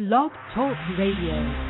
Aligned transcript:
Blog 0.00 0.32
Talk 0.54 0.78
Radio. 0.96 1.69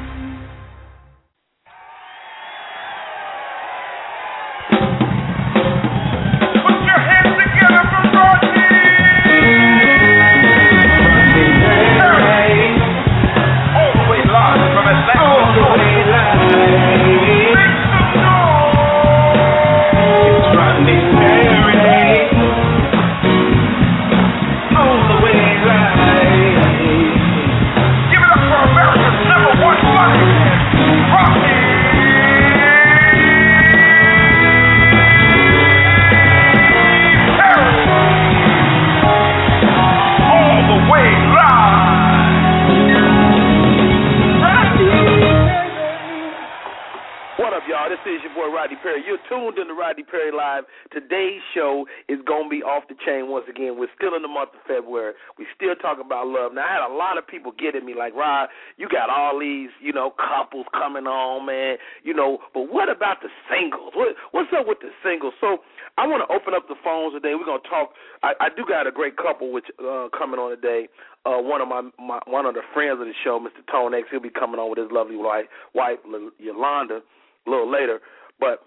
Like, 58.01 58.15
Rod, 58.15 58.49
you 58.77 58.89
got 58.89 59.11
all 59.11 59.39
these, 59.39 59.71
you 59.81 59.93
know, 59.93 60.13
couples 60.17 60.67
coming 60.73 61.07
on, 61.07 61.47
man. 61.47 61.77
You 62.03 62.15
know, 62.15 62.39
but 62.55 62.73
what 62.73 62.89
about 62.89 63.19
the 63.23 63.29
singles? 63.49 63.93
What 63.95 64.17
what's 64.33 64.51
up 64.57 64.67
with 64.67 64.79
the 64.81 64.91
singles? 65.05 65.35
So 65.41 65.59
I 65.99 66.07
want 66.07 66.25
to 66.27 66.29
open 66.33 66.55
up 66.55 66.67
the 66.67 66.81
phones 66.83 67.15
today. 67.15 67.35
We're 67.37 67.45
gonna 67.45 67.69
talk. 67.69 67.93
I, 68.23 68.33
I 68.41 68.49
do 68.49 68.65
got 68.67 68.87
a 68.87 68.91
great 68.91 69.17
couple 69.17 69.53
which 69.53 69.67
uh, 69.79 70.09
coming 70.17 70.41
on 70.41 70.51
today. 70.57 70.89
Uh, 71.27 71.39
one 71.39 71.61
of 71.61 71.69
my, 71.69 71.85
my 72.01 72.19
one 72.27 72.47
of 72.47 72.55
the 72.55 72.65
friends 72.73 73.01
of 73.01 73.07
the 73.07 73.15
show, 73.23 73.39
Mr. 73.39 73.61
Tone 73.71 73.95
X, 73.95 74.09
he'll 74.11 74.21
be 74.21 74.31
coming 74.31 74.59
on 74.59 74.71
with 74.71 74.79
his 74.79 74.89
lovely 74.91 75.17
wife, 75.17 75.45
wife 75.75 75.99
Yolanda, 76.39 77.01
a 77.47 77.51
little 77.51 77.71
later. 77.71 78.01
But 78.41 78.65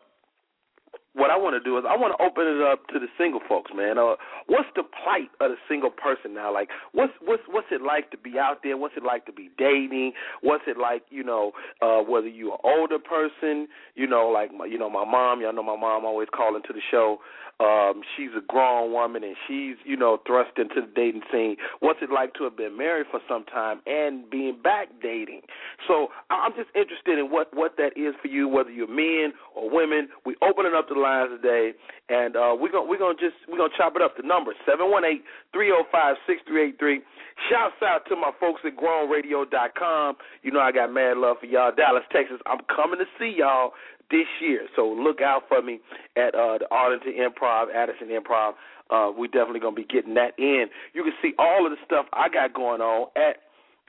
what 1.15 1.29
I 1.29 1.37
want 1.37 1.53
to 1.53 1.59
do 1.61 1.77
is 1.77 1.83
I 1.87 1.95
want 1.95 2.17
to 2.17 2.23
open 2.23 2.47
it 2.47 2.61
up 2.61 2.87
to 2.87 2.99
the 2.99 3.07
single 3.17 3.39
folks, 3.47 3.71
man. 3.75 3.97
Uh, 3.97 4.15
what's 4.47 4.69
the 4.75 4.81
plight 4.81 5.29
of 5.39 5.51
the 5.51 5.57
single 5.69 5.91
person 5.91 6.33
now? 6.33 6.51
Like, 6.53 6.69
what's 6.91 7.13
what's 7.23 7.43
what's 7.47 7.67
it 7.71 7.81
like 7.81 8.09
to 8.11 8.17
be 8.17 8.39
out 8.39 8.61
there? 8.63 8.77
What's 8.77 8.97
it 8.97 9.03
like 9.03 9.25
to 9.27 9.31
be 9.31 9.49
dating? 9.57 10.13
What's 10.41 10.63
it 10.67 10.77
like, 10.77 11.03
you 11.09 11.23
know, 11.23 11.51
uh, 11.81 12.01
whether 12.01 12.27
you're 12.27 12.53
an 12.53 12.59
older 12.63 12.97
person, 12.97 13.67
you 13.95 14.07
know, 14.07 14.27
like 14.29 14.53
my, 14.53 14.65
you 14.65 14.77
know 14.77 14.89
my 14.89 15.05
mom. 15.05 15.41
Y'all 15.41 15.53
know 15.53 15.63
my 15.63 15.77
mom 15.77 16.05
always 16.05 16.29
calling 16.33 16.63
to 16.67 16.73
the 16.73 16.81
show. 16.89 17.19
Um, 17.59 18.01
she's 18.15 18.31
a 18.35 18.41
grown 18.41 18.91
woman 18.91 19.23
and 19.23 19.35
she's, 19.47 19.75
you 19.85 19.95
know, 19.95 20.19
thrust 20.25 20.51
into 20.57 20.81
the 20.81 20.91
dating 20.95 21.21
scene. 21.31 21.55
What's 21.79 21.99
it 22.01 22.09
like 22.09 22.33
to 22.35 22.43
have 22.45 22.57
been 22.57 22.77
married 22.77 23.07
for 23.11 23.19
some 23.27 23.45
time 23.45 23.81
and 23.85 24.29
being 24.29 24.59
back 24.61 24.89
dating? 25.01 25.41
So 25.87 26.07
I'm 26.29 26.51
just 26.53 26.69
interested 26.75 27.19
in 27.19 27.31
what 27.31 27.53
what 27.53 27.77
that 27.77 27.95
is 27.95 28.15
for 28.21 28.27
you, 28.27 28.47
whether 28.47 28.71
you're 28.71 28.87
men 28.87 29.33
or 29.55 29.69
women. 29.69 30.09
We 30.25 30.35
opening 30.41 30.73
up 30.75 30.89
the 30.89 30.95
lines 30.99 31.29
today, 31.41 31.73
and 32.09 32.35
uh, 32.35 32.55
we're 32.57 32.71
gonna 32.71 32.89
we're 32.89 32.99
gonna 32.99 33.19
just 33.19 33.37
we're 33.47 33.57
gonna 33.57 33.73
chop 33.77 33.93
it 33.95 34.01
up. 34.01 34.17
The 34.17 34.23
number 34.23 34.51
seven 34.65 34.89
one 34.89 35.05
eight 35.05 35.23
three 35.53 35.71
oh 35.71 35.83
five 35.91 36.15
six 36.25 36.41
three 36.47 36.69
eight 36.69 36.79
three. 36.79 37.01
Shouts 37.49 37.81
out 37.81 38.05
to 38.09 38.15
my 38.15 38.31
folks 38.39 38.61
at 38.65 38.77
GrownRadio.com. 38.77 40.15
You 40.43 40.51
know 40.51 40.59
I 40.59 40.71
got 40.71 40.93
mad 40.93 41.17
love 41.17 41.37
for 41.39 41.47
y'all, 41.47 41.71
Dallas, 41.75 42.03
Texas. 42.11 42.37
I'm 42.45 42.59
coming 42.73 42.99
to 42.99 43.05
see 43.19 43.35
y'all 43.37 43.71
this 44.13 44.29
year. 44.39 44.67
So 44.75 44.87
look 44.87 45.19
out 45.21 45.43
for 45.49 45.61
me 45.61 45.81
at 46.15 46.35
uh, 46.35 46.59
the 46.59 46.67
Arlington 46.69 47.13
Improv, 47.17 47.73
Addison 47.73 48.09
Improv. 48.09 48.53
Uh, 48.89 49.11
we 49.11 49.27
definitely 49.27 49.59
gonna 49.59 49.75
be 49.75 49.85
getting 49.89 50.13
that 50.13 50.37
in. 50.37 50.67
You 50.93 51.01
can 51.03 51.13
see 51.21 51.33
all 51.39 51.65
of 51.65 51.71
the 51.71 51.81
stuff 51.83 52.05
I 52.13 52.29
got 52.29 52.53
going 52.53 52.79
on 52.79 53.09
at 53.17 53.41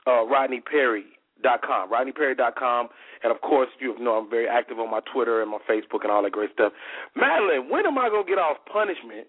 uh, 0.09 0.25
Rodney 0.25 0.61
Perry 0.61 1.05
dot 1.43 1.61
com, 1.61 1.91
RodneyPerry.com, 1.91 2.87
and 3.23 3.31
of 3.31 3.41
course, 3.41 3.69
you 3.79 3.93
know 3.99 4.17
I'm 4.17 4.29
very 4.29 4.47
active 4.47 4.79
on 4.79 4.89
my 4.89 5.01
Twitter 5.13 5.41
and 5.41 5.51
my 5.51 5.59
Facebook 5.69 6.01
and 6.01 6.11
all 6.11 6.23
that 6.23 6.31
great 6.31 6.51
stuff. 6.53 6.73
Madeline, 7.15 7.69
when 7.69 7.85
am 7.85 7.97
I 7.97 8.09
gonna 8.09 8.27
get 8.27 8.39
off 8.39 8.57
punishment 8.71 9.27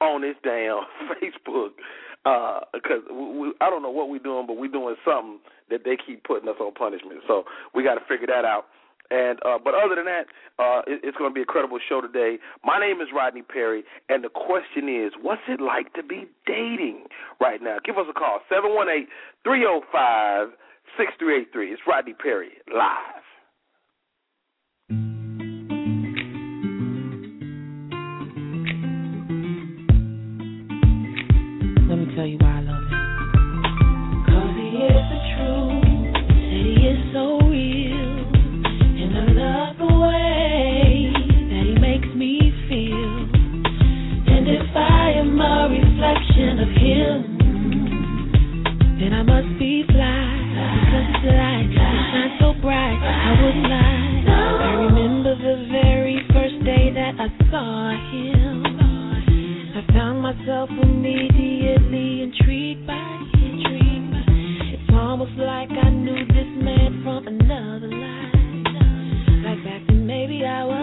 on 0.00 0.22
this 0.22 0.36
damn 0.42 0.80
Facebook? 1.20 1.76
Because 2.24 3.02
uh, 3.10 3.50
I 3.60 3.68
don't 3.68 3.82
know 3.82 3.90
what 3.90 4.08
we're 4.08 4.22
doing, 4.22 4.46
but 4.46 4.56
we're 4.56 4.70
doing 4.70 4.94
something 5.04 5.40
that 5.70 5.84
they 5.84 5.98
keep 5.98 6.22
putting 6.22 6.48
us 6.48 6.54
on 6.60 6.72
punishment. 6.72 7.20
So 7.26 7.44
we 7.74 7.82
got 7.82 7.94
to 7.94 8.04
figure 8.08 8.28
that 8.28 8.44
out. 8.44 8.66
And 9.12 9.38
uh, 9.44 9.58
but 9.62 9.74
other 9.74 9.94
than 9.94 10.06
that, 10.06 10.24
uh, 10.58 10.80
it, 10.86 11.04
it's 11.04 11.16
going 11.18 11.30
to 11.30 11.34
be 11.34 11.42
a 11.42 11.44
credible 11.44 11.78
show 11.86 12.00
today. 12.00 12.38
My 12.64 12.80
name 12.80 13.02
is 13.02 13.08
Rodney 13.14 13.42
Perry, 13.42 13.84
and 14.08 14.24
the 14.24 14.30
question 14.30 14.88
is, 14.88 15.12
what's 15.20 15.42
it 15.48 15.60
like 15.60 15.92
to 15.94 16.02
be 16.02 16.24
dating 16.46 17.04
right 17.38 17.60
now? 17.62 17.76
Give 17.84 17.98
us 17.98 18.06
a 18.08 18.14
call 18.14 18.40
seven 18.48 18.74
one 18.74 18.88
eight 18.88 19.08
three 19.44 19.60
zero 19.60 19.82
oh 19.82 19.86
five 19.92 20.48
six 20.96 21.12
three 21.18 21.42
eight 21.42 21.52
three. 21.52 21.72
It's 21.72 21.82
Rodney 21.86 22.14
Perry 22.14 22.52
live. 22.72 23.21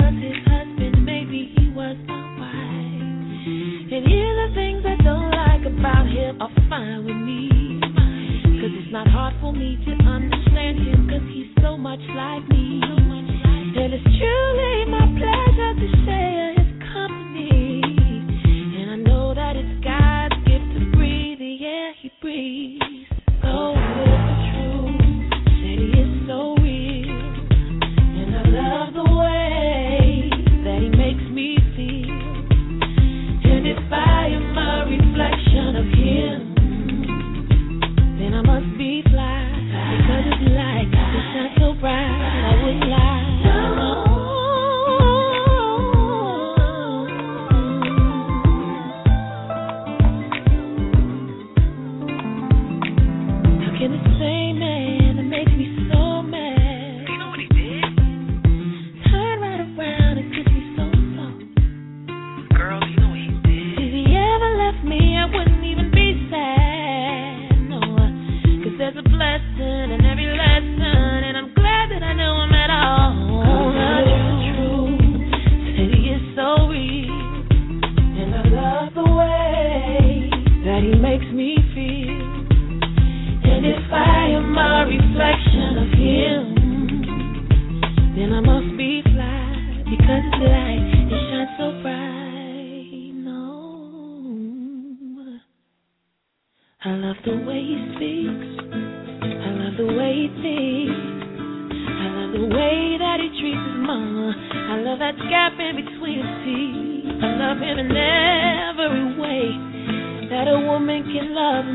Not 0.09 0.13
his 0.22 0.38
husband 0.46 1.06
maybe 1.06 1.53
he 1.57 1.69
was 1.69 1.96
my 2.07 2.24
wife. 2.40 3.94
And 3.94 4.03
even 4.06 4.36
the 4.41 4.51
things 4.56 4.84
I 4.86 4.96
don't 5.03 5.31
like 5.31 5.66
about 5.66 6.07
him 6.07 6.41
are 6.41 6.51
fine 6.69 7.06
with 7.06 7.16
me. 7.16 7.80
Cause 8.59 8.72
it's 8.74 8.91
not 8.91 9.07
hard 9.07 9.34
for 9.41 9.53
me 9.53 9.78
to 9.86 9.91
understand 10.03 10.80
him, 10.80 11.08
so 11.69 11.78
much 11.78 12.00
like 12.16 12.47
me. 12.50 12.81
And 12.81 13.94
it's 13.94 14.03
truly 14.03 14.85
my 14.90 15.06
pleasure 15.19 15.74
to 15.78 15.85
his 15.85 16.48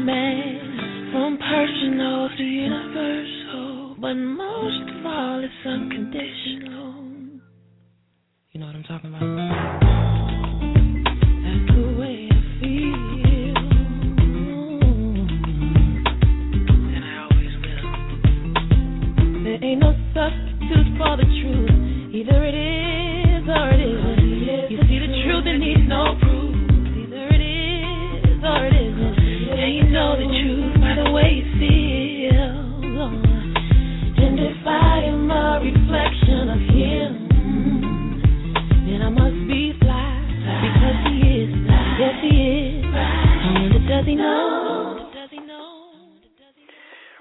man. 0.04 1.10
From 1.12 1.38
personal 1.38 2.28
to 2.36 2.42
universal, 2.42 3.94
oh, 3.94 3.96
but 3.98 4.14
most 4.14 4.90
of 4.90 5.06
all, 5.06 5.42
it's 5.42 5.66
unconditional. 5.66 6.94
You 8.52 8.60
know 8.60 8.66
what 8.66 8.76
I'm 8.76 8.82
talking 8.84 9.10
about? 9.10 9.22
That's 11.44 11.66
the 11.74 11.86
way 11.98 12.28
I 12.30 12.34
feel. 12.60 13.56
And 16.92 17.04
I 17.04 17.06
always 17.24 17.54
will. 17.62 17.88
There 19.44 19.60
ain't 19.64 19.80
no 19.80 19.92
substitute 20.12 20.88
for 20.98 21.16
the 21.16 21.26
truth. 21.40 22.14
Either 22.14 22.44
it 22.44 22.54
is 22.54 22.73
wonder, 44.16 45.10
does 45.14 45.30
He 45.30 45.38
know? 45.38 45.80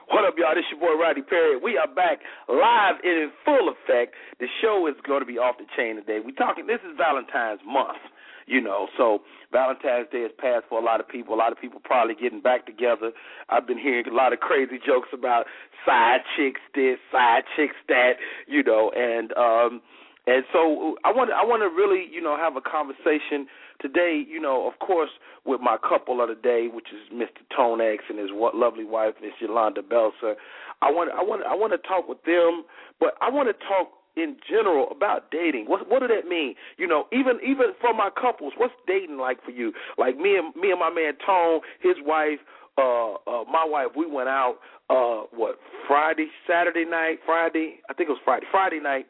What 0.09 0.25
up, 0.25 0.35
y'all? 0.37 0.53
This 0.53 0.65
your 0.69 0.79
boy 0.79 1.01
Rodney 1.01 1.23
Perry. 1.23 1.57
We 1.57 1.77
are 1.77 1.87
back 1.87 2.19
live 2.47 2.95
and 3.03 3.23
in 3.23 3.31
full 3.43 3.69
effect. 3.69 4.13
The 4.39 4.45
show 4.61 4.85
is 4.85 4.93
going 5.07 5.21
to 5.21 5.25
be 5.25 5.39
off 5.39 5.55
the 5.57 5.65
chain 5.75 5.95
today. 5.95 6.19
We 6.23 6.33
talking. 6.33 6.67
This 6.67 6.81
is 6.85 6.93
Valentine's 6.97 7.61
month, 7.65 7.97
you 8.45 8.61
know. 8.61 8.87
So 8.97 9.23
Valentine's 9.51 10.07
Day 10.11 10.21
has 10.21 10.31
passed 10.37 10.65
for 10.69 10.79
a 10.79 10.83
lot 10.83 10.99
of 10.99 11.07
people. 11.07 11.33
A 11.33 11.39
lot 11.39 11.51
of 11.51 11.57
people 11.59 11.81
probably 11.83 12.13
getting 12.13 12.41
back 12.41 12.67
together. 12.67 13.11
I've 13.49 13.65
been 13.65 13.79
hearing 13.79 14.05
a 14.05 14.13
lot 14.13 14.33
of 14.33 14.39
crazy 14.39 14.77
jokes 14.85 15.09
about 15.13 15.45
side 15.85 16.21
chicks 16.37 16.61
this, 16.75 16.99
side 17.11 17.43
chicks 17.55 17.79
that, 17.87 18.21
you 18.45 18.61
know, 18.61 18.91
and 18.93 19.33
um 19.33 19.81
and 20.27 20.45
so 20.53 20.95
I 21.03 21.11
want 21.11 21.31
I 21.31 21.43
want 21.43 21.63
to 21.63 21.73
really, 21.73 22.05
you 22.11 22.21
know, 22.21 22.37
have 22.37 22.55
a 22.55 22.61
conversation 22.61 23.47
today, 23.83 24.23
you 24.27 24.41
know, 24.41 24.65
of 24.67 24.79
course, 24.79 25.11
with 25.45 25.61
my 25.61 25.77
couple 25.77 26.23
of 26.23 26.29
the 26.29 26.35
day, 26.35 26.69
which 26.73 26.87
is 26.89 27.13
Mr. 27.13 27.43
Tone-X 27.55 28.05
and 28.09 28.17
his 28.17 28.29
lovely 28.33 28.85
wife, 28.85 29.13
Miss 29.21 29.33
Yolanda 29.39 29.81
Belser. 29.83 30.33
I 30.81 30.89
want, 30.89 31.11
I 31.11 31.21
want, 31.21 31.43
I 31.45 31.53
want 31.53 31.73
to 31.73 31.87
talk 31.87 32.07
with 32.07 32.23
them, 32.23 32.63
but 32.99 33.13
I 33.21 33.29
want 33.29 33.49
to 33.49 33.65
talk 33.67 33.91
in 34.15 34.37
general 34.49 34.87
about 34.91 35.31
dating. 35.31 35.65
What 35.65 35.89
what 35.89 35.99
does 35.99 36.09
that 36.09 36.27
mean? 36.27 36.55
You 36.77 36.87
know, 36.87 37.05
even 37.11 37.39
even 37.43 37.73
for 37.81 37.93
my 37.93 38.09
couples, 38.09 38.53
what's 38.57 38.73
dating 38.87 39.17
like 39.17 39.43
for 39.43 39.51
you? 39.51 39.73
Like 39.97 40.17
me 40.17 40.37
and 40.37 40.55
me 40.55 40.71
and 40.71 40.79
my 40.79 40.91
man 40.91 41.13
Tone, 41.25 41.61
his 41.81 41.95
wife, 42.05 42.39
uh, 42.77 43.13
uh 43.13 43.43
my 43.51 43.65
wife, 43.65 43.87
we 43.97 44.05
went 44.05 44.29
out 44.29 44.57
uh 44.89 45.25
what 45.31 45.57
Friday, 45.87 46.27
Saturday 46.47 46.85
night, 46.85 47.19
Friday, 47.25 47.79
I 47.89 47.93
think 47.93 48.09
it 48.09 48.13
was 48.13 48.21
Friday, 48.23 48.45
Friday 48.51 48.79
night 48.79 49.07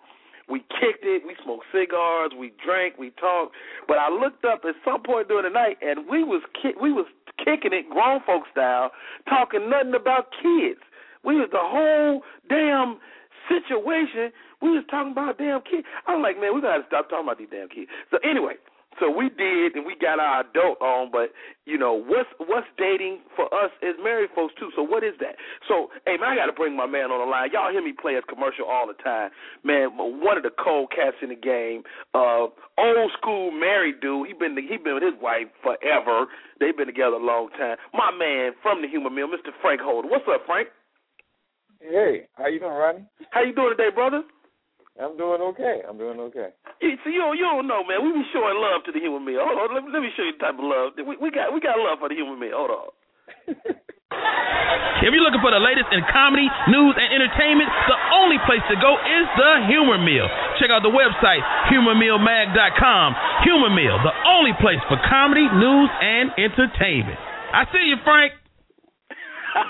we 0.50 0.60
kicked 0.80 1.04
it. 1.04 1.24
We 1.26 1.36
smoked 1.44 1.66
cigars. 1.72 2.32
We 2.38 2.54
drank. 2.64 2.98
We 2.98 3.12
talked. 3.12 3.56
But 3.88 3.98
I 3.98 4.10
looked 4.10 4.46
up 4.46 4.62
at 4.68 4.76
some 4.84 5.02
point 5.04 5.28
during 5.28 5.44
the 5.46 5.54
night, 5.54 5.78
and 5.82 6.08
we 6.10 6.24
was 6.24 6.42
ki- 6.62 6.76
we 6.80 6.92
was 6.92 7.06
kicking 7.38 7.74
it 7.74 7.90
grown 7.90 8.22
folk 8.26 8.44
style, 8.52 8.92
talking 9.30 9.70
nothing 9.70 9.96
about 9.96 10.28
kids. 10.42 10.80
We 11.24 11.36
was 11.36 11.50
the 11.52 11.62
whole 11.64 12.22
damn 12.50 13.00
situation. 13.48 14.32
We 14.62 14.72
was 14.72 14.84
talking 14.90 15.12
about 15.12 15.38
damn 15.38 15.62
kids. 15.62 15.88
I'm 16.08 16.22
like, 16.22 16.40
man, 16.40 16.56
we 16.56 16.62
gotta 16.62 16.84
stop 16.88 17.10
talking 17.10 17.26
about 17.26 17.38
these 17.38 17.52
damn 17.52 17.70
kids. 17.70 17.90
So 18.12 18.18
anyway, 18.24 18.56
so 19.00 19.10
we 19.10 19.30
did, 19.30 19.76
and 19.76 19.86
we 19.86 19.96
got 20.00 20.20
our 20.20 20.42
adult 20.42 20.82
on. 20.82 21.10
But 21.12 21.32
you 21.66 21.78
know, 21.78 21.94
what's 21.94 22.30
what's 22.38 22.68
dating 22.78 23.20
for 23.36 23.46
us 23.54 23.72
as 23.82 23.96
married 24.04 24.30
folks 24.36 24.54
too? 24.60 24.70
So 24.76 24.84
what 24.84 25.04
is 25.04 25.14
that? 25.20 25.36
So 25.68 25.90
hey 26.06 26.18
man, 26.18 26.30
I 26.32 26.36
got 26.36 26.48
to 26.48 26.54
bring 26.54 26.76
my 26.76 26.86
man 26.86 27.12
on 27.12 27.20
the 27.20 27.30
line. 27.30 27.50
Y'all 27.54 27.72
hear 27.72 27.84
me 27.84 27.94
play 27.94 28.16
his 28.16 28.24
commercial 28.28 28.66
all 28.66 28.88
the 28.88 28.98
time, 29.02 29.32
man. 29.64 29.98
One 29.98 30.38
of 30.38 30.44
the 30.44 30.54
cold 30.54 30.92
cats 30.92 31.18
in 31.22 31.30
the 31.30 31.40
game, 31.40 31.84
uh, 32.14 32.48
old 32.78 33.12
school 33.18 33.52
married 33.52 34.02
dude. 34.02 34.28
He 34.28 34.34
been 34.34 34.58
he 34.58 34.78
been 34.78 34.96
with 34.96 35.04
his 35.04 35.18
wife 35.22 35.48
forever. 35.62 36.28
They've 36.60 36.76
been 36.76 36.88
together 36.88 37.18
a 37.18 37.26
long 37.26 37.50
time. 37.58 37.78
My 37.94 38.12
man 38.12 38.54
from 38.62 38.82
the 38.82 38.88
Humor 38.88 39.10
Mill, 39.10 39.28
Mr. 39.28 39.52
Frank 39.62 39.82
Holder. 39.82 40.08
What's 40.08 40.26
up, 40.28 40.46
Frank? 40.46 40.70
Hey, 41.80 42.28
how 42.36 42.48
you 42.48 42.60
doing, 42.60 42.72
Rodney? 42.72 43.06
How 43.32 43.44
you 43.44 43.54
doing 43.54 43.76
today, 43.76 43.94
brother? 43.94 44.24
I'm 45.02 45.18
doing 45.18 45.42
okay. 45.54 45.82
I'm 45.90 45.98
doing 45.98 46.22
okay. 46.30 46.54
You, 46.78 46.94
see, 47.02 47.18
you 47.18 47.22
don't, 47.26 47.34
you 47.34 47.46
don't 47.50 47.66
know, 47.66 47.82
man. 47.82 48.06
We 48.06 48.14
be 48.14 48.22
showing 48.30 48.54
love 48.62 48.86
to 48.86 48.94
the 48.94 49.02
Humor 49.02 49.26
Mill. 49.26 49.42
Hold 49.42 49.58
on, 49.58 49.68
let, 49.74 49.82
let 49.90 50.02
me 50.06 50.14
show 50.14 50.22
you 50.22 50.38
the 50.38 50.42
type 50.46 50.54
of 50.54 50.66
love. 50.66 50.94
We, 51.02 51.18
we 51.18 51.34
got 51.34 51.50
we 51.50 51.58
got 51.58 51.82
love 51.82 51.98
for 51.98 52.14
the 52.14 52.18
Humor 52.18 52.38
Mill. 52.38 52.54
Hold 52.54 52.72
on. 52.78 52.90
if 55.02 55.10
you're 55.10 55.26
looking 55.26 55.42
for 55.42 55.50
the 55.50 55.58
latest 55.58 55.90
in 55.90 56.06
comedy, 56.14 56.46
news, 56.70 56.94
and 56.94 57.10
entertainment, 57.10 57.74
the 57.90 57.98
only 58.22 58.38
place 58.46 58.62
to 58.70 58.78
go 58.78 58.94
is 59.02 59.26
the 59.34 59.52
Humor 59.74 59.98
Mill. 59.98 60.30
Check 60.62 60.70
out 60.70 60.86
the 60.86 60.94
website, 60.94 61.42
humormillmag.com. 61.74 63.08
Humor 63.50 63.74
Mill, 63.74 63.98
the 64.06 64.16
only 64.30 64.54
place 64.62 64.80
for 64.86 65.02
comedy, 65.10 65.50
news, 65.58 65.90
and 65.90 66.30
entertainment. 66.38 67.18
I 67.50 67.66
see 67.74 67.90
you, 67.90 67.98
Frank. 68.06 68.38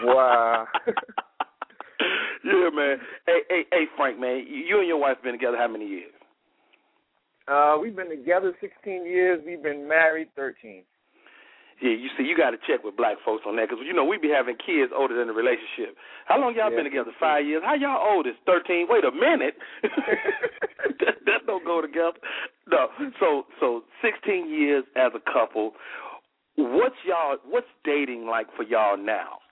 Wow. 0.03 0.67
yeah, 2.45 2.69
man. 2.73 2.97
Hey, 3.25 3.39
hey, 3.49 3.63
hey, 3.71 3.85
Frank, 3.97 4.19
man. 4.19 4.45
You 4.47 4.79
and 4.79 4.87
your 4.87 4.97
wife 4.97 5.17
been 5.23 5.33
together 5.33 5.57
how 5.57 5.67
many 5.67 5.87
years? 5.87 6.13
Uh, 7.47 7.77
we've 7.81 7.95
been 7.95 8.09
together 8.09 8.53
16 8.61 9.05
years. 9.05 9.41
We've 9.45 9.61
been 9.61 9.87
married 9.87 10.29
13. 10.35 10.83
Yeah, 11.81 11.91
you 11.91 12.07
see, 12.17 12.23
you 12.23 12.37
got 12.37 12.51
to 12.51 12.57
check 12.63 12.83
with 12.83 12.95
black 12.95 13.17
folks 13.25 13.43
on 13.45 13.57
that 13.57 13.67
because 13.67 13.83
you 13.85 13.91
know 13.91 14.05
we 14.05 14.17
be 14.17 14.29
having 14.29 14.55
kids 14.55 14.93
older 14.95 15.17
than 15.17 15.27
the 15.27 15.33
relationship. 15.33 15.97
How 16.27 16.39
long 16.39 16.55
y'all 16.55 16.71
yeah, 16.71 16.77
been 16.77 16.85
together? 16.85 17.11
Five 17.19 17.45
years. 17.45 17.61
How 17.65 17.73
y'all 17.75 17.99
oldest? 17.99 18.37
Thirteen. 18.45 18.87
Wait 18.87 19.03
a 19.03 19.11
minute. 19.11 19.55
that, 19.83 21.19
that 21.25 21.43
don't 21.45 21.65
go 21.65 21.81
together. 21.81 22.15
No. 22.71 22.87
So 23.19 23.43
so 23.59 23.83
sixteen 24.01 24.47
years 24.47 24.85
as 24.95 25.11
a 25.11 25.19
couple. 25.19 25.73
What's 26.55 26.95
y'all? 27.05 27.35
What's 27.43 27.67
dating 27.83 28.27
like 28.27 28.47
for 28.55 28.63
y'all 28.63 28.95
now? 28.95 29.42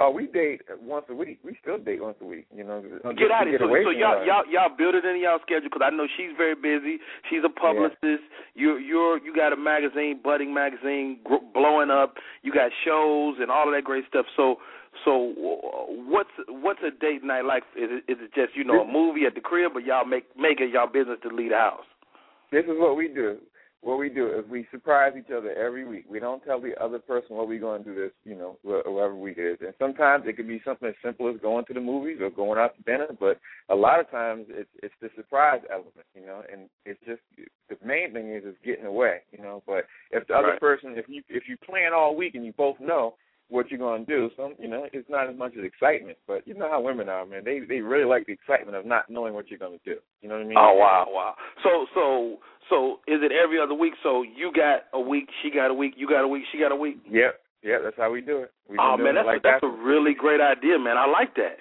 Oh, 0.00 0.10
we 0.10 0.28
date 0.28 0.62
once 0.80 1.06
a 1.10 1.14
week. 1.14 1.40
We 1.42 1.58
still 1.60 1.78
date 1.78 2.00
once 2.00 2.16
a 2.22 2.24
week. 2.24 2.46
You 2.54 2.62
know, 2.62 2.80
get 3.18 3.32
out 3.34 3.42
of 3.42 3.48
here. 3.48 3.58
So, 3.58 3.66
so 3.66 3.90
y'all, 3.90 4.24
y'all, 4.24 4.46
y'all 4.48 4.70
build 4.76 4.94
it 4.94 5.04
in 5.04 5.20
y'all 5.20 5.40
schedule 5.42 5.66
because 5.66 5.82
I 5.84 5.90
know 5.90 6.06
she's 6.16 6.30
very 6.36 6.54
busy. 6.54 7.02
She's 7.28 7.42
a 7.44 7.48
publicist. 7.48 7.98
Yeah. 8.54 8.54
You, 8.54 8.78
you're, 8.78 9.18
you 9.18 9.34
got 9.34 9.52
a 9.52 9.56
magazine, 9.56 10.20
budding 10.22 10.54
magazine, 10.54 11.18
blowing 11.52 11.90
up. 11.90 12.14
You 12.42 12.54
got 12.54 12.70
shows 12.84 13.36
and 13.40 13.50
all 13.50 13.66
of 13.66 13.74
that 13.74 13.82
great 13.82 14.04
stuff. 14.06 14.26
So, 14.36 14.56
so 15.04 15.34
what's 16.06 16.30
what's 16.46 16.80
a 16.86 16.90
date 16.94 17.24
night 17.24 17.44
like? 17.44 17.64
Is 17.74 17.90
it, 17.90 18.12
is 18.12 18.18
it 18.22 18.34
just 18.34 18.56
you 18.56 18.62
know 18.62 18.82
a 18.82 18.86
movie 18.86 19.26
at 19.26 19.34
the 19.34 19.40
crib, 19.40 19.72
or 19.74 19.80
y'all 19.80 20.04
make 20.04 20.24
make 20.38 20.60
it 20.60 20.70
y'all 20.70 20.86
business 20.86 21.18
to 21.22 21.34
leave 21.34 21.50
the 21.50 21.56
house? 21.56 21.86
This 22.52 22.64
is 22.64 22.78
what 22.78 22.96
we 22.96 23.08
do 23.08 23.38
what 23.80 23.98
we 23.98 24.08
do 24.08 24.26
is 24.26 24.44
we 24.50 24.66
surprise 24.72 25.12
each 25.16 25.30
other 25.34 25.52
every 25.52 25.86
week. 25.86 26.04
We 26.10 26.18
don't 26.18 26.42
tell 26.44 26.60
the 26.60 26.74
other 26.82 26.98
person 26.98 27.36
what 27.36 27.46
we're 27.46 27.60
going 27.60 27.84
to 27.84 27.90
do 27.90 27.94
this, 27.94 28.10
you 28.24 28.34
know, 28.34 28.58
whatever 28.62 29.14
week 29.14 29.38
it 29.38 29.52
is. 29.52 29.58
And 29.60 29.72
sometimes 29.78 30.24
it 30.26 30.36
could 30.36 30.48
be 30.48 30.60
something 30.64 30.88
as 30.88 30.94
simple 31.02 31.28
as 31.32 31.40
going 31.40 31.64
to 31.66 31.74
the 31.74 31.80
movies 31.80 32.18
or 32.20 32.28
going 32.30 32.58
out 32.58 32.76
to 32.76 32.82
dinner. 32.82 33.06
But 33.18 33.38
a 33.68 33.76
lot 33.76 34.00
of 34.00 34.10
times 34.10 34.46
it's 34.48 34.70
it's 34.82 34.94
the 35.00 35.10
surprise 35.14 35.60
element, 35.70 36.06
you 36.14 36.26
know. 36.26 36.42
And 36.52 36.68
it's 36.84 37.00
just 37.06 37.22
the 37.68 37.76
main 37.86 38.12
thing 38.12 38.34
is 38.34 38.44
is 38.44 38.56
getting 38.64 38.86
away, 38.86 39.18
you 39.30 39.42
know. 39.42 39.62
But 39.64 39.84
if 40.10 40.26
the 40.26 40.34
other 40.34 40.48
right. 40.48 40.60
person, 40.60 40.94
if 40.96 41.06
you 41.08 41.22
if 41.28 41.44
you 41.48 41.56
plan 41.56 41.92
all 41.94 42.16
week 42.16 42.34
and 42.34 42.44
you 42.44 42.52
both 42.52 42.80
know 42.80 43.14
what 43.48 43.70
you're 43.70 43.78
going 43.78 44.04
to 44.04 44.10
do. 44.10 44.30
So 44.36 44.52
you 44.58 44.68
know, 44.68 44.86
it's 44.92 45.08
not 45.08 45.28
as 45.28 45.36
much 45.36 45.52
as 45.58 45.64
excitement, 45.64 46.18
but 46.26 46.46
you 46.46 46.54
know 46.54 46.68
how 46.70 46.80
women 46.80 47.08
are, 47.08 47.24
man. 47.24 47.42
They 47.44 47.60
they 47.60 47.80
really 47.80 48.04
like 48.04 48.26
the 48.26 48.32
excitement 48.32 48.76
of 48.76 48.86
not 48.86 49.08
knowing 49.08 49.34
what 49.34 49.48
you're 49.48 49.58
going 49.58 49.78
to 49.78 49.94
do. 49.94 50.00
You 50.20 50.28
know 50.28 50.36
what 50.36 50.44
I 50.44 50.48
mean? 50.48 50.58
Oh 50.58 50.74
wow, 50.74 51.06
wow. 51.08 51.34
So 51.62 51.86
so 51.94 52.36
so 52.68 53.00
is 53.06 53.20
it 53.22 53.32
every 53.32 53.58
other 53.58 53.74
week? 53.74 53.94
So 54.02 54.22
you 54.22 54.52
got 54.54 54.84
a 54.92 55.00
week, 55.00 55.28
she 55.42 55.50
got 55.50 55.70
a 55.70 55.74
week, 55.74 55.94
you 55.96 56.08
got 56.08 56.24
a 56.24 56.28
week, 56.28 56.44
she 56.52 56.58
got 56.58 56.72
a 56.72 56.76
week. 56.76 56.98
Yep, 57.10 57.40
yeah, 57.62 57.78
that's 57.82 57.96
how 57.96 58.10
we 58.10 58.20
do 58.20 58.38
it. 58.38 58.52
We've 58.68 58.78
oh 58.80 58.96
man, 58.96 59.14
that's 59.14 59.26
like 59.26 59.38
a, 59.38 59.42
that's 59.42 59.62
that. 59.62 59.66
a 59.66 59.82
really 59.82 60.14
great 60.14 60.40
idea, 60.40 60.78
man. 60.78 60.96
I 60.96 61.06
like 61.06 61.34
that. 61.36 61.56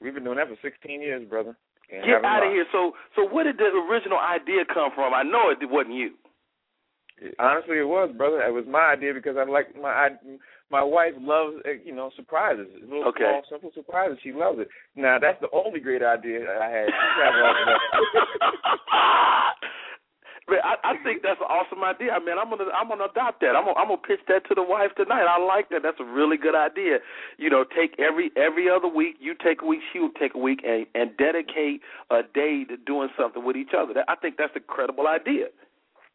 We've 0.00 0.14
been 0.14 0.24
doing 0.24 0.38
that 0.38 0.48
for 0.48 0.56
16 0.62 1.02
years, 1.02 1.28
brother. 1.28 1.56
Get 1.90 2.24
out 2.24 2.46
of 2.46 2.52
here. 2.52 2.66
So 2.70 2.92
so 3.16 3.26
where 3.26 3.44
did 3.44 3.58
the 3.58 3.72
original 3.90 4.18
idea 4.18 4.62
come 4.72 4.90
from? 4.94 5.14
I 5.14 5.22
know 5.22 5.50
it 5.50 5.58
wasn't 5.68 5.96
you. 5.96 6.12
Honestly, 7.40 7.78
it 7.78 7.88
was, 7.88 8.14
brother. 8.16 8.42
It 8.42 8.52
was 8.52 8.64
my 8.68 8.94
idea 8.94 9.12
because 9.12 9.36
I 9.36 9.44
like 9.50 9.74
my 9.74 9.88
I, 9.88 10.08
my 10.70 10.82
wife 10.82 11.14
loves 11.20 11.56
uh, 11.66 11.70
you 11.84 11.94
know 11.94 12.10
surprises, 12.16 12.66
little 12.82 13.08
okay. 13.08 13.24
small 13.24 13.42
simple 13.50 13.70
surprises. 13.74 14.18
She 14.22 14.32
loves 14.32 14.58
it. 14.60 14.68
Now 14.96 15.18
that's 15.18 15.40
the 15.40 15.48
only 15.52 15.80
great 15.80 16.02
idea 16.02 16.46
I 16.60 16.68
had. 16.68 16.88
Man, 20.48 20.60
I, 20.64 20.96
I 20.96 20.96
think 21.04 21.20
that's 21.20 21.40
an 21.40 21.46
awesome 21.52 21.84
idea. 21.84 22.12
I 22.12 22.18
mean, 22.20 22.40
I'm 22.40 22.48
gonna 22.48 22.72
I'm 22.72 22.88
gonna 22.88 23.04
adopt 23.04 23.40
that. 23.40 23.52
I'm 23.52 23.68
gonna, 23.68 23.76
I'm 23.76 23.88
gonna 23.88 24.00
pitch 24.00 24.20
that 24.28 24.48
to 24.48 24.54
the 24.54 24.62
wife 24.62 24.96
tonight. 24.96 25.28
I 25.28 25.36
like 25.36 25.68
that. 25.68 25.82
That's 25.82 26.00
a 26.00 26.08
really 26.08 26.38
good 26.38 26.56
idea. 26.56 27.04
You 27.36 27.50
know, 27.50 27.64
take 27.68 28.00
every 28.00 28.32
every 28.36 28.68
other 28.68 28.88
week. 28.88 29.16
You 29.20 29.34
take 29.36 29.60
a 29.60 29.66
week. 29.66 29.80
She 29.92 30.00
will 30.00 30.16
take 30.18 30.34
a 30.34 30.38
week, 30.38 30.64
and 30.64 30.86
and 30.94 31.14
dedicate 31.18 31.82
a 32.10 32.22
day 32.22 32.64
to 32.64 32.76
doing 32.78 33.10
something 33.18 33.44
with 33.44 33.56
each 33.56 33.76
other. 33.76 33.92
I 34.08 34.16
think 34.16 34.36
that's 34.38 34.56
a 34.56 34.60
credible 34.60 35.06
idea. 35.06 35.52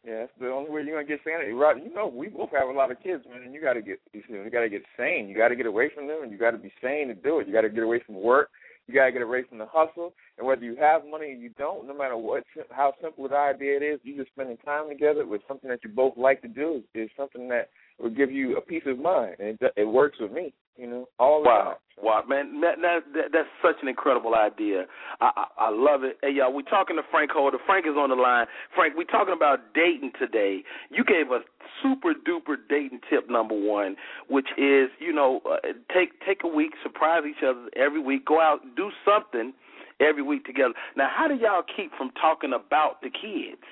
Yeah, 0.06 0.20
that's 0.20 0.32
the 0.38 0.50
only 0.50 0.70
way 0.70 0.82
you're 0.82 0.96
gonna 0.96 1.08
get 1.08 1.24
sanity. 1.24 1.52
Right? 1.52 1.82
You 1.82 1.92
know, 1.92 2.06
we 2.06 2.28
both 2.28 2.50
have 2.52 2.68
a 2.68 2.72
lot 2.72 2.90
of 2.90 3.02
kids, 3.02 3.24
man. 3.30 3.42
And 3.42 3.54
you 3.54 3.60
got 3.60 3.72
to 3.72 3.82
get 3.82 4.00
you, 4.12 4.22
know, 4.28 4.44
you 4.44 4.50
got 4.50 4.60
to 4.60 4.68
get 4.68 4.82
sane. 4.98 5.28
You 5.28 5.36
got 5.36 5.48
to 5.48 5.56
get 5.56 5.66
away 5.66 5.90
from 5.94 6.06
them, 6.06 6.22
and 6.22 6.30
you 6.30 6.38
got 6.38 6.50
to 6.50 6.58
be 6.58 6.72
sane 6.82 7.08
to 7.08 7.14
do 7.14 7.40
it. 7.40 7.46
You 7.46 7.54
got 7.54 7.62
to 7.62 7.70
get 7.70 7.82
away 7.82 8.02
from 8.04 8.20
work. 8.20 8.50
You 8.86 8.92
got 8.92 9.06
to 9.06 9.12
get 9.12 9.22
away 9.22 9.44
from 9.48 9.56
the 9.56 9.66
hustle. 9.66 10.12
And 10.36 10.46
whether 10.46 10.62
you 10.62 10.76
have 10.76 11.06
money 11.10 11.26
or 11.26 11.36
you 11.36 11.50
don't, 11.56 11.86
no 11.86 11.96
matter 11.96 12.18
what, 12.18 12.44
how 12.70 12.92
simple 13.00 13.26
the 13.26 13.36
idea 13.36 13.78
it 13.78 13.82
is, 13.82 14.00
you 14.02 14.16
just 14.16 14.30
spending 14.32 14.58
time 14.58 14.90
together 14.90 15.26
with 15.26 15.40
something 15.48 15.70
that 15.70 15.80
you 15.82 15.90
both 15.90 16.14
like 16.18 16.42
to 16.42 16.48
do 16.48 16.82
is 16.94 17.08
something 17.16 17.48
that 17.48 17.70
will 17.98 18.10
give 18.10 18.30
you 18.30 18.58
a 18.58 18.60
peace 18.60 18.82
of 18.86 18.98
mind, 18.98 19.36
and 19.38 19.56
it, 19.60 19.72
it 19.76 19.84
works 19.84 20.18
with 20.20 20.32
me. 20.32 20.52
You 20.76 20.88
know, 20.88 21.08
all 21.18 21.42
wow. 21.44 21.62
time. 21.64 21.74
Wow, 22.02 22.24
man, 22.28 22.60
that, 22.60 22.82
that, 22.82 23.00
that 23.14 23.24
that's 23.32 23.48
such 23.62 23.76
an 23.80 23.86
incredible 23.88 24.34
idea. 24.34 24.86
I, 25.20 25.30
I 25.36 25.66
I 25.66 25.70
love 25.70 26.02
it. 26.02 26.18
Hey, 26.22 26.32
y'all, 26.32 26.52
we're 26.52 26.62
talking 26.62 26.96
to 26.96 27.02
Frank 27.08 27.30
Holder. 27.30 27.58
Frank 27.64 27.86
is 27.86 27.94
on 27.96 28.10
the 28.10 28.16
line. 28.16 28.46
Frank, 28.74 28.94
we're 28.96 29.04
talking 29.04 29.34
about 29.34 29.72
dating 29.74 30.10
today. 30.18 30.64
You 30.90 31.04
gave 31.04 31.30
us 31.30 31.42
super 31.80 32.12
duper 32.12 32.56
dating 32.68 33.00
tip 33.08 33.30
number 33.30 33.54
one, 33.54 33.94
which 34.28 34.48
is 34.58 34.90
you 34.98 35.12
know 35.12 35.40
uh, 35.48 35.58
take 35.94 36.18
take 36.26 36.42
a 36.42 36.48
week, 36.48 36.72
surprise 36.82 37.22
each 37.28 37.44
other 37.46 37.68
every 37.76 38.00
week, 38.00 38.26
go 38.26 38.40
out, 38.40 38.60
do 38.74 38.90
something 39.04 39.52
every 40.00 40.22
week 40.22 40.44
together. 40.44 40.74
Now, 40.96 41.08
how 41.14 41.28
do 41.28 41.34
y'all 41.34 41.62
keep 41.76 41.92
from 41.96 42.10
talking 42.20 42.52
about 42.52 43.00
the 43.02 43.10
kids? 43.10 43.62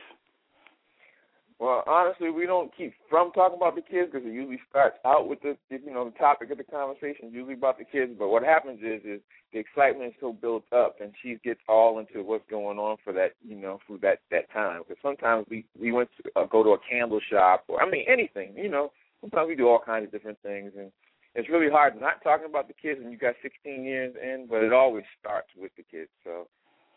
Well, 1.63 1.85
honestly, 1.87 2.29
we 2.29 2.45
don't 2.45 2.77
keep 2.77 2.93
from 3.09 3.31
talking 3.31 3.57
about 3.57 3.77
the 3.77 3.83
kids 3.83 4.11
because 4.11 4.27
it 4.27 4.35
usually 4.35 4.59
starts 4.69 4.97
out 5.05 5.29
with 5.29 5.41
the 5.43 5.57
you 5.71 5.95
know 5.95 6.07
the 6.11 6.19
topic 6.19 6.51
of 6.51 6.59
the 6.59 6.65
conversation 6.65 7.31
usually 7.31 7.55
about 7.55 7.79
the 7.79 7.85
kids. 7.85 8.11
But 8.19 8.31
what 8.31 8.43
happens 8.43 8.81
is 8.81 9.01
is 9.05 9.21
the 9.53 9.61
excitement 9.61 10.09
is 10.09 10.15
so 10.21 10.33
built 10.33 10.65
up, 10.73 10.97
and 11.01 11.13
she 11.23 11.39
gets 11.45 11.61
all 11.69 12.01
into 12.01 12.25
what's 12.27 12.43
going 12.51 12.79
on 12.79 12.97
for 13.05 13.13
that 13.13 13.35
you 13.47 13.55
know 13.55 13.79
for 13.87 13.97
that 13.99 14.19
that 14.33 14.51
time. 14.53 14.83
Because 14.83 15.01
sometimes 15.01 15.47
we 15.49 15.65
we 15.81 15.93
went 15.93 16.11
to 16.17 16.31
uh, 16.35 16.47
go 16.47 16.65
to 16.65 16.71
a 16.71 16.79
candle 16.91 17.21
shop 17.31 17.63
or 17.69 17.81
I 17.81 17.89
mean 17.89 18.07
anything 18.09 18.55
you 18.57 18.69
know. 18.69 18.91
Sometimes 19.21 19.47
we 19.47 19.55
do 19.55 19.69
all 19.69 19.79
kinds 19.87 20.07
of 20.07 20.11
different 20.11 20.39
things, 20.43 20.73
and 20.77 20.91
it's 21.37 21.49
really 21.49 21.71
hard 21.71 21.95
not 22.01 22.25
talking 22.25 22.47
about 22.47 22.67
the 22.67 22.75
kids 22.75 22.99
when 23.01 23.13
you 23.13 23.19
got 23.19 23.37
16 23.41 23.85
years 23.85 24.17
in. 24.21 24.49
But 24.51 24.65
it 24.65 24.73
always 24.73 25.05
starts 25.21 25.51
with 25.57 25.71
the 25.77 25.85
kids. 25.85 26.11
So 26.25 26.49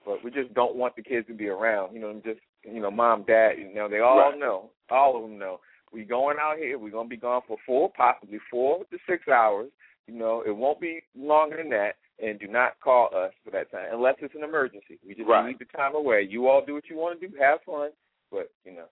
but 0.05 0.23
we 0.23 0.31
just 0.31 0.53
don't 0.53 0.75
want 0.75 0.95
the 0.95 1.03
kids 1.03 1.27
to 1.27 1.35
be 1.35 1.49
around. 1.49 1.93
You 1.93 2.01
know, 2.01 2.21
just 2.25 2.39
you 2.71 2.81
know, 2.81 2.91
mom, 2.91 3.23
dad. 3.23 3.53
You 3.57 3.73
know, 3.73 3.87
they 3.89 3.99
all 3.99 4.17
right. 4.17 4.39
know. 4.39 4.69
All 4.89 5.15
of 5.15 5.23
them 5.23 5.37
know. 5.37 5.59
We 5.91 6.03
going 6.03 6.37
out 6.39 6.57
here. 6.57 6.77
We're 6.77 6.91
gonna 6.91 7.09
be 7.09 7.17
gone 7.17 7.41
for 7.47 7.57
four, 7.65 7.91
possibly 7.95 8.39
four 8.51 8.79
to 8.85 8.97
six 9.07 9.27
hours. 9.27 9.69
You 10.07 10.15
know, 10.15 10.43
it 10.45 10.55
won't 10.55 10.79
be 10.79 11.01
longer 11.17 11.57
than 11.57 11.69
that. 11.69 11.93
And 12.23 12.39
do 12.39 12.47
not 12.47 12.79
call 12.81 13.09
us 13.15 13.33
for 13.43 13.51
that 13.51 13.71
time 13.71 13.87
unless 13.91 14.15
it's 14.19 14.35
an 14.35 14.43
emergency. 14.43 14.99
We 15.05 15.15
just 15.15 15.27
right. 15.27 15.47
need 15.47 15.59
the 15.59 15.65
time 15.77 15.95
away. 15.95 16.25
You 16.29 16.47
all 16.47 16.63
do 16.65 16.73
what 16.73 16.89
you 16.89 16.95
want 16.95 17.19
to 17.19 17.27
do. 17.27 17.33
Have 17.39 17.59
fun, 17.65 17.89
but 18.31 18.51
you 18.63 18.73
know. 18.73 18.85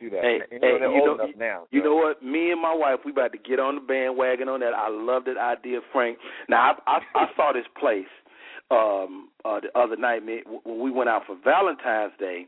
Do 0.00 0.10
that. 0.10 0.22
Hey, 0.22 0.38
you 0.50 0.58
know, 0.58 0.78
hey, 0.78 0.94
you 0.94 1.06
know, 1.06 1.26
now. 1.38 1.66
You 1.70 1.82
know 1.82 1.94
what? 1.94 2.22
Me 2.22 2.50
and 2.50 2.60
my 2.60 2.74
wife, 2.74 3.00
we 3.04 3.12
about 3.12 3.32
to 3.32 3.38
get 3.38 3.60
on 3.60 3.76
the 3.76 3.80
bandwagon 3.80 4.48
on 4.48 4.60
that. 4.60 4.74
I 4.74 4.88
love 4.90 5.24
that 5.26 5.38
idea, 5.38 5.80
Frank. 5.92 6.18
Now 6.48 6.76
I 6.86 6.98
I, 7.14 7.22
I 7.22 7.26
saw 7.36 7.52
this 7.52 7.66
place 7.78 8.10
um 8.70 9.28
uh 9.44 9.60
the 9.60 9.78
other 9.78 9.96
night 9.96 10.22
when 10.64 10.80
we 10.80 10.90
went 10.90 11.08
out 11.08 11.22
for 11.26 11.36
Valentine's 11.44 12.12
Day. 12.18 12.46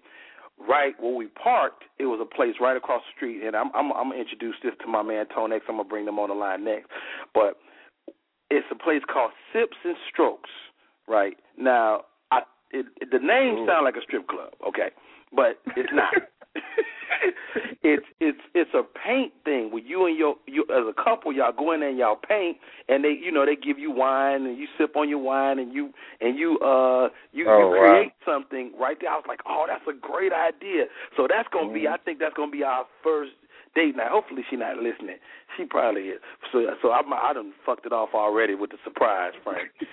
Right 0.59 0.95
where 1.01 1.15
we 1.15 1.27
parked, 1.27 1.85
it 1.99 2.07
was 2.07 2.21
a 2.23 2.35
place 2.35 2.55
right 2.61 2.77
across 2.77 3.03
the 3.03 3.17
street, 3.17 3.43
and 3.45 3.57
I'm 3.57 3.71
I'm, 3.75 3.93
I'm 3.93 4.11
gonna 4.11 4.21
introduce 4.21 4.55
this 4.63 4.73
to 4.83 4.87
my 4.87 5.03
man 5.03 5.27
Tone-X. 5.35 5.65
I'm 5.69 5.77
gonna 5.77 5.89
bring 5.89 6.05
them 6.05 6.19
on 6.19 6.29
the 6.29 6.35
line 6.35 6.65
next, 6.65 6.89
but 7.35 7.59
it's 8.51 8.67
a 8.71 8.77
place 8.77 9.03
called 9.13 9.33
Sips 9.53 9.77
and 9.85 9.97
Strokes. 10.11 10.51
Right 11.09 11.37
now, 11.59 12.03
I 12.31 12.41
it, 12.71 12.87
it, 13.01 13.11
the 13.11 13.19
name 13.19 13.67
sounds 13.67 13.85
like 13.85 13.97
a 13.97 14.03
strip 14.03 14.29
club, 14.29 14.53
okay, 14.67 14.91
but 15.35 15.61
it's 15.77 15.93
not. 15.93 16.15
it's 17.83 18.07
it's 18.21 18.39
it's 18.55 18.71
a 18.75 18.83
paint 18.83 19.33
thing 19.45 19.71
where 19.71 19.83
you 19.83 20.07
and 20.07 20.17
your 20.17 20.37
you 20.47 20.65
as 20.71 20.85
a 20.89 20.95
couple 21.03 21.33
y'all 21.33 21.53
go 21.57 21.73
in 21.73 21.81
there 21.81 21.89
and 21.89 21.99
y'all 21.99 22.17
paint 22.17 22.57
and 22.89 23.05
they 23.05 23.11
you 23.21 23.31
know 23.33 23.45
they 23.45 23.57
give 23.57 23.79
you 23.79 23.91
wine 23.91 24.47
and 24.47 24.59
you 24.59 24.67
sip 24.79 24.97
on 24.97 25.09
your 25.09 25.19
wine 25.19 25.59
and 25.59 25.73
you 25.73 25.93
and 26.21 26.39
you 26.39 26.59
uh 26.61 27.09
you, 27.33 27.47
oh, 27.49 27.59
you 27.59 27.79
create 27.79 28.13
wow. 28.27 28.35
something 28.35 28.73
right 28.79 28.97
there. 29.01 29.11
I 29.11 29.17
was 29.17 29.25
like, 29.29 29.41
oh, 29.47 29.67
that's 29.69 29.85
a 29.89 29.93
great 29.99 30.33
idea. 30.33 30.85
So 31.17 31.27
that's 31.29 31.49
gonna 31.53 31.67
mm-hmm. 31.67 31.75
be 31.75 31.89
I 31.89 31.97
think 32.05 32.19
that's 32.19 32.35
gonna 32.35 32.53
be 32.53 32.63
our 32.63 32.85
first 33.03 33.33
date 33.75 33.97
night. 33.97 34.11
Hopefully 34.11 34.43
she's 34.49 34.59
not 34.59 34.77
listening. 34.77 35.19
She 35.57 35.65
probably 35.65 36.15
is. 36.15 36.21
So 36.53 36.67
so 36.83 36.93
I'm 36.93 37.13
I 37.13 37.33
done 37.33 37.53
fucked 37.67 37.87
it 37.87 37.93
off 37.93 38.11
already 38.15 38.55
with 38.55 38.71
the 38.71 38.79
surprise, 38.85 39.33
Frank. 39.43 39.71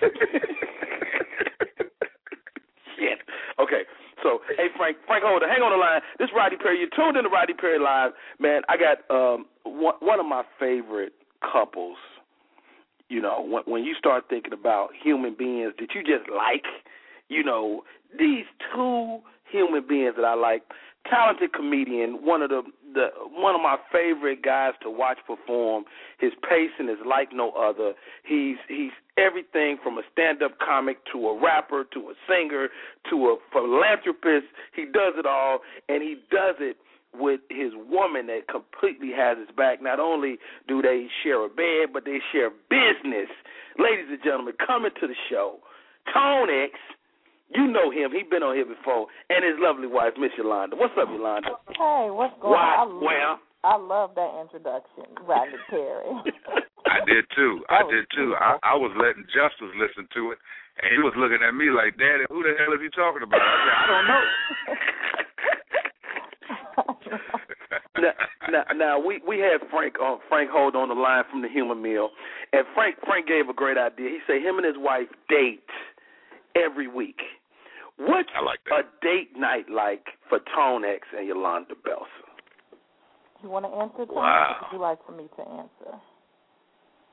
Shit. 2.98 3.18
Okay. 3.58 3.82
So, 4.22 4.40
hey 4.56 4.68
Frank, 4.76 4.98
Frank 5.06 5.24
Holder, 5.26 5.48
hang 5.48 5.62
on 5.62 5.72
the 5.72 5.76
line. 5.76 6.00
This 6.18 6.26
is 6.26 6.34
Rodney 6.34 6.56
Perry. 6.56 6.78
You're 6.78 6.94
tuned 6.94 7.16
in 7.16 7.24
to 7.24 7.28
Rodney 7.28 7.54
Perry 7.54 7.78
Live. 7.78 8.12
Man, 8.38 8.62
I 8.68 8.76
got 8.76 8.98
um 9.10 9.46
one 9.64 9.94
one 10.00 10.20
of 10.20 10.26
my 10.26 10.44
favorite 10.58 11.12
couples. 11.40 11.96
You 13.08 13.20
know, 13.20 13.44
when 13.44 13.62
when 13.66 13.84
you 13.84 13.94
start 13.98 14.24
thinking 14.28 14.52
about 14.52 14.90
human 15.02 15.34
beings 15.34 15.74
that 15.78 15.94
you 15.94 16.02
just 16.02 16.30
like, 16.30 16.64
you 17.28 17.42
know, 17.42 17.82
these 18.18 18.46
two 18.72 19.20
human 19.50 19.86
beings 19.86 20.14
that 20.16 20.24
I 20.24 20.34
like, 20.34 20.62
talented 21.08 21.52
comedian, 21.52 22.24
one 22.24 22.42
of 22.42 22.50
the 22.50 22.62
the 22.94 23.08
one 23.30 23.54
of 23.54 23.60
my 23.60 23.76
favorite 23.92 24.42
guys 24.42 24.72
to 24.82 24.90
watch 24.90 25.18
perform. 25.26 25.84
His 26.18 26.32
pacing 26.48 26.88
is 26.88 26.98
like 27.06 27.28
no 27.32 27.50
other. 27.52 27.92
He's 28.24 28.56
he's 28.68 28.92
everything 29.16 29.78
from 29.82 29.98
a 29.98 30.02
stand-up 30.12 30.58
comic 30.58 30.98
to 31.12 31.28
a 31.28 31.40
rapper 31.40 31.84
to 31.92 32.00
a 32.10 32.14
singer 32.28 32.68
to 33.10 33.16
a 33.26 33.36
philanthropist. 33.52 34.46
He 34.74 34.84
does 34.84 35.14
it 35.16 35.26
all, 35.26 35.60
and 35.88 36.02
he 36.02 36.16
does 36.30 36.56
it 36.60 36.76
with 37.14 37.40
his 37.50 37.72
woman 37.90 38.26
that 38.28 38.48
completely 38.48 39.10
has 39.14 39.36
his 39.36 39.54
back. 39.54 39.82
Not 39.82 40.00
only 40.00 40.38
do 40.66 40.80
they 40.80 41.08
share 41.22 41.44
a 41.44 41.48
bed, 41.48 41.92
but 41.92 42.04
they 42.04 42.20
share 42.32 42.50
business. 42.70 43.28
Ladies 43.78 44.06
and 44.08 44.22
gentlemen, 44.24 44.54
coming 44.66 44.92
to 45.00 45.06
the 45.06 45.14
show, 45.28 45.58
Tone-X. 46.12 46.72
You 47.54 47.68
know 47.68 47.90
him. 47.90 48.12
He's 48.12 48.28
been 48.28 48.42
on 48.42 48.56
here 48.56 48.64
before, 48.64 49.06
and 49.28 49.44
his 49.44 49.60
lovely 49.60 49.86
wife, 49.86 50.14
Miss 50.18 50.32
Yolanda. 50.36 50.76
What's 50.76 50.94
up, 50.96 51.08
Yolanda? 51.08 51.52
Hey, 51.76 52.08
what's 52.08 52.32
going 52.40 52.56
Why? 52.56 52.80
on? 52.80 52.88
I 52.88 52.88
love, 52.88 53.02
Well, 53.02 53.34
I 53.64 53.76
love 53.76 54.10
that 54.16 54.32
introduction, 54.40 55.04
Rodney 55.22 55.60
Perry. 55.68 56.10
I 56.86 56.98
did 57.06 57.24
too. 57.36 57.62
I 57.68 57.82
did 57.88 58.04
too. 58.16 58.34
I, 58.40 58.58
I 58.62 58.74
was 58.74 58.90
letting 58.96 59.24
Justice 59.30 59.70
listen 59.78 60.08
to 60.14 60.32
it, 60.32 60.38
and 60.82 60.90
he 60.92 60.98
was 60.98 61.14
looking 61.16 61.38
at 61.44 61.52
me 61.54 61.70
like, 61.70 61.96
"Daddy, 61.96 62.24
who 62.28 62.42
the 62.42 62.56
hell 62.58 62.74
is 62.74 62.80
he 62.82 62.90
talking 62.90 63.22
about?" 63.22 63.40
I 63.40 63.54
said, 63.62 63.76
"I 63.76 63.86
don't 63.86 64.06
know." 64.10 64.24
now, 68.02 68.14
now, 68.50 68.64
now 68.74 68.98
we 68.98 69.22
we 69.26 69.38
had 69.38 69.60
Frank 69.70 70.00
on 70.00 70.18
Frank 70.28 70.50
Hold 70.50 70.74
on 70.74 70.88
the 70.88 70.98
line 70.98 71.24
from 71.30 71.42
the 71.42 71.48
Humor 71.48 71.76
Mill, 71.76 72.10
and 72.52 72.66
Frank 72.74 72.96
Frank 73.06 73.28
gave 73.28 73.48
a 73.48 73.54
great 73.54 73.78
idea. 73.78 74.10
He 74.10 74.20
said 74.26 74.42
him 74.42 74.58
and 74.58 74.66
his 74.66 74.76
wife 74.76 75.08
date 75.28 75.62
every 76.56 76.88
week. 76.88 77.20
What's 77.98 78.28
I 78.34 78.42
like 78.42 78.60
a 78.70 78.82
date 79.04 79.36
night 79.36 79.70
like 79.70 80.06
for 80.28 80.40
Tone-X 80.54 81.06
and 81.16 81.26
Yolanda 81.26 81.74
Belser? 81.74 82.32
you 83.42 83.50
want 83.50 83.66
to 83.66 83.72
answer, 83.74 84.06
Tom? 84.06 84.22
Wow. 84.22 84.22
Or 84.22 84.66
would 84.70 84.76
you 84.76 84.82
like 84.82 84.98
for 85.04 85.12
me 85.12 85.26
to 85.36 85.42
answer? 85.42 85.98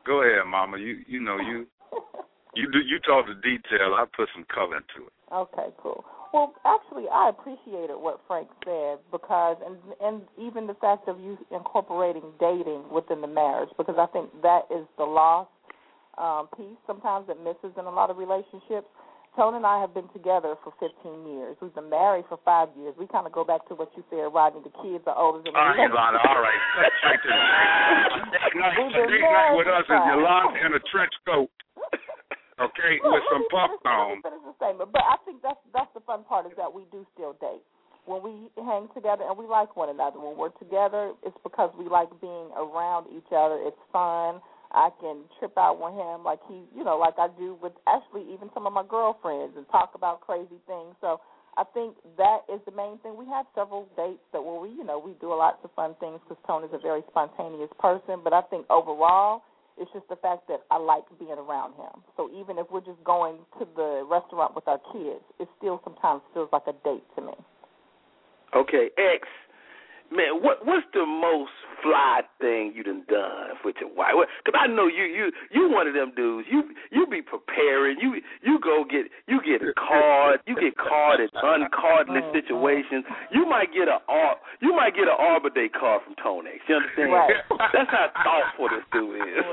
Go 0.06 0.22
ahead, 0.22 0.46
Mama. 0.48 0.78
You 0.78 1.02
you 1.08 1.20
know 1.20 1.38
you 1.38 1.68
you 2.56 2.72
do 2.72 2.80
you 2.80 3.00
talk 3.00 3.26
the 3.28 3.36
detail. 3.42 3.94
I 3.94 4.06
put 4.16 4.30
some 4.34 4.46
color 4.54 4.78
into 4.78 5.08
it. 5.08 5.14
Okay, 5.34 5.70
cool. 5.82 6.04
Well, 6.34 6.54
actually, 6.66 7.06
I 7.12 7.30
appreciated 7.30 7.98
what 7.98 8.22
Frank 8.28 8.48
said 8.64 9.00
because, 9.12 9.58
and 9.66 9.78
and 10.02 10.22
even 10.38 10.68
the 10.68 10.76
fact 10.76 11.08
of 11.08 11.20
you 11.20 11.38
incorporating 11.52 12.24
dating 12.40 12.86
within 12.92 13.22
the 13.22 13.28
marriage, 13.28 13.70
because 13.78 13.96
I 13.98 14.06
think 14.08 14.30
that 14.42 14.70
is 14.70 14.86
the 14.98 15.06
lost 15.06 15.50
um, 16.18 16.48
piece 16.56 16.78
sometimes 16.86 17.28
that 17.28 17.38
misses 17.44 17.76
in 17.78 17.86
a 17.86 17.92
lot 17.92 18.10
of 18.10 18.18
relationships. 18.18 18.88
Tony 19.38 19.58
and 19.58 19.66
I 19.66 19.80
have 19.80 19.94
been 19.94 20.10
together 20.12 20.56
for 20.66 20.74
15 20.82 20.92
years. 21.32 21.56
We've 21.62 21.74
been 21.74 21.90
married 21.90 22.26
for 22.28 22.38
five 22.44 22.68
years. 22.76 22.96
We 23.00 23.08
kind 23.08 23.24
of 23.26 23.32
go 23.32 23.46
back 23.46 23.64
to 23.70 23.76
what 23.76 23.88
you 23.96 24.04
said, 24.10 24.28
Rodney. 24.34 24.60
The 24.66 24.74
kids 24.84 25.06
are 25.08 25.16
older 25.16 25.40
than 25.46 25.56
All 25.56 25.64
the 25.70 25.80
right, 25.80 25.88
Yolanda. 25.88 26.20
All 26.28 26.42
right, 26.44 26.60
cut 26.76 26.92
straight 27.00 27.22
to 27.24 27.30
the 27.30 27.40
chase. 27.40 28.36
Date 28.36 28.56
night, 28.60 28.76
date 28.92 29.22
night 29.24 29.54
with 29.56 29.70
us 29.70 29.86
is. 29.88 30.02
Yolanda 30.12 30.60
in 30.66 30.72
a 30.76 30.82
trench 30.92 31.14
coat, 31.24 31.48
okay, 32.60 33.00
Well, 33.06 33.16
with 33.16 33.24
some 33.32 33.46
let 33.54 33.54
me 33.54 33.54
puff 33.54 33.72
finish- 33.80 33.88
on. 33.88 34.12
me 34.20 34.40
the 34.50 34.54
statement. 34.60 34.90
But 34.92 35.06
I 35.08 35.16
think 35.24 35.40
that's 35.46 35.62
that's 35.72 35.92
the 35.96 36.04
fun 36.04 36.26
part 36.28 36.46
is 36.50 36.54
that 36.58 36.68
we 36.74 36.84
do 36.92 37.06
still 37.16 37.38
date. 37.40 37.64
When 38.10 38.26
we 38.26 38.50
hang 38.58 38.90
together 38.98 39.24
and 39.30 39.38
we 39.38 39.46
like 39.46 39.78
one 39.78 39.88
another. 39.94 40.18
When 40.20 40.36
we're 40.36 40.56
together, 40.58 41.14
it's 41.22 41.38
because 41.46 41.70
we 41.78 41.86
like 41.88 42.10
being 42.20 42.50
around 42.58 43.06
each 43.14 43.30
other. 43.32 43.62
It's 43.64 43.78
fun. 43.94 44.42
I 44.72 44.90
can 45.02 45.26
trip 45.40 45.58
out 45.58 45.82
with 45.82 45.94
him 45.94 46.24
like 46.24 46.40
he, 46.48 46.62
you 46.76 46.84
know, 46.84 46.98
like 46.98 47.18
I 47.18 47.28
do 47.38 47.58
with 47.62 47.74
actually 47.88 48.26
even 48.34 48.50
some 48.54 48.68
of 48.68 48.74
my 48.74 48.84
girlfriends 48.88 49.58
and 49.58 49.66
talk 49.70 49.94
about 49.96 50.22
crazy 50.22 50.62
things. 50.68 50.94
So 51.02 51.20
I 51.58 51.64
think 51.74 51.96
that 52.18 52.46
is 52.54 52.62
the 52.66 52.72
main 52.72 53.00
thing. 53.00 53.18
We 53.18 53.26
have 53.26 53.46
several 53.56 53.90
dates 53.98 54.22
that 54.32 54.44
where 54.44 54.60
we, 54.60 54.70
you 54.70 54.84
know, 54.84 55.00
we 55.00 55.14
do 55.20 55.34
lots 55.34 55.58
of 55.64 55.72
fun 55.76 55.96
things 56.00 56.20
because 56.22 56.38
Tone 56.46 56.64
is 56.64 56.70
a 56.74 56.78
very 56.78 57.02
spontaneous 57.10 57.70
person. 57.80 58.22
But 58.24 58.34
I 58.34 58.42
think 58.42 58.70
overall, 58.70 59.42
it's 59.80 59.92
just 59.92 60.08
the 60.10 60.18
fact 60.18 60.48
that 60.50 60.62
I 60.70 60.78
like 60.78 61.04
being 61.18 61.32
around 61.32 61.74
him. 61.74 62.04
So 62.18 62.30
even 62.38 62.60
if 62.60 62.68
we're 62.70 62.86
just 62.86 63.04
going 63.04 63.38
to 63.60 63.68
the 63.76 64.06
restaurant 64.06 64.54
with 64.54 64.68
our 64.68 64.80
kids, 64.94 65.24
it 65.40 65.48
still 65.58 65.82
sometimes 65.84 66.22
feels 66.34 66.50
like 66.54 66.68
a 66.68 66.74
date 66.84 67.04
to 67.16 67.22
me. 67.26 67.34
Okay, 68.56 68.90
X 68.98 69.28
Man, 70.10 70.42
what 70.42 70.66
what's 70.66 70.86
the 70.94 71.06
most 71.06 71.54
fly 71.86 72.22
thing 72.42 72.74
you 72.74 72.82
done 72.82 73.06
done 73.08 73.62
with 73.64 73.76
your 73.80 73.94
wife? 73.94 74.18
Because 74.44 74.58
I 74.58 74.66
know 74.66 74.88
you 74.90 75.06
you 75.06 75.32
you 75.54 75.70
one 75.70 75.88
of 75.88 75.94
them 75.94 76.12
dudes. 76.16 76.48
You 76.50 76.64
you 76.90 77.06
be 77.06 77.22
preparing. 77.22 77.98
You 78.02 78.18
you 78.42 78.58
go 78.58 78.84
get 78.90 79.06
you 79.30 79.38
get 79.46 79.62
a 79.62 79.74
card. 79.78 80.42
You 80.48 80.56
get 80.58 80.74
card 80.78 81.22
in 81.22 81.30
uncardless 81.34 82.26
oh, 82.26 82.34
mm-hmm. 82.34 82.42
situations. 82.42 83.06
You 83.30 83.46
might 83.46 83.70
get 83.70 83.86
a 83.86 84.02
you 84.62 84.74
might 84.74 84.98
get 84.98 85.06
an 85.06 85.18
Arbor 85.18 85.54
Day 85.54 85.70
card 85.70 86.02
from 86.04 86.16
Tone-X. 86.18 86.58
You 86.68 86.82
understand? 86.82 87.14
Right. 87.14 87.70
That's 87.74 87.90
how 87.94 88.10
thoughtful 88.26 88.70
this 88.74 88.86
dude 88.92 89.14
is. 89.14 89.46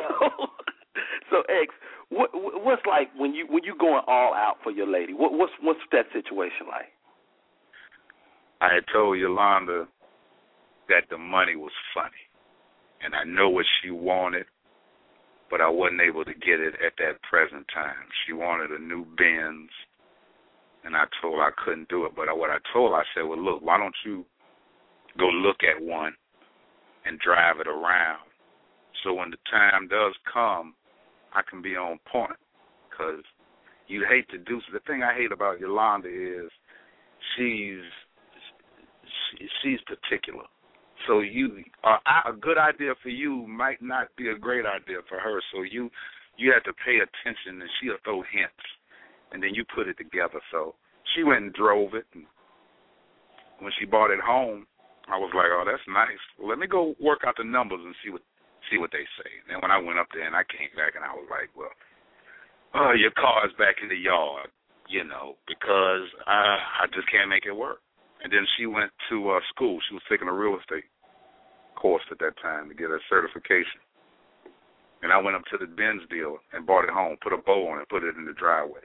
so 1.30 1.44
X, 1.52 1.68
what 2.08 2.30
what's 2.32 2.82
like 2.88 3.12
when 3.16 3.34
you 3.34 3.46
when 3.48 3.64
you 3.64 3.76
going 3.78 4.02
all 4.08 4.32
out 4.32 4.56
for 4.62 4.72
your 4.72 4.86
lady? 4.88 5.12
What 5.12 5.32
what's 5.32 5.52
what's 5.60 5.84
that 5.92 6.06
situation 6.16 6.64
like? 6.68 6.96
I 8.60 8.72
had 8.72 8.84
told 8.92 9.18
Yolanda 9.18 9.86
that 10.88 11.08
the 11.10 11.18
money 11.18 11.56
was 11.56 11.72
funny. 11.94 12.24
And 13.02 13.14
I 13.14 13.24
know 13.24 13.50
what 13.50 13.66
she 13.82 13.90
wanted, 13.90 14.46
but 15.50 15.60
I 15.60 15.68
wasn't 15.68 16.00
able 16.00 16.24
to 16.24 16.34
get 16.34 16.60
it 16.60 16.74
at 16.84 16.94
that 16.98 17.22
present 17.28 17.66
time. 17.72 18.08
She 18.26 18.32
wanted 18.32 18.70
a 18.70 18.82
new 18.82 19.04
Benz, 19.16 19.70
and 20.84 20.96
I 20.96 21.04
told 21.20 21.36
her 21.36 21.44
I 21.44 21.50
couldn't 21.64 21.88
do 21.88 22.06
it. 22.06 22.12
But 22.16 22.26
what 22.36 22.50
I 22.50 22.58
told 22.72 22.92
her, 22.92 22.98
I 22.98 23.04
said, 23.14 23.22
well, 23.22 23.42
look, 23.42 23.62
why 23.62 23.78
don't 23.78 23.94
you 24.04 24.24
go 25.18 25.26
look 25.26 25.58
at 25.62 25.82
one 25.82 26.14
and 27.04 27.18
drive 27.20 27.60
it 27.60 27.68
around 27.68 28.26
so 29.06 29.14
when 29.14 29.30
the 29.30 29.36
time 29.50 29.86
does 29.88 30.14
come, 30.32 30.74
I 31.32 31.42
can 31.48 31.62
be 31.62 31.76
on 31.76 31.98
point. 32.10 32.36
Because 32.90 33.22
you 33.86 34.04
hate 34.08 34.28
to 34.30 34.38
do 34.38 34.60
the 34.72 34.80
thing 34.80 35.02
I 35.02 35.14
hate 35.14 35.30
about 35.32 35.60
Yolanda 35.60 36.08
is 36.08 36.50
she's 37.36 37.84
she's 39.62 39.78
particular. 39.86 40.44
So 41.06 41.20
you 41.20 41.62
uh, 41.84 41.98
a 42.26 42.32
good 42.32 42.58
idea 42.58 42.94
for 43.02 43.10
you 43.10 43.46
might 43.46 43.82
not 43.82 44.08
be 44.16 44.28
a 44.28 44.38
great 44.38 44.64
idea 44.66 44.98
for 45.08 45.18
her. 45.18 45.40
So 45.52 45.62
you 45.62 45.90
you 46.36 46.52
have 46.52 46.64
to 46.64 46.72
pay 46.84 46.98
attention, 46.98 47.60
and 47.60 47.70
she'll 47.80 48.00
throw 48.04 48.22
hints, 48.22 48.66
and 49.32 49.42
then 49.42 49.54
you 49.54 49.64
put 49.74 49.88
it 49.88 49.96
together. 49.96 50.40
So 50.50 50.74
she 51.14 51.22
went 51.22 51.42
and 51.44 51.52
drove 51.52 51.94
it, 51.94 52.06
and 52.14 52.24
when 53.60 53.72
she 53.78 53.86
bought 53.86 54.10
it 54.10 54.20
home, 54.20 54.66
I 55.08 55.16
was 55.16 55.30
like, 55.34 55.48
oh, 55.48 55.64
that's 55.64 55.84
nice. 55.88 56.20
Let 56.42 56.58
me 56.58 56.66
go 56.66 56.94
work 57.00 57.20
out 57.26 57.36
the 57.38 57.44
numbers 57.44 57.80
and 57.84 57.94
see 58.04 58.10
what 58.10 58.22
see 58.70 58.78
what 58.78 58.90
they 58.90 59.06
say. 59.22 59.30
And 59.52 59.62
when 59.62 59.70
I 59.70 59.78
went 59.78 59.98
up 59.98 60.10
there 60.12 60.26
and 60.26 60.34
I 60.34 60.42
came 60.42 60.72
back 60.74 60.98
and 60.98 61.06
I 61.06 61.14
was 61.14 61.28
like, 61.30 61.54
well, 61.54 61.70
oh, 62.74 62.92
your 62.98 63.14
car's 63.14 63.54
back 63.58 63.78
in 63.82 63.88
the 63.88 63.96
yard, 63.96 64.50
you 64.90 65.04
know, 65.06 65.38
because 65.46 66.10
I 66.26 66.82
I 66.82 66.90
just 66.90 67.06
can't 67.10 67.30
make 67.30 67.46
it 67.46 67.54
work. 67.54 67.85
And 68.22 68.32
then 68.32 68.46
she 68.56 68.66
went 68.66 68.90
to 69.10 69.30
uh, 69.30 69.40
school. 69.54 69.78
She 69.88 69.94
was 69.94 70.02
taking 70.10 70.28
a 70.28 70.32
real 70.32 70.58
estate 70.58 70.84
course 71.76 72.02
at 72.10 72.18
that 72.18 72.34
time 72.42 72.68
to 72.68 72.74
get 72.74 72.88
her 72.88 73.00
certification. 73.08 73.80
And 75.02 75.12
I 75.12 75.20
went 75.20 75.36
up 75.36 75.44
to 75.52 75.58
the 75.58 75.66
Benz 75.68 76.02
dealer 76.10 76.40
and 76.52 76.66
bought 76.66 76.84
it 76.84 76.90
home, 76.90 77.16
put 77.22 77.32
a 77.32 77.36
bow 77.36 77.68
on 77.68 77.80
it, 77.80 77.88
put 77.88 78.02
it 78.02 78.16
in 78.16 78.24
the 78.24 78.32
driveway. 78.32 78.80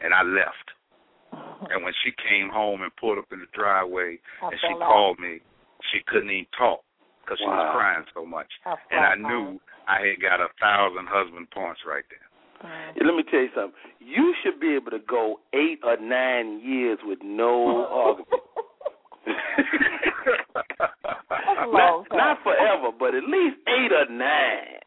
And 0.00 0.14
I 0.14 0.22
left. 0.22 0.72
And 1.70 1.84
when 1.84 1.92
she 2.02 2.10
came 2.16 2.48
home 2.48 2.80
and 2.82 2.90
pulled 2.96 3.18
up 3.18 3.28
in 3.30 3.38
the 3.38 3.52
driveway 3.52 4.18
and 4.42 4.58
she 4.58 4.72
called 4.80 5.20
me, 5.20 5.40
she 5.92 6.00
couldn't 6.08 6.30
even 6.30 6.46
talk 6.56 6.80
because 7.22 7.38
she 7.38 7.46
wow. 7.46 7.68
was 7.68 7.76
crying 7.76 8.04
so 8.16 8.24
much. 8.24 8.48
And 8.90 9.04
I 9.04 9.14
knew 9.14 9.60
I 9.86 10.00
had 10.00 10.18
got 10.18 10.40
a 10.40 10.48
thousand 10.58 11.06
husband 11.06 11.50
points 11.52 11.84
right 11.86 12.04
there. 12.08 12.29
Let 12.62 13.14
me 13.14 13.22
tell 13.30 13.40
you 13.40 13.48
something. 13.54 13.72
You 14.00 14.34
should 14.42 14.60
be 14.60 14.74
able 14.74 14.90
to 14.90 14.98
go 14.98 15.40
eight 15.54 15.80
or 15.84 15.96
nine 15.96 16.60
years 16.60 16.98
with 17.04 17.18
no 17.22 17.86
argument. 17.90 18.28
not, 21.72 22.06
not 22.12 22.38
forever, 22.42 22.90
but 22.98 23.14
at 23.14 23.24
least 23.24 23.56
eight 23.68 23.92
or 23.92 24.10
nine. 24.12 24.80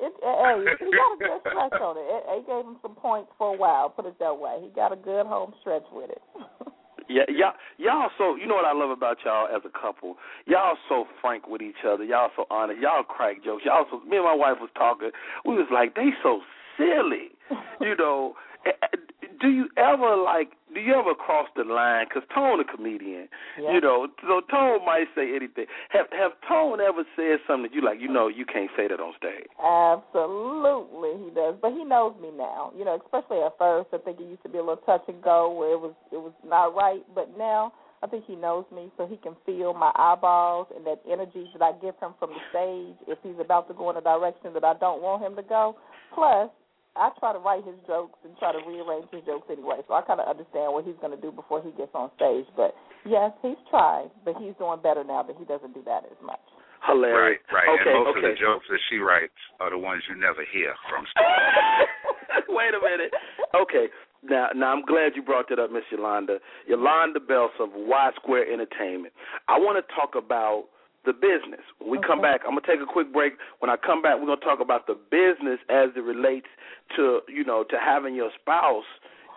It, 0.00 0.12
eh, 0.22 0.26
eh, 0.26 0.56
hey, 0.56 0.84
he 0.84 0.90
got 0.96 1.12
a 1.12 1.18
good 1.18 1.40
stretch 1.40 1.80
on 1.80 1.96
it. 1.98 2.08
it. 2.08 2.22
It 2.40 2.46
gave 2.46 2.64
him 2.64 2.76
some 2.80 2.94
points 2.96 3.30
for 3.36 3.54
a 3.54 3.56
while. 3.56 3.90
Put 3.90 4.06
it 4.06 4.18
that 4.18 4.38
way. 4.38 4.58
He 4.62 4.68
got 4.74 4.92
a 4.92 4.96
good 4.96 5.26
home 5.26 5.52
stretch 5.60 5.84
with 5.92 6.10
it. 6.10 6.22
Yeah, 7.10 7.26
y'all, 7.26 7.58
y'all 7.76 8.10
so 8.18 8.36
you 8.36 8.46
know 8.46 8.54
what 8.54 8.64
I 8.64 8.72
love 8.72 8.90
about 8.90 9.18
y'all 9.24 9.48
as 9.50 9.62
a 9.66 9.74
couple. 9.74 10.14
Y'all 10.46 10.78
so 10.88 11.06
frank 11.20 11.48
with 11.48 11.60
each 11.60 11.82
other. 11.84 12.04
Y'all 12.04 12.30
so 12.36 12.44
honest. 12.52 12.78
Y'all 12.78 13.02
crack 13.02 13.42
jokes. 13.42 13.64
Y'all 13.66 13.84
so. 13.90 13.98
Me 14.06 14.18
and 14.18 14.24
my 14.24 14.34
wife 14.34 14.58
was 14.60 14.70
talking. 14.78 15.10
We 15.44 15.56
was 15.56 15.66
like, 15.74 15.96
they 15.96 16.14
so 16.22 16.38
silly, 16.80 17.28
you 17.80 17.94
know. 17.96 18.34
Eh, 18.66 18.70
eh, 18.82 18.96
do 19.40 19.48
you 19.48 19.68
ever 19.76 20.16
like? 20.16 20.52
Do 20.74 20.80
you 20.80 20.94
ever 20.94 21.14
cross 21.14 21.48
the 21.56 21.64
line? 21.64 22.06
Because 22.08 22.28
Tone 22.34 22.60
a 22.60 22.64
comedian, 22.64 23.28
yeah. 23.58 23.72
you 23.72 23.80
know. 23.80 24.06
So 24.22 24.42
Tone 24.50 24.84
might 24.84 25.08
say 25.14 25.34
anything. 25.34 25.64
Have 25.88 26.06
Have 26.12 26.32
Tone 26.46 26.80
ever 26.80 27.04
said 27.16 27.40
something 27.48 27.70
that 27.70 27.74
you 27.74 27.82
like? 27.82 28.00
You 28.00 28.08
know, 28.08 28.28
you 28.28 28.44
can't 28.44 28.70
say 28.76 28.86
that 28.88 29.00
on 29.00 29.14
stage. 29.16 29.48
Absolutely, 29.56 31.24
he 31.24 31.30
does. 31.34 31.56
But 31.60 31.72
he 31.72 31.84
knows 31.84 32.14
me 32.20 32.30
now. 32.36 32.72
You 32.76 32.84
know, 32.84 33.00
especially 33.00 33.40
at 33.40 33.56
first, 33.58 33.88
I 33.92 33.98
think 33.98 34.20
it 34.20 34.28
used 34.28 34.42
to 34.42 34.48
be 34.48 34.58
a 34.58 34.64
little 34.64 34.84
touch 34.84 35.02
and 35.08 35.22
go 35.22 35.50
where 35.52 35.72
it 35.72 35.80
was 35.80 35.94
it 36.12 36.20
was 36.20 36.32
not 36.44 36.76
right. 36.76 37.02
But 37.14 37.36
now 37.38 37.72
I 38.02 38.06
think 38.06 38.24
he 38.26 38.36
knows 38.36 38.64
me, 38.74 38.90
so 38.96 39.06
he 39.06 39.16
can 39.16 39.36
feel 39.44 39.74
my 39.74 39.92
eyeballs 39.94 40.68
and 40.74 40.86
that 40.86 41.00
energy 41.10 41.48
that 41.52 41.62
I 41.62 41.72
give 41.80 41.94
him 42.00 42.14
from 42.18 42.30
the 42.30 42.40
stage 42.48 42.96
if 43.08 43.18
he's 43.22 43.40
about 43.40 43.68
to 43.68 43.74
go 43.74 43.90
in 43.90 43.96
a 43.96 44.00
direction 44.00 44.52
that 44.54 44.64
I 44.64 44.74
don't 44.74 45.02
want 45.02 45.22
him 45.22 45.36
to 45.36 45.42
go. 45.42 45.76
Plus, 46.14 46.48
I 46.96 47.10
try 47.18 47.32
to 47.32 47.38
write 47.38 47.62
his 47.64 47.78
jokes 47.86 48.18
and 48.24 48.34
try 48.38 48.50
to 48.50 48.60
rearrange 48.66 49.06
his 49.12 49.22
jokes 49.22 49.46
anyway, 49.46 49.78
so 49.86 49.94
I 49.94 50.02
kind 50.02 50.18
of 50.18 50.26
understand 50.26 50.74
what 50.74 50.84
he's 50.84 50.98
going 50.98 51.14
to 51.14 51.22
do 51.22 51.30
before 51.30 51.62
he 51.62 51.70
gets 51.78 51.94
on 51.94 52.10
stage. 52.18 52.46
But 52.58 52.74
yes, 53.06 53.30
he's 53.42 53.60
tried, 53.70 54.10
but 54.24 54.34
he's 54.42 54.58
doing 54.58 54.82
better 54.82 55.04
now 55.04 55.22
that 55.22 55.38
he 55.38 55.44
doesn't 55.46 55.72
do 55.74 55.82
that 55.86 56.04
as 56.10 56.18
much. 56.18 56.42
Hilarious. 56.86 57.40
Right, 57.52 57.62
right. 57.62 57.68
Okay, 57.78 57.92
and 57.92 57.98
most 58.00 58.16
okay. 58.16 58.18
of 58.18 58.24
the 58.32 58.36
jokes 58.40 58.66
that 58.72 58.80
she 58.88 58.98
writes 58.98 59.36
are 59.60 59.70
the 59.70 59.78
ones 59.78 60.02
you 60.08 60.16
never 60.16 60.42
hear 60.48 60.74
from 60.88 61.04
Wait 62.48 62.72
a 62.74 62.80
minute. 62.80 63.12
Okay. 63.54 63.86
Now, 64.22 64.48
now 64.54 64.72
I'm 64.72 64.84
glad 64.84 65.12
you 65.14 65.22
brought 65.22 65.48
that 65.48 65.58
up, 65.58 65.70
Miss 65.70 65.84
Yolanda. 65.92 66.38
Yolanda 66.66 67.20
Bells 67.20 67.52
of 67.60 67.70
Y 67.72 68.10
Square 68.16 68.52
Entertainment. 68.52 69.12
I 69.48 69.58
want 69.58 69.76
to 69.80 69.94
talk 69.94 70.16
about 70.16 70.69
the 71.04 71.12
business. 71.12 71.64
When 71.78 71.90
we 71.90 71.98
okay. 71.98 72.06
come 72.06 72.20
back, 72.20 72.42
I'm 72.44 72.52
gonna 72.52 72.66
take 72.66 72.80
a 72.80 72.90
quick 72.90 73.12
break. 73.12 73.34
When 73.60 73.70
I 73.70 73.76
come 73.76 74.02
back, 74.02 74.18
we're 74.18 74.26
gonna 74.26 74.40
talk 74.40 74.60
about 74.60 74.86
the 74.86 74.94
business 74.94 75.60
as 75.68 75.90
it 75.96 76.04
relates 76.04 76.48
to 76.96 77.20
you 77.28 77.44
know 77.44 77.64
to 77.64 77.76
having 77.80 78.14
your 78.14 78.30
spouse, 78.40 78.88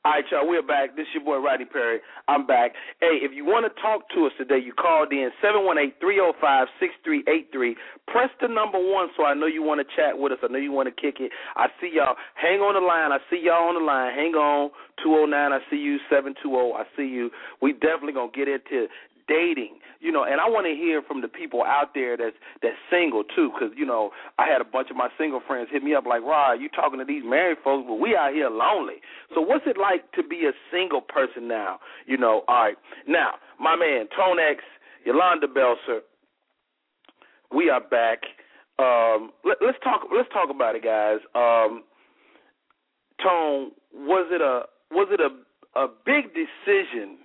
All 0.05 0.11
right, 0.11 0.25
y'all, 0.31 0.45
we're 0.45 0.61
back. 0.61 0.97
This 0.97 1.07
is 1.07 1.13
your 1.15 1.23
boy 1.23 1.37
Rodney 1.37 1.63
Perry. 1.63 2.01
I'm 2.27 2.45
back. 2.45 2.73
Hey, 2.99 3.19
if 3.23 3.31
you 3.33 3.45
want 3.45 3.63
to 3.63 3.71
talk 3.81 4.09
to 4.09 4.25
us 4.25 4.33
today, 4.37 4.59
you 4.59 4.73
called 4.73 5.13
in 5.13 5.31
718-305-6383. 5.41 7.75
Press 8.11 8.29
the 8.41 8.49
number 8.49 8.79
one 8.83 9.07
so 9.15 9.23
I 9.23 9.33
know 9.33 9.45
you 9.47 9.63
want 9.63 9.79
to 9.79 9.85
chat 9.95 10.19
with 10.19 10.33
us. 10.33 10.39
I 10.43 10.47
know 10.51 10.59
you 10.59 10.73
want 10.73 10.93
to 10.93 11.01
kick 11.01 11.21
it. 11.21 11.31
I 11.55 11.67
see 11.79 11.89
y'all. 11.93 12.17
Hang 12.35 12.59
on 12.59 12.73
the 12.75 12.81
line. 12.85 13.13
I 13.13 13.19
see 13.31 13.39
y'all 13.45 13.69
on 13.69 13.75
the 13.75 13.81
line. 13.85 14.13
Hang 14.13 14.35
on. 14.35 14.71
209, 15.01 15.53
I 15.53 15.59
see 15.71 15.77
you. 15.77 15.99
720, 16.11 16.73
I 16.75 16.83
see 16.97 17.07
you. 17.07 17.31
We 17.61 17.71
definitely 17.71 18.11
going 18.11 18.33
to 18.33 18.37
get 18.37 18.49
into 18.49 18.89
dating, 19.27 19.79
you 19.99 20.11
know, 20.11 20.23
and 20.23 20.41
I 20.41 20.49
want 20.49 20.67
to 20.67 20.75
hear 20.75 21.01
from 21.01 21.21
the 21.21 21.27
people 21.27 21.63
out 21.63 21.93
there 21.93 22.17
that's 22.17 22.35
that's 22.61 22.75
single 22.91 23.23
too, 23.23 23.51
because 23.53 23.75
you 23.77 23.85
know 23.85 24.11
I 24.37 24.47
had 24.47 24.61
a 24.61 24.65
bunch 24.65 24.89
of 24.89 24.97
my 24.97 25.09
single 25.17 25.41
friends 25.45 25.69
hit 25.71 25.83
me 25.83 25.95
up 25.95 26.05
like, 26.05 26.21
"Rod, 26.21 26.61
you 26.61 26.69
talking 26.69 26.99
to 26.99 27.05
these 27.05 27.23
married 27.25 27.57
folks, 27.63 27.85
but 27.87 27.95
we 27.95 28.15
out 28.15 28.33
here 28.33 28.49
lonely." 28.49 29.01
So 29.33 29.41
what's 29.41 29.65
it 29.65 29.77
like 29.77 30.11
to 30.13 30.23
be 30.23 30.45
a 30.45 30.53
single 30.71 31.01
person 31.01 31.47
now? 31.47 31.79
You 32.05 32.17
know, 32.17 32.43
all 32.47 32.63
right, 32.63 32.77
now 33.07 33.35
my 33.59 33.75
man 33.75 34.07
Tone-X, 34.15 34.63
Yolanda 35.05 35.47
Belser, 35.47 36.01
we 37.53 37.69
are 37.69 37.81
back. 37.81 38.19
Um, 38.79 39.31
let, 39.45 39.57
let's 39.61 39.77
talk. 39.83 40.01
Let's 40.15 40.29
talk 40.33 40.49
about 40.49 40.75
it, 40.75 40.83
guys. 40.83 41.19
Um, 41.35 41.83
Tone, 43.21 43.71
was 43.93 44.27
it 44.31 44.41
a 44.41 44.63
was 44.91 45.07
it 45.11 45.21
a 45.21 45.29
a 45.79 45.87
big 46.05 46.33
decision 46.33 47.17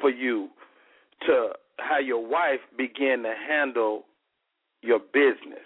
for 0.00 0.10
you 0.10 0.48
to 1.26 1.50
how 1.78 1.98
your 1.98 2.26
wife 2.26 2.60
began 2.76 3.22
to 3.22 3.34
handle 3.48 4.04
your 4.82 4.98
business. 4.98 5.64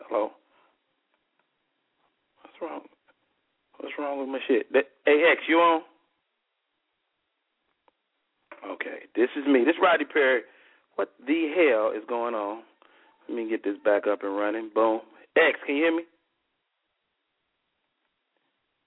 Hello? 0.00 0.30
What's 2.42 2.56
wrong? 2.62 2.80
What's 3.78 3.94
wrong 3.98 4.20
with 4.20 4.28
my 4.28 4.38
shit? 4.46 4.66
Hey, 4.72 5.22
X, 5.32 5.42
you 5.48 5.56
on? 5.56 5.82
Okay, 8.72 9.06
this 9.14 9.28
is 9.36 9.46
me. 9.46 9.60
This 9.64 9.74
is 9.74 9.80
Rodney 9.82 10.06
Perry. 10.06 10.42
What 10.96 11.12
the 11.26 11.52
hell 11.54 11.92
is 11.96 12.02
going 12.08 12.34
on? 12.34 12.62
Let 13.28 13.36
me 13.36 13.48
get 13.48 13.62
this 13.62 13.76
back 13.84 14.06
up 14.06 14.22
and 14.22 14.36
running. 14.36 14.70
Boom. 14.74 15.00
X, 15.36 15.58
can 15.64 15.76
you 15.76 15.82
hear 15.84 15.96
me? 15.96 16.02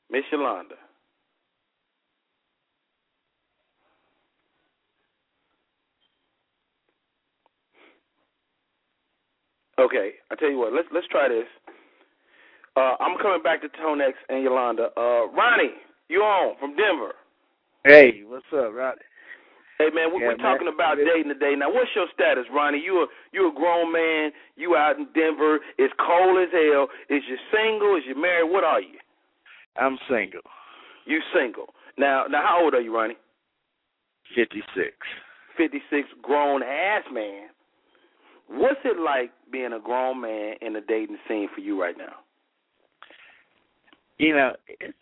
Miss 0.10 0.24
Yolanda. 0.32 0.76
Okay, 9.82 10.12
I 10.30 10.36
tell 10.36 10.50
you 10.50 10.60
what. 10.60 10.74
Let's 10.74 10.88
let's 10.94 11.08
try 11.08 11.28
this. 11.28 11.50
Uh, 12.78 12.94
I'm 13.02 13.18
coming 13.18 13.42
back 13.42 13.62
to 13.62 13.70
Tone-X 13.82 14.14
and 14.30 14.44
Yolanda. 14.44 14.94
Uh, 14.96 15.28
Ronnie, 15.34 15.76
you 16.08 16.20
on 16.22 16.56
from 16.60 16.78
Denver? 16.78 17.12
Hey, 17.84 18.22
what's 18.24 18.46
up, 18.54 18.72
Ronnie? 18.72 19.02
Hey 19.82 19.90
man, 19.90 20.14
we, 20.14 20.22
Yeah, 20.22 20.38
we're 20.38 20.38
talking 20.38 20.70
about 20.70 21.02
dating 21.02 21.34
today. 21.34 21.58
Now, 21.58 21.74
what's 21.74 21.90
your 21.96 22.06
status, 22.14 22.46
Ronnie? 22.54 22.78
You 22.78 23.02
a 23.02 23.06
you 23.34 23.50
a 23.50 23.54
grown 23.54 23.92
man. 23.92 24.30
You 24.56 24.76
out 24.78 25.00
in 25.02 25.08
Denver. 25.18 25.58
It's 25.80 25.94
cold 25.98 26.38
as 26.38 26.54
hell. 26.54 26.86
Is 27.10 27.26
you 27.26 27.38
single? 27.50 27.98
Is 27.98 28.04
you 28.08 28.14
married? 28.14 28.52
What 28.54 28.64
are 28.64 28.80
you? 28.80 29.02
I'm 29.78 29.98
single, 30.08 30.46
You 31.06 31.22
single. 31.34 31.74
Now, 31.98 32.26
now, 32.30 32.44
how 32.46 32.62
old 32.64 32.76
are 32.76 32.82
you, 32.82 32.94
Ronnie? 32.94 33.18
56. 34.36 34.62
Fifty 35.58 35.82
six, 35.90 36.08
grown 36.22 36.62
ass 36.62 37.04
man. 37.12 37.50
What's 38.52 38.80
it 38.84 39.00
like 39.00 39.32
being 39.52 39.74
a 39.74 39.80
grown 39.80 40.22
man 40.22 40.56
in 40.62 40.74
the 40.74 40.82
dating 40.82 41.18
scene 41.28 41.48
for 41.54 41.62
you 41.62 41.82
right 41.82 41.98
now? 41.98 42.16
You 44.18 44.36
know, 44.36 44.52
it 44.68 44.94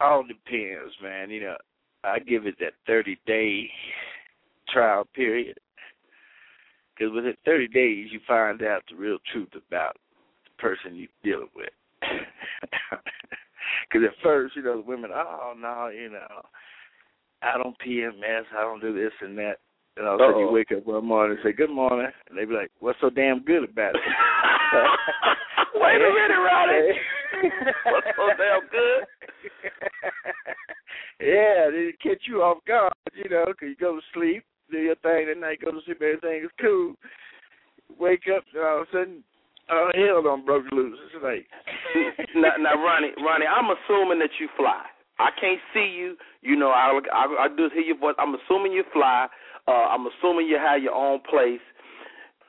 all 0.00 0.22
depends, 0.22 0.94
man. 1.02 1.30
You 1.30 1.40
know, 1.40 1.56
I 2.04 2.18
give 2.18 2.46
it 2.46 2.56
that 2.60 2.74
30 2.86 3.18
day 3.26 3.70
trial 4.68 5.08
period. 5.14 5.58
Because 6.94 7.12
within 7.12 7.34
30 7.44 7.68
days, 7.68 8.08
you 8.12 8.20
find 8.26 8.62
out 8.62 8.82
the 8.88 8.96
real 8.96 9.18
truth 9.32 9.48
about 9.66 9.96
the 10.44 10.62
person 10.62 10.94
you're 10.94 11.08
dealing 11.22 11.50
with. 11.56 11.70
Because 13.88 14.08
at 14.08 14.22
first, 14.22 14.56
you 14.56 14.62
know, 14.62 14.76
the 14.76 14.86
women, 14.86 15.10
oh, 15.14 15.54
no, 15.56 15.88
you 15.88 16.10
know, 16.10 16.42
I 17.42 17.56
don't 17.58 17.76
PMS, 17.78 18.44
I 18.56 18.62
don't 18.62 18.80
do 18.80 18.94
this 18.94 19.12
and 19.20 19.36
that. 19.38 19.58
And 19.96 20.06
all 20.08 20.14
of 20.14 20.20
a 20.20 20.24
sudden, 20.24 20.40
you 20.40 20.50
wake 20.50 20.72
up 20.76 20.84
one 20.86 21.04
morning 21.06 21.36
and 21.38 21.44
say, 21.44 21.52
good 21.56 21.70
morning. 21.70 22.08
And 22.28 22.36
they 22.38 22.44
be 22.44 22.54
like, 22.54 22.70
what's 22.80 22.98
so 23.00 23.10
damn 23.10 23.42
good 23.44 23.64
about 23.70 23.94
it? 23.94 24.00
Wait 25.74 25.96
a 25.96 26.10
minute, 26.10 26.42
Ronnie. 26.42 26.98
What's 27.86 28.06
so 28.16 28.26
damn 28.38 28.66
good? 28.70 29.04
yeah, 31.20 31.70
they 31.70 31.92
catch 32.02 32.22
you 32.26 32.42
off 32.42 32.58
guard, 32.66 32.92
you 33.12 33.28
know, 33.28 33.44
'cause 33.46 33.68
you 33.68 33.76
go 33.76 33.96
to 33.96 34.02
sleep, 34.14 34.44
do 34.70 34.78
your 34.78 34.94
thing 34.96 35.28
at 35.30 35.38
night, 35.38 35.60
go 35.64 35.70
to 35.70 35.80
sleep, 35.84 36.00
everything 36.02 36.44
is 36.44 36.50
cool. 36.60 36.94
Wake 37.98 38.24
up, 38.34 38.44
and 38.54 38.62
all 38.64 38.82
of 38.82 38.88
a 38.88 38.92
sudden, 38.92 39.24
oh, 39.70 39.90
hell 39.94 40.22
don't 40.22 40.46
broke 40.46 40.70
loose. 40.72 40.98
It's 41.14 41.22
like, 41.22 41.46
now, 42.34 42.54
now, 42.58 42.82
Ronnie, 42.82 43.12
Ronnie, 43.22 43.46
I'm 43.46 43.70
assuming 43.70 44.18
that 44.20 44.30
you 44.40 44.48
fly. 44.56 44.82
I 45.18 45.30
can't 45.40 45.60
see 45.72 45.86
you. 45.96 46.16
You 46.42 46.56
know, 46.56 46.70
I 46.70 46.98
I, 47.12 47.44
I 47.44 47.48
just 47.56 47.74
hear 47.74 47.82
your 47.82 47.98
voice. 47.98 48.16
I'm 48.18 48.34
assuming 48.34 48.72
you 48.72 48.82
fly. 48.92 49.26
Uh, 49.66 49.70
I'm 49.70 50.06
assuming 50.06 50.46
you 50.46 50.56
have 50.58 50.82
your 50.82 50.94
own 50.94 51.20
place. 51.28 51.60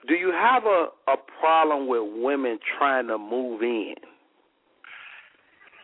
Do 0.08 0.14
you 0.14 0.32
have 0.32 0.66
a 0.66 0.88
a 1.08 1.16
problem 1.40 1.88
with 1.88 2.04
women 2.24 2.60
trying 2.78 3.08
to 3.08 3.18
move 3.18 3.62
in? 3.62 3.96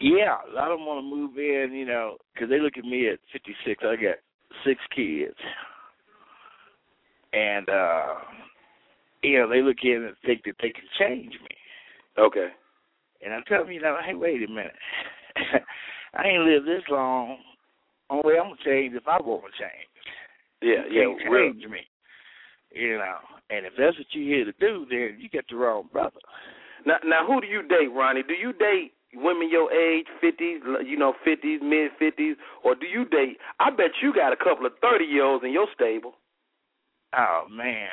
yeah, 0.02 0.38
a 0.50 0.54
lot 0.54 0.72
of 0.72 0.80
them 0.80 0.88
want 0.88 0.98
to 0.98 1.16
move 1.16 1.38
in, 1.38 1.74
you 1.74 1.86
know, 1.86 2.18
'cause 2.36 2.50
they 2.50 2.60
look 2.60 2.78
at 2.78 2.84
me 2.86 3.08
at 3.08 3.20
56. 3.32 3.84
I 3.84 3.96
got 3.96 4.18
six 4.64 4.82
kids. 4.88 5.38
And, 7.34 7.70
uh, 7.70 8.20
you 9.22 9.38
know, 9.38 9.48
they 9.48 9.62
look 9.62 9.84
in 9.84 10.04
and 10.04 10.18
think 10.20 10.44
that 10.46 10.58
they 10.58 10.72
can 10.72 10.88
change 10.98 11.40
me. 11.40 11.58
Okay. 12.18 12.52
And 13.22 13.34
I 13.34 13.42
tell 13.42 13.64
them, 13.64 13.72
you 13.72 13.80
know, 13.80 13.98
hey, 14.04 14.16
wait 14.16 14.44
a 14.44 14.48
minute. 14.48 14.76
I 16.16 16.28
ain't 16.28 16.44
lived 16.44 16.66
this 16.66 16.84
long. 16.90 17.38
Only 18.10 18.38
I'm 18.38 18.50
gonna 18.50 18.58
change 18.66 18.96
if 18.96 19.08
I 19.08 19.22
want 19.22 19.44
to 19.46 19.60
change. 19.60 19.91
Yeah, 20.62 20.86
you 20.90 21.18
yeah, 21.18 21.24
can't 21.24 21.34
change 21.34 21.72
me. 21.72 21.80
You 22.74 22.98
know, 22.98 23.18
and 23.50 23.66
if 23.66 23.74
that's 23.78 23.98
what 23.98 24.08
you're 24.12 24.36
here 24.36 24.46
to 24.46 24.54
do, 24.60 24.86
then 24.90 25.18
you 25.20 25.30
got 25.30 25.44
the 25.50 25.58
wrong 25.58 25.90
brother. 25.92 26.20
Now, 26.86 26.98
now, 27.06 27.28
who 27.28 27.42
do 27.42 27.48
you 27.48 27.62
date, 27.64 27.92
Ronnie? 27.94 28.24
Do 28.24 28.34
you 28.34 28.54
date 28.54 28.94
women 29.14 29.50
your 29.52 29.72
age, 29.72 30.08
fifties, 30.22 30.62
you 30.86 30.98
know, 30.98 31.14
fifties, 31.26 31.60
mid 31.62 31.92
fifties, 32.00 32.38
or 32.64 32.76
do 32.76 32.86
you 32.86 33.06
date? 33.06 33.38
I 33.60 33.70
bet 33.72 33.92
you 34.02 34.14
got 34.14 34.34
a 34.34 34.38
couple 34.38 34.66
of 34.66 34.74
thirty 34.82 35.06
year 35.06 35.26
olds 35.26 35.44
in 35.44 35.52
your 35.52 35.68
stable. 35.74 36.14
Oh 37.18 37.46
man. 37.52 37.90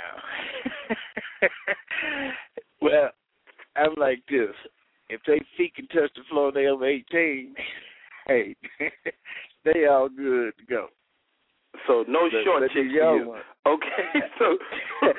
well, 2.83 3.11
I'm 3.77 3.95
like 3.97 4.23
this. 4.31 4.55
If 5.09 5.21
they 5.27 5.41
feet 5.57 5.75
can 5.75 5.89
touch 5.89 6.13
the 6.15 6.23
floor, 6.31 6.53
they 6.53 6.67
over 6.67 6.87
eighteen. 6.87 7.55
Hey, 8.27 8.55
they 9.65 9.87
all 9.87 10.11
good 10.11 10.53
to 10.59 10.65
go. 10.69 10.89
So 11.87 12.05
no 12.09 12.29
But- 12.31 12.45
short 12.45 12.61
the 12.63 12.69
chicks 12.69 12.93
for 12.93 13.17
you. 13.19 13.29
one- 13.29 13.43
Okay, 13.67 14.23
so 14.39 14.57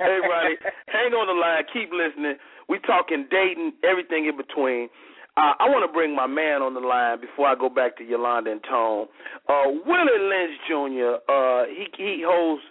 everybody, 0.00 0.56
hang 0.88 1.12
on 1.14 1.26
the 1.26 1.32
line. 1.32 1.64
Keep 1.72 1.92
listening. 1.92 2.36
We 2.68 2.78
talking 2.80 3.26
dating, 3.30 3.72
everything 3.84 4.26
in 4.26 4.36
between. 4.36 4.88
Uh, 5.36 5.54
I 5.58 5.64
want 5.70 5.80
to 5.88 5.92
bring 5.92 6.14
my 6.14 6.26
man 6.26 6.60
on 6.60 6.74
the 6.74 6.80
line 6.80 7.20
before 7.20 7.48
I 7.48 7.54
go 7.54 7.68
back 7.70 7.96
to 7.96 8.04
Yolanda 8.04 8.52
and 8.52 8.60
Tone. 8.68 9.06
Uh, 9.48 9.64
Willie 9.86 10.20
Lynch 10.20 10.60
Jr. 10.68 11.16
Uh, 11.24 11.64
he 11.72 11.88
he 11.96 12.22
holds 12.26 12.62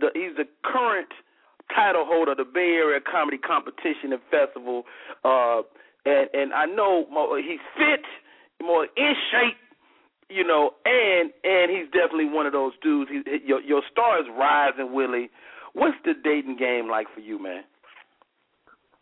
the 0.00 0.08
he's 0.14 0.34
the 0.36 0.48
current 0.64 1.08
title 1.74 2.04
holder 2.06 2.32
of 2.32 2.38
the 2.38 2.44
Bay 2.48 2.80
Area 2.80 3.00
Comedy 3.00 3.36
Competition 3.38 4.12
and 4.16 4.22
Festival. 4.30 4.84
Uh, 5.24 5.60
and 6.06 6.28
and 6.32 6.54
I 6.54 6.64
know 6.64 7.04
he's 7.36 7.60
fit, 7.76 8.00
more 8.64 8.84
in 8.96 9.12
shape 9.30 9.56
you 10.28 10.44
know, 10.44 10.72
and 10.84 11.30
and 11.44 11.70
he's 11.70 11.86
definitely 11.92 12.28
one 12.28 12.46
of 12.46 12.52
those 12.52 12.72
dudes. 12.82 13.10
He, 13.10 13.22
your 13.46 13.60
your 13.60 13.82
star 13.90 14.20
is 14.20 14.26
rising, 14.36 14.92
Willie. 14.92 15.30
What's 15.74 15.96
the 16.04 16.14
dating 16.22 16.56
game 16.56 16.88
like 16.88 17.06
for 17.14 17.20
you, 17.20 17.40
man? 17.42 17.62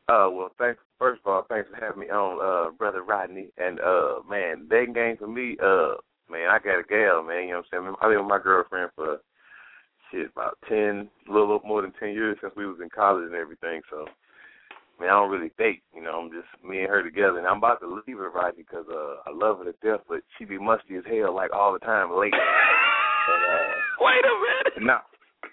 Uh, 0.08 0.28
well, 0.30 0.50
thanks. 0.58 0.80
First 0.98 1.20
of 1.24 1.32
all, 1.32 1.46
thanks 1.48 1.68
for 1.70 1.84
having 1.84 2.00
me 2.00 2.06
on, 2.06 2.38
uh, 2.40 2.70
brother 2.72 3.02
Rodney. 3.02 3.48
And 3.58 3.80
uh, 3.80 4.20
man, 4.28 4.66
dating 4.70 4.94
game 4.94 5.16
for 5.16 5.26
me, 5.26 5.56
uh, 5.62 5.94
man, 6.30 6.48
I 6.50 6.58
got 6.58 6.80
a 6.80 6.84
gal, 6.88 7.22
man. 7.22 7.44
You 7.44 7.50
know 7.50 7.56
what 7.58 7.66
I'm 7.72 7.84
saying? 7.84 7.94
I've 8.00 8.10
been 8.10 8.18
with 8.18 8.28
my 8.28 8.38
girlfriend 8.38 8.90
for 8.94 9.18
shit 10.10 10.30
about 10.30 10.58
ten, 10.68 11.08
a 11.28 11.32
little 11.32 11.60
more 11.64 11.82
than 11.82 11.92
ten 11.98 12.12
years 12.12 12.36
since 12.40 12.52
we 12.56 12.66
was 12.66 12.78
in 12.82 12.90
college 12.90 13.24
and 13.24 13.34
everything. 13.34 13.80
So, 13.90 14.06
mean, 15.00 15.10
I 15.10 15.14
don't 15.14 15.30
really 15.30 15.50
date. 15.58 15.82
You 15.94 16.02
know, 16.02 16.20
I'm 16.20 16.30
just 16.30 16.48
me 16.64 16.80
and 16.80 16.88
her 16.88 17.02
together, 17.02 17.38
and 17.38 17.46
I'm 17.46 17.58
about 17.58 17.80
to 17.80 17.88
leave 18.06 18.18
her 18.18 18.30
right 18.30 18.56
because 18.56 18.84
uh, 18.90 19.22
I 19.26 19.32
love 19.34 19.58
her 19.58 19.64
to 19.64 19.74
death, 19.82 20.00
but 20.08 20.20
she 20.38 20.44
be 20.44 20.58
musty 20.58 20.96
as 20.96 21.04
hell 21.06 21.34
like 21.34 21.52
all 21.52 21.72
the 21.72 21.78
time 21.80 22.10
late. 22.16 22.32
and, 23.28 23.42
uh, 23.44 23.74
Wait 24.00 24.24
a 24.24 24.34
minute. 24.78 24.86
No, 24.86 24.98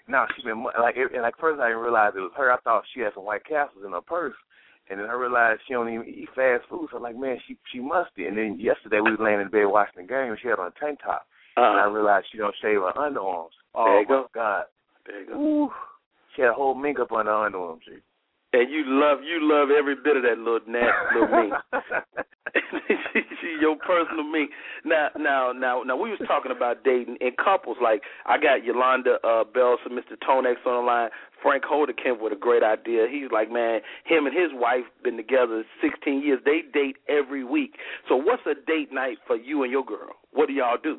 no, 0.08 0.26
she 0.36 0.42
been 0.42 0.62
like, 0.64 0.96
it, 0.96 1.12
and 1.12 1.22
like 1.22 1.36
first 1.38 1.60
I 1.60 1.68
didn't 1.68 1.82
realize 1.82 2.12
it 2.16 2.20
was 2.20 2.32
her. 2.36 2.52
I 2.52 2.58
thought 2.60 2.84
she 2.94 3.00
had 3.00 3.14
some 3.14 3.24
White 3.24 3.44
Castles 3.44 3.84
in 3.86 3.92
her 3.92 4.00
purse, 4.00 4.34
and 4.90 4.98
then 5.00 5.06
I 5.08 5.14
realized 5.14 5.60
she 5.66 5.74
don't 5.74 5.92
even 5.92 6.06
eat 6.06 6.28
fast 6.34 6.64
food. 6.68 6.88
So 6.90 6.96
I'm 6.98 7.02
like, 7.02 7.16
man, 7.16 7.38
she 7.46 7.56
she 7.72 7.80
musty. 7.80 8.26
And 8.26 8.36
then 8.36 8.58
yesterday 8.60 9.00
we 9.00 9.10
was 9.12 9.20
laying 9.20 9.40
in 9.40 9.48
bed 9.48 9.66
watching 9.66 10.02
the 10.02 10.08
game, 10.08 10.30
and 10.30 10.38
she 10.42 10.48
had 10.48 10.58
on 10.58 10.72
a 10.74 10.80
tank 10.80 10.98
top, 11.02 11.26
and 11.56 11.64
I 11.80 11.86
realized 11.86 12.26
she 12.30 12.38
don't 12.38 12.54
shave 12.60 12.80
her 12.80 12.92
underarms. 12.96 13.54
Oh 13.74 13.84
There 13.86 14.00
you 14.02 14.08
my 14.08 14.14
go. 14.14 14.26
God, 14.34 14.64
there 15.06 15.20
you 15.22 15.26
go. 15.28 15.34
Ooh. 15.40 15.70
she 16.36 16.42
had 16.42 16.50
a 16.50 16.54
whole 16.54 16.74
mink 16.74 16.98
up 17.00 17.12
on 17.12 17.26
her 17.26 17.32
underarms. 17.32 17.80
G. 17.86 17.92
And 18.52 18.70
you 18.70 18.84
love 18.86 19.18
you 19.24 19.40
love 19.40 19.68
every 19.70 19.94
bit 19.94 20.16
of 20.16 20.22
that 20.24 20.38
little 20.38 20.60
nasty 20.66 20.92
little 21.14 21.28
mink. 21.28 21.54
she, 23.12 23.20
she 23.40 23.56
your 23.60 23.76
personal 23.76 24.24
mink. 24.24 24.50
Now, 24.84 25.08
now, 25.18 25.52
now, 25.52 25.82
now, 25.82 25.96
we 25.96 26.10
was 26.10 26.20
talking 26.26 26.52
about 26.52 26.84
dating 26.84 27.16
in 27.20 27.30
couples. 27.42 27.78
Like 27.82 28.02
I 28.26 28.36
got 28.36 28.64
Yolanda 28.64 29.16
uh, 29.24 29.44
Belser, 29.44 29.88
Mr. 29.88 30.20
Tone-X 30.24 30.60
on 30.66 30.84
the 30.84 30.86
line. 30.86 31.10
Frank 31.42 31.64
Holder 31.64 31.92
came 31.92 32.20
with 32.20 32.32
a 32.32 32.36
great 32.36 32.62
idea. 32.62 33.06
He's 33.10 33.30
like, 33.32 33.50
man, 33.50 33.80
him 34.04 34.26
and 34.26 34.36
his 34.36 34.50
wife 34.52 34.84
been 35.02 35.16
together 35.16 35.64
16 35.80 36.22
years. 36.22 36.40
They 36.44 36.60
date 36.72 36.96
every 37.08 37.44
week. 37.44 37.76
So, 38.08 38.16
what's 38.16 38.42
a 38.46 38.54
date 38.54 38.92
night 38.92 39.18
for 39.26 39.36
you 39.36 39.62
and 39.62 39.72
your 39.72 39.84
girl? 39.84 40.16
What 40.32 40.48
do 40.48 40.52
y'all 40.52 40.76
do? 40.82 40.98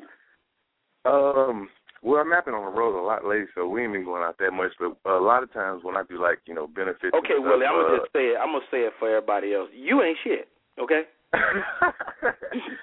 Um, 1.08 1.68
well, 2.04 2.20
I'm 2.20 2.28
not 2.28 2.44
been 2.44 2.52
on 2.52 2.68
the 2.68 2.76
road 2.76 2.92
a 2.92 3.00
lot 3.00 3.24
lately, 3.24 3.48
so 3.56 3.66
we 3.66 3.82
ain't 3.82 3.96
been 3.96 4.04
going 4.04 4.22
out 4.22 4.36
that 4.36 4.52
much. 4.52 4.76
But 4.76 4.92
a 5.08 5.24
lot 5.24 5.42
of 5.42 5.50
times 5.56 5.80
when 5.82 5.96
I 5.96 6.04
do 6.04 6.20
like 6.20 6.44
you 6.44 6.52
know 6.52 6.68
benefits. 6.68 7.16
Okay, 7.16 7.40
stuff, 7.40 7.48
Willie, 7.48 7.64
I'm 7.64 7.80
gonna 7.80 7.96
uh, 7.96 8.04
just 8.04 8.12
say 8.12 8.36
it. 8.36 8.38
I'm 8.38 8.52
gonna 8.52 8.68
say 8.70 8.84
it 8.84 8.92
for 9.00 9.08
everybody 9.08 9.56
else. 9.56 9.72
You 9.72 10.04
ain't 10.04 10.20
shit. 10.22 10.52
Okay. 10.76 11.08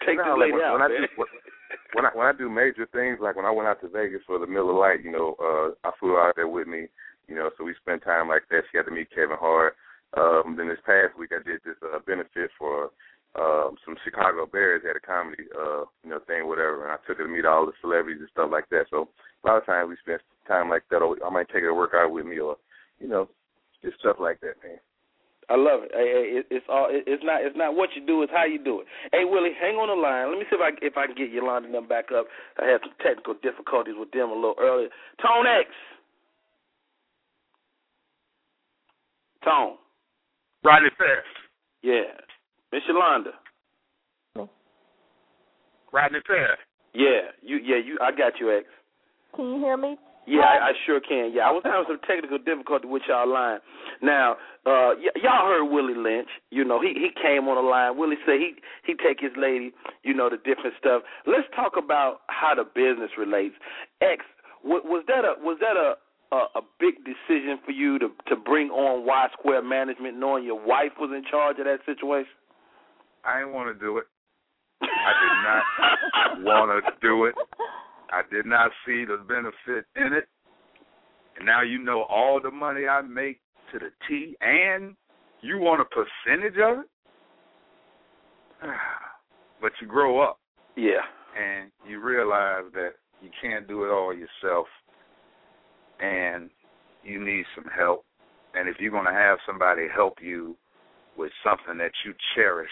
Take 0.10 0.18
no, 0.18 0.26
this 0.26 0.42
like 0.42 0.50
lady 0.50 0.58
when, 0.58 0.66
out, 0.66 0.74
when 0.74 0.82
I 0.82 0.90
do 0.90 1.06
when, 1.16 1.30
when 1.94 2.06
I 2.06 2.12
when 2.18 2.28
I 2.28 2.34
do 2.34 2.50
major 2.50 2.90
things, 2.90 3.22
like 3.22 3.38
when 3.38 3.46
I 3.46 3.54
went 3.54 3.70
out 3.70 3.80
to 3.86 3.94
Vegas 3.94 4.26
for 4.26 4.42
the 4.42 4.50
Miller 4.50 4.74
Lite, 4.74 5.06
you 5.06 5.14
know, 5.14 5.38
uh, 5.38 5.78
I 5.86 5.94
flew 6.02 6.18
out 6.18 6.34
there 6.36 6.50
with 6.50 6.66
me, 6.66 6.90
you 7.30 7.36
know, 7.38 7.54
so 7.56 7.64
we 7.64 7.78
spent 7.78 8.04
time 8.04 8.28
like 8.28 8.50
that. 8.50 8.66
She 8.72 8.78
had 8.78 8.90
to 8.90 8.92
meet 8.92 9.14
Kevin 9.14 9.38
Hart. 9.40 9.78
Um, 10.18 10.56
then 10.58 10.68
this 10.68 10.84
past 10.84 11.16
week, 11.18 11.32
I 11.32 11.40
did 11.46 11.62
this 11.64 11.78
uh, 11.80 12.00
benefit 12.06 12.52
for 12.58 12.90
um, 13.40 13.78
some 13.86 13.96
Chicago 14.04 14.46
Bears 14.46 14.84
had 14.86 14.96
a 14.96 15.00
comedy, 15.00 15.44
uh, 15.56 15.88
you 16.04 16.10
know, 16.10 16.20
thing, 16.28 16.48
whatever, 16.48 16.84
and 16.84 16.92
I 16.92 16.98
took 17.08 17.18
her 17.18 17.28
to 17.28 17.32
meet 17.32 17.46
all 17.46 17.66
the 17.66 17.72
celebrities 17.80 18.20
and 18.20 18.30
stuff 18.32 18.50
like 18.52 18.68
that. 18.70 18.86
So 18.90 19.08
a 19.44 19.48
lot 19.48 19.58
of 19.58 19.66
times 19.66 19.90
we 19.90 19.96
spend 20.04 20.20
time 20.48 20.70
like 20.70 20.84
that. 20.92 21.00
Or 21.00 21.16
I 21.24 21.30
might 21.30 21.48
take 21.48 21.64
her 21.64 21.72
to 21.72 21.74
work 21.74 21.92
out 21.96 22.12
with 22.12 22.26
me, 22.26 22.40
or 22.40 22.58
you 23.00 23.08
know, 23.08 23.30
just 23.82 24.00
stuff 24.00 24.18
like 24.20 24.42
that, 24.42 24.60
man. 24.64 24.80
I 25.50 25.56
love 25.56 25.84
it. 25.84 25.92
Hey, 25.96 26.08
hey, 26.08 26.44
It's 26.52 26.66
all. 26.70 26.88
It's 26.92 27.24
not. 27.24 27.44
It's 27.44 27.56
not 27.58 27.76
what 27.76 27.90
you 27.96 28.06
do. 28.06 28.22
It's 28.24 28.32
how 28.32 28.46
you 28.46 28.62
do 28.62 28.82
it. 28.82 28.88
Hey, 29.12 29.24
Willie, 29.24 29.56
hang 29.60 29.76
on 29.76 29.88
the 29.88 30.00
line. 30.00 30.30
Let 30.30 30.40
me 30.40 30.46
see 30.50 30.56
if 30.56 30.64
I 30.64 30.72
if 30.84 30.96
I 30.96 31.08
can 31.08 31.16
get 31.16 31.32
Yolanda 31.32 31.68
and 31.68 31.76
them 31.76 31.88
back 31.88 32.12
up. 32.16 32.28
I 32.60 32.68
had 32.68 32.80
some 32.84 32.96
technical 33.04 33.36
difficulties 33.40 33.96
with 33.98 34.12
them 34.12 34.30
a 34.30 34.36
little 34.36 34.56
earlier. 34.60 34.88
Tone 35.20 35.48
X. 35.48 35.68
Tone. 39.44 39.76
Rodney 40.64 40.90
Fair. 40.98 41.24
Yeah. 41.82 42.16
Miss 42.72 42.82
Yolanda. 42.88 43.32
Rodney 45.94 46.20
Fair. 46.26 46.58
Yeah. 46.94 47.32
You. 47.42 47.58
Yeah. 47.58 47.78
You. 47.78 47.98
I 48.02 48.12
got 48.12 48.40
you, 48.40 48.56
X. 48.56 48.66
Can 49.36 49.46
you 49.54 49.60
hear 49.60 49.78
me? 49.78 49.98
Yeah, 50.28 50.42
I, 50.42 50.70
I 50.70 50.72
sure 50.86 51.02
can. 51.02 51.32
Yeah, 51.34 51.50
I 51.50 51.52
was 51.52 51.64
having 51.66 51.86
some 51.88 52.00
technical 52.08 52.38
difficulty 52.38 52.88
with 52.88 53.02
y'all 53.10 53.28
line. 53.28 53.58
Now, 54.04 54.34
uh, 54.68 54.94
y- 54.94 55.18
y'all 55.18 55.48
heard 55.50 55.66
Willie 55.66 55.98
Lynch. 55.98 56.30
You 56.52 56.64
know, 56.64 56.80
he 56.80 56.94
he 56.94 57.10
came 57.20 57.48
on 57.50 57.56
the 57.58 57.68
line. 57.68 57.98
Willie 57.98 58.22
said 58.26 58.38
he 58.38 58.54
he 58.86 58.94
take 58.94 59.20
his 59.20 59.32
lady, 59.36 59.74
you 60.04 60.14
know, 60.14 60.30
the 60.30 60.38
different 60.38 60.78
stuff. 60.78 61.02
Let's 61.26 61.48
talk 61.56 61.74
about 61.76 62.22
how 62.28 62.54
the 62.54 62.64
business 62.64 63.10
relates. 63.18 63.56
X, 64.00 64.22
was, 64.64 64.84
was 64.86 65.04
that 65.08 65.26
a 65.26 65.34
was 65.42 65.58
that 65.60 65.76
a 65.76 65.98
a, 66.32 66.60
a 66.60 66.62
big 66.80 67.02
decision 67.04 67.58
for 67.66 67.72
you 67.72 67.98
to 67.98 68.10
to 68.30 68.36
bring 68.36 68.70
on 68.70 69.08
Y 69.08 69.28
Square 69.34 69.64
Management, 69.64 70.20
knowing 70.20 70.46
your 70.46 70.62
wife 70.64 70.94
was 71.00 71.10
in 71.10 71.26
charge 71.26 71.58
of 71.58 71.66
that 71.66 71.80
situation? 71.88 72.30
I 73.24 73.40
didn't 73.40 73.54
want 73.54 73.74
to 73.78 73.80
do 73.86 73.98
it. 73.98 74.06
I 74.82 75.14
did 75.22 76.44
not 76.44 76.46
want 76.46 76.84
to 76.86 76.92
do 77.02 77.26
it. 77.26 77.36
I 78.12 78.22
did 78.32 78.46
not 78.46 78.72
see 78.86 79.06
the 79.06 79.18
benefit 79.28 79.86
in 79.96 80.14
it. 80.14 80.28
And 81.38 81.46
now 81.46 81.62
you 81.62 81.80
know 81.84 82.04
all 82.10 82.40
the 82.42 82.52
money 82.52 82.88
I 82.88 83.02
make 83.02 83.40
to 83.72 83.80
the 83.80 83.90
T, 84.08 84.36
and 84.42 84.96
you 85.42 85.60
want 85.60 85.82
a 85.82 85.86
percentage 85.86 86.58
of 86.62 86.80
it? 86.80 86.86
but 89.62 89.72
you 89.82 89.88
grow 89.88 90.20
up 90.22 90.40
Yeah. 90.76 91.02
and 91.40 91.72
you 91.88 92.00
realize 92.00 92.66
that 92.74 92.92
you 93.22 93.30
can't 93.42 93.68
do 93.68 93.86
it 93.86 93.90
all 93.90 94.14
yourself 94.14 94.68
and 96.00 96.50
you 97.04 97.24
need 97.24 97.46
some 97.56 97.66
help. 97.76 98.06
And 98.56 98.68
if 98.68 98.78
you're 98.80 98.92
going 98.92 99.06
to 99.06 99.12
have 99.14 99.38
somebody 99.46 99.88
help 99.94 100.16
you 100.22 100.56
with 101.18 101.32
something 101.44 101.78
that 101.78 101.92
you 102.06 102.14
cherish 102.36 102.70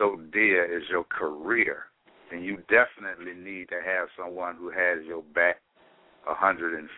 so 0.00 0.18
dear 0.32 0.64
is 0.64 0.84
your 0.88 1.04
career, 1.04 1.84
and 2.32 2.42
you 2.42 2.56
definitely 2.70 3.34
need 3.34 3.68
to 3.68 3.80
have 3.84 4.08
someone 4.18 4.56
who 4.56 4.70
has 4.70 5.04
your 5.06 5.22
back 5.34 5.56
150%. 6.26 6.88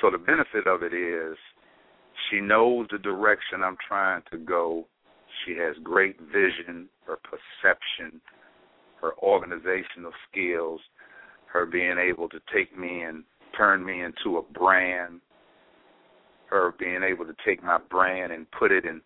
So 0.00 0.10
the 0.10 0.16
benefit 0.16 0.66
of 0.66 0.82
it 0.82 0.94
is 0.94 1.36
she 2.30 2.40
knows 2.40 2.86
the 2.90 2.98
direction 2.98 3.62
I'm 3.62 3.76
trying 3.86 4.22
to 4.30 4.38
go. 4.38 4.86
She 5.44 5.52
has 5.58 5.76
great 5.82 6.18
vision, 6.18 6.88
her 7.06 7.18
perception, 7.18 8.22
her 9.02 9.12
organizational 9.18 10.12
skills, 10.30 10.80
her 11.52 11.66
being 11.66 11.98
able 11.98 12.30
to 12.30 12.40
take 12.54 12.76
me 12.76 13.02
and 13.02 13.22
turn 13.56 13.84
me 13.84 14.02
into 14.02 14.38
a 14.38 14.58
brand, 14.58 15.20
her 16.46 16.74
being 16.78 17.02
able 17.02 17.26
to 17.26 17.34
take 17.44 17.62
my 17.62 17.78
brand 17.90 18.32
and 18.32 18.50
put 18.50 18.72
it 18.72 18.86
in 18.86 19.02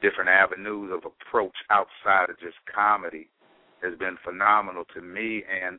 different 0.00 0.28
avenues 0.28 0.90
of 0.92 1.10
approach 1.10 1.54
outside 1.70 2.30
of 2.30 2.38
just 2.40 2.56
comedy 2.74 3.28
has 3.82 3.98
been 3.98 4.16
phenomenal 4.24 4.84
to 4.94 5.00
me 5.00 5.42
and 5.48 5.78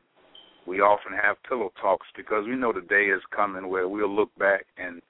we 0.66 0.80
often 0.80 1.12
have 1.12 1.36
pillow 1.48 1.72
talks 1.80 2.06
because 2.16 2.44
we 2.46 2.56
know 2.56 2.72
the 2.72 2.80
day 2.80 3.06
is 3.06 3.22
coming 3.34 3.68
where 3.68 3.88
we'll 3.88 4.14
look 4.14 4.36
back 4.36 4.66
and 4.78 5.00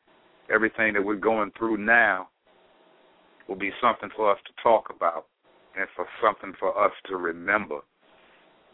everything 0.53 0.93
that 0.93 1.05
we're 1.05 1.15
going 1.15 1.51
through 1.59 1.79
now 1.79 2.29
will 3.49 3.57
be 3.57 3.71
something 3.81 4.11
for 4.17 4.31
us 4.31 4.39
to 4.47 4.53
talk 4.63 4.93
about 4.95 5.27
and 5.79 5.87
for 5.95 6.07
something 6.23 6.53
for 6.59 6.77
us 6.85 6.93
to 7.07 7.17
remember. 7.17 7.81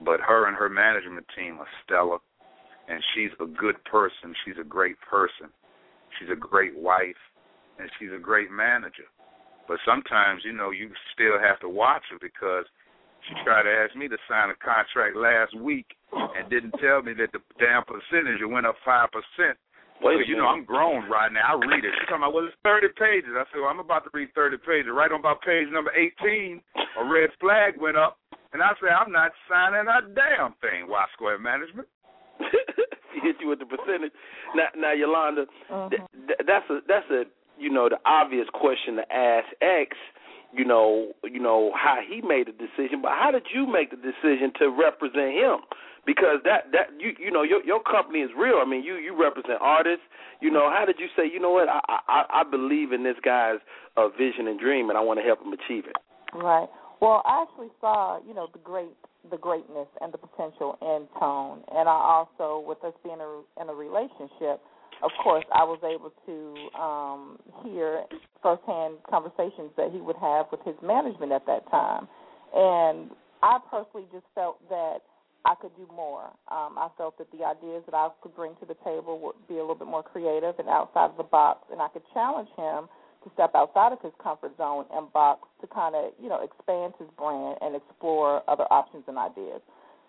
But 0.05 0.21
her 0.21 0.49
and 0.49 0.57
her 0.57 0.69
management 0.69 1.27
team 1.37 1.59
are 1.61 1.67
stellar 1.85 2.19
and 2.89 3.01
she's 3.15 3.31
a 3.41 3.47
good 3.47 3.83
person. 3.85 4.35
She's 4.45 4.57
a 4.61 4.65
great 4.65 4.97
person. 5.09 5.51
She's 6.19 6.31
a 6.31 6.37
great 6.37 6.77
wife 6.77 7.21
and 7.79 7.89
she's 7.99 8.11
a 8.15 8.19
great 8.21 8.51
manager. 8.51 9.07
But 9.73 9.81
sometimes, 9.89 10.45
you 10.45 10.53
know, 10.53 10.69
you 10.69 10.93
still 11.17 11.41
have 11.41 11.57
to 11.65 11.69
watch 11.73 12.05
her 12.13 12.21
because 12.21 12.69
she 13.25 13.33
tried 13.41 13.65
to 13.65 13.73
ask 13.73 13.97
me 13.97 14.05
to 14.05 14.21
sign 14.29 14.53
a 14.53 14.59
contract 14.61 15.17
last 15.17 15.57
week 15.57 15.97
and 16.13 16.45
didn't 16.53 16.77
tell 16.77 17.01
me 17.01 17.17
that 17.17 17.33
the 17.33 17.41
damn 17.57 17.81
percentage 17.89 18.45
it 18.45 18.53
went 18.53 18.69
up 18.69 18.77
five 18.85 19.09
percent. 19.17 19.57
Wait 20.05 20.21
so, 20.21 20.21
a 20.21 20.29
you 20.29 20.37
know. 20.37 20.45
I'm 20.53 20.69
grown 20.69 21.09
right 21.09 21.33
now. 21.33 21.57
I 21.57 21.57
read 21.57 21.89
it. 21.89 21.93
She's 21.97 22.05
talking 22.05 22.21
about, 22.21 22.37
well, 22.37 22.45
it's 22.45 22.61
30 22.69 22.93
pages. 23.01 23.33
I 23.33 23.49
said, 23.49 23.65
well, 23.65 23.73
I'm 23.73 23.81
about 23.81 24.05
to 24.05 24.13
read 24.13 24.29
30 24.37 24.61
pages. 24.61 24.93
Right 24.93 25.09
on 25.09 25.25
about 25.25 25.41
page 25.41 25.73
number 25.73 25.89
18, 25.97 26.61
a 27.01 27.05
red 27.09 27.33
flag 27.41 27.81
went 27.81 27.97
up. 27.97 28.21
And 28.53 28.61
I 28.61 28.77
said, 28.77 28.93
I'm 28.93 29.09
not 29.09 29.33
signing 29.49 29.89
a 29.89 30.05
damn 30.13 30.53
thing, 30.61 30.85
Y 30.85 31.05
Square 31.17 31.39
Management. 31.41 31.89
she 33.17 33.21
hit 33.25 33.37
you 33.41 33.49
with 33.49 33.61
the 33.61 33.65
percentage. 33.65 34.13
Now, 34.53 34.69
now 34.77 34.93
Yolanda, 34.93 35.47
Mhm. 35.73 35.89
th- 35.97 36.03
th- 36.29 36.41
that's 36.45 36.69
a 36.69 36.85
that's 36.85 37.09
a 37.09 37.25
you 37.63 37.71
know 37.71 37.89
the 37.89 37.99
obvious 38.05 38.47
question 38.53 38.97
to 38.97 39.07
ask 39.15 39.47
X. 39.63 39.97
You 40.53 40.67
know, 40.67 41.13
you 41.25 41.41
know 41.41 41.73
how 41.75 42.01
he 42.07 42.21
made 42.21 42.49
a 42.49 42.53
decision, 42.53 43.01
but 43.01 43.13
how 43.13 43.31
did 43.31 43.45
you 43.55 43.67
make 43.67 43.91
the 43.91 43.97
decision 43.97 44.53
to 44.59 44.69
represent 44.69 45.33
him? 45.33 45.65
Because 46.05 46.45
that 46.45 46.73
that 46.73 46.93
you 46.99 47.13
you 47.19 47.31
know 47.31 47.43
your 47.43 47.65
your 47.65 47.81
company 47.83 48.21
is 48.21 48.31
real. 48.37 48.61
I 48.61 48.69
mean, 48.69 48.83
you 48.83 48.97
you 48.97 49.17
represent 49.19 49.63
artists. 49.63 50.05
You 50.41 50.51
know, 50.51 50.69
how 50.69 50.85
did 50.85 50.97
you 50.99 51.07
say? 51.17 51.25
You 51.33 51.41
know 51.41 51.53
what? 51.53 51.69
I 51.69 51.81
I, 51.89 52.43
I 52.43 52.43
believe 52.45 52.93
in 52.93 53.05
this 53.05 53.17
guy's 53.25 53.61
uh, 53.97 54.09
vision 54.09 54.49
and 54.49 54.59
dream, 54.59 54.91
and 54.91 54.99
I 54.99 55.01
want 55.01 55.21
to 55.21 55.25
help 55.25 55.41
him 55.41 55.55
achieve 55.55 55.85
it. 55.87 55.97
Right. 56.35 56.69
Well, 57.01 57.23
I 57.25 57.43
actually 57.43 57.71
saw, 57.81 58.21
you 58.27 58.35
know, 58.35 58.49
the 58.53 58.61
great 58.61 58.93
the 59.31 59.39
greatness 59.39 59.89
and 60.01 60.13
the 60.13 60.19
potential 60.19 60.77
in 60.83 61.07
Tone, 61.19 61.63
and 61.71 61.89
I 61.89 61.95
also, 61.95 62.67
with 62.67 62.83
us 62.85 62.93
being 63.05 63.21
a, 63.21 63.63
in 63.63 63.69
a 63.71 63.75
relationship, 63.75 64.61
of 65.03 65.11
course, 65.23 65.45
I 65.53 65.65
was 65.65 65.81
able 65.83 66.13
to 66.27 66.81
um, 66.81 67.39
hear 67.65 68.05
firsthand 68.43 68.97
conversations 69.11 69.71
that 69.77 69.91
he 69.93 70.01
would 70.01 70.17
have 70.17 70.47
with 70.51 70.61
his 70.65 70.77
management 70.83 71.33
at 71.33 71.47
that 71.47 71.69
time, 71.71 72.09
and 72.55 73.11
I 73.43 73.59
personally 73.71 74.07
just 74.13 74.27
felt 74.35 74.63
that 74.69 75.03
I 75.45 75.55
could 75.61 75.75
do 75.77 75.89
more. 75.91 76.31
Um, 76.51 76.79
I 76.79 76.89
felt 76.97 77.19
that 77.19 77.27
the 77.33 77.45
ideas 77.45 77.83
that 77.87 77.95
I 77.95 78.09
could 78.23 78.35
bring 78.37 78.55
to 78.61 78.67
the 78.67 78.79
table 78.85 79.19
would 79.19 79.35
be 79.49 79.59
a 79.59 79.61
little 79.61 79.75
bit 79.75 79.89
more 79.89 80.03
creative 80.03 80.55
and 80.59 80.69
outside 80.69 81.11
of 81.11 81.17
the 81.17 81.27
box, 81.27 81.67
and 81.71 81.83
I 81.83 81.89
could 81.89 82.03
challenge 82.15 82.49
him 82.57 82.87
to 83.25 83.31
step 83.35 83.53
outside 83.55 83.93
of 83.93 84.01
his 84.03 84.13
comfort 84.23 84.57
zone 84.57 84.85
and 84.93 85.13
box 85.13 85.49
to 85.61 85.67
kind 85.67 85.95
of, 85.95 86.13
you 86.23 86.29
know, 86.29 86.43
expand 86.43 86.95
his 86.99 87.09
brand 87.19 87.59
and 87.61 87.75
explore 87.75 88.43
other 88.49 88.67
options 88.71 89.05
and 89.07 89.19
ideas. 89.19 89.61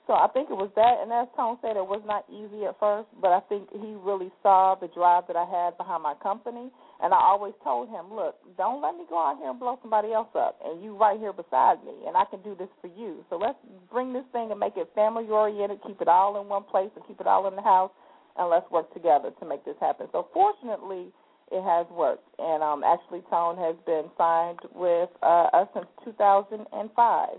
So 0.03 0.11
I 0.11 0.27
think 0.35 0.51
it 0.51 0.59
was 0.59 0.67
that, 0.75 0.99
and 0.99 1.07
as 1.15 1.31
Tone 1.31 1.55
said, 1.63 1.79
it 1.79 1.87
was 1.87 2.03
not 2.03 2.27
easy 2.27 2.67
at 2.67 2.75
first, 2.75 3.07
but 3.23 3.31
I 3.31 3.39
think 3.47 3.71
he 3.71 3.95
really 4.03 4.27
saw 4.43 4.75
the 4.75 4.91
drive 4.91 5.31
that 5.31 5.39
I 5.39 5.47
had 5.47 5.79
behind 5.79 6.03
my 6.03 6.11
company, 6.19 6.67
and 6.99 7.15
I 7.15 7.19
always 7.23 7.55
told 7.63 7.87
him, 7.87 8.11
look, 8.11 8.35
don't 8.59 8.83
let 8.83 8.99
me 8.99 9.07
go 9.07 9.15
out 9.15 9.39
here 9.39 9.47
and 9.47 9.55
blow 9.55 9.79
somebody 9.79 10.11
else 10.11 10.27
up, 10.35 10.59
and 10.59 10.83
you 10.83 10.91
right 10.91 11.15
here 11.15 11.31
beside 11.31 11.79
me, 11.87 12.03
and 12.03 12.19
I 12.19 12.27
can 12.27 12.43
do 12.43 12.51
this 12.51 12.67
for 12.83 12.91
you. 12.91 13.23
So 13.31 13.39
let's 13.39 13.55
bring 13.87 14.11
this 14.11 14.27
thing 14.35 14.51
and 14.51 14.59
make 14.59 14.75
it 14.75 14.91
family 14.91 15.23
oriented, 15.31 15.79
keep 15.87 16.03
it 16.03 16.11
all 16.11 16.35
in 16.35 16.51
one 16.51 16.67
place, 16.67 16.91
and 16.99 17.07
keep 17.07 17.23
it 17.23 17.27
all 17.27 17.47
in 17.47 17.55
the 17.55 17.63
house, 17.63 17.91
and 18.35 18.51
let's 18.51 18.67
work 18.75 18.91
together 18.91 19.31
to 19.31 19.43
make 19.47 19.63
this 19.63 19.79
happen. 19.79 20.11
So 20.11 20.27
fortunately, 20.35 21.15
it 21.47 21.63
has 21.63 21.87
worked, 21.95 22.27
and 22.43 22.59
um, 22.59 22.83
actually, 22.83 23.23
Tone 23.31 23.55
has 23.55 23.79
been 23.87 24.11
signed 24.17 24.59
with 24.75 25.07
uh, 25.23 25.47
us 25.55 25.67
since 25.73 25.87
2005. 26.03 26.59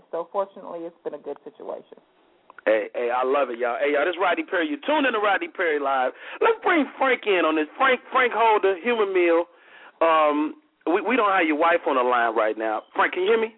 So 0.09 0.29
fortunately, 0.31 0.89
it's 0.89 0.97
been 1.03 1.13
a 1.13 1.21
good 1.21 1.37
situation. 1.45 2.01
Hey, 2.65 2.89
hey, 2.95 3.09
I 3.13 3.23
love 3.23 3.49
it, 3.51 3.59
y'all. 3.59 3.77
Hey, 3.79 3.93
y'all, 3.93 4.05
this 4.05 4.13
is 4.13 4.21
Rodney 4.21 4.43
Perry. 4.43 4.67
You 4.67 4.77
tuned 4.85 5.05
in 5.05 5.13
to 5.13 5.19
Rodney 5.19 5.49
Perry 5.49 5.79
Live. 5.79 6.13
Let's 6.41 6.57
bring 6.63 6.85
Frank 6.97 7.21
in 7.27 7.45
on 7.45 7.55
this. 7.55 7.67
Frank, 7.77 8.01
Frank 8.11 8.33
Holder, 8.35 8.75
Humor 8.81 9.05
Mill. 9.05 9.45
Um, 10.01 10.55
we 10.87 11.01
we 11.01 11.15
don't 11.15 11.31
have 11.31 11.45
your 11.45 11.57
wife 11.57 11.85
on 11.87 11.95
the 11.95 12.01
line 12.01 12.35
right 12.35 12.57
now. 12.57 12.83
Frank, 12.95 13.13
can 13.13 13.23
you 13.23 13.29
hear 13.29 13.41
me? 13.41 13.55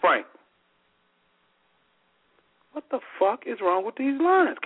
Frank. 0.00 0.26
What 2.72 2.84
the 2.90 3.00
fuck 3.18 3.44
is 3.46 3.58
wrong 3.62 3.84
with 3.84 3.96
these 3.96 4.20
lines? 4.20 4.58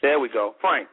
There 0.00 0.18
we 0.18 0.28
go, 0.28 0.54
Frank. 0.60 0.88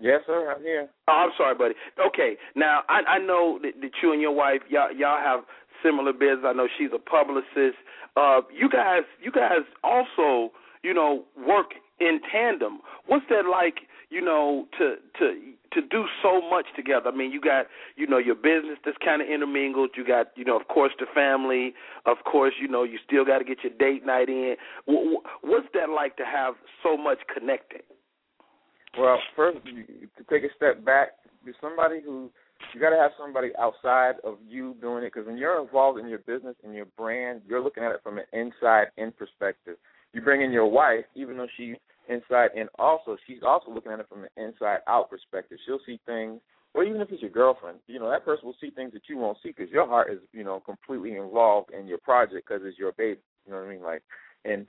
Yes, 0.00 0.20
sir. 0.26 0.52
I'm 0.54 0.62
here. 0.62 0.88
Oh, 1.08 1.12
I'm 1.12 1.30
sorry, 1.38 1.54
buddy. 1.54 1.74
Okay, 2.08 2.36
now 2.54 2.82
I 2.88 3.16
I 3.16 3.18
know 3.18 3.58
that, 3.62 3.80
that 3.80 3.90
you 4.02 4.12
and 4.12 4.20
your 4.20 4.32
wife 4.32 4.60
y'all 4.68 4.92
y'all 4.92 5.20
have 5.20 5.44
similar 5.84 6.12
business. 6.12 6.44
I 6.44 6.52
know 6.52 6.68
she's 6.78 6.90
a 6.94 6.98
publicist. 6.98 7.78
Uh, 8.16 8.40
you 8.52 8.68
guys, 8.68 9.02
you 9.22 9.30
guys 9.30 9.66
also, 9.82 10.52
you 10.82 10.94
know, 10.94 11.24
work 11.46 11.72
in 12.00 12.20
tandem. 12.30 12.80
What's 13.06 13.26
that 13.30 13.44
like? 13.50 13.80
You 14.10 14.20
know, 14.20 14.66
to 14.78 14.96
to 15.18 15.34
to 15.72 15.80
do 15.80 16.04
so 16.22 16.40
much 16.48 16.66
together. 16.76 17.10
I 17.12 17.16
mean, 17.16 17.32
you 17.32 17.40
got 17.40 17.66
you 17.96 18.06
know 18.06 18.18
your 18.18 18.36
business 18.36 18.78
that's 18.84 18.96
kind 19.04 19.20
of 19.20 19.28
intermingled. 19.28 19.90
You 19.96 20.06
got 20.06 20.28
you 20.36 20.44
know, 20.44 20.58
of 20.58 20.68
course, 20.68 20.92
the 21.00 21.06
family. 21.12 21.74
Of 22.06 22.18
course, 22.24 22.54
you 22.60 22.68
know, 22.68 22.84
you 22.84 22.98
still 23.04 23.24
got 23.24 23.38
to 23.38 23.44
get 23.44 23.58
your 23.64 23.72
date 23.72 24.06
night 24.06 24.28
in. 24.28 24.54
What's 24.86 25.66
that 25.74 25.90
like 25.90 26.16
to 26.18 26.24
have 26.24 26.54
so 26.82 26.96
much 26.96 27.18
connected? 27.32 27.82
Well, 28.96 29.18
first, 29.34 29.58
to 29.64 30.24
take 30.30 30.44
a 30.44 30.54
step 30.54 30.84
back, 30.84 31.08
there's 31.44 31.56
somebody 31.60 32.00
who 32.04 32.30
you 32.72 32.80
got 32.80 32.90
to 32.90 32.96
have 32.96 33.12
somebody 33.18 33.50
outside 33.58 34.14
of 34.24 34.38
you 34.46 34.74
doing 34.80 35.04
it 35.04 35.12
because 35.12 35.26
when 35.26 35.36
you're 35.36 35.62
involved 35.62 35.98
in 35.98 36.08
your 36.08 36.18
business 36.20 36.56
and 36.64 36.74
your 36.74 36.86
brand, 36.96 37.42
you're 37.46 37.62
looking 37.62 37.84
at 37.84 37.92
it 37.92 38.00
from 38.02 38.18
an 38.18 38.24
inside 38.32 38.88
in 38.96 39.12
perspective. 39.12 39.76
You 40.12 40.20
bring 40.20 40.42
in 40.42 40.52
your 40.52 40.66
wife, 40.66 41.04
even 41.14 41.36
though 41.36 41.48
she's 41.56 41.76
inside 42.08 42.50
in 42.54 42.68
also, 42.78 43.16
she's 43.26 43.42
also 43.44 43.70
looking 43.70 43.92
at 43.92 44.00
it 44.00 44.08
from 44.08 44.24
an 44.24 44.30
inside 44.36 44.78
out 44.88 45.10
perspective. 45.10 45.58
She'll 45.66 45.80
see 45.86 46.00
things, 46.06 46.40
or 46.74 46.84
even 46.84 47.00
if 47.00 47.10
it's 47.10 47.22
your 47.22 47.30
girlfriend, 47.30 47.78
you 47.86 47.98
know, 47.98 48.10
that 48.10 48.24
person 48.24 48.46
will 48.46 48.56
see 48.60 48.70
things 48.70 48.92
that 48.92 49.02
you 49.08 49.16
won't 49.16 49.38
see 49.42 49.50
because 49.50 49.70
your 49.70 49.86
heart 49.86 50.12
is, 50.12 50.18
you 50.32 50.44
know, 50.44 50.60
completely 50.60 51.16
involved 51.16 51.70
in 51.70 51.86
your 51.86 51.98
project 51.98 52.46
because 52.48 52.62
it's 52.64 52.78
your 52.78 52.92
baby. 52.92 53.20
You 53.46 53.52
know 53.52 53.58
what 53.58 53.66
I 53.66 53.70
mean? 53.70 53.82
Like, 53.82 54.02
and 54.44 54.66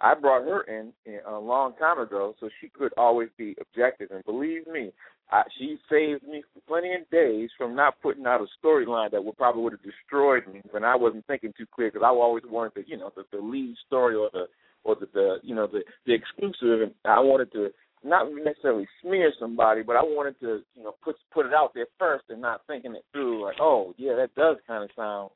I 0.00 0.14
brought 0.14 0.44
her 0.44 0.62
in, 0.62 0.92
in 1.04 1.20
a 1.28 1.38
long 1.38 1.74
time 1.76 1.98
ago 1.98 2.34
so 2.40 2.48
she 2.60 2.68
could 2.68 2.92
always 2.96 3.28
be 3.36 3.54
objective. 3.60 4.10
And 4.10 4.24
believe 4.24 4.66
me, 4.66 4.92
I, 5.30 5.42
she 5.58 5.76
saved 5.90 6.24
me 6.24 6.42
plenty 6.66 6.94
of 6.94 7.08
days 7.10 7.50
from 7.56 7.76
not 7.76 8.00
putting 8.02 8.26
out 8.26 8.40
a 8.40 8.66
storyline 8.66 9.10
that 9.12 9.24
would 9.24 9.36
probably 9.36 9.62
would 9.62 9.74
have 9.74 9.82
destroyed 9.82 10.44
me 10.52 10.62
when 10.70 10.84
I 10.84 10.96
wasn't 10.96 11.26
thinking 11.26 11.52
too 11.56 11.66
clear 11.72 11.90
because 11.90 12.04
I 12.04 12.08
always 12.08 12.44
wanted 12.48 12.72
the 12.74 12.82
you 12.86 12.96
know 12.96 13.12
the, 13.14 13.24
the 13.30 13.42
lead 13.42 13.76
story 13.86 14.16
or 14.16 14.30
the 14.32 14.46
or 14.82 14.96
the, 14.96 15.08
the 15.12 15.36
you 15.42 15.54
know 15.54 15.66
the 15.66 15.82
the 16.06 16.14
exclusive 16.14 16.82
and 16.82 16.92
I 17.04 17.20
wanted 17.20 17.52
to 17.52 17.68
not 18.02 18.26
necessarily 18.32 18.88
smear 19.02 19.32
somebody 19.38 19.82
but 19.82 19.96
I 19.96 20.02
wanted 20.02 20.40
to 20.40 20.62
you 20.74 20.82
know 20.82 20.94
put 21.04 21.16
put 21.32 21.46
it 21.46 21.52
out 21.54 21.72
there 21.74 21.86
first 21.98 22.24
and 22.28 22.40
not 22.40 22.62
thinking 22.66 22.96
it 22.96 23.04
through 23.12 23.44
like 23.44 23.56
oh 23.60 23.94
yeah 23.98 24.14
that 24.16 24.34
does 24.34 24.56
kind 24.66 24.82
of 24.82 24.90
sound 24.96 25.30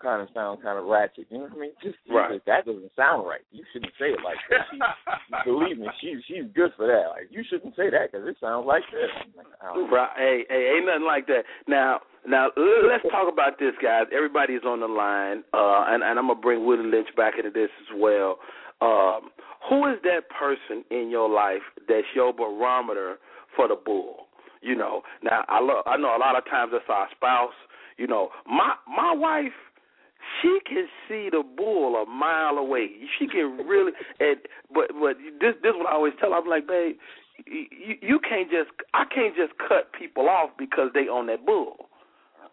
kind 0.00 0.22
of 0.22 0.28
sound 0.34 0.62
kind 0.62 0.78
of 0.78 0.86
ratchet. 0.86 1.26
You 1.30 1.38
know 1.38 1.44
what 1.44 1.56
I 1.56 1.60
mean? 1.60 1.72
Just 1.82 1.96
right. 2.10 2.40
that 2.46 2.66
doesn't 2.66 2.92
sound 2.96 3.26
right. 3.26 3.40
You 3.52 3.64
shouldn't 3.72 3.92
say 3.98 4.12
it 4.12 4.20
like 4.24 4.36
that. 4.50 4.66
She, 4.70 4.78
believe 5.50 5.78
me, 5.78 5.88
she 6.00 6.16
she's 6.28 6.44
good 6.54 6.70
for 6.76 6.86
that. 6.86 7.10
Like 7.10 7.28
you 7.30 7.42
shouldn't 7.48 7.76
say 7.76 7.90
that 7.90 8.12
because 8.12 8.26
it 8.28 8.36
sounds 8.40 8.66
like 8.66 8.82
this. 8.92 9.10
right? 9.90 10.10
Hey, 10.16 10.44
hey, 10.48 10.76
ain't 10.76 10.86
nothing 10.86 11.06
like 11.06 11.26
that. 11.28 11.42
Now, 11.66 12.00
now 12.26 12.50
let's 12.56 13.04
talk 13.10 13.32
about 13.32 13.58
this, 13.58 13.74
guys. 13.82 14.06
Everybody's 14.14 14.64
on 14.64 14.80
the 14.80 14.88
line, 14.88 15.42
uh, 15.54 15.88
and, 15.88 16.02
and 16.02 16.18
I'm 16.18 16.28
gonna 16.28 16.40
bring 16.40 16.66
Willie 16.66 16.90
Lynch 16.90 17.08
back 17.16 17.34
into 17.38 17.50
this 17.50 17.70
as 17.88 17.96
well. 17.96 18.38
Um, 18.80 19.30
who 19.68 19.86
is 19.90 19.98
that 20.02 20.28
person 20.30 20.84
in 20.90 21.10
your 21.10 21.28
life 21.28 21.64
that's 21.88 22.06
your 22.14 22.32
barometer 22.32 23.16
for 23.56 23.68
the 23.68 23.76
bull? 23.76 24.26
You 24.60 24.74
know, 24.74 25.02
now 25.22 25.44
I 25.48 25.60
love. 25.60 25.84
I 25.86 25.96
know 25.96 26.16
a 26.16 26.18
lot 26.20 26.36
of 26.36 26.44
times 26.44 26.72
it's 26.74 26.84
our 26.88 27.08
spouse. 27.14 27.54
You 27.96 28.06
know, 28.06 28.30
my 28.46 28.74
my 28.86 29.14
wife 29.14 29.54
she 30.42 30.58
can 30.66 30.86
see 31.08 31.28
the 31.30 31.42
bull 31.56 31.96
a 31.96 32.06
mile 32.06 32.58
away. 32.58 32.88
She 33.18 33.26
can 33.26 33.58
really, 33.66 33.92
and 34.20 34.36
but 34.72 34.88
but 35.00 35.16
this 35.40 35.54
this 35.62 35.70
is 35.70 35.76
what 35.76 35.88
I 35.88 35.94
always 35.94 36.14
tell. 36.20 36.30
Her. 36.30 36.36
I'm 36.36 36.48
like, 36.48 36.66
babe, 36.66 36.96
you, 37.46 37.94
you 38.00 38.18
can't 38.18 38.50
just 38.50 38.70
I 38.94 39.04
can't 39.12 39.34
just 39.36 39.52
cut 39.58 39.92
people 39.98 40.28
off 40.28 40.50
because 40.58 40.90
they 40.94 41.08
own 41.08 41.26
that 41.26 41.44
bull. 41.44 41.88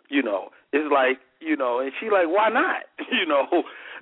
You 0.09 0.21
know, 0.21 0.49
it's 0.71 0.91
like 0.91 1.19
you 1.39 1.55
know, 1.55 1.79
and 1.79 1.91
she 1.99 2.09
like, 2.09 2.27
why 2.27 2.49
not? 2.49 2.83
You 3.11 3.27
know, 3.27 3.45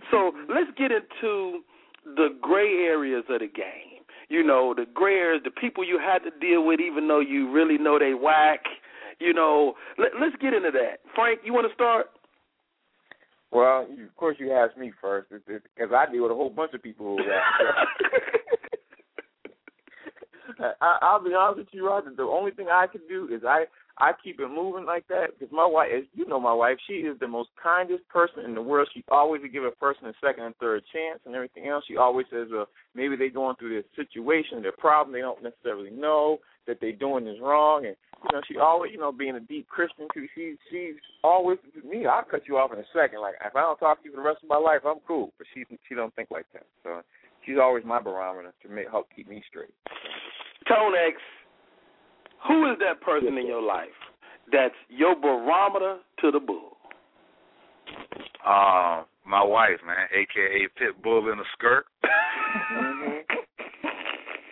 so 0.10 0.32
mm-hmm. 0.32 0.52
let's 0.52 0.72
get 0.78 0.91
into 0.91 1.62
the 2.06 2.30
gray 2.41 2.86
areas 2.86 3.24
of 3.30 3.39
the 3.39 3.48
game. 3.48 4.02
You 4.30 4.44
know, 4.44 4.74
the 4.76 4.86
gray 4.91 5.15
areas, 5.15 5.41
the 5.44 5.52
people 5.52 5.84
you 5.84 6.00
had 6.00 6.20
to 6.20 6.32
deal 6.39 6.65
with, 6.65 6.80
even 6.80 7.08
though 7.08 7.20
you 7.20 7.52
really 7.52 7.78
know 7.78 8.00
they 8.00 8.13
whack. 8.13 8.62
You 9.20 9.34
know, 9.34 9.74
let, 9.98 10.12
let's 10.20 10.36
get 10.41 10.54
into 10.54 10.72
that. 10.72 11.00
Frank, 11.13 11.41
you 11.44 11.54
want 11.54 11.67
to 11.67 11.74
start? 11.74 12.08
Well, 13.52 13.86
you, 13.96 14.06
of 14.06 14.16
course, 14.16 14.38
you 14.40 14.54
asked 14.54 14.78
me 14.78 14.94
first 15.02 15.30
because 15.30 15.92
I 15.94 16.12
deal 16.12 16.24
with 16.24 16.32
a 16.32 16.36
whole 16.36 16.50
bunch 16.50 16.74
of 16.74 16.82
people 16.82 17.18
who 17.18 17.24
that. 17.24 17.42
I, 20.82 20.98
I'll 21.02 21.24
be 21.24 21.34
honest 21.34 21.60
with 21.60 21.68
you, 21.72 21.88
Roger. 21.88 22.12
The 22.16 22.24
only 22.24 22.52
thing 22.52 22.68
I 22.72 22.88
can 22.88 23.02
do 23.10 23.28
is 23.34 23.42
I 23.46 23.66
I 24.02 24.14
keep 24.24 24.40
it 24.40 24.48
moving 24.48 24.86
like 24.86 25.08
that 25.10 25.38
because 25.38 25.54
my 25.54 25.66
wife, 25.66 25.90
as 25.96 26.04
you 26.16 26.28
know, 26.28 26.40
my 26.40 26.54
wife, 26.54 26.78
she 26.88 27.06
is 27.06 27.20
the 27.20 27.28
most 27.28 27.50
kindest 27.62 28.08
person 28.10 28.44
in 28.46 28.56
the 28.56 28.62
world. 28.62 28.90
She 28.94 29.04
always 29.12 29.42
give 29.54 29.64
a 29.64 29.72
person 29.72 30.08
a 30.08 30.14
second 30.26 30.44
and 30.44 30.56
third 30.56 30.82
chance 30.92 31.20
and 31.26 31.36
everything 31.36 31.68
else. 31.68 31.84
She 31.88 31.98
always 31.98 32.26
says, 32.32 32.48
well, 32.52 32.66
maybe 32.96 33.16
they're 33.16 33.30
going 33.30 33.58
through 33.58 33.76
this 33.76 33.86
situation, 33.96 34.64
their 34.64 34.72
problem, 34.72 35.14
they 35.14 35.22
don't 35.22 35.44
necessarily 35.44 35.92
know 35.92 36.40
that 36.66 36.78
they're 36.82 36.94
doing 36.94 37.28
is 37.28 37.38
wrong, 37.42 37.86
and 37.86 37.96
you 38.24 38.30
know, 38.34 38.42
she 38.48 38.58
always, 38.58 38.92
you 38.92 39.00
know, 39.00 39.12
being 39.12 39.36
a 39.36 39.40
deep 39.40 39.68
Christian 39.68 40.08
too. 40.14 40.28
She 40.36 40.56
she's 40.70 40.96
always 41.24 41.58
me. 41.84 42.06
I'll 42.06 42.24
cut 42.24 42.48
you 42.48 42.58
off 42.58 42.72
in 42.72 42.80
a 42.80 42.86
second. 42.94 43.22
Like 43.22 43.36
if 43.44 43.56
I 43.56 43.62
don't 43.62 43.78
talk 43.78 44.02
to 44.02 44.06
you 44.06 44.12
for 44.12 44.22
the 44.22 44.28
rest 44.28 44.44
of 44.44 44.50
my 44.50 44.58
life, 44.58 44.82
I'm 44.86 45.00
cool. 45.08 45.34
But 45.38 45.48
she 45.54 45.66
she 45.90 45.96
don't 45.96 46.14
think 46.16 46.30
like 46.30 46.46
that. 46.54 46.66
So 46.84 47.02
she's 47.46 47.58
always 47.60 47.84
my 47.84 48.00
barometer 48.00 48.54
to 48.62 48.70
make 48.70 48.90
help 48.90 49.08
keep 49.16 49.28
me 49.28 49.44
straight. 49.50 49.74
Tone 50.68 50.94
X, 50.94 51.18
who 52.47 52.71
is 52.71 52.77
that 52.80 53.01
person 53.01 53.38
in 53.38 53.45
your 53.45 53.62
life 53.62 53.89
that's 54.51 54.75
your 54.89 55.15
barometer 55.15 55.97
to 56.21 56.32
the 56.32 56.39
bull? 56.39 56.77
Uh, 58.45 59.04
my 59.25 59.43
wife, 59.43 59.77
man, 59.86 60.08
aka 60.12 60.67
Pit 60.77 61.04
Bull 61.04 61.32
in 61.32 61.39
a 61.39 61.47
skirt. 61.54 61.86
mm-hmm. 62.04 63.21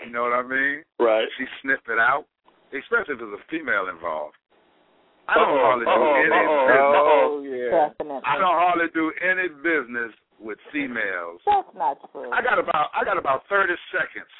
You 0.05 0.11
know 0.13 0.23
what 0.23 0.33
I 0.33 0.43
mean? 0.43 0.83
Right. 0.99 1.27
She 1.37 1.45
sniffed 1.61 1.89
it 1.89 1.99
out, 1.99 2.25
especially 2.73 3.13
if 3.13 3.19
there's 3.19 3.37
a 3.37 3.45
female 3.49 3.89
involved. 3.89 4.35
I 5.27 5.35
don't 5.37 5.53
uh-oh, 5.53 5.61
hardly 5.61 5.85
do 5.85 5.93
uh-oh, 5.93 6.25
any 6.25 6.33
uh-oh, 6.33 6.65
business. 6.65 7.05
Oh 7.05 7.33
yeah. 7.45 7.69
Definitely. 7.89 8.25
I 8.25 8.35
don't 8.41 8.57
hardly 8.57 8.89
do 8.93 9.13
any 9.21 9.47
business 9.61 10.13
with 10.41 10.57
females. 10.73 11.41
That's 11.45 11.69
not 11.77 12.01
true. 12.09 12.31
I 12.33 12.41
got 12.41 12.57
about 12.57 12.89
I 12.97 13.05
got 13.05 13.17
about 13.17 13.45
thirty 13.49 13.77
seconds 13.93 14.33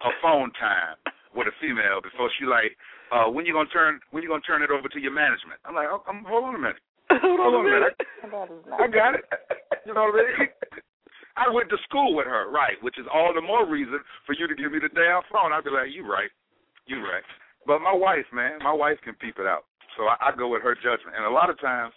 of 0.00 0.12
phone 0.22 0.48
time 0.56 0.96
with 1.34 1.50
a 1.50 1.54
female 1.60 2.00
before 2.00 2.30
she 2.38 2.46
like, 2.46 2.72
uh, 3.12 3.30
when 3.30 3.44
you 3.44 3.52
gonna 3.52 3.68
turn 3.68 4.00
when 4.10 4.22
you 4.22 4.28
gonna 4.30 4.46
turn 4.46 4.62
it 4.62 4.70
over 4.70 4.88
to 4.88 5.00
your 5.00 5.12
management? 5.12 5.60
I'm 5.64 5.74
like, 5.74 5.90
oh, 5.90 6.02
I'm, 6.06 6.24
hold 6.24 6.44
on 6.44 6.54
a 6.54 6.62
minute. 6.62 6.82
hold 7.10 7.40
on 7.40 7.60
a 7.60 7.70
minute. 7.70 7.96
I 8.78 8.86
got 8.88 9.14
it. 9.14 9.24
You 9.86 9.94
know 9.94 10.08
what 10.08 10.18
I 10.18 10.38
mean? 10.38 10.48
I 11.36 11.50
went 11.50 11.68
to 11.70 11.78
school 11.82 12.14
with 12.14 12.26
her, 12.26 12.46
right, 12.50 12.78
which 12.80 12.98
is 12.98 13.06
all 13.12 13.34
the 13.34 13.42
more 13.42 13.66
reason 13.66 13.98
for 14.24 14.34
you 14.38 14.46
to 14.46 14.54
give 14.54 14.70
me 14.70 14.78
the 14.78 14.88
damn 14.94 15.22
phone. 15.32 15.52
I'd 15.52 15.66
be 15.66 15.70
like, 15.70 15.90
you 15.90 16.06
right, 16.06 16.30
you 16.86 17.02
right. 17.02 17.26
But 17.66 17.80
my 17.80 17.92
wife, 17.92 18.26
man, 18.32 18.62
my 18.62 18.72
wife 18.72 18.98
can 19.02 19.14
peep 19.14 19.38
it 19.38 19.46
out. 19.46 19.66
So 19.96 20.04
I, 20.04 20.30
I 20.30 20.36
go 20.36 20.48
with 20.48 20.62
her 20.62 20.74
judgment. 20.74 21.16
And 21.16 21.24
a 21.26 21.30
lot 21.30 21.50
of 21.50 21.58
times, 21.60 21.92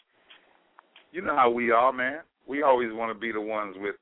you 1.11 1.21
know 1.21 1.35
how 1.35 1.51
we 1.51 1.69
are, 1.69 1.93
man. 1.93 2.21
We 2.47 2.63
always 2.63 2.89
want 2.91 3.13
to 3.13 3.19
be 3.19 3.31
the 3.31 3.41
ones 3.41 3.75
with 3.77 3.95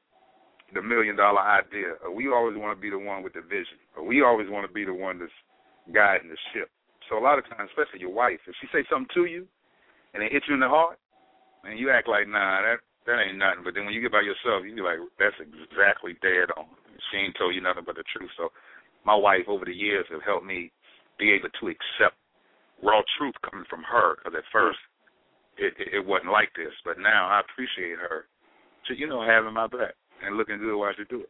the 0.76 0.84
million 0.84 1.16
dollar 1.16 1.40
idea, 1.40 1.96
or 2.04 2.14
we 2.14 2.28
always 2.28 2.60
want 2.60 2.76
to 2.76 2.82
be 2.82 2.92
the 2.92 3.00
one 3.00 3.24
with 3.24 3.34
the 3.34 3.42
vision, 3.42 3.80
or 3.96 4.04
we 4.04 4.22
always 4.22 4.52
want 4.52 4.68
to 4.68 4.72
be 4.72 4.84
the 4.84 4.94
one 4.94 5.18
that's 5.18 5.32
guiding 5.96 6.30
the 6.30 6.38
ship. 6.52 6.70
So 7.08 7.18
a 7.18 7.24
lot 7.24 7.40
of 7.40 7.48
times, 7.48 7.72
especially 7.72 8.04
your 8.04 8.14
wife, 8.14 8.44
if 8.46 8.54
she 8.60 8.68
say 8.76 8.84
something 8.92 9.10
to 9.16 9.26
you 9.26 9.48
and 10.14 10.22
it 10.22 10.32
hit 10.36 10.44
you 10.48 10.54
in 10.54 10.60
the 10.60 10.70
heart, 10.70 11.00
and 11.64 11.80
you 11.80 11.90
act 11.90 12.12
like, 12.12 12.28
nah, 12.28 12.62
that 12.62 12.84
that 13.08 13.24
ain't 13.24 13.40
nothing. 13.40 13.64
But 13.64 13.74
then 13.74 13.86
when 13.86 13.94
you 13.96 14.02
get 14.02 14.12
by 14.12 14.22
yourself, 14.22 14.68
you 14.68 14.76
be 14.76 14.82
like, 14.82 15.00
that's 15.18 15.38
exactly 15.40 16.20
dead 16.22 16.52
on. 16.58 16.68
She 17.10 17.18
ain't 17.18 17.38
told 17.38 17.56
you 17.56 17.62
nothing 17.62 17.86
but 17.86 17.96
the 17.96 18.04
truth. 18.12 18.30
So 18.36 18.50
my 19.06 19.16
wife 19.16 19.48
over 19.48 19.66
the 19.66 19.74
years 19.74 20.06
have 20.12 20.26
helped 20.26 20.46
me 20.46 20.72
be 21.18 21.32
able 21.32 21.50
to 21.50 21.66
accept 21.72 22.18
raw 22.84 23.02
truth 23.18 23.36
coming 23.48 23.66
from 23.70 23.84
her. 23.86 24.18
Because 24.18 24.42
at 24.42 24.52
first 24.52 24.82
it, 25.58 25.74
it 25.80 26.02
it 26.02 26.04
wasn't 26.06 26.34
like 26.34 26.52
this, 26.58 26.74
but 26.84 27.00
now 27.00 27.30
I 27.30 27.42
appreciate 27.46 27.98
her, 28.02 28.26
to, 28.88 28.98
you 28.98 29.08
know, 29.08 29.22
having 29.22 29.54
my 29.54 29.68
back 29.68 29.96
and 30.24 30.38
looking 30.38 30.60
good 30.60 30.78
while 30.78 30.94
she 30.96 31.04
do 31.10 31.22
it. 31.22 31.30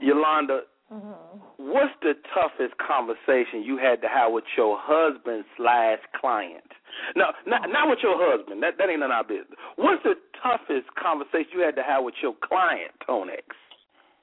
Yolanda, 0.00 0.62
Mm-hmm. 0.92 1.40
what's 1.72 1.94
the 2.02 2.12
toughest 2.36 2.76
conversation 2.76 3.64
you 3.64 3.78
had 3.78 4.02
to 4.02 4.08
have 4.08 4.32
with 4.32 4.44
your 4.54 4.76
husband 4.78 5.44
slash 5.56 5.98
client? 6.20 6.68
No, 7.16 7.32
not 7.46 7.70
not 7.72 7.88
with 7.88 8.00
your 8.02 8.20
husband. 8.20 8.62
That 8.62 8.76
that 8.76 8.90
ain't 8.90 9.00
none 9.00 9.10
of 9.10 9.16
our 9.16 9.24
business. 9.24 9.56
What's 9.76 10.02
the 10.04 10.12
toughest 10.44 10.92
conversation 11.00 11.56
you 11.56 11.64
had 11.64 11.74
to 11.76 11.82
have 11.82 12.04
with 12.04 12.14
your 12.20 12.34
client, 12.44 12.92
Tone 13.06 13.30
X? 13.32 13.48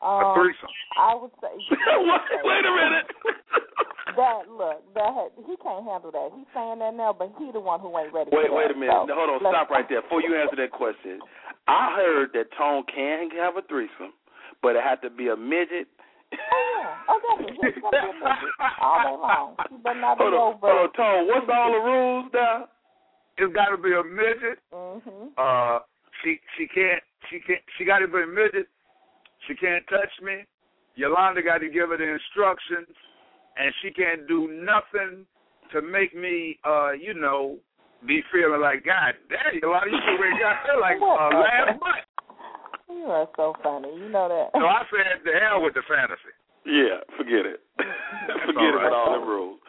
Um, 0.06 0.22
a 0.22 0.34
threesome. 0.38 0.70
I 1.02 1.16
would 1.18 1.34
say. 1.41 1.49
What? 2.06 2.22
Wait 2.45 2.62
a 2.66 2.74
minute. 2.78 3.10
that 4.18 4.49
look, 4.49 4.82
that 4.95 5.12
he 5.45 5.54
can't 5.62 5.86
handle 5.86 6.12
that. 6.12 6.30
He's 6.36 6.47
saying 6.54 6.80
that 6.80 6.93
now, 6.95 7.14
but 7.14 7.32
he 7.38 7.52
the 7.52 7.60
one 7.60 7.80
who 7.80 7.93
ain't 7.97 8.14
ready. 8.14 8.30
Wait, 8.34 8.47
for 8.49 8.56
wait 8.58 8.68
that. 8.70 8.76
a 8.76 8.80
minute. 8.80 8.95
So, 9.08 9.14
Hold 9.16 9.30
on. 9.30 9.39
let's- 9.43 9.54
Stop 9.56 9.70
right 9.70 9.88
there. 9.89 10.02
Before 10.02 10.22
you 10.22 10.36
answer 10.36 10.56
that 10.58 10.72
question, 10.72 11.20
I 11.68 11.93
heard 11.95 12.34
that 12.34 12.49
Tone 12.58 12.84
can 12.89 13.30
have 13.38 13.58
a 13.58 13.62
threesome, 13.70 14.14
but 14.62 14.76
it 14.76 14.84
had 14.84 15.02
to 15.04 15.10
be 15.10 15.30
a 15.30 15.38
midget. 15.38 15.88
Oh 16.34 16.38
yeah. 16.38 16.95
Oh 17.12 17.20
definitely. 17.28 17.60
He's 17.60 17.82
gonna 17.84 17.91
be 17.91 18.08
a 18.10 18.14
midget 18.16 18.54
all 18.82 18.99
day 19.04 19.18
long. 19.20 19.47
He 19.70 19.78
better 19.84 19.99
not 20.02 20.18
be 20.18 20.24
Hold 20.24 20.34
on, 20.34 20.54
over. 20.56 20.68
hold 20.68 20.89
on, 20.89 20.93
Tone. 20.95 21.22
What's 21.28 21.49
all 21.52 21.72
the 21.72 21.84
rules 21.84 22.26
now? 22.34 22.68
It's 23.38 23.54
got 23.54 23.70
to 23.70 23.78
be 23.78 23.91
a 23.93 24.04
midget. 24.04 24.60
Mhm. 24.74 25.32
Uh, 25.38 25.80
she 26.24 26.39
she 26.58 26.68
can't 26.68 27.04
she 27.30 27.39
can't 27.39 27.62
she 27.78 27.86
got 27.86 27.99
to 27.99 28.08
be 28.08 28.22
a 28.24 28.28
midget. 28.28 28.68
She 29.47 29.56
can't 29.56 29.86
touch 29.88 30.12
me. 30.22 30.45
Yolanda 30.95 31.41
got 31.41 31.60
to 31.60 31.70
give 31.70 31.89
her 31.89 31.97
the 31.97 32.04
instructions, 32.08 32.88
and 33.58 33.74
she 33.82 33.91
can't 33.91 34.28
do 34.28 34.47
nothing 34.47 35.26
to 35.72 35.82
make 35.82 36.16
me, 36.16 36.60
uh, 36.66 36.91
you 36.91 37.14
know, 37.14 37.58
be 38.08 38.22
feeling 38.32 38.62
like 38.62 38.84
God 38.84 39.14
damn, 39.30 39.60
Yolanda, 39.62 39.91
you 39.91 40.02
already 40.18 40.39
got 40.39 40.58
her 40.66 40.80
like 40.82 40.97
uh, 40.97 41.30
last 41.38 41.80
month. 41.80 42.06
You 42.89 43.06
are 43.08 43.28
so 43.38 43.56
funny. 43.64 43.88
You 43.88 44.10
know 44.10 44.28
that. 44.28 44.52
So 44.60 44.66
I 44.66 44.84
said, 44.91 45.24
the 45.24 45.32
hell 45.39 45.62
with 45.62 45.76
the 45.76 45.84
fantasy. 45.88 46.36
Yeah, 46.66 47.02
forget 47.16 47.45
it. 47.45 47.62
forget 48.45 48.76
it 48.76 48.82
with 48.84 48.93
all 48.93 49.20
the 49.20 49.26
rules. 49.26 49.60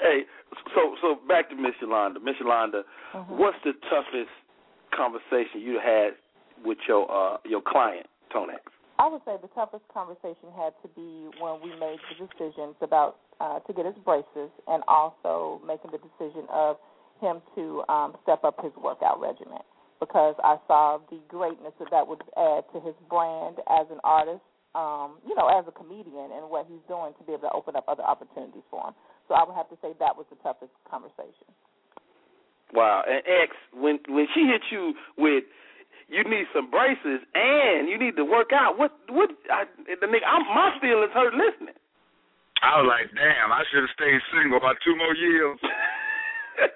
Hey, 0.00 0.28
so 0.74 0.94
so 1.00 1.16
back 1.26 1.48
to 1.50 1.56
Miss 1.56 1.72
Yolanda. 1.80 2.20
Miss 2.20 2.36
Yolanda, 2.38 2.84
Mhm. 3.14 3.38
what's 3.38 3.56
the 3.64 3.72
toughest 3.88 4.30
conversation 4.92 5.60
you 5.60 5.80
had 5.80 6.16
with 6.64 6.78
your 6.86 7.10
uh 7.10 7.38
your 7.44 7.62
client, 7.62 8.06
Tone 8.32 8.50
X? 8.50 8.60
I 8.98 9.08
would 9.08 9.22
say 9.24 9.36
the 9.40 9.48
toughest 9.48 9.84
conversation 9.92 10.52
had 10.56 10.72
to 10.82 10.88
be 10.88 11.28
when 11.40 11.60
we 11.60 11.70
made 11.80 12.00
the 12.08 12.26
decisions 12.26 12.76
about 12.80 13.16
uh, 13.40 13.60
to 13.60 13.72
get 13.72 13.86
his 13.86 13.96
braces, 14.04 14.50
and 14.66 14.82
also 14.88 15.60
making 15.66 15.90
the 15.92 15.98
decision 15.98 16.46
of 16.50 16.76
him 17.20 17.40
to 17.54 17.82
um, 17.88 18.16
step 18.22 18.44
up 18.44 18.62
his 18.62 18.72
workout 18.76 19.20
regimen 19.20 19.64
because 20.00 20.34
I 20.44 20.56
saw 20.66 20.98
the 21.10 21.18
greatness 21.28 21.72
that 21.78 21.88
that 21.90 22.06
would 22.06 22.20
add 22.36 22.64
to 22.72 22.80
his 22.80 22.94
brand 23.08 23.56
as 23.68 23.86
an 23.90 23.98
artist, 24.04 24.44
um, 24.74 25.16
you 25.26 25.34
know, 25.34 25.48
as 25.48 25.64
a 25.66 25.72
comedian, 25.72 26.36
and 26.36 26.52
what 26.52 26.66
he's 26.68 26.84
doing 26.88 27.16
to 27.16 27.22
be 27.24 27.32
able 27.32 27.48
to 27.48 27.54
open 27.56 27.76
up 27.76 27.88
other 27.88 28.04
opportunities 28.04 28.64
for 28.70 28.88
him. 28.88 28.94
So 29.28 29.34
I 29.34 29.44
would 29.44 29.56
have 29.56 29.68
to 29.70 29.78
say 29.80 29.96
that 29.98 30.16
was 30.16 30.26
the 30.28 30.36
toughest 30.44 30.72
conversation. 30.88 31.48
Wow. 32.74 33.02
And 33.08 33.22
X, 33.24 33.56
when 33.72 33.98
when 34.08 34.26
she 34.34 34.44
hit 34.44 34.62
you 34.70 34.92
with 35.16 35.44
you 36.08 36.22
need 36.22 36.46
some 36.54 36.70
braces 36.70 37.26
and 37.34 37.88
you 37.88 37.98
need 37.98 38.16
to 38.16 38.24
work 38.24 38.50
out. 38.52 38.78
What 38.78 38.92
what 39.08 39.30
I, 39.50 39.64
the 39.86 40.06
nigga? 40.06 40.26
I'm, 40.26 40.46
my 40.46 40.76
feelings 40.80 41.12
hurt 41.14 41.34
listening. 41.34 41.74
I 42.62 42.80
was 42.80 42.88
like, 42.88 43.12
damn, 43.14 43.52
I 43.52 43.62
should 43.70 43.82
have 43.84 43.94
stayed 43.94 44.20
single 44.32 44.58
about 44.58 44.76
two 44.84 44.96
more 44.96 45.14
years. 45.14 45.58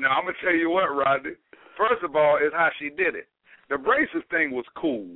now 0.00 0.10
I'm 0.16 0.24
gonna 0.24 0.36
tell 0.42 0.54
you 0.54 0.70
what, 0.70 0.94
Rodney. 0.94 1.32
First 1.76 2.02
of 2.04 2.14
all, 2.16 2.36
is 2.38 2.52
how 2.52 2.68
she 2.78 2.90
did 2.90 3.14
it. 3.14 3.28
The 3.70 3.78
braces 3.78 4.22
thing 4.30 4.50
was 4.50 4.64
cool. 4.76 5.06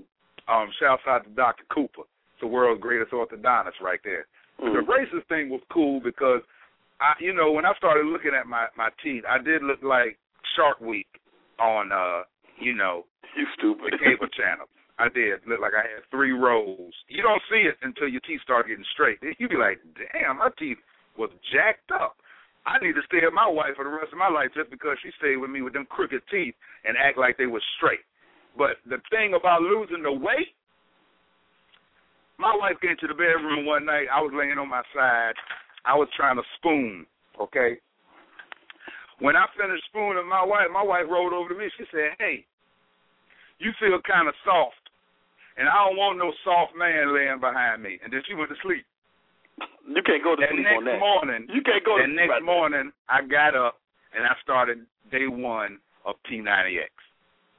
Um, 0.49 0.69
shouts 0.81 1.03
out 1.07 1.25
to 1.25 1.31
Dr. 1.31 1.63
Cooper, 1.73 2.03
the 2.41 2.47
world's 2.47 2.83
greatest 2.83 3.13
orthodontist, 3.13 3.81
right 3.81 4.01
there. 4.05 4.27
Mm. 4.61 4.75
The 4.75 4.83
braces 4.85 5.23
thing 5.29 5.49
was 5.51 5.61
cool 5.73 6.01
because 6.03 6.41
I, 7.01 7.13
you 7.21 7.33
know, 7.33 7.53
when 7.53 7.65
I 7.65 7.73
started 7.79 8.07
looking 8.07 8.33
at 8.39 8.47
my 8.47 8.67
my 8.77 8.89
teeth, 9.03 9.23
I 9.29 9.39
did 9.39 9.63
look 9.63 9.83
like 9.83 10.19
Shark 10.57 10.81
Week 10.81 11.07
on, 11.61 11.93
uh, 11.93 12.23
you 12.59 12.75
know, 12.75 13.05
You 13.37 13.47
stupid. 13.57 13.93
the 13.93 13.99
cable 13.99 14.27
channel. 14.29 14.67
I 14.99 15.09
did 15.09 15.41
look 15.49 15.61
like 15.61 15.73
I 15.73 15.89
had 15.89 16.05
three 16.11 16.33
rows. 16.33 16.93
You 17.09 17.23
don't 17.23 17.43
see 17.51 17.65
it 17.65 17.77
until 17.83 18.09
your 18.09 18.21
teeth 18.23 18.41
start 18.43 18.69
getting 18.69 18.85
straight. 18.93 19.19
You 19.39 19.49
be 19.49 19.57
like, 19.57 19.81
damn, 19.97 20.39
my 20.39 20.51
teeth 20.59 20.79
was 21.17 21.31
jacked 21.53 21.91
up. 21.91 22.17
I 22.65 22.79
need 22.79 22.95
to 22.95 23.03
stay 23.07 23.25
with 23.25 23.35
my 23.35 23.49
wife 23.49 23.75
for 23.75 23.85
the 23.85 23.91
rest 23.91 24.13
of 24.13 24.19
my 24.19 24.29
life 24.29 24.51
just 24.55 24.71
because 24.71 24.97
she 25.03 25.11
stayed 25.19 25.37
with 25.37 25.51
me 25.51 25.63
with 25.63 25.73
them 25.73 25.87
crooked 25.91 26.23
teeth 26.31 26.55
and 26.85 26.97
act 26.97 27.19
like 27.19 27.37
they 27.37 27.51
were 27.51 27.63
straight. 27.77 28.07
But 28.57 28.79
the 28.87 29.03
thing 29.11 29.35
about 29.35 29.63
losing 29.63 30.03
the 30.03 30.13
weight, 30.13 30.55
my 32.39 32.55
wife 32.55 32.79
came 32.81 32.97
to 33.01 33.09
the 33.09 33.15
bedroom 33.15 33.67
one 33.67 33.87
night. 33.87 34.07
I 34.13 34.21
was 34.21 34.33
laying 34.37 34.59
on 34.59 34.69
my 34.69 34.83
side. 34.95 35.35
I 35.85 35.97
was 35.97 36.09
trying 36.15 36.37
to 36.37 36.43
spoon, 36.59 37.07
okay? 37.41 37.79
When 39.19 39.35
I 39.35 39.47
finished 39.59 39.85
spooning 39.91 40.29
my 40.29 40.45
wife, 40.45 40.69
my 40.73 40.83
wife 40.83 41.07
rolled 41.11 41.33
over 41.33 41.49
to 41.49 41.59
me. 41.59 41.71
She 41.79 41.85
said, 41.91 42.15
hey, 42.19 42.45
you 43.59 43.71
feel 43.79 43.99
kind 44.07 44.27
of 44.29 44.35
soft, 44.45 44.82
and 45.57 45.69
I 45.69 45.75
don't 45.85 45.97
want 45.97 46.19
no 46.19 46.33
soft 46.45 46.75
man 46.77 47.15
laying 47.15 47.39
behind 47.41 47.83
me. 47.83 47.99
And 48.03 48.13
then 48.13 48.23
she 48.27 48.35
went 48.35 48.51
to 48.51 48.57
sleep. 48.63 48.85
You 49.87 50.03
can't 50.03 50.23
go 50.25 50.35
to 50.35 50.41
That 50.41 50.51
sleep 50.51 50.65
next 50.65 50.77
on 50.79 50.85
that. 50.87 50.99
morning, 50.99 51.47
You 51.53 51.63
can't 51.63 51.85
go 51.85 51.99
to 51.99 52.03
that 52.07 52.13
next 52.13 52.43
morning, 52.43 52.91
I 53.09 53.23
got 53.23 53.55
up 53.55 53.79
and 54.17 54.25
I 54.25 54.35
started 54.43 54.85
day 55.11 55.27
one 55.29 55.79
of 56.05 56.17
P90X, 56.31 56.91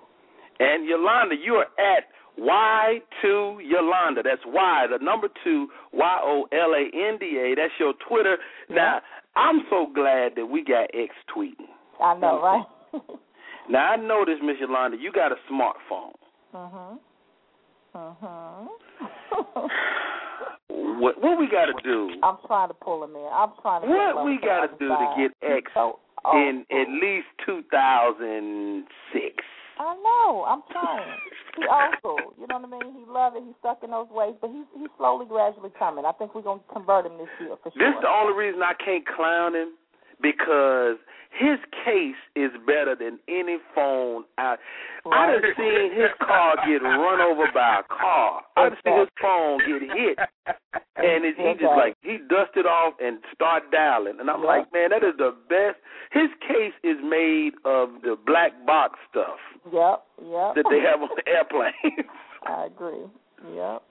And 0.60 0.88
Yolanda, 0.88 1.36
you 1.36 1.54
are 1.56 1.68
at 1.78 2.08
Y2 2.40 3.60
Yolanda. 3.68 4.24
That's 4.24 4.42
Y, 4.46 4.86
the 4.90 5.04
number 5.04 5.28
two, 5.44 5.68
Y 5.94 6.20
O 6.24 6.48
L 6.52 6.72
A 6.74 6.84
N 7.12 7.18
D 7.20 7.38
A. 7.38 7.56
That's 7.56 7.74
your 7.80 7.94
Twitter. 8.08 8.38
Now, 8.70 9.02
I'm 9.36 9.62
so 9.70 9.88
glad 9.94 10.34
that 10.36 10.46
we 10.46 10.64
got 10.64 10.90
X 10.94 11.14
tweeting. 11.36 11.68
I 12.02 12.18
know, 12.18 12.42
right? 12.42 13.02
Now, 13.70 13.92
I 13.92 13.96
noticed, 13.98 14.42
Miss 14.42 14.56
Yolanda, 14.62 14.96
you 14.98 15.12
got 15.12 15.34
a 15.34 15.36
smartphone. 15.52 16.14
mhm. 16.56 17.00
Mhm. 17.96 18.68
What 21.00 21.22
what 21.22 21.38
we 21.40 21.48
got 21.48 21.66
to 21.66 21.74
do? 21.84 22.12
I'm 22.24 22.38
trying 22.48 22.70
to 22.70 22.74
pull 22.74 23.04
him 23.04 23.16
in. 23.16 23.28
I'm 23.32 23.52
trying 23.62 23.82
to. 23.84 23.88
What 23.88 24.26
we 24.26 24.38
got 24.38 24.68
to 24.68 24.78
do 24.78 24.90
to 24.90 25.14
get 25.18 25.32
X 25.42 25.72
so, 25.74 26.00
in 26.34 26.66
at 26.72 26.88
least 27.02 27.28
2006? 27.46 29.46
I 29.80 29.94
know. 29.94 30.44
I'm 30.48 30.64
trying. 30.72 31.06
He 31.56 31.64
also, 31.70 32.34
you 32.40 32.48
know 32.48 32.58
what 32.58 32.66
I 32.66 32.68
mean. 32.68 32.94
He 32.98 33.06
love 33.12 33.36
it. 33.36 33.44
He's 33.46 33.56
stuck 33.60 33.84
in 33.84 33.92
those 33.92 34.10
ways, 34.10 34.34
but 34.42 34.50
he's 34.50 34.66
he's 34.78 34.90
slowly, 34.98 35.26
gradually 35.26 35.70
coming. 35.78 36.06
I 36.06 36.12
think 36.14 36.34
we're 36.34 36.42
gonna 36.42 36.62
convert 36.74 37.06
him 37.06 37.18
this 37.18 37.30
year 37.40 37.56
for 37.62 37.72
sure. 37.72 37.78
This 37.78 37.96
is 37.96 38.02
the 38.02 38.10
only 38.10 38.34
reason 38.34 38.62
I 38.62 38.74
can't 38.74 39.06
clown 39.06 39.56
him 39.56 39.74
because 40.22 40.98
his 41.38 41.60
case 41.86 42.18
is 42.36 42.50
better 42.66 42.96
than 42.98 43.20
any 43.28 43.58
phone 43.76 44.24
out. 44.40 44.58
Right. 45.06 45.30
I 45.30 45.32
done 45.34 45.54
seen 45.58 45.92
his 45.94 46.10
car 46.20 46.56
get 46.66 46.82
run 46.82 47.22
over 47.22 47.46
by 47.54 47.82
a 47.82 47.84
car. 47.84 48.42
I 48.56 48.70
done 48.70 48.78
seen 48.84 49.00
his 49.00 49.10
phone 49.22 49.60
get 49.60 49.82
hit, 49.96 50.18
and 50.96 51.26
it, 51.26 51.36
he 51.38 51.54
just 51.54 51.78
like 51.78 51.96
he 52.02 52.18
dusted 52.28 52.66
off 52.66 52.94
and 53.00 53.20
start 53.36 53.70
dialing, 53.72 54.20
and 54.20 54.30
I'm 54.30 54.42
Yeah. 54.42 54.48
like, 54.48 54.74
man, 54.74 54.90
that 54.90 55.04
is 55.04 55.14
the 55.18 55.36
best. 55.50 55.78
His 56.12 56.30
case 56.48 56.74
is 56.84 56.98
made 57.04 57.52
of 57.66 57.90
the 58.02 58.18
black 58.26 58.54
box 58.66 58.98
stuff 59.12 59.38
Yep, 59.72 60.04
yep. 60.32 60.56
that 60.56 60.66
they 60.72 60.80
have 60.80 61.02
on 61.02 61.10
the 61.16 61.28
airplane. 61.30 62.08
I 62.48 62.66
agree. 62.66 63.06
Yep. 63.54 63.84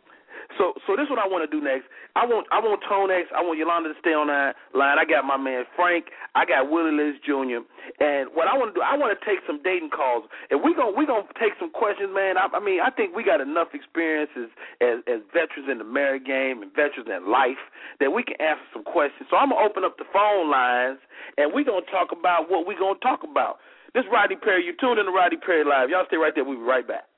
So, 0.54 0.72
so 0.86 0.94
this 0.94 1.04
is 1.04 1.10
what 1.10 1.18
I 1.18 1.26
want 1.26 1.42
to 1.42 1.50
do 1.50 1.58
next. 1.58 1.90
I 2.14 2.24
want, 2.24 2.46
I 2.54 2.62
want 2.62 2.80
Tone 2.88 3.10
X. 3.10 3.28
I 3.34 3.42
want 3.42 3.58
Yolanda 3.58 3.92
to 3.92 3.98
stay 4.00 4.14
on 4.14 4.30
that 4.30 4.56
line. 4.72 4.96
I 4.96 5.04
got 5.04 5.26
my 5.26 5.36
man 5.36 5.66
Frank. 5.74 6.08
I 6.38 6.46
got 6.46 6.70
Willie 6.70 6.94
Lynch 6.94 7.20
Jr. 7.26 7.66
And 8.00 8.30
what 8.32 8.48
I 8.48 8.54
want 8.56 8.72
to 8.72 8.74
do, 8.78 8.82
I 8.84 8.96
want 8.96 9.12
to 9.12 9.20
take 9.26 9.42
some 9.44 9.60
dating 9.60 9.90
calls, 9.90 10.24
and 10.48 10.62
we 10.62 10.72
gonna 10.72 10.96
we 10.96 11.04
gonna 11.04 11.28
take 11.36 11.56
some 11.60 11.70
questions, 11.70 12.12
man. 12.14 12.38
I, 12.38 12.48
I 12.52 12.60
mean, 12.60 12.80
I 12.80 12.90
think 12.90 13.14
we 13.14 13.24
got 13.24 13.40
enough 13.40 13.74
experiences 13.74 14.48
as 14.80 15.02
as 15.08 15.20
veterans 15.32 15.68
in 15.68 15.78
the 15.78 15.88
married 15.88 16.24
game 16.24 16.62
and 16.62 16.70
veterans 16.72 17.08
in 17.08 17.28
life 17.28 17.60
that 18.00 18.12
we 18.12 18.22
can 18.22 18.36
answer 18.40 18.64
some 18.72 18.84
questions. 18.84 19.28
So 19.28 19.36
I'm 19.36 19.50
gonna 19.50 19.64
open 19.64 19.84
up 19.84 19.98
the 19.98 20.08
phone 20.12 20.50
lines, 20.50 21.00
and 21.36 21.52
we 21.52 21.64
gonna 21.64 21.86
talk 21.88 22.12
about 22.12 22.48
what 22.48 22.66
we 22.66 22.76
gonna 22.76 23.00
talk 23.00 23.24
about. 23.24 23.58
This 23.96 24.04
is 24.04 24.10
Rodney 24.12 24.36
Perry. 24.36 24.64
You 24.64 24.76
tuned 24.76 25.00
in 25.00 25.06
to 25.08 25.12
Rodney 25.12 25.40
Perry 25.40 25.64
Live. 25.64 25.88
Y'all 25.88 26.04
stay 26.06 26.20
right 26.20 26.32
there. 26.34 26.44
We'll 26.44 26.60
be 26.60 26.64
right 26.64 26.86
back. 26.86 27.08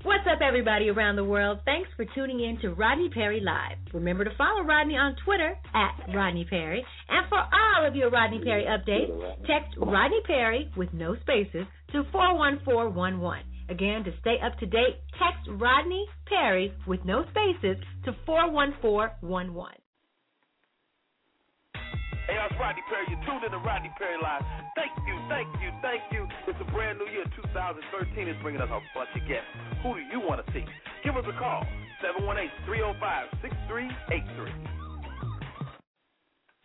What's 0.00 0.26
up, 0.26 0.40
everybody 0.42 0.88
around 0.88 1.14
the 1.14 1.22
world? 1.24 1.60
Thanks 1.64 1.88
for 1.96 2.04
tuning 2.12 2.40
in 2.40 2.58
to 2.62 2.74
Rodney 2.74 3.08
Perry 3.08 3.40
Live. 3.40 3.78
Remember 3.94 4.24
to 4.24 4.34
follow 4.36 4.64
Rodney 4.64 4.96
on 4.96 5.14
Twitter 5.24 5.54
at 5.74 6.12
Rodney 6.12 6.44
Perry. 6.44 6.84
And 7.08 7.28
for 7.28 7.38
all 7.38 7.86
of 7.86 7.94
your 7.94 8.10
Rodney 8.10 8.40
Perry 8.42 8.64
updates, 8.64 9.12
text 9.46 9.76
Rodney 9.78 10.18
Perry 10.26 10.72
with 10.76 10.92
no 10.92 11.14
spaces 11.20 11.66
to 11.92 12.02
41411. 12.10 13.44
Again, 13.68 14.02
to 14.02 14.10
stay 14.20 14.38
up 14.44 14.58
to 14.58 14.66
date, 14.66 14.98
text 15.22 15.48
Rodney 15.48 16.04
Perry 16.26 16.74
with 16.88 17.04
no 17.04 17.22
spaces 17.30 17.76
to 18.04 18.12
41411. 18.26 19.81
It's 22.42 22.58
Rodney 22.58 22.82
Perry. 22.90 23.06
You 23.06 23.14
tuned 23.22 23.46
in 23.46 23.54
to 23.54 23.62
Rodney 23.62 23.94
Perry 23.94 24.18
Live. 24.18 24.42
Thank 24.74 24.90
you, 25.06 25.14
thank 25.30 25.46
you, 25.62 25.70
thank 25.78 26.02
you. 26.10 26.26
It's 26.50 26.58
a 26.58 26.66
brand 26.74 26.98
new 26.98 27.06
year. 27.06 27.22
2013 27.38 28.26
is 28.26 28.34
bringing 28.42 28.60
us 28.60 28.66
a 28.66 28.82
bunch 28.98 29.14
of 29.14 29.22
guests. 29.30 29.46
Who 29.86 29.94
do 29.94 30.02
you 30.10 30.18
want 30.18 30.44
to 30.44 30.52
see? 30.52 30.66
Give 31.06 31.14
us 31.14 31.22
a 31.30 31.38
call. 31.38 31.62
718-305-6383. 32.66 34.50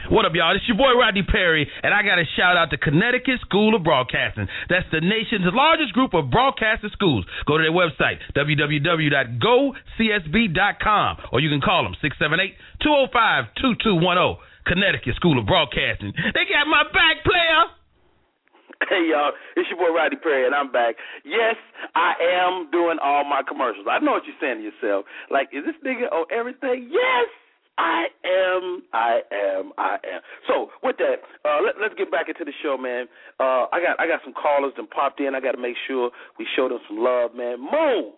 What 0.10 0.26
up, 0.26 0.32
y'all? 0.34 0.56
It's 0.56 0.66
your 0.68 0.78
boy 0.78 0.94
Rodney 0.98 1.22
Perry, 1.22 1.70
and 1.84 1.94
I 1.94 2.02
got 2.02 2.18
a 2.18 2.24
shout 2.38 2.56
out 2.56 2.70
to 2.72 2.78
Connecticut 2.78 3.42
School 3.42 3.76
of 3.76 3.84
Broadcasting. 3.84 4.48
That's 4.70 4.86
the 4.92 5.02
nation's 5.02 5.54
largest 5.54 5.92
group 5.94 6.14
of 6.14 6.32
broadcasting 6.32 6.92
schools. 6.94 7.26
Go 7.46 7.58
to 7.58 7.64
their 7.64 7.74
website, 7.76 8.20
www.gocsb.com, 8.34 11.18
or 11.32 11.42
you 11.42 11.50
can 11.50 11.60
call 11.62 11.84
them, 11.84 11.96
678-205-2210. 12.82 14.38
Connecticut 14.68 15.16
School 15.16 15.40
of 15.40 15.48
Broadcasting. 15.48 16.14
They 16.14 16.46
got 16.46 16.68
my 16.68 16.84
back, 16.92 17.24
player. 17.24 17.62
Hey 18.88 19.10
y'all, 19.10 19.34
it's 19.58 19.68
your 19.74 19.80
boy 19.80 19.90
Rodney 19.96 20.22
Perry, 20.22 20.46
and 20.46 20.54
I'm 20.54 20.72
back. 20.72 20.96
Yes, 21.26 21.56
I 21.96 22.14
am 22.46 22.70
doing 22.70 23.02
all 23.02 23.26
my 23.26 23.42
commercials. 23.42 23.88
I 23.90 23.98
know 24.00 24.12
what 24.14 24.24
you're 24.30 24.38
saying 24.40 24.62
to 24.62 24.66
yourself. 24.70 25.06
Like, 25.32 25.50
is 25.52 25.66
this 25.66 25.76
nigga 25.82 26.12
on 26.14 26.30
everything? 26.30 26.88
Yes, 26.94 27.28
I 27.78 28.06
am. 28.22 28.84
I 28.94 29.22
am. 29.34 29.74
I 29.78 29.98
am. 30.06 30.22
So 30.48 30.70
with 30.84 30.98
that, 30.98 31.26
uh, 31.42 31.58
let, 31.66 31.82
let's 31.82 31.96
get 31.98 32.12
back 32.12 32.30
into 32.30 32.46
the 32.46 32.54
show, 32.62 32.78
man. 32.78 33.10
Uh, 33.40 33.66
I 33.74 33.82
got 33.82 34.00
I 34.00 34.06
got 34.06 34.22
some 34.24 34.34
callers 34.34 34.74
that 34.78 34.90
popped 34.92 35.20
in. 35.20 35.34
I 35.34 35.42
got 35.42 35.54
to 35.54 35.62
make 35.62 35.76
sure 35.88 36.12
we 36.38 36.46
show 36.56 36.70
them 36.70 36.80
some 36.88 37.00
love, 37.02 37.34
man. 37.34 37.60
Mo, 37.60 38.14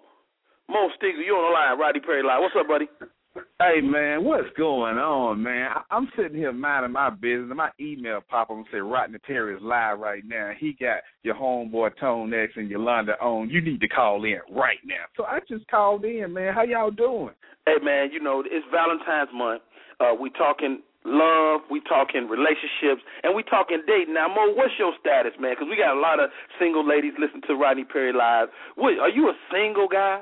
Mo 0.68 0.89
Stigler, 1.00 1.24
you 1.24 1.39
on 1.39 1.50
the 1.50 1.54
line? 1.56 1.80
Rodney 1.80 2.02
Perry 2.02 2.24
line. 2.24 2.41
What's 2.41 2.56
up, 2.60 2.68
buddy? 2.68 2.88
Hey 3.36 3.82
man, 3.82 4.23
what's 4.23 4.47
going 4.57 4.97
on, 4.97 5.43
man? 5.43 5.69
I'm 5.91 6.09
sitting 6.17 6.38
here 6.38 6.51
minding 6.51 6.93
my 6.93 7.09
business. 7.09 7.51
My 7.55 7.69
email 7.80 8.21
pop 8.27 8.49
up 8.49 8.57
and 8.57 8.65
say 8.71 8.80
Rodney 8.80 9.19
Perry 9.19 9.55
is 9.55 9.61
live 9.61 9.99
right 9.99 10.23
now. 10.25 10.51
He 10.57 10.73
got 10.80 11.01
your 11.23 11.36
homeboy 11.36 11.91
Tone 11.99 12.34
X 12.34 12.53
and 12.55 12.69
Yolanda 12.69 13.13
on. 13.21 13.49
You 13.49 13.61
need 13.61 13.82
to 13.82 13.88
call 13.88 14.23
in 14.23 14.39
right 14.49 14.80
now. 14.84 15.05
So 15.15 15.25
I 15.25 15.39
just 15.47 15.67
called 15.67 16.05
in, 16.05 16.34
man. 16.34 16.53
How 16.53 16.63
y'all 16.63 16.89
doing? 16.89 17.36
Hey 17.67 17.84
man, 17.84 18.09
you 18.11 18.19
know 18.19 18.43
it's 18.45 18.65
Valentine's 18.71 19.30
month. 19.34 19.61
Uh, 19.99 20.15
we 20.19 20.32
talking 20.32 20.82
love, 21.05 21.61
we 21.69 21.82
talking 21.88 22.27
relationships, 22.27 23.03
and 23.23 23.36
we 23.36 23.43
talking 23.43 23.84
dating. 23.86 24.13
Now, 24.13 24.27
Mo, 24.27 24.53
what's 24.55 24.73
your 24.80 24.93
status, 24.99 25.34
man? 25.39 25.53
Because 25.53 25.67
we 25.69 25.77
got 25.77 25.95
a 25.95 25.99
lot 25.99 26.19
of 26.19 26.30
single 26.59 26.88
ladies 26.88 27.13
listening 27.19 27.43
to 27.47 27.55
Rodney 27.55 27.84
Perry 27.84 28.13
live. 28.13 28.47
What, 28.75 28.97
are 28.99 29.09
you 29.09 29.30
a 29.30 29.36
single 29.51 29.88
guy? 29.88 30.21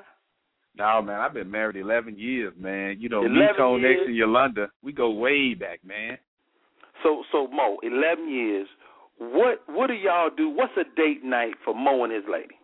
No, 0.77 1.01
man, 1.01 1.19
I've 1.19 1.33
been 1.33 1.49
married 1.49 1.75
11 1.75 2.17
years, 2.17 2.53
man. 2.57 2.97
You 2.99 3.09
know, 3.09 3.23
me, 3.23 3.41
Tone 3.57 3.83
X, 3.83 3.99
and 4.05 4.15
Yolanda, 4.15 4.69
we 4.83 4.91
go 4.91 5.09
way 5.11 5.53
back, 5.53 5.79
man. 5.83 6.17
So, 7.03 7.23
so 7.31 7.47
Mo, 7.47 7.77
eleven 7.83 8.29
years. 8.29 8.67
What 9.19 9.63
what 9.67 9.87
do 9.87 9.93
y'all 9.93 10.29
do? 10.35 10.49
What's 10.49 10.73
a 10.77 10.83
date 10.95 11.23
night 11.23 11.53
for 11.63 11.73
Mo 11.73 12.03
and 12.03 12.13
his 12.13 12.23
lady? 12.31 12.55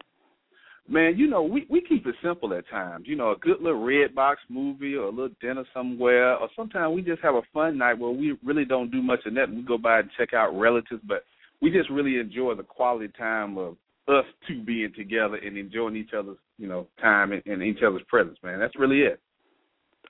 Man, 0.88 1.18
you 1.18 1.28
know, 1.28 1.44
we 1.44 1.66
we 1.70 1.82
keep 1.82 2.06
it 2.06 2.16
simple 2.24 2.54
at 2.54 2.70
times. 2.70 3.06
You 3.08 3.16
know, 3.16 3.32
a 3.32 3.38
good 3.38 3.62
little 3.62 3.84
red 3.84 4.14
box 4.14 4.42
movie 4.50 4.96
or 4.96 5.06
a 5.06 5.10
little 5.10 5.30
dinner 5.40 5.64
somewhere, 5.74 6.36
or 6.36 6.50
sometimes 6.56 6.96
we 6.96 7.02
just 7.02 7.22
have 7.22 7.36
a 7.36 7.42
fun 7.54 7.78
night 7.78 7.98
where 7.98 8.12
we 8.12 8.38
really 8.44 8.66
don't 8.66 8.92
do 8.92 9.02
much 9.02 9.20
of 9.26 9.34
nothing. 9.34 9.56
We 9.56 9.62
go 9.64 9.78
by 9.78 10.00
and 10.00 10.10
check 10.18 10.34
out 10.34 10.58
relatives, 10.58 11.02
but 11.08 11.24
we 11.62 11.72
just 11.72 11.90
really 11.90 12.20
enjoy 12.20 12.56
the 12.56 12.64
quality 12.64 13.12
time 13.18 13.58
of 13.58 13.78
us 14.08 14.26
two 14.48 14.62
being 14.64 14.92
together 14.96 15.36
and 15.36 15.58
enjoying 15.58 15.96
each 15.96 16.12
other's, 16.18 16.38
you 16.58 16.68
know, 16.68 16.88
time 17.02 17.32
and, 17.32 17.42
and 17.46 17.64
each 17.64 17.80
other's 17.86 18.04
presence, 18.08 18.38
man. 18.44 18.60
That's 18.60 18.76
really 18.78 19.02
it. 19.02 19.20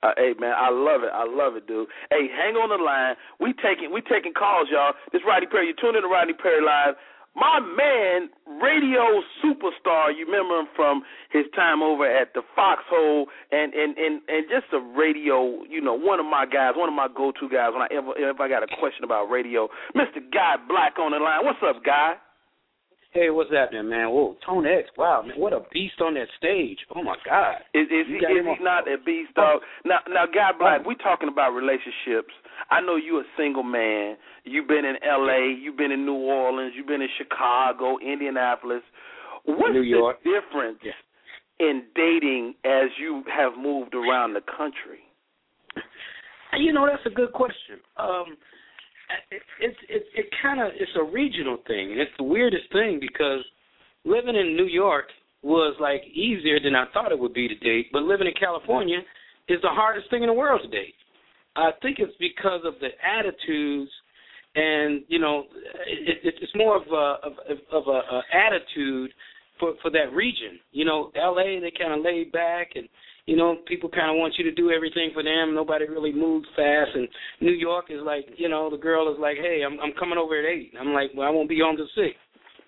Uh, 0.02 0.12
hey 0.16 0.34
man, 0.38 0.52
I 0.56 0.68
love 0.70 1.02
it. 1.02 1.10
I 1.14 1.24
love 1.24 1.56
it, 1.56 1.66
dude. 1.66 1.88
Hey, 2.10 2.28
hang 2.28 2.56
on 2.56 2.68
the 2.68 2.82
line. 2.82 3.14
We 3.40 3.54
taking 3.54 3.92
we 3.92 4.02
taking 4.02 4.34
calls, 4.34 4.68
y'all. 4.70 4.92
This 5.12 5.22
Rodney 5.26 5.46
Perry. 5.46 5.68
You 5.68 5.74
tune 5.80 5.96
in 5.96 6.02
to 6.02 6.08
Rodney 6.08 6.34
Perry 6.34 6.60
live. 6.60 6.94
My 7.36 7.58
man, 7.58 8.30
radio 8.62 9.22
superstar. 9.42 10.14
You 10.14 10.26
remember 10.26 10.60
him 10.60 10.68
from 10.76 11.02
his 11.30 11.46
time 11.56 11.82
over 11.82 12.06
at 12.06 12.34
the 12.34 12.42
Foxhole, 12.54 13.26
and 13.50 13.72
and 13.74 13.96
and 13.96 14.20
and 14.28 14.46
just 14.50 14.70
a 14.72 14.78
radio. 14.78 15.64
You 15.64 15.80
know, 15.80 15.94
one 15.94 16.20
of 16.20 16.26
my 16.26 16.44
guys, 16.46 16.74
one 16.76 16.88
of 16.88 16.94
my 16.94 17.08
go-to 17.08 17.48
guys. 17.48 17.72
When 17.72 17.82
I 17.82 17.88
ever 17.90 18.12
if 18.14 18.38
I 18.38 18.48
got 18.48 18.62
a 18.62 18.68
question 18.78 19.02
about 19.02 19.30
radio, 19.30 19.68
Mister 19.94 20.20
Guy 20.32 20.56
Black 20.68 20.98
on 20.98 21.12
the 21.12 21.18
line. 21.18 21.44
What's 21.44 21.58
up, 21.66 21.82
Guy? 21.82 22.14
Hey, 23.14 23.30
what's 23.30 23.52
happening, 23.52 23.88
man? 23.88 24.10
Whoa, 24.10 24.36
Tone 24.44 24.66
X, 24.66 24.88
wow, 24.98 25.22
man, 25.24 25.38
what 25.38 25.52
a 25.52 25.60
beast 25.72 26.00
on 26.00 26.14
that 26.14 26.26
stage. 26.36 26.78
Oh 26.96 27.02
my 27.02 27.14
God. 27.24 27.58
Is 27.72 27.86
is 27.86 28.06
he 28.08 28.14
is 28.14 28.44
he 28.58 28.64
not 28.64 28.88
a 28.90 28.98
beast 28.98 29.32
dog? 29.34 29.60
Now 29.84 30.00
now 30.08 30.26
Guy 30.26 30.50
Black, 30.58 30.84
we 30.84 30.96
talking 30.96 31.28
about 31.28 31.50
relationships. 31.50 32.34
I 32.70 32.80
know 32.80 32.96
you 32.96 33.18
a 33.18 33.24
single 33.36 33.62
man. 33.62 34.16
You've 34.42 34.66
been 34.66 34.84
in 34.84 34.96
LA, 35.06 35.54
you've 35.62 35.76
been 35.76 35.92
in 35.92 36.04
New 36.04 36.14
Orleans, 36.14 36.72
you've 36.76 36.88
been 36.88 37.02
in 37.02 37.08
Chicago, 37.16 37.98
Indianapolis. 37.98 38.82
What's 39.44 39.72
New 39.72 39.82
York. 39.82 40.18
the 40.24 40.30
difference 40.30 40.78
Yeah. 40.82 40.98
in 41.60 41.84
dating 41.94 42.54
as 42.64 42.88
you 42.98 43.22
have 43.32 43.56
moved 43.56 43.94
around 43.94 44.32
the 44.34 44.40
country? 44.40 45.04
You 46.56 46.72
know, 46.72 46.86
that's 46.86 47.04
a 47.06 47.10
good 47.10 47.32
question. 47.32 47.78
Um, 47.96 48.36
it, 49.30 49.42
it's 49.60 49.78
it, 49.88 50.04
it 50.14 50.26
kind 50.42 50.60
of 50.60 50.68
it's 50.74 50.92
a 50.96 51.02
regional 51.02 51.58
thing, 51.66 51.92
and 51.92 52.00
it's 52.00 52.12
the 52.18 52.24
weirdest 52.24 52.64
thing 52.72 52.98
because 53.00 53.44
living 54.04 54.36
in 54.36 54.56
New 54.56 54.66
York 54.66 55.06
was 55.42 55.76
like 55.80 56.02
easier 56.12 56.58
than 56.58 56.74
I 56.74 56.86
thought 56.92 57.12
it 57.12 57.18
would 57.18 57.34
be 57.34 57.48
to 57.48 57.54
date, 57.56 57.88
but 57.92 58.02
living 58.02 58.26
in 58.26 58.32
California 58.38 58.98
is 59.48 59.60
the 59.62 59.68
hardest 59.68 60.08
thing 60.10 60.22
in 60.22 60.28
the 60.28 60.34
world 60.34 60.62
to 60.62 60.68
date. 60.68 60.94
I 61.56 61.70
think 61.82 61.98
it's 61.98 62.16
because 62.18 62.62
of 62.64 62.74
the 62.80 62.88
attitudes, 63.04 63.90
and 64.54 65.02
you 65.08 65.18
know, 65.18 65.44
it, 65.86 66.18
it, 66.24 66.34
it's 66.40 66.54
more 66.54 66.76
of 66.76 66.86
a 66.88 67.26
of, 67.26 67.58
of 67.72 67.86
a, 67.86 67.90
a 67.90 68.22
attitude 68.32 69.10
for 69.60 69.74
for 69.82 69.90
that 69.90 70.12
region. 70.12 70.58
You 70.72 70.84
know, 70.84 71.10
L.A. 71.14 71.60
they 71.60 71.72
kind 71.78 71.92
of 71.92 72.04
laid 72.04 72.32
back 72.32 72.70
and 72.74 72.88
you 73.26 73.36
know, 73.36 73.56
people 73.66 73.88
kind 73.88 74.10
of 74.10 74.16
want 74.16 74.34
you 74.36 74.44
to 74.44 74.52
do 74.52 74.70
everything 74.70 75.10
for 75.14 75.22
them. 75.22 75.54
Nobody 75.54 75.88
really 75.88 76.12
moves 76.12 76.46
fast. 76.54 76.90
And 76.94 77.08
New 77.40 77.52
York 77.52 77.86
is 77.88 78.00
like, 78.04 78.26
you 78.36 78.48
know, 78.48 78.68
the 78.70 78.76
girl 78.76 79.12
is 79.12 79.18
like, 79.18 79.36
hey, 79.36 79.62
I'm 79.64 79.80
I'm 79.80 79.92
coming 79.98 80.18
over 80.18 80.38
at 80.38 80.44
eight. 80.44 80.72
I'm 80.78 80.92
like, 80.92 81.10
well, 81.16 81.26
I 81.26 81.30
won't 81.30 81.48
be 81.48 81.60
home 81.60 81.76
till 81.76 81.88
six. 81.94 82.16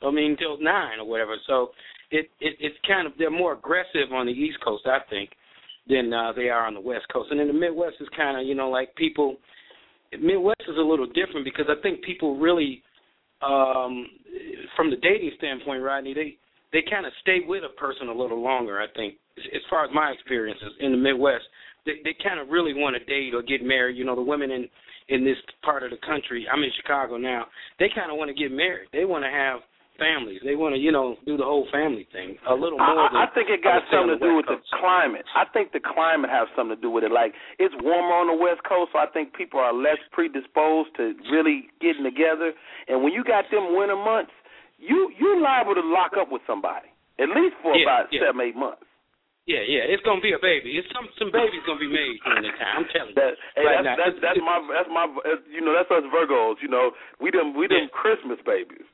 I 0.03 0.11
mean, 0.11 0.37
till 0.39 0.59
nine 0.61 0.99
or 1.01 1.07
whatever. 1.07 1.37
So 1.47 1.71
it 2.11 2.31
it 2.41 2.57
it's 2.61 2.77
kind 2.87 3.07
of 3.07 3.13
they're 3.19 3.31
more 3.31 3.53
aggressive 3.53 4.13
on 4.13 4.27
the 4.27 4.33
East 4.33 4.59
Coast, 4.65 4.85
I 4.87 4.99
think, 5.11 5.31
than 5.89 6.13
uh, 6.13 6.33
they 6.33 6.49
are 6.49 6.67
on 6.67 6.75
the 6.75 6.81
West 6.81 7.07
Coast. 7.13 7.31
And 7.31 7.41
then 7.41 7.49
the 7.49 7.53
Midwest 7.53 7.97
is 8.01 8.09
kind 8.17 8.41
of, 8.41 8.47
you 8.47 8.55
know, 8.55 8.71
like 8.71 8.95
people. 8.97 9.37
Midwest 10.19 10.63
is 10.69 10.77
a 10.79 10.81
little 10.81 11.07
different 11.07 11.45
because 11.45 11.67
I 11.69 11.81
think 11.83 12.03
people 12.03 12.39
really, 12.39 12.81
um, 13.43 14.07
from 14.77 14.89
the 14.89 14.97
dating 14.97 15.33
standpoint, 15.37 15.83
Rodney, 15.83 16.15
they 16.15 16.39
they 16.77 16.85
kind 16.85 17.07
of 17.07 17.13
stay 17.23 17.41
with 17.41 17.65
a 17.65 17.73
person 17.81 18.09
a 18.09 18.13
little 18.13 18.45
longer. 18.45 18.77
I 18.77 18.87
think, 18.93 19.17
as 19.41 19.65
far 19.73 19.89
as 19.89 19.91
my 19.97 20.13
experiences 20.13 20.77
in 20.81 20.93
the 20.93 21.01
Midwest, 21.01 21.49
they, 21.89 22.05
they 22.05 22.13
kind 22.21 22.37
of 22.37 22.53
really 22.53 22.77
want 22.77 23.01
to 23.01 23.03
date 23.09 23.33
or 23.33 23.41
get 23.41 23.65
married. 23.65 23.97
You 23.97 24.05
know, 24.05 24.15
the 24.15 24.21
women 24.21 24.51
in 24.53 24.69
in 25.09 25.25
this 25.25 25.41
part 25.65 25.83
of 25.85 25.91
the 25.91 25.97
country. 26.05 26.45
I'm 26.53 26.61
in 26.63 26.71
Chicago 26.77 27.17
now. 27.17 27.47
They 27.79 27.89
kind 27.95 28.13
of 28.13 28.19
want 28.19 28.29
to 28.29 28.37
get 28.37 28.53
married. 28.53 28.93
They 28.93 29.07
want 29.07 29.25
to 29.25 29.33
have 29.33 29.65
families. 29.97 30.45
They 30.45 30.53
want 30.53 30.75
to, 30.75 30.81
you 30.83 30.93
know, 30.93 31.17
do 31.25 31.39
the 31.41 31.49
whole 31.49 31.65
family 31.73 32.05
thing 32.13 32.37
a 32.45 32.53
little 32.53 32.77
more. 32.77 33.09
I, 33.09 33.09
than, 33.09 33.17
I 33.25 33.27
think 33.33 33.49
it 33.49 33.65
got 33.65 33.81
something 33.89 34.13
to 34.13 34.21
do 34.21 34.37
with 34.37 34.45
the 34.45 34.61
climate. 34.77 35.25
I 35.33 35.49
think 35.57 35.73
the 35.73 35.81
climate 35.81 36.29
has 36.29 36.45
something 36.53 36.77
to 36.77 36.83
do 36.83 36.91
with 36.93 37.09
it. 37.09 37.13
Like 37.15 37.33
it's 37.57 37.73
warmer 37.81 38.21
on 38.21 38.29
the 38.29 38.37
West 38.37 38.61
Coast, 38.69 38.93
so 38.93 39.01
I 39.01 39.09
think 39.09 39.33
people 39.33 39.57
are 39.57 39.73
less 39.73 40.03
predisposed 40.13 40.93
to 41.01 41.17
really 41.33 41.73
getting 41.81 42.05
together. 42.05 42.53
And 42.91 43.01
when 43.01 43.17
you 43.17 43.25
got 43.25 43.49
them 43.49 43.73
winter 43.73 43.97
months, 43.97 44.37
you 44.79 45.13
you're 45.19 45.41
liable 45.41 45.75
to 45.75 45.85
lock 45.85 46.13
up 46.19 46.29
with 46.31 46.43
somebody 46.47 46.89
at 47.19 47.29
least 47.33 47.57
for 47.63 47.77
yeah, 47.77 47.85
about 47.85 48.05
yeah. 48.13 48.29
seven 48.29 48.41
eight 48.41 48.57
months. 48.57 48.85
Yeah, 49.47 49.63
yeah, 49.63 49.87
it's 49.87 50.03
gonna 50.03 50.21
be 50.21 50.35
a 50.35 50.43
baby. 50.43 50.75
It's 50.75 50.91
some 50.91 51.07
some 51.23 51.31
babies 51.31 51.63
gonna 51.67 51.79
be 51.79 51.87
made 51.87 52.19
during 52.27 52.43
the 52.43 52.55
time. 52.59 52.83
I'm 52.83 52.89
telling 52.91 53.15
you. 53.15 53.19
That, 53.19 53.39
hey, 53.55 53.63
right 53.63 53.79
that's, 53.79 53.87
now. 53.87 53.97
that's 53.97 54.19
that's 54.19 54.43
my 54.43 54.59
that's 54.75 54.91
my 54.91 55.07
you 55.47 55.63
know 55.63 55.71
that's 55.71 55.87
us 55.87 56.03
Virgos. 56.11 56.59
You 56.59 56.69
know 56.69 56.91
we 57.23 57.31
them 57.31 57.55
we 57.55 57.71
them 57.71 57.87
Yeah. 57.87 57.95
Christmas 57.95 58.43
babies. 58.43 58.87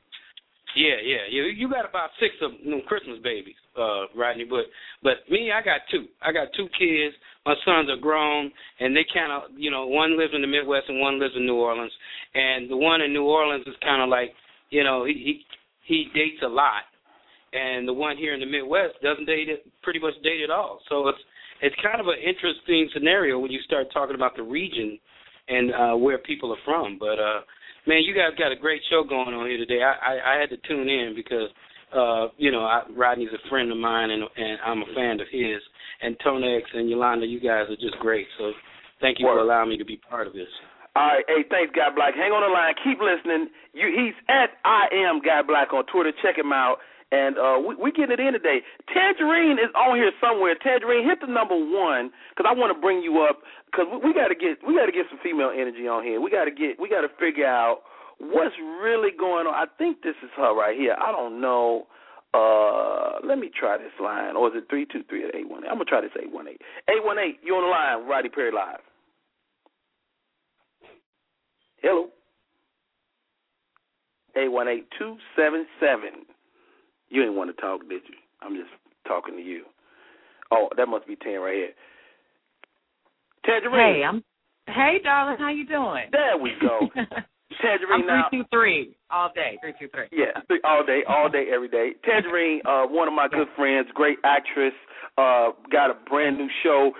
Yeah, 0.75 0.97
yeah, 1.01 1.29
yeah. 1.29 1.43
You 1.53 1.69
got 1.69 1.85
about 1.85 2.09
six 2.19 2.33
of 2.41 2.51
them 2.65 2.81
Christmas 2.89 3.21
babies, 3.21 3.57
uh, 3.77 4.09
Rodney. 4.15 4.45
But 4.45 4.65
but 5.01 5.21
me, 5.29 5.51
I 5.53 5.61
got 5.61 5.85
two. 5.89 6.09
I 6.21 6.31
got 6.31 6.49
two 6.57 6.65
kids. 6.77 7.13
My 7.45 7.53
sons 7.65 7.89
are 7.89 7.97
grown, 7.97 8.51
and 8.79 8.95
they 8.95 9.05
kind 9.13 9.31
of, 9.31 9.51
you 9.57 9.69
know, 9.69 9.85
one 9.85 10.17
lives 10.17 10.33
in 10.33 10.41
the 10.41 10.47
Midwest 10.47 10.87
and 10.87 10.99
one 10.99 11.19
lives 11.19 11.33
in 11.35 11.45
New 11.45 11.59
Orleans. 11.59 11.91
And 12.33 12.69
the 12.69 12.77
one 12.77 13.01
in 13.01 13.11
New 13.13 13.25
Orleans 13.25 13.67
is 13.67 13.75
kind 13.83 14.01
of 14.01 14.09
like, 14.09 14.33
you 14.69 14.83
know, 14.83 15.05
he 15.05 15.13
he 15.13 15.45
he 15.85 16.07
dates 16.13 16.41
a 16.43 16.47
lot, 16.47 16.83
and 17.53 17.87
the 17.87 17.93
one 17.93 18.17
here 18.17 18.33
in 18.33 18.39
the 18.39 18.45
Midwest 18.45 18.95
doesn't 19.03 19.25
date 19.25 19.49
it 19.49 19.65
pretty 19.81 19.99
much 19.99 20.13
date 20.23 20.41
at 20.43 20.49
all. 20.49 20.79
So 20.89 21.07
it's 21.07 21.19
it's 21.61 21.75
kind 21.81 21.99
of 21.99 22.07
an 22.07 22.19
interesting 22.19 22.89
scenario 22.93 23.39
when 23.39 23.51
you 23.51 23.59
start 23.61 23.87
talking 23.93 24.15
about 24.15 24.35
the 24.35 24.43
region 24.43 24.99
and 25.47 25.73
uh 25.73 25.95
where 25.97 26.17
people 26.17 26.51
are 26.51 26.63
from. 26.65 26.97
But 26.99 27.19
uh 27.19 27.41
man, 27.85 28.03
you 28.03 28.13
guys 28.13 28.37
got 28.37 28.51
a 28.51 28.55
great 28.55 28.81
show 28.89 29.03
going 29.03 29.33
on 29.33 29.47
here 29.47 29.57
today. 29.57 29.81
I 29.83 29.93
I, 29.93 30.35
I 30.35 30.39
had 30.39 30.49
to 30.49 30.57
tune 30.67 30.89
in 30.89 31.13
because 31.15 31.49
uh 31.95 32.27
you 32.37 32.51
know 32.51 32.63
I, 32.63 32.83
Rodney's 32.95 33.33
a 33.33 33.49
friend 33.49 33.71
of 33.71 33.77
mine 33.77 34.09
and 34.09 34.23
and 34.35 34.57
I'm 34.65 34.81
a 34.81 34.93
fan 34.95 35.19
of 35.19 35.27
his. 35.31 35.61
And 36.01 36.17
Tone 36.21 36.43
X 36.43 36.69
and 36.73 36.89
Yolanda, 36.89 37.25
you 37.25 37.39
guys 37.39 37.69
are 37.69 37.77
just 37.77 37.97
great. 38.01 38.27
So 38.37 38.51
thank 38.99 39.19
you 39.19 39.25
for 39.25 39.39
allowing 39.39 39.69
me 39.69 39.77
to 39.77 39.85
be 39.85 39.95
part 39.95 40.27
of 40.27 40.33
this. 40.33 40.49
All 40.95 41.07
right, 41.07 41.25
hey, 41.27 41.41
thanks, 41.49 41.73
Guy 41.73 41.89
Black. 41.89 42.13
Hang 42.13 42.29
on 42.31 42.45
the 42.45 42.53
line, 42.53 42.77
keep 42.85 43.01
listening. 43.01 43.49
You, 43.73 43.89
he's 43.89 44.13
at 44.29 44.61
I 44.61 44.85
am 44.93 45.21
Guy 45.25 45.41
Black 45.41 45.73
on 45.73 45.85
Twitter. 45.89 46.13
Check 46.21 46.37
him 46.37 46.53
out. 46.53 46.77
And 47.13 47.37
uh, 47.37 47.61
we 47.61 47.77
we 47.77 47.91
getting 47.91 48.13
it 48.13 48.19
in 48.19 48.33
today. 48.33 48.61
Tanjareen 48.89 49.61
is 49.61 49.69
on 49.77 49.97
here 49.97 50.09
somewhere. 50.21 50.57
Tanjareen, 50.57 51.05
hit 51.05 51.21
the 51.21 51.29
number 51.29 51.53
one 51.53 52.09
because 52.33 52.49
I 52.49 52.57
want 52.57 52.73
to 52.73 52.79
bring 52.79 53.01
you 53.05 53.21
up 53.21 53.41
because 53.69 53.85
we, 53.89 54.09
we 54.09 54.13
got 54.13 54.29
to 54.29 54.37
get 54.37 54.57
we 54.65 54.73
got 54.73 54.85
to 54.85 54.91
get 54.91 55.05
some 55.09 55.21
female 55.21 55.53
energy 55.53 55.85
on 55.85 56.01
here. 56.01 56.21
We 56.21 56.29
got 56.29 56.45
to 56.45 56.53
get 56.53 56.81
we 56.81 56.89
got 56.89 57.01
to 57.01 57.09
figure 57.21 57.45
out 57.45 57.85
what's 58.17 58.57
really 58.81 59.13
going 59.13 59.45
on. 59.45 59.53
I 59.53 59.69
think 59.77 60.01
this 60.01 60.17
is 60.25 60.29
her 60.37 60.57
right 60.57 60.77
here. 60.77 60.97
I 60.97 61.11
don't 61.11 61.41
know. 61.41 61.85
Uh, 62.33 63.21
let 63.21 63.37
me 63.37 63.49
try 63.53 63.77
this 63.77 63.93
line. 64.01 64.35
Or 64.35 64.49
is 64.49 64.57
it 64.57 64.65
three 64.69 64.85
two 64.89 65.05
three 65.05 65.25
eight 65.25 65.49
one 65.49 65.65
eight? 65.65 65.69
I'm 65.69 65.77
gonna 65.77 65.85
try 65.85 66.01
this 66.01 66.17
eight 66.17 66.33
one 66.33 66.47
eight. 66.47 66.61
Eight 66.89 67.05
one 67.05 67.17
eight. 67.17 67.37
You 67.45 67.53
on 67.53 67.61
the 67.61 67.69
line? 67.69 68.09
Rodney 68.09 68.29
Perry 68.29 68.51
live. 68.51 68.81
Hello. 71.83 72.07
Eight 74.35 74.51
one 74.51 74.67
eight 74.67 74.87
two 74.97 75.17
seven 75.35 75.65
seven. 75.79 76.25
You 77.09 77.21
didn't 77.21 77.35
want 77.35 77.55
to 77.55 77.61
talk, 77.61 77.81
did 77.81 78.01
you? 78.09 78.15
I'm 78.41 78.55
just 78.55 78.71
talking 79.07 79.35
to 79.35 79.43
you. 79.43 79.65
Oh, 80.51 80.69
that 80.77 80.87
must 80.87 81.05
be 81.05 81.15
ten 81.15 81.39
right 81.39 81.53
here. 81.55 81.69
Tanjareen. 83.45 83.95
Hey, 83.97 84.03
I'm. 84.03 84.23
Hey, 84.65 84.97
darling, 85.03 85.37
how 85.37 85.49
you 85.49 85.67
doing? 85.67 86.05
There 86.11 86.37
we 86.41 86.51
go. 86.61 86.87
Tanjareen 86.95 88.01
I'm 88.01 88.07
now. 88.07 88.27
three 88.31 88.39
two 88.39 88.45
three 88.51 88.97
all 89.11 89.29
day. 89.35 89.59
Three 89.61 89.73
two 89.79 89.89
three. 89.93 90.07
Yeah, 90.11 90.41
all 90.63 90.85
day, 90.85 91.01
all 91.07 91.29
day, 91.29 91.45
every 91.53 91.67
day. 91.67 91.91
Tanjareen, 92.07 92.59
uh, 92.65 92.87
one 92.87 93.07
of 93.07 93.13
my 93.13 93.27
good 93.27 93.47
friends, 93.55 93.87
great 93.93 94.17
actress, 94.23 94.73
uh, 95.17 95.49
got 95.71 95.91
a 95.91 95.95
brand 96.09 96.37
new 96.37 96.47
show. 96.63 96.91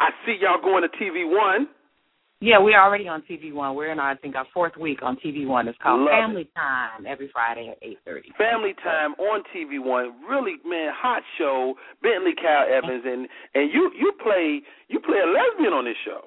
I 0.00 0.08
see 0.24 0.38
y'all 0.40 0.60
going 0.60 0.82
to 0.82 0.88
TV 0.96 1.28
One. 1.30 1.68
Yeah, 2.42 2.58
we're 2.58 2.80
already 2.80 3.06
on 3.06 3.22
TV 3.28 3.52
One. 3.52 3.74
We're 3.74 3.92
in 3.92 3.98
our, 3.98 4.12
I 4.12 4.16
think 4.16 4.34
our 4.34 4.46
fourth 4.54 4.72
week 4.80 5.00
on 5.02 5.16
TV 5.16 5.46
One. 5.46 5.68
It's 5.68 5.76
called 5.82 6.00
Love 6.00 6.08
Family 6.08 6.48
Time 6.56 7.04
every 7.06 7.28
Friday 7.32 7.68
at 7.68 7.76
eight 7.86 7.98
thirty. 8.06 8.30
Family 8.38 8.72
Time 8.82 9.12
on 9.14 9.42
TV 9.54 9.78
One, 9.78 10.14
really 10.26 10.56
man, 10.64 10.90
hot 10.96 11.22
show. 11.36 11.74
Bentley 12.02 12.32
Kyle 12.40 12.66
Evans, 12.66 13.04
and 13.04 13.28
and 13.54 13.70
you 13.72 13.90
you 13.98 14.12
play 14.22 14.60
you 14.88 15.00
play 15.00 15.18
a 15.18 15.28
lesbian 15.28 15.74
on 15.74 15.84
this 15.84 15.96
show. 16.04 16.22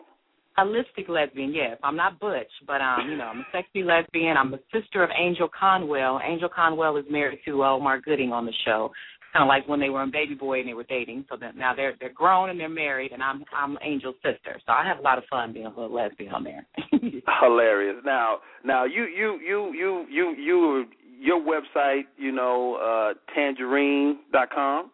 Holistic 0.55 1.09
lesbian, 1.09 1.51
yes. 1.51 1.80
I'm 1.84 1.95
not 1.95 2.20
butch, 2.20 2.51
but 2.68 2.80
um, 2.80 3.09
you 3.09 3.18
know, 3.18 3.24
I'm 3.24 3.39
a 3.39 3.45
sexy 3.51 3.82
lesbian. 3.82 4.38
I'm 4.38 4.51
the 4.51 4.59
sister 4.72 5.03
of 5.03 5.09
Angell 5.09 5.49
Conwell. 5.59 6.20
Angell 6.20 6.49
Conwell 6.55 6.95
is 6.97 7.05
married 7.09 7.39
to 7.45 7.64
Omar 7.64 7.99
Gooding 8.01 8.32
on 8.32 8.45
the 8.45 8.53
show. 8.64 8.91
Kind 9.34 9.43
of 9.43 9.47
like 9.47 9.67
when 9.67 9.79
they 9.79 9.89
were 9.89 10.03
in 10.03 10.11
Baby 10.11 10.36
Boy 10.36 10.59
and 10.59 10.69
they 10.69 10.75
were 10.75 10.84
dating. 10.84 11.25
So 11.27 11.36
that 11.41 11.57
now 11.57 11.73
they're 11.75 11.95
they're 11.99 12.13
grown 12.13 12.51
and 12.51 12.59
they're 12.59 12.69
married, 12.69 13.11
and 13.13 13.23
I'm 13.23 13.43
I'm 13.51 13.77
Angell's 13.84 14.15
sister. 14.23 14.61
So 14.65 14.71
I 14.71 14.86
have 14.86 14.99
a 14.99 15.01
lot 15.01 15.17
of 15.17 15.23
fun 15.29 15.53
being 15.53 15.65
a 15.65 15.69
little 15.69 15.91
lesbian 15.91 16.34
on 16.34 16.43
there. 16.43 16.67
Hilarious. 17.41 17.97
Now 18.05 18.38
now 18.63 18.86
you 18.86 19.05
you 19.05 19.39
you 19.43 19.73
you 19.73 20.05
you 20.09 20.36
you 20.38 20.86
your 21.19 21.41
website, 21.41 22.03
you 22.17 22.31
know, 22.31 22.75
uh 22.75 23.13
tanjareen 23.36 24.17
dot 24.31 24.49
com. 24.53 24.91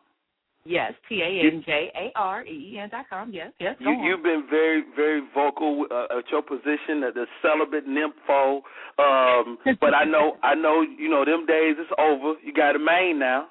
yes, 0.65 0.93
T 1.09 1.21
A 1.21 1.47
N 1.47 1.63
J 1.65 1.91
A 1.95 2.11
R 2.17 2.45
E 2.45 2.73
E 2.73 2.79
N 2.79 2.89
dot 2.89 3.05
com. 3.09 3.33
Yes, 3.33 3.51
yes. 3.59 3.75
Go 3.83 3.91
You, 3.91 3.97
you've 4.03 4.23
been 4.23 4.45
very, 4.49 4.83
very 4.95 5.21
vocal 5.33 5.85
uh, 5.91 6.17
at 6.17 6.29
your 6.31 6.43
position 6.43 7.03
at 7.07 7.13
the 7.13 7.25
celibate 7.41 7.87
nympho. 7.87 8.61
Um, 8.99 9.57
but 9.81 9.93
I 9.93 10.05
know, 10.05 10.37
I 10.43 10.55
know, 10.55 10.81
you 10.81 11.09
know, 11.09 11.25
them 11.25 11.45
days 11.45 11.75
is 11.79 11.91
over. 11.97 12.33
You 12.43 12.53
got 12.53 12.75
a 12.75 12.79
main 12.79 13.19
now. 13.19 13.47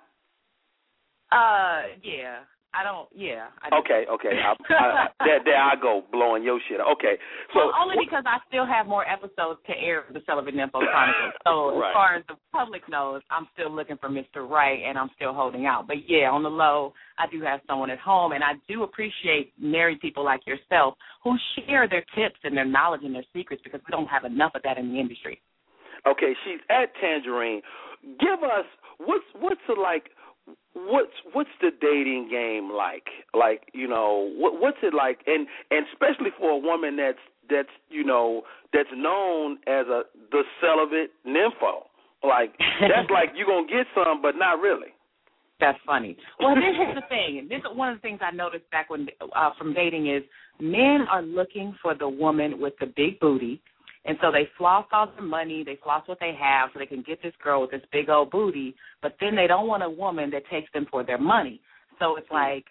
Uh, 1.30 1.82
yeah. 2.02 2.40
I 2.74 2.84
don't. 2.84 3.08
Yeah. 3.16 3.48
I 3.64 3.70
do. 3.70 3.76
Okay, 3.80 4.04
okay. 4.12 4.36
I, 4.36 4.52
I, 4.52 5.06
there, 5.24 5.40
there 5.42 5.56
I 5.56 5.72
go, 5.80 6.02
blowing 6.12 6.44
your 6.44 6.60
shit. 6.68 6.78
Okay, 6.80 7.16
so 7.54 7.60
well, 7.60 7.72
only 7.80 7.96
because 8.04 8.24
I 8.26 8.38
still 8.46 8.66
have 8.66 8.86
more 8.86 9.08
episodes 9.08 9.58
to 9.66 9.72
air 9.72 10.04
of 10.06 10.12
the 10.12 10.20
Celibate 10.26 10.54
Nympho 10.54 10.84
Chronicles. 10.84 11.32
So 11.48 11.80
Right. 11.80 11.88
as 11.88 11.94
far 11.94 12.16
as 12.16 12.24
the 12.28 12.36
public 12.52 12.82
knows, 12.88 13.22
I'm 13.30 13.48
still 13.54 13.74
looking 13.74 13.96
for 13.96 14.10
Mr. 14.10 14.46
Right, 14.48 14.80
and 14.86 14.98
I'm 14.98 15.08
still 15.16 15.32
holding 15.32 15.64
out. 15.64 15.86
But 15.86 16.08
yeah, 16.08 16.28
on 16.30 16.42
the 16.42 16.50
low, 16.50 16.92
I 17.18 17.24
do 17.32 17.40
have 17.40 17.60
someone 17.66 17.88
at 17.88 17.98
home, 17.98 18.32
and 18.32 18.44
I 18.44 18.52
do 18.68 18.82
appreciate 18.82 19.52
married 19.58 20.00
people 20.00 20.22
like 20.22 20.46
yourself 20.46 20.94
who 21.24 21.34
share 21.56 21.88
their 21.88 22.04
tips 22.14 22.38
and 22.44 22.54
their 22.54 22.66
knowledge 22.66 23.00
and 23.02 23.14
their 23.14 23.24
secrets 23.34 23.62
because 23.64 23.80
we 23.88 23.90
don't 23.90 24.08
have 24.08 24.24
enough 24.24 24.52
of 24.54 24.62
that 24.64 24.76
in 24.76 24.92
the 24.92 25.00
industry. 25.00 25.40
Okay, 26.06 26.34
she's 26.44 26.60
at 26.68 26.92
Tanjareen. 27.02 27.60
Give 28.20 28.44
us 28.44 28.66
what's 28.98 29.24
what's 29.40 29.60
the 29.66 29.74
like 29.74 30.04
what's 30.74 31.12
what's 31.32 31.50
the 31.60 31.70
dating 31.80 32.28
game 32.30 32.70
like? 32.70 33.06
Like, 33.34 33.62
you 33.72 33.88
know, 33.88 34.30
what 34.36 34.60
what's 34.60 34.78
it 34.82 34.94
like 34.94 35.20
and 35.26 35.46
and 35.70 35.86
especially 35.92 36.30
for 36.38 36.50
a 36.50 36.58
woman 36.58 36.96
that's 36.96 37.18
that's, 37.50 37.68
you 37.88 38.04
know, 38.04 38.42
that's 38.72 38.88
known 38.94 39.58
as 39.66 39.86
a 39.86 40.02
the 40.30 40.42
celibate 40.60 41.10
nympho. 41.26 41.86
Like 42.22 42.54
that's 42.80 43.10
like 43.12 43.30
you're 43.34 43.46
gonna 43.46 43.66
get 43.66 43.86
some 43.94 44.22
but 44.22 44.36
not 44.36 44.60
really. 44.60 44.94
That's 45.60 45.78
funny. 45.84 46.16
Well, 46.38 46.54
this 46.54 46.62
is 46.88 46.94
the 46.94 47.02
thing. 47.08 47.48
This 47.48 47.58
is 47.58 47.76
one 47.76 47.90
of 47.90 47.98
the 47.98 48.02
things 48.02 48.20
I 48.22 48.30
noticed 48.34 48.70
back 48.70 48.90
when 48.90 49.08
uh, 49.34 49.50
from 49.58 49.74
dating 49.74 50.08
is 50.08 50.22
men 50.60 51.06
are 51.10 51.22
looking 51.22 51.74
for 51.82 51.96
the 51.96 52.08
woman 52.08 52.60
with 52.60 52.74
the 52.78 52.86
big 52.86 53.18
booty, 53.18 53.60
and 54.04 54.16
so 54.20 54.30
they 54.30 54.48
floss 54.56 54.86
all 54.92 55.10
their 55.14 55.24
money, 55.24 55.64
they 55.64 55.78
floss 55.82 56.06
what 56.06 56.18
they 56.20 56.34
have, 56.40 56.70
so 56.72 56.78
they 56.78 56.86
can 56.86 57.02
get 57.02 57.22
this 57.22 57.34
girl 57.42 57.60
with 57.62 57.70
this 57.70 57.82
big 57.92 58.08
old 58.08 58.30
booty. 58.30 58.74
But 59.02 59.16
then 59.20 59.34
they 59.34 59.46
don't 59.46 59.66
want 59.66 59.82
a 59.82 59.90
woman 59.90 60.30
that 60.30 60.42
takes 60.50 60.72
them 60.72 60.86
for 60.90 61.04
their 61.04 61.18
money. 61.18 61.60
So 61.98 62.16
it's 62.16 62.30
like, 62.30 62.64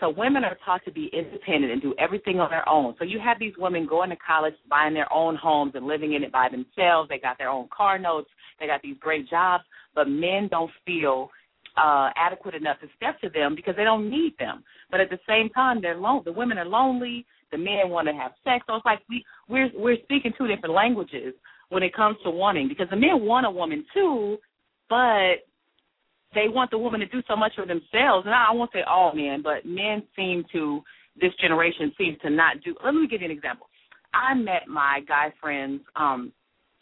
so 0.00 0.08
women 0.08 0.44
are 0.44 0.56
taught 0.64 0.84
to 0.84 0.92
be 0.92 1.10
independent 1.12 1.72
and 1.72 1.82
do 1.82 1.94
everything 1.98 2.40
on 2.40 2.50
their 2.50 2.66
own. 2.68 2.94
So 2.98 3.04
you 3.04 3.18
have 3.18 3.38
these 3.38 3.52
women 3.58 3.86
going 3.86 4.10
to 4.10 4.16
college, 4.16 4.54
buying 4.70 4.94
their 4.94 5.12
own 5.12 5.36
homes 5.36 5.72
and 5.74 5.86
living 5.86 6.14
in 6.14 6.22
it 6.22 6.32
by 6.32 6.48
themselves. 6.48 7.08
They 7.08 7.18
got 7.18 7.36
their 7.36 7.50
own 7.50 7.68
car 7.76 7.98
notes. 7.98 8.30
They 8.58 8.66
got 8.66 8.80
these 8.82 8.96
great 9.00 9.28
jobs, 9.28 9.64
but 9.94 10.08
men 10.08 10.48
don't 10.50 10.70
feel 10.86 11.30
uh 11.76 12.10
adequate 12.16 12.54
enough 12.54 12.78
to 12.80 12.86
step 12.96 13.18
to 13.22 13.30
them 13.30 13.54
because 13.54 13.74
they 13.76 13.84
don't 13.84 14.10
need 14.10 14.34
them. 14.38 14.62
But 14.90 15.00
at 15.00 15.08
the 15.08 15.18
same 15.26 15.48
time, 15.50 15.80
they're 15.80 15.96
lone. 15.96 16.22
The 16.24 16.32
women 16.32 16.58
are 16.58 16.66
lonely. 16.66 17.24
The 17.52 17.58
men 17.58 17.90
want 17.90 18.08
to 18.08 18.14
have 18.14 18.32
sex. 18.42 18.64
So 18.66 18.76
it's 18.76 18.84
like 18.84 19.00
we 19.08 19.24
we're 19.48 19.70
we're 19.76 19.96
speaking 20.02 20.32
two 20.36 20.48
different 20.48 20.74
languages 20.74 21.34
when 21.68 21.82
it 21.82 21.94
comes 21.94 22.16
to 22.24 22.30
wanting 22.30 22.68
because 22.68 22.88
the 22.90 22.96
men 22.96 23.24
want 23.24 23.46
a 23.46 23.50
woman 23.50 23.84
too, 23.94 24.38
but 24.88 25.44
they 26.34 26.48
want 26.48 26.70
the 26.70 26.78
woman 26.78 27.00
to 27.00 27.06
do 27.06 27.22
so 27.28 27.36
much 27.36 27.52
for 27.54 27.66
themselves. 27.66 28.26
And 28.26 28.34
I 28.34 28.50
won't 28.52 28.72
say 28.72 28.82
all 28.82 29.14
men, 29.14 29.42
but 29.42 29.66
men 29.66 30.02
seem 30.16 30.44
to 30.52 30.82
this 31.20 31.32
generation 31.40 31.92
seems 31.98 32.18
to 32.22 32.30
not 32.30 32.62
do. 32.64 32.74
Let 32.84 32.94
me 32.94 33.06
give 33.06 33.20
you 33.20 33.26
an 33.26 33.36
example. 33.36 33.68
I 34.14 34.34
met 34.34 34.66
my 34.66 35.00
guy 35.06 35.32
friend's 35.40 35.82
um 35.96 36.32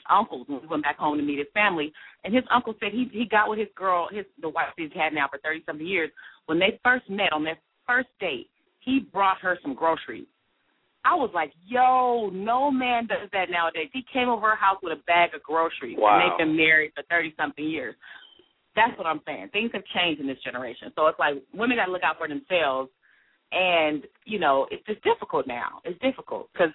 uncles 0.09 0.47
when 0.49 0.61
we 0.62 0.66
went 0.66 0.83
back 0.83 0.99
home 0.99 1.18
to 1.18 1.25
meet 1.25 1.39
his 1.39 1.47
family, 1.53 1.93
and 2.25 2.35
his 2.35 2.45
uncle 2.53 2.75
said 2.81 2.93
he 2.93 3.09
he 3.12 3.27
got 3.27 3.49
with 3.49 3.59
his 3.59 3.68
girl, 3.77 4.09
his 4.11 4.25
the 4.41 4.49
wife 4.49 4.68
he's 4.77 4.91
had 4.95 5.12
now 5.12 5.27
for 5.29 5.39
thirty 5.39 5.62
something 5.66 5.87
years. 5.87 6.11
When 6.47 6.59
they 6.59 6.81
first 6.83 7.09
met 7.09 7.33
on 7.33 7.45
their 7.45 7.59
first 7.87 8.09
date, 8.21 8.49
he 8.81 9.01
brought 9.12 9.39
her 9.41 9.59
some 9.62 9.75
groceries. 9.75 10.27
I 11.05 11.15
was 11.15 11.31
like, 11.35 11.53
yo, 11.67 12.31
no 12.33 12.71
man 12.71 13.07
does 13.07 13.29
that 13.33 13.51
nowadays. 13.51 13.89
He 13.93 14.05
came 14.13 14.29
over 14.29 14.51
her 14.51 14.57
house 14.57 14.79
with 14.83 14.93
a 14.99 15.03
bag 15.05 15.35
of 15.35 15.43
groceries 15.43 15.97
Wow. 15.99 16.21
and 16.21 16.21
they've 16.33 16.47
been 16.47 16.57
married 16.57 16.93
for 16.95 17.03
thirty 17.09 17.33
something 17.39 17.65
years. 17.65 17.95
That's 18.77 18.97
what 18.99 19.07
I'm 19.07 19.21
saying. 19.27 19.49
Things 19.53 19.71
have 19.75 19.83
changed 19.97 20.21
in 20.21 20.27
this 20.27 20.39
generation. 20.45 20.93
So 20.95 21.07
it's 21.09 21.19
like 21.19 21.35
women 21.55 21.77
got 21.79 21.87
to 21.87 21.93
look 21.93 22.05
out 22.05 22.19
for 22.19 22.29
themselves. 22.29 22.91
And 23.53 24.05
you 24.27 24.39
know, 24.39 24.69
it's 24.71 24.87
just 24.87 25.03
difficult 25.03 25.47
now. 25.49 25.81
It's 25.85 25.99
difficult 26.01 26.49
because 26.53 26.71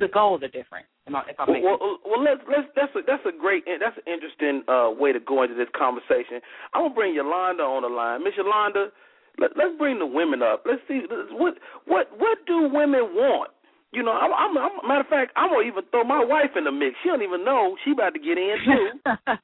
the 0.00 0.08
goals 0.12 0.42
are 0.42 0.48
different. 0.48 0.86
If 1.06 1.14
I- 1.14 1.30
If 1.30 1.38
I'm 1.38 1.46
Well, 1.62 1.78
well, 1.80 1.98
well, 2.04 2.22
let's 2.24 2.40
let's 2.48 2.66
that's 2.74 2.90
a 2.96 3.02
that's 3.06 3.22
a 3.24 3.30
great 3.38 3.62
that's 3.66 3.96
an 3.98 4.12
interesting 4.12 4.64
uh, 4.66 4.90
way 4.90 5.12
to 5.12 5.20
go 5.20 5.42
into 5.44 5.54
this 5.54 5.68
conversation. 5.76 6.40
I'm 6.74 6.82
gonna 6.90 6.94
bring 6.94 7.14
Yolanda 7.14 7.62
on 7.62 7.82
the 7.82 7.88
line, 7.88 8.24
Miss 8.24 8.34
Yolanda. 8.36 8.90
Let, 9.38 9.56
let's 9.56 9.76
bring 9.78 9.98
the 9.98 10.06
women 10.06 10.42
up. 10.42 10.64
Let's 10.66 10.82
see 10.88 11.02
what 11.32 11.54
what 11.86 12.08
what 12.18 12.38
do 12.46 12.68
women 12.72 13.14
want. 13.14 13.50
You 13.92 14.02
know, 14.02 14.12
I'm, 14.12 14.32
I'm, 14.32 14.56
I'm 14.56 14.88
matter 14.88 15.00
of 15.00 15.06
fact, 15.08 15.32
I'm 15.36 15.50
gonna 15.50 15.66
even 15.66 15.84
throw 15.90 16.04
my 16.04 16.24
wife 16.24 16.56
in 16.56 16.64
the 16.64 16.72
mix. 16.72 16.96
She 17.02 17.08
don't 17.10 17.22
even 17.22 17.44
know 17.44 17.76
she 17.84 17.92
about 17.92 18.14
to 18.14 18.20
get 18.20 18.38
in 18.38 18.56
too. 18.64 19.10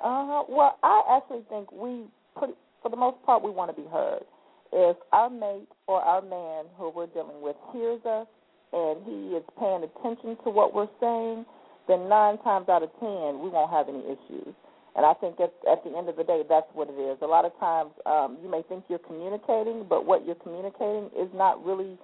Uh-huh. 0.00 0.44
Well, 0.48 0.78
I 0.82 1.18
actually 1.18 1.42
think 1.48 1.72
we, 1.72 2.04
pretty, 2.36 2.54
for 2.82 2.90
the 2.90 2.96
most 2.96 3.20
part, 3.24 3.42
we 3.42 3.50
want 3.50 3.74
to 3.74 3.80
be 3.80 3.88
heard. 3.88 4.22
If 4.72 4.96
our 5.12 5.30
mate 5.30 5.66
or 5.86 6.00
our 6.00 6.22
man 6.22 6.66
who 6.76 6.90
we're 6.94 7.06
dealing 7.08 7.42
with 7.42 7.56
hears 7.72 8.04
us 8.04 8.26
and 8.72 9.02
he 9.04 9.34
is 9.34 9.42
paying 9.58 9.82
attention 9.82 10.36
to 10.44 10.50
what 10.50 10.74
we're 10.74 10.92
saying, 11.00 11.44
then 11.88 12.08
nine 12.08 12.38
times 12.44 12.68
out 12.68 12.82
of 12.82 12.90
ten 13.00 13.42
we 13.42 13.48
won't 13.48 13.72
have 13.72 13.88
any 13.88 14.04
issues. 14.04 14.54
And 14.98 15.06
I 15.06 15.14
think 15.14 15.38
at, 15.38 15.54
at 15.70 15.86
the 15.86 15.94
end 15.94 16.10
of 16.10 16.18
the 16.18 16.26
day, 16.26 16.42
that's 16.50 16.66
what 16.74 16.90
it 16.90 16.98
is. 16.98 17.22
A 17.22 17.30
lot 17.30 17.46
of 17.46 17.54
times 17.62 17.94
um, 18.02 18.34
you 18.42 18.50
may 18.50 18.66
think 18.66 18.82
you're 18.90 18.98
communicating, 18.98 19.86
but 19.86 20.02
what 20.04 20.26
you're 20.26 20.42
communicating 20.42 21.06
is 21.14 21.30
not 21.30 21.62
really 21.62 21.94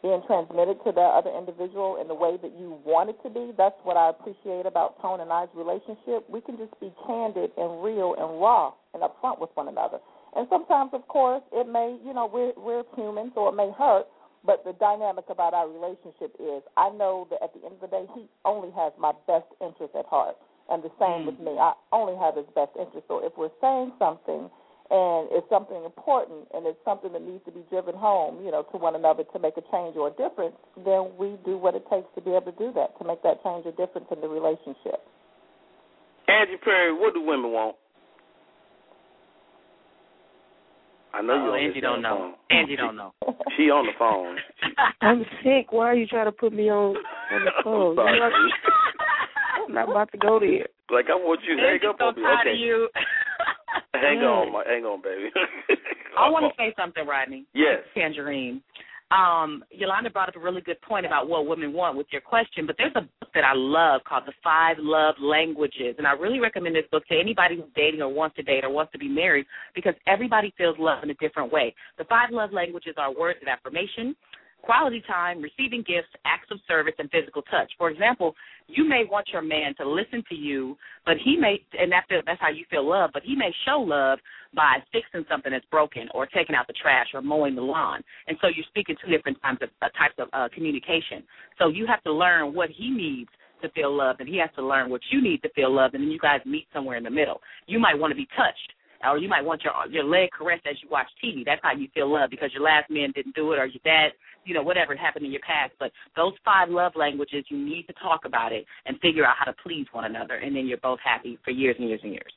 being 0.00 0.22
transmitted 0.24 0.80
to 0.80 0.90
the 0.96 1.04
other 1.04 1.28
individual 1.28 2.00
in 2.00 2.08
the 2.08 2.14
way 2.14 2.40
that 2.40 2.56
you 2.56 2.80
want 2.88 3.10
it 3.12 3.20
to 3.20 3.28
be. 3.28 3.52
That's 3.52 3.76
what 3.84 4.00
I 4.00 4.08
appreciate 4.08 4.64
about 4.64 4.96
Tone 5.02 5.20
and 5.20 5.28
I's 5.28 5.52
relationship. 5.52 6.24
We 6.24 6.40
can 6.40 6.56
just 6.56 6.72
be 6.80 6.88
candid 7.04 7.52
and 7.60 7.84
real 7.84 8.16
and 8.16 8.40
raw 8.40 8.72
and 8.94 9.02
upfront 9.04 9.44
with 9.44 9.50
one 9.52 9.68
another. 9.68 9.98
And 10.32 10.48
sometimes, 10.48 10.96
of 10.96 11.06
course, 11.08 11.42
it 11.52 11.68
may, 11.68 12.00
you 12.00 12.14
know, 12.14 12.30
we're 12.32 12.56
we're 12.56 12.84
humans, 12.96 13.32
so 13.34 13.48
it 13.48 13.56
may 13.60 13.68
hurt. 13.76 14.06
But 14.46 14.64
the 14.64 14.72
dynamic 14.78 15.26
about 15.28 15.52
our 15.52 15.68
relationship 15.68 16.32
is, 16.40 16.62
I 16.76 16.88
know 16.96 17.26
that 17.28 17.42
at 17.42 17.52
the 17.52 17.60
end 17.66 17.74
of 17.76 17.80
the 17.84 17.92
day, 17.92 18.06
he 18.14 18.24
only 18.44 18.70
has 18.72 18.92
my 18.96 19.12
best 19.26 19.50
interest 19.60 19.92
at 19.98 20.06
heart, 20.06 20.36
and 20.68 20.82
the 20.82 20.92
same 21.00 21.26
with 21.26 21.36
mm. 21.40 21.52
me. 21.52 21.52
I 21.58 21.72
only 21.92 22.16
have 22.16 22.36
his 22.36 22.46
best 22.54 22.72
interest. 22.78 23.08
So 23.08 23.24
if 23.24 23.32
we're 23.36 23.54
saying 23.60 23.92
something 23.98 24.50
and 24.90 25.28
it's 25.32 25.48
something 25.48 25.84
important 25.84 26.48
and 26.54 26.64
it's 26.66 26.80
something 26.84 27.12
that 27.12 27.22
needs 27.22 27.44
to 27.44 27.52
be 27.52 27.60
driven 27.68 27.94
home, 27.94 28.44
you 28.44 28.50
know, 28.50 28.64
to 28.72 28.76
one 28.76 28.96
another 28.96 29.24
to 29.32 29.38
make 29.38 29.56
a 29.56 29.64
change 29.72 29.96
or 29.96 30.08
a 30.08 30.14
difference, 30.16 30.56
then 30.84 31.12
we 31.18 31.36
do 31.44 31.58
what 31.58 31.74
it 31.74 31.84
takes 31.90 32.08
to 32.16 32.20
be 32.20 32.32
able 32.32 32.52
to 32.52 32.58
do 32.58 32.72
that, 32.72 32.96
to 32.98 33.04
make 33.04 33.22
that 33.22 33.42
change 33.44 33.66
or 33.66 33.72
difference 33.76 34.08
in 34.12 34.20
the 34.20 34.28
relationship. 34.28 35.04
Angie 36.28 36.60
Perry, 36.62 36.92
what 36.92 37.14
do 37.14 37.20
women 37.20 37.52
want? 37.52 37.76
I 41.14 41.22
know 41.22 41.34
you 41.34 41.50
Oh, 41.50 41.54
Angie 41.54 41.80
don't 41.80 42.02
know. 42.02 42.34
Angie 42.50 42.76
don't 42.76 42.96
know. 42.96 43.12
She 43.56 43.70
on 43.70 43.86
the 43.86 43.92
phone. 43.98 44.36
I'm 45.00 45.24
sick. 45.42 45.72
Why 45.72 45.86
are 45.86 45.94
you 45.94 46.06
trying 46.06 46.26
to 46.26 46.32
put 46.32 46.52
me 46.52 46.70
on 46.70 46.96
on 47.32 47.44
the 47.44 47.50
phone? 47.64 47.96
Sorry. 49.68 49.74
You're 49.76 49.86
not- 49.86 49.88
I'm 49.88 49.88
not 49.88 49.90
about 49.90 50.12
to 50.12 50.18
go 50.18 50.40
there. 50.40 50.66
Like 50.90 51.06
I 51.10 51.14
want 51.14 51.40
you 51.46 51.56
to 51.56 51.62
hang 51.62 51.80
up 51.88 51.96
so 51.98 52.06
on 52.06 52.14
me. 52.16 52.22
Okay. 52.40 52.52
of 52.52 52.58
you. 52.58 52.88
Hang 53.94 54.18
on, 54.18 54.52
my, 54.52 54.64
hang 54.66 54.84
on, 54.84 55.02
baby. 55.02 55.30
I 56.18 56.28
want 56.30 56.44
to 56.50 56.56
say 56.56 56.72
something, 56.76 57.06
Rodney. 57.06 57.44
Yes. 57.54 57.80
Tanjareen. 57.96 58.60
Um, 59.10 59.64
Yolanda 59.70 60.10
brought 60.10 60.28
up 60.28 60.36
a 60.36 60.40
really 60.40 60.60
good 60.60 60.80
point 60.82 61.06
about 61.06 61.28
what 61.28 61.46
women 61.46 61.72
want 61.72 61.96
with 61.96 62.06
your 62.10 62.20
question, 62.20 62.66
but 62.66 62.76
there's 62.76 62.92
a 62.94 63.00
book 63.00 63.30
that 63.34 63.44
I 63.44 63.52
love 63.54 64.02
called 64.06 64.24
The 64.26 64.34
Five 64.44 64.76
Love 64.78 65.14
Languages, 65.20 65.94
and 65.96 66.06
I 66.06 66.12
really 66.12 66.40
recommend 66.40 66.76
this 66.76 66.84
book 66.92 67.06
to 67.06 67.18
anybody 67.18 67.56
who's 67.56 67.70
dating 67.74 68.02
or 68.02 68.08
wants 68.12 68.36
to 68.36 68.42
date 68.42 68.64
or 68.64 68.70
wants 68.70 68.92
to 68.92 68.98
be 68.98 69.08
married 69.08 69.46
because 69.74 69.94
everybody 70.06 70.52
feels 70.58 70.76
love 70.78 71.02
in 71.02 71.08
a 71.10 71.14
different 71.14 71.50
way. 71.50 71.74
The 71.96 72.04
five 72.04 72.30
love 72.32 72.52
languages 72.52 72.94
are 72.98 73.14
words 73.14 73.38
of 73.40 73.48
affirmation, 73.48 74.14
quality 74.62 75.02
time, 75.06 75.40
receiving 75.40 75.80
gifts, 75.80 76.08
acts 76.24 76.48
of 76.50 76.58
service, 76.66 76.94
and 76.98 77.10
physical 77.10 77.42
touch. 77.42 77.70
For 77.78 77.90
example, 77.90 78.34
you 78.66 78.86
may 78.86 79.04
want 79.10 79.28
your 79.32 79.42
man 79.42 79.74
to 79.76 79.88
listen 79.88 80.22
to 80.28 80.34
you, 80.34 80.76
but 81.06 81.14
he 81.24 81.36
may, 81.36 81.62
and 81.78 81.90
that 81.92 82.04
feel, 82.08 82.20
that's 82.26 82.40
how 82.40 82.50
you 82.50 82.64
feel 82.70 82.88
love, 82.88 83.10
but 83.12 83.22
he 83.24 83.34
may 83.34 83.50
show 83.64 83.80
love 83.80 84.18
by 84.54 84.78
fixing 84.92 85.24
something 85.30 85.52
that's 85.52 85.64
broken 85.70 86.08
or 86.14 86.26
taking 86.26 86.54
out 86.54 86.66
the 86.66 86.74
trash 86.74 87.08
or 87.14 87.22
mowing 87.22 87.54
the 87.54 87.62
lawn. 87.62 88.02
And 88.26 88.36
so 88.40 88.48
you're 88.48 88.66
speaking 88.68 88.96
two 89.02 89.10
different 89.10 89.40
types 89.42 89.62
of, 89.62 89.70
uh, 89.80 89.88
types 89.98 90.14
of 90.18 90.28
uh, 90.32 90.48
communication. 90.54 91.22
So 91.58 91.68
you 91.68 91.86
have 91.86 92.02
to 92.04 92.12
learn 92.12 92.54
what 92.54 92.68
he 92.70 92.90
needs 92.90 93.30
to 93.62 93.70
feel 93.70 93.94
loved, 93.94 94.20
and 94.20 94.28
he 94.28 94.38
has 94.38 94.50
to 94.56 94.64
learn 94.64 94.90
what 94.90 95.00
you 95.10 95.22
need 95.22 95.42
to 95.42 95.48
feel 95.50 95.74
loved, 95.74 95.94
and 95.94 96.04
then 96.04 96.10
you 96.10 96.18
guys 96.18 96.40
meet 96.46 96.66
somewhere 96.72 96.96
in 96.96 97.04
the 97.04 97.10
middle. 97.10 97.40
You 97.66 97.78
might 97.78 97.98
want 97.98 98.10
to 98.10 98.16
be 98.16 98.28
touched 98.36 98.72
or 99.04 99.18
you 99.18 99.28
might 99.28 99.44
want 99.44 99.62
your 99.62 99.72
your 99.90 100.04
leg 100.04 100.30
caressed 100.36 100.66
as 100.66 100.76
you 100.82 100.88
watch 100.90 101.06
TV. 101.22 101.44
That's 101.44 101.60
how 101.62 101.72
you 101.72 101.88
feel 101.94 102.12
love 102.12 102.30
because 102.30 102.50
your 102.52 102.62
last 102.62 102.90
man 102.90 103.12
didn't 103.14 103.34
do 103.34 103.52
it 103.52 103.58
or 103.58 103.66
your 103.66 103.82
dad, 103.84 104.10
you 104.44 104.54
know, 104.54 104.62
whatever 104.62 104.96
happened 104.96 105.24
in 105.24 105.32
your 105.32 105.42
past. 105.46 105.72
But 105.78 105.92
those 106.16 106.32
five 106.44 106.68
love 106.68 106.92
languages, 106.96 107.44
you 107.48 107.58
need 107.58 107.86
to 107.86 107.94
talk 107.94 108.20
about 108.24 108.52
it 108.52 108.64
and 108.86 108.98
figure 109.00 109.24
out 109.24 109.36
how 109.38 109.50
to 109.50 109.56
please 109.62 109.86
one 109.92 110.04
another, 110.04 110.34
and 110.36 110.54
then 110.54 110.66
you're 110.66 110.78
both 110.78 110.98
happy 111.04 111.38
for 111.44 111.50
years 111.50 111.76
and 111.78 111.88
years 111.88 112.00
and 112.02 112.12
years. 112.12 112.32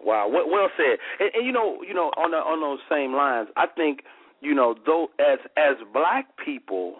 Wow, 0.00 0.30
well, 0.30 0.68
said. 0.76 0.98
And, 1.18 1.30
and 1.34 1.46
you 1.46 1.52
know, 1.52 1.82
you 1.86 1.92
know, 1.92 2.10
on 2.16 2.30
the, 2.30 2.38
on 2.38 2.60
those 2.60 2.78
same 2.88 3.12
lines, 3.12 3.48
I 3.56 3.66
think 3.66 4.00
you 4.40 4.54
know, 4.54 4.74
though 4.86 5.08
as 5.18 5.38
as 5.56 5.76
black 5.92 6.26
people, 6.44 6.96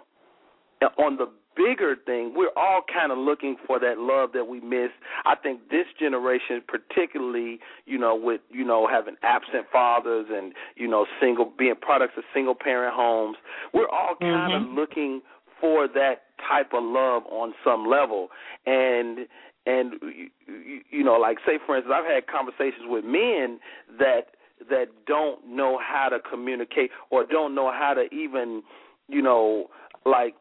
on 0.99 1.17
the 1.17 1.27
bigger 1.59 1.97
thing, 2.07 2.33
we're 2.37 2.55
all 2.57 2.83
kind 2.93 3.11
of 3.11 3.19
looking 3.19 3.57
for 3.67 3.81
that 3.81 3.99
love 3.99 4.31
that 4.33 4.47
we 4.47 4.61
miss. 4.61 4.91
I 5.27 5.35
think 5.35 5.69
this 5.71 5.87
generation, 5.99 6.63
particularly, 6.67 7.59
you 7.85 7.99
know, 7.99 8.15
with 8.15 8.41
you 8.51 8.65
know 8.65 8.87
having 8.89 9.17
absent 9.23 9.67
fathers 9.73 10.27
and 10.31 10.53
you 10.77 10.87
know 10.87 11.07
single 11.21 11.53
being 11.59 11.75
products 11.81 12.15
of 12.17 12.25
single 12.33 12.55
parent 12.55 12.95
homes, 12.95 13.37
we're 13.75 13.89
all 13.89 14.15
mm-hmm. 14.15 14.25
kind 14.25 14.65
of 14.65 14.71
looking 14.71 15.21
for 15.61 15.89
that 15.89 16.23
type 16.49 16.71
of 16.73 16.85
love 16.85 17.25
on 17.31 17.53
some 17.65 17.87
level, 17.87 18.29
and 18.65 19.27
and 19.67 19.95
you, 20.03 20.81
you 20.91 21.05
know, 21.05 21.15
like 21.15 21.39
say 21.45 21.59
for 21.67 21.77
instance, 21.77 21.95
I've 21.95 22.11
had 22.11 22.27
conversations 22.29 22.87
with 22.87 23.05
men 23.05 23.59
that 23.99 24.29
that 24.71 24.87
don't 25.07 25.47
know 25.47 25.79
how 25.79 26.09
to 26.09 26.19
communicate 26.19 26.91
or 27.11 27.25
don't 27.25 27.55
know 27.55 27.71
how 27.71 27.95
to 27.95 28.13
even, 28.15 28.63
you 29.09 29.23
know, 29.23 29.67
like 30.05 30.35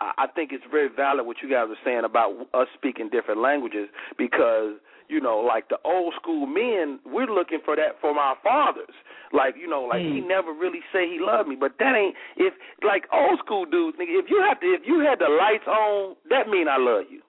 I 0.00 0.24
I 0.24 0.26
think 0.28 0.52
it's 0.52 0.64
very 0.70 0.88
valid 0.88 1.26
what 1.26 1.38
you 1.42 1.50
guys 1.50 1.66
are 1.68 1.84
saying 1.84 2.04
about 2.04 2.32
us 2.54 2.68
speaking 2.74 3.08
different 3.10 3.40
languages 3.40 3.88
because 4.18 4.74
you 5.08 5.20
know, 5.20 5.38
like 5.38 5.68
the 5.68 5.78
old 5.84 6.14
school 6.20 6.46
men, 6.46 6.98
we're 7.06 7.30
looking 7.30 7.60
for 7.64 7.76
that 7.76 8.00
from 8.00 8.18
our 8.18 8.36
fathers. 8.42 8.94
Like 9.32 9.54
you 9.58 9.68
know, 9.68 9.82
like 9.82 10.00
he 10.00 10.22
mm. 10.22 10.28
never 10.28 10.52
really 10.52 10.80
say 10.92 11.06
he 11.06 11.18
loved 11.20 11.48
me, 11.48 11.56
but 11.58 11.72
that 11.78 11.94
ain't 11.94 12.14
if 12.36 12.54
like 12.82 13.04
old 13.12 13.38
school 13.44 13.64
dudes. 13.66 13.98
Nigga, 13.98 14.18
if 14.18 14.26
you 14.30 14.42
have 14.46 14.60
to, 14.60 14.66
if 14.66 14.82
you 14.86 15.00
had 15.00 15.18
the 15.18 15.30
lights 15.30 15.66
on, 15.66 16.16
that 16.30 16.48
mean 16.48 16.68
I 16.68 16.78
love 16.78 17.06
you. 17.10 17.22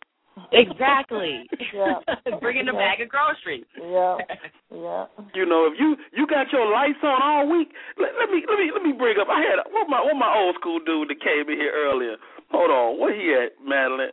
Exactly. 0.51 1.49
Yeah. 1.73 1.97
Bringing 2.39 2.69
a 2.69 2.73
bag 2.73 3.01
of 3.01 3.09
groceries. 3.09 3.65
Yeah, 3.73 4.17
yeah. 4.71 5.05
You 5.33 5.45
know, 5.45 5.65
if 5.65 5.79
you 5.79 5.97
you 6.13 6.27
got 6.27 6.51
your 6.53 6.69
lights 6.71 7.01
on 7.01 7.17
all 7.21 7.49
week, 7.49 7.69
let, 7.97 8.13
let 8.19 8.29
me 8.29 8.45
let 8.47 8.59
me 8.59 8.69
let 8.73 8.83
me 8.83 8.93
bring 8.93 9.17
up. 9.19 9.27
I 9.29 9.41
had 9.41 9.57
what 9.71 9.89
my 9.89 10.01
what 10.01 10.15
my 10.15 10.33
old 10.37 10.55
school 10.59 10.79
dude 10.79 11.09
that 11.09 11.21
came 11.21 11.49
in 11.49 11.57
here 11.57 11.73
earlier. 11.73 12.17
Hold 12.51 12.71
on, 12.71 12.99
where 12.99 13.13
he 13.13 13.33
at, 13.33 13.53
Madeline? 13.65 14.11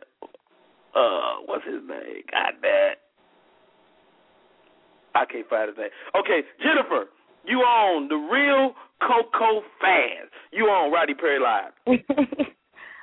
Uh, 0.95 1.43
what's 1.45 1.65
his 1.65 1.81
name? 1.87 2.23
God 2.31 2.53
damn. 2.61 2.95
I 5.15 5.25
can't 5.25 5.47
find 5.49 5.69
his 5.69 5.77
name. 5.77 5.89
Okay, 6.19 6.41
Jennifer, 6.61 7.09
you 7.45 7.59
on 7.59 8.07
the 8.09 8.15
real 8.15 8.73
Coco 9.01 9.61
fans. 9.81 10.29
You 10.51 10.65
on 10.65 10.91
Rodney 10.91 11.13
Perry 11.15 11.39
Live. 11.39 11.71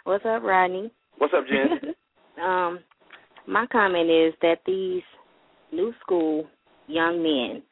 What's 0.05 0.25
up, 0.27 0.43
Rodney? 0.43 0.91
What's 1.19 1.33
up, 1.37 1.45
Jen? 1.47 1.95
um, 2.45 2.81
my 3.47 3.67
comment 3.71 4.11
is 4.11 4.35
that 4.43 4.57
these 4.67 5.03
new 5.73 5.93
school 6.01 6.47
young 6.87 7.23
men 7.23 7.63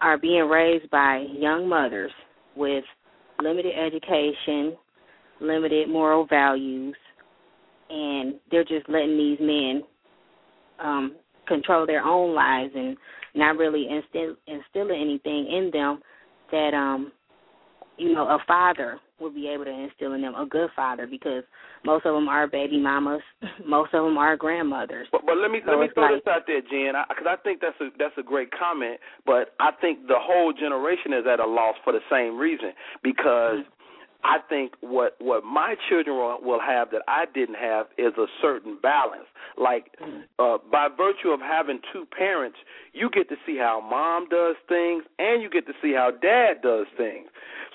are 0.00 0.18
being 0.18 0.48
raised 0.48 0.90
by 0.90 1.24
young 1.32 1.68
mothers 1.68 2.12
with 2.56 2.84
limited 3.40 3.72
education, 3.78 4.76
limited 5.42 5.88
moral 5.88 6.26
values, 6.26 6.96
and 7.90 8.34
they're 8.50 8.64
just 8.64 8.88
letting 8.88 9.16
these 9.16 9.38
men 9.40 9.82
um 10.80 11.16
control 11.46 11.86
their 11.86 12.02
own 12.02 12.34
lives 12.34 12.72
and 12.74 12.96
not 13.34 13.56
really 13.56 13.86
instill 13.88 14.36
instilling 14.46 15.00
anything 15.00 15.46
in 15.52 15.70
them 15.72 16.00
that 16.50 16.72
um 16.74 17.12
you 17.98 18.12
know 18.14 18.26
a 18.28 18.38
father 18.46 18.98
would 19.20 19.34
be 19.34 19.48
able 19.48 19.64
to 19.64 19.70
instill 19.70 20.14
in 20.14 20.22
them 20.22 20.34
a 20.34 20.46
good 20.46 20.68
father 20.74 21.06
because 21.06 21.44
most 21.84 22.04
of 22.06 22.14
them 22.14 22.28
are 22.28 22.46
baby 22.46 22.78
mamas 22.80 23.20
most 23.66 23.92
of 23.94 24.04
them 24.04 24.16
are 24.18 24.36
grandmothers 24.36 25.06
But, 25.12 25.22
but 25.26 25.36
let 25.36 25.50
me 25.50 25.60
So 25.64 25.72
let 25.72 25.80
me 25.80 25.88
throw 25.94 26.04
like- 26.04 26.24
this 26.24 26.32
out 26.32 26.42
there, 26.46 26.60
Jen, 26.62 26.94
because 27.08 27.26
I, 27.28 27.36
think 27.42 27.60
that's 27.60 27.78
a 27.80 27.88
that's 27.98 28.16
a 28.18 28.22
great 28.22 28.50
comment. 28.50 28.98
But 29.26 29.54
I 29.60 29.70
think 29.80 30.06
the 30.08 30.18
whole 30.18 30.52
generation 30.52 31.12
is 31.12 31.24
at 31.30 31.38
a 31.38 31.46
loss 31.46 31.74
for 31.84 31.92
the 31.92 32.02
same 32.10 32.38
reason 32.38 32.72
because 33.02 33.62
I 34.24 34.38
think 34.48 34.74
what 34.80 35.16
what 35.20 35.44
my 35.44 35.74
children 35.88 36.16
will, 36.16 36.38
will 36.42 36.60
have 36.60 36.90
that 36.92 37.02
I 37.08 37.24
didn't 37.34 37.56
have 37.56 37.86
is 37.98 38.12
a 38.16 38.26
certain 38.40 38.78
balance. 38.80 39.26
Like 39.58 39.96
uh, 40.38 40.58
by 40.70 40.88
virtue 40.96 41.30
of 41.30 41.40
having 41.40 41.80
two 41.92 42.06
parents, 42.16 42.58
you 42.92 43.10
get 43.10 43.28
to 43.30 43.36
see 43.44 43.58
how 43.58 43.80
mom 43.80 44.28
does 44.28 44.56
things, 44.68 45.04
and 45.18 45.42
you 45.42 45.50
get 45.50 45.66
to 45.66 45.72
see 45.82 45.92
how 45.92 46.10
dad 46.10 46.62
does 46.62 46.86
things. 46.96 47.28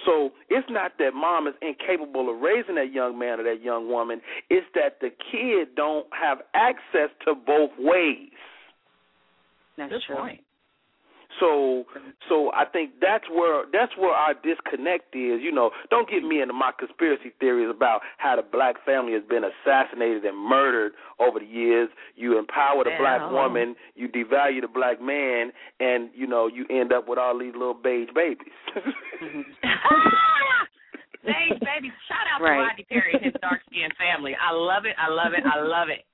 So 0.06 0.32
it's 0.50 0.68
not 0.70 0.94
that 1.00 1.14
mom 1.14 1.48
is 1.48 1.54
incapable 1.62 2.34
of 2.34 2.42
raising 2.42 2.76
that 2.76 2.94
young 2.94 3.20
man 3.20 3.40
or 3.40 3.44
that 3.44 3.62
young 3.62 3.90
woman. 3.90 4.22
It's 4.50 4.68
that 4.74 5.00
the 5.02 5.10
kid 5.10 5.76
don't 5.76 6.08
have 6.20 6.40
access 6.54 7.10
to 7.26 7.36
both 7.36 7.72
ways. 7.78 8.30
That's 9.78 9.92
Good 9.92 10.02
true. 10.08 10.16
point. 10.16 10.42
So 11.40 11.86
so 12.30 12.52
I 12.54 12.66
think 12.66 12.92
that's 13.02 13.26
where 13.30 13.66
that's 13.72 13.92
where 13.98 14.12
our 14.14 14.34
disconnect 14.34 15.16
is. 15.16 15.40
You 15.42 15.52
know, 15.52 15.72
don't 15.90 16.10
get 16.10 16.24
me 16.24 16.42
into 16.42 16.54
my 16.54 16.72
conspiracy 16.78 17.32
theories 17.40 17.70
about 17.70 18.02
how 18.18 18.36
the 18.36 18.42
black 18.42 18.76
family 18.86 19.14
has 19.14 19.24
been 19.30 19.44
assassinated 19.44 20.26
and 20.26 20.38
murdered 20.38 20.94
over 21.20 21.40
the 21.40 21.46
years. 21.46 21.90
You 22.16 22.40
empower 22.40 22.84
the 22.84 22.92
black 23.00 23.22
woman, 23.32 23.76
you 23.96 24.08
devalue 24.08 24.62
the 24.62 24.68
black 24.68 25.02
man, 25.02 25.52
and 25.80 26.10
you 26.16 26.26
know 26.28 26.48
you 26.48 26.66
end 26.70 26.92
up 26.92 27.08
with 27.08 27.20
all 27.20 27.38
these 27.38 27.54
little 27.54 27.74
beige 27.76 28.10
babies. 28.16 28.48
Mm-hmm. 28.76 29.42
Thanks, 31.26 31.60
babies. 31.60 31.92
Shout 32.08 32.24
out 32.34 32.42
Right. 32.42 32.56
to 32.56 32.62
Rodney 32.64 32.86
Perry 32.88 33.12
and 33.14 33.24
his 33.26 33.34
dark 33.42 33.60
skinned 33.70 33.92
family. 34.00 34.32
I 34.40 34.54
love 34.54 34.86
it. 34.86 34.96
I 34.98 35.12
love 35.12 35.34
it. 35.36 35.44
I 35.44 35.60
love 35.60 35.90
it. 35.90 36.06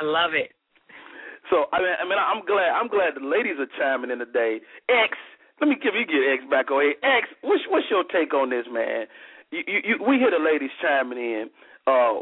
I 0.00 0.02
love 0.04 0.34
it. 0.34 0.50
So 1.50 1.66
I 1.72 1.78
mean, 1.78 1.94
I 2.00 2.04
mean, 2.04 2.18
I'm 2.18 2.44
glad. 2.44 2.70
I'm 2.74 2.88
glad 2.88 3.14
the 3.14 3.26
ladies 3.26 3.56
are 3.58 3.70
chiming 3.78 4.10
in 4.10 4.18
today. 4.18 4.60
X, 4.88 5.16
let 5.60 5.68
me 5.68 5.76
give 5.76 5.94
you 5.94 6.06
get 6.06 6.26
X 6.26 6.42
back 6.50 6.70
on 6.70 6.82
here. 6.82 6.98
X, 7.02 7.28
what's 7.42 7.62
what's 7.68 7.86
your 7.90 8.04
take 8.04 8.34
on 8.34 8.50
this, 8.50 8.66
man? 8.70 9.06
You, 9.50 9.62
you, 9.66 9.78
you, 9.84 9.94
we 10.02 10.16
hear 10.18 10.30
the 10.30 10.42
ladies 10.42 10.70
chiming 10.82 11.18
in. 11.18 11.50
Uh, 11.86 12.14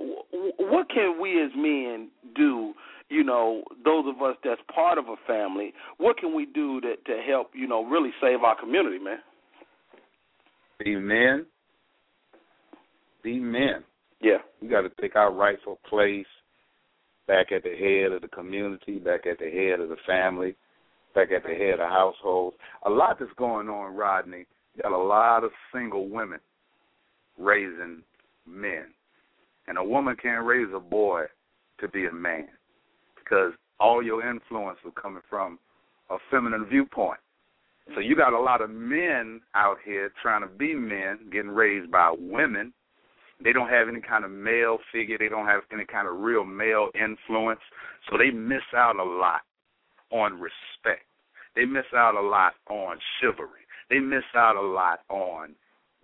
what 0.58 0.90
can 0.90 1.18
we 1.20 1.42
as 1.42 1.50
men 1.56 2.10
do? 2.36 2.74
You 3.08 3.24
know, 3.24 3.64
those 3.84 4.04
of 4.06 4.20
us 4.22 4.36
that's 4.44 4.60
part 4.74 4.98
of 4.98 5.06
a 5.08 5.16
family. 5.26 5.72
What 5.96 6.18
can 6.18 6.34
we 6.34 6.44
do 6.46 6.80
to 6.82 6.96
to 6.96 7.22
help? 7.26 7.50
You 7.54 7.66
know, 7.66 7.84
really 7.84 8.10
save 8.20 8.42
our 8.42 8.58
community, 8.58 8.98
man. 8.98 9.18
Be 10.82 10.96
men. 10.96 11.46
Be 13.22 13.38
men. 13.38 13.84
Yeah. 14.20 14.38
We 14.60 14.68
got 14.68 14.82
to 14.82 14.90
take 15.00 15.16
our 15.16 15.32
rightful 15.32 15.78
place 15.88 16.26
back 17.26 17.52
at 17.52 17.62
the 17.62 17.74
head 17.76 18.12
of 18.12 18.22
the 18.22 18.28
community, 18.28 18.98
back 18.98 19.26
at 19.26 19.38
the 19.38 19.50
head 19.50 19.80
of 19.80 19.88
the 19.88 19.96
family, 20.06 20.54
back 21.14 21.30
at 21.32 21.42
the 21.42 21.54
head 21.54 21.80
of 21.80 21.88
households. 21.88 22.56
A 22.86 22.90
lot 22.90 23.18
that's 23.18 23.32
going 23.36 23.68
on, 23.68 23.94
Rodney. 23.94 24.46
You 24.74 24.82
got 24.82 24.92
a 24.92 24.98
lot 24.98 25.44
of 25.44 25.50
single 25.72 26.08
women 26.08 26.40
raising 27.38 28.02
men. 28.46 28.86
And 29.66 29.78
a 29.78 29.84
woman 29.84 30.16
can't 30.20 30.44
raise 30.44 30.68
a 30.74 30.80
boy 30.80 31.24
to 31.80 31.88
be 31.88 32.06
a 32.06 32.12
man 32.12 32.48
because 33.16 33.52
all 33.80 34.02
your 34.02 34.28
influence 34.28 34.78
is 34.84 34.92
coming 35.00 35.22
from 35.28 35.58
a 36.10 36.16
feminine 36.30 36.66
viewpoint. 36.66 37.18
So 37.94 38.00
you 38.00 38.16
got 38.16 38.32
a 38.32 38.40
lot 38.40 38.62
of 38.62 38.70
men 38.70 39.40
out 39.54 39.76
here 39.84 40.10
trying 40.22 40.42
to 40.42 40.48
be 40.48 40.74
men, 40.74 41.18
getting 41.30 41.50
raised 41.50 41.90
by 41.90 42.14
women. 42.16 42.72
They 43.44 43.52
don't 43.52 43.68
have 43.68 43.88
any 43.88 44.00
kind 44.00 44.24
of 44.24 44.30
male 44.30 44.78
figure. 44.90 45.18
They 45.18 45.28
don't 45.28 45.46
have 45.46 45.62
any 45.72 45.84
kind 45.84 46.08
of 46.08 46.16
real 46.16 46.44
male 46.44 46.88
influence. 46.94 47.60
So 48.10 48.16
they 48.16 48.30
miss 48.30 48.64
out 48.74 48.96
a 48.96 49.04
lot 49.04 49.42
on 50.10 50.40
respect. 50.40 51.04
They 51.54 51.66
miss 51.66 51.84
out 51.94 52.14
a 52.14 52.20
lot 52.20 52.54
on 52.68 52.98
chivalry. 53.20 53.68
They 53.90 53.98
miss 53.98 54.24
out 54.34 54.56
a 54.56 54.60
lot 54.60 55.00
on 55.10 55.54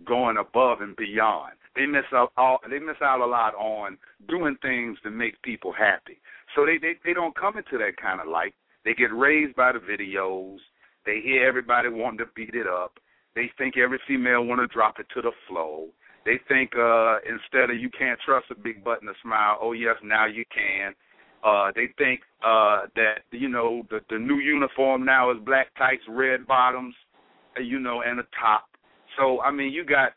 going 0.05 0.37
above 0.37 0.81
and 0.81 0.95
beyond. 0.95 1.53
They 1.75 1.85
miss 1.85 2.05
out 2.13 2.31
all 2.37 2.59
they 2.69 2.79
miss 2.79 3.01
out 3.01 3.21
a 3.21 3.25
lot 3.25 3.55
on 3.55 3.97
doing 4.27 4.57
things 4.61 4.97
to 5.03 5.09
make 5.09 5.41
people 5.41 5.73
happy. 5.73 6.19
So 6.55 6.65
they 6.65 6.77
they, 6.77 6.93
they 7.03 7.13
don't 7.13 7.35
come 7.35 7.57
into 7.57 7.77
that 7.77 7.97
kind 8.01 8.21
of 8.21 8.27
light. 8.27 8.53
They 8.85 8.93
get 8.93 9.13
raised 9.13 9.55
by 9.55 9.71
the 9.71 9.79
videos. 9.79 10.57
They 11.05 11.21
hear 11.23 11.47
everybody 11.47 11.89
wanting 11.89 12.19
to 12.19 12.31
beat 12.35 12.53
it 12.53 12.67
up. 12.67 12.99
They 13.35 13.49
think 13.57 13.77
every 13.77 13.99
female 14.07 14.43
want 14.43 14.61
to 14.61 14.67
drop 14.67 14.99
it 14.99 15.07
to 15.15 15.21
the 15.21 15.31
floor. 15.47 15.87
They 16.25 16.39
think 16.47 16.71
uh 16.77 17.17
instead 17.27 17.69
of 17.69 17.79
you 17.79 17.89
can't 17.89 18.19
trust 18.25 18.47
a 18.51 18.55
big 18.55 18.83
button 18.83 19.07
to 19.07 19.13
smile, 19.23 19.57
oh 19.61 19.73
yes, 19.73 19.95
now 20.03 20.25
you 20.25 20.45
can. 20.53 20.93
Uh 21.43 21.71
they 21.75 21.87
think 21.97 22.21
uh 22.45 22.83
that 22.95 23.21
you 23.31 23.49
know 23.49 23.83
the 23.89 23.99
the 24.09 24.19
new 24.19 24.37
uniform 24.37 25.03
now 25.05 25.31
is 25.31 25.37
black 25.45 25.67
tights, 25.77 26.03
red 26.07 26.45
bottoms, 26.45 26.93
you 27.61 27.79
know, 27.79 28.01
and 28.05 28.19
a 28.19 28.23
top. 28.39 28.65
So 29.17 29.41
I 29.41 29.51
mean, 29.51 29.71
you 29.73 29.83
got 29.83 30.11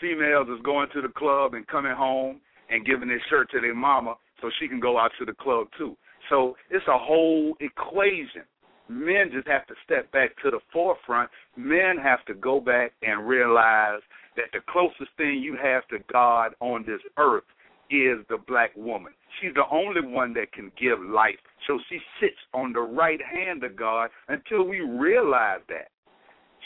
females 0.00 0.46
that's 0.48 0.62
going 0.62 0.88
to 0.94 1.02
the 1.02 1.08
club 1.08 1.54
and 1.54 1.66
coming 1.66 1.94
home 1.94 2.40
and 2.70 2.86
giving 2.86 3.08
their 3.08 3.22
shirt 3.28 3.50
to 3.50 3.60
their 3.60 3.74
mama 3.74 4.14
so 4.40 4.50
she 4.58 4.68
can 4.68 4.80
go 4.80 4.98
out 4.98 5.10
to 5.18 5.24
the 5.24 5.34
club 5.34 5.66
too. 5.76 5.96
So 6.28 6.56
it's 6.70 6.86
a 6.86 6.98
whole 6.98 7.54
equation. 7.60 8.42
Men 8.88 9.30
just 9.32 9.46
have 9.46 9.66
to 9.66 9.74
step 9.84 10.10
back 10.12 10.30
to 10.42 10.50
the 10.50 10.58
forefront. 10.72 11.30
Men 11.56 11.96
have 12.02 12.24
to 12.26 12.34
go 12.34 12.60
back 12.60 12.92
and 13.02 13.26
realize 13.28 14.00
that 14.40 14.58
the 14.58 14.64
closest 14.72 15.10
thing 15.16 15.42
you 15.42 15.56
have 15.60 15.86
to 15.88 15.98
God 16.10 16.52
on 16.60 16.84
this 16.86 17.00
earth 17.18 17.44
is 17.90 18.24
the 18.28 18.38
black 18.48 18.70
woman. 18.76 19.12
She's 19.40 19.54
the 19.54 19.68
only 19.70 20.00
one 20.00 20.32
that 20.34 20.52
can 20.52 20.72
give 20.80 20.98
life. 21.00 21.38
So 21.66 21.78
she 21.88 21.98
sits 22.20 22.38
on 22.54 22.72
the 22.72 22.80
right 22.80 23.20
hand 23.20 23.64
of 23.64 23.76
God 23.76 24.10
until 24.28 24.64
we 24.64 24.80
realize 24.80 25.60
that. 25.68 25.88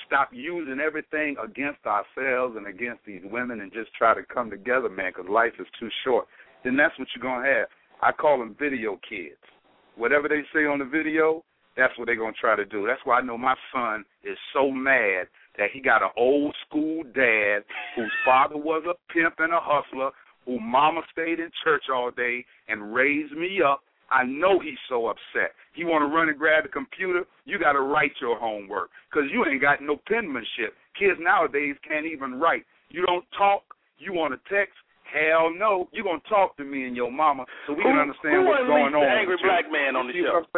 Stop 0.06 0.28
using 0.32 0.80
everything 0.80 1.36
against 1.42 1.80
ourselves 1.86 2.56
and 2.56 2.66
against 2.66 3.00
these 3.06 3.22
women 3.24 3.60
and 3.60 3.72
just 3.72 3.92
try 3.94 4.14
to 4.14 4.22
come 4.22 4.50
together, 4.50 4.90
man, 4.90 5.12
because 5.16 5.30
life 5.30 5.54
is 5.58 5.66
too 5.80 5.88
short. 6.04 6.26
Then 6.62 6.76
that's 6.76 6.96
what 6.98 7.08
you're 7.14 7.22
going 7.22 7.44
to 7.44 7.50
have. 7.50 7.68
I 8.02 8.12
call 8.12 8.38
them 8.38 8.54
video 8.58 9.00
kids. 9.08 9.40
Whatever 9.96 10.28
they 10.28 10.42
say 10.52 10.66
on 10.66 10.78
the 10.78 10.84
video, 10.84 11.42
that's 11.76 11.96
what 11.96 12.06
they're 12.06 12.16
going 12.16 12.34
to 12.34 12.40
try 12.40 12.54
to 12.54 12.66
do. 12.66 12.86
That's 12.86 13.00
why 13.04 13.18
I 13.18 13.22
know 13.22 13.38
my 13.38 13.54
son 13.72 14.04
is 14.22 14.36
so 14.52 14.70
mad 14.70 15.26
that 15.58 15.70
he 15.72 15.80
got 15.80 16.02
an 16.02 16.10
old 16.16 16.54
school 16.66 17.02
dad 17.14 17.60
whose 17.96 18.12
father 18.24 18.56
was 18.56 18.84
a 18.88 19.12
pimp 19.12 19.34
and 19.38 19.52
a 19.52 19.60
hustler, 19.60 20.10
who 20.46 20.60
mama 20.60 21.00
stayed 21.12 21.40
in 21.40 21.50
church 21.62 21.84
all 21.92 22.10
day 22.10 22.44
and 22.68 22.94
raised 22.94 23.32
me 23.32 23.60
up. 23.66 23.80
I 24.10 24.24
know 24.24 24.60
he's 24.60 24.78
so 24.88 25.06
upset. 25.06 25.52
He 25.72 25.84
want 25.84 26.02
to 26.02 26.14
run 26.14 26.28
and 26.28 26.38
grab 26.38 26.64
the 26.64 26.68
computer. 26.68 27.24
You 27.46 27.58
got 27.58 27.72
to 27.72 27.80
write 27.80 28.12
your 28.20 28.38
homework 28.38 28.90
because 29.10 29.28
you 29.32 29.44
ain't 29.46 29.62
got 29.62 29.82
no 29.82 29.96
penmanship. 30.06 30.74
Kids 30.98 31.18
nowadays 31.18 31.76
can't 31.86 32.06
even 32.06 32.38
write. 32.38 32.64
You 32.90 33.04
don't 33.06 33.24
talk. 33.36 33.62
You 33.98 34.12
want 34.12 34.34
to 34.34 34.54
text. 34.54 34.74
Hell 35.08 35.52
no. 35.54 35.88
You're 35.92 36.04
gonna 36.04 36.24
talk 36.28 36.56
to 36.58 36.64
me 36.64 36.84
and 36.86 36.96
your 36.96 37.10
mama 37.12 37.44
so 37.66 37.74
we 37.74 37.82
can 37.82 37.96
understand 37.98 38.44
what's 38.48 38.66
going 38.66 38.94
on. 38.94 39.04
the 39.04 39.10
angry 39.14 39.38
black 39.44 39.70
man 39.70 39.94
on 39.96 40.08
the 40.08 40.14
You 40.14 40.26
show? 40.26 40.42
what 40.42 40.50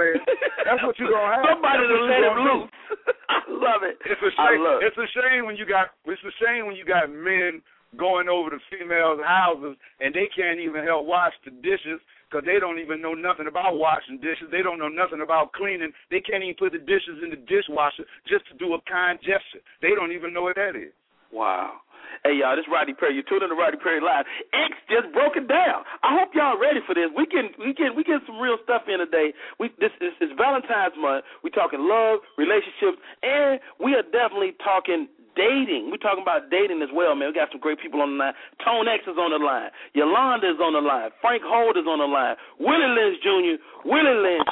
That's 0.64 0.82
what 0.82 0.96
you're 0.98 1.10
gonna 1.12 1.34
have. 1.42 1.44
Somebody 1.56 1.84
to 1.86 1.98
let 2.08 2.22
him 2.24 2.36
loose. 2.40 2.70
I 3.28 3.38
love 3.50 3.82
it. 3.82 3.98
It's 4.06 4.22
a 4.22 4.32
shame. 4.32 4.62
love 4.62 4.80
it. 4.82 4.88
It's 4.90 4.98
a 4.98 5.08
shame 5.12 5.44
when 5.46 5.56
you 5.56 5.66
got. 5.66 5.92
It's 6.06 6.22
a 6.24 6.34
shame 6.40 6.66
when 6.66 6.76
you 6.76 6.84
got 6.86 7.10
men 7.10 7.60
going 7.96 8.28
over 8.28 8.50
to 8.50 8.58
females' 8.68 9.20
houses 9.24 9.76
and 10.00 10.12
they 10.14 10.28
can't 10.36 10.60
even 10.60 10.84
help 10.84 11.06
wash 11.06 11.32
the 11.44 11.50
dishes 11.64 12.00
because 12.28 12.44
they 12.44 12.58
don't 12.58 12.78
even 12.82 13.00
know 13.00 13.14
nothing 13.14 13.46
about 13.46 13.78
washing 13.78 14.18
dishes. 14.18 14.50
They 14.50 14.60
don't 14.60 14.78
know 14.78 14.88
nothing 14.90 15.22
about 15.22 15.52
cleaning. 15.52 15.92
They 16.10 16.20
can't 16.20 16.42
even 16.42 16.56
put 16.58 16.72
the 16.72 16.82
dishes 16.82 17.22
in 17.22 17.30
the 17.30 17.40
dishwasher 17.46 18.04
just 18.26 18.44
to 18.50 18.54
do 18.58 18.74
a 18.74 18.80
kind 18.90 19.16
gesture. 19.22 19.62
They 19.80 19.94
don't 19.94 20.12
even 20.12 20.34
know 20.34 20.42
what 20.42 20.56
that 20.56 20.74
is. 20.76 20.92
Wow. 21.36 21.84
Hey 22.24 22.40
y'all, 22.40 22.56
this 22.56 22.64
is 22.64 22.72
Rodney 22.72 22.96
Perry. 22.96 23.12
You're 23.12 23.28
tuning 23.28 23.52
to 23.52 23.58
Rodney 23.60 23.76
Perry 23.76 24.00
Live. 24.00 24.24
X 24.56 24.72
just 24.88 25.12
broke 25.12 25.36
it 25.36 25.44
down. 25.52 25.84
I 26.00 26.16
hope 26.16 26.32
y'all 26.32 26.56
ready 26.56 26.80
for 26.88 26.96
this. 26.96 27.12
We 27.12 27.28
can 27.28 27.52
we 27.60 27.76
can 27.76 27.92
we 27.92 28.08
get 28.08 28.24
some 28.24 28.40
real 28.40 28.56
stuff 28.64 28.88
in 28.88 29.04
today. 29.04 29.36
We 29.60 29.68
this 29.76 29.92
is 30.00 30.16
it's 30.16 30.32
Valentine's 30.32 30.96
month. 30.96 31.28
We 31.44 31.52
talking 31.52 31.84
love, 31.84 32.24
relationships, 32.40 32.96
and 33.20 33.60
we 33.76 33.92
are 33.92 34.06
definitely 34.16 34.56
talking 34.64 35.12
dating. 35.36 35.92
We're 35.92 36.00
talking 36.00 36.24
about 36.24 36.48
dating 36.48 36.80
as 36.80 36.88
well, 36.88 37.12
man. 37.12 37.28
We 37.28 37.36
got 37.36 37.52
some 37.52 37.60
great 37.60 37.84
people 37.84 38.00
on 38.00 38.16
the 38.16 38.32
line. 38.32 38.36
Tone 38.64 38.88
X 38.88 39.04
is 39.04 39.20
on 39.20 39.36
the 39.36 39.42
line. 39.44 39.68
Yolanda 39.92 40.48
is 40.48 40.56
on 40.56 40.72
the 40.72 40.80
line. 40.80 41.12
Frank 41.20 41.44
Hold 41.44 41.76
is 41.76 41.84
on 41.84 42.00
the 42.00 42.08
line. 42.08 42.40
Willie 42.56 42.96
Lynch 42.96 43.20
Jr. 43.20 43.60
Willie 43.84 44.18
Lynch. 44.24 44.48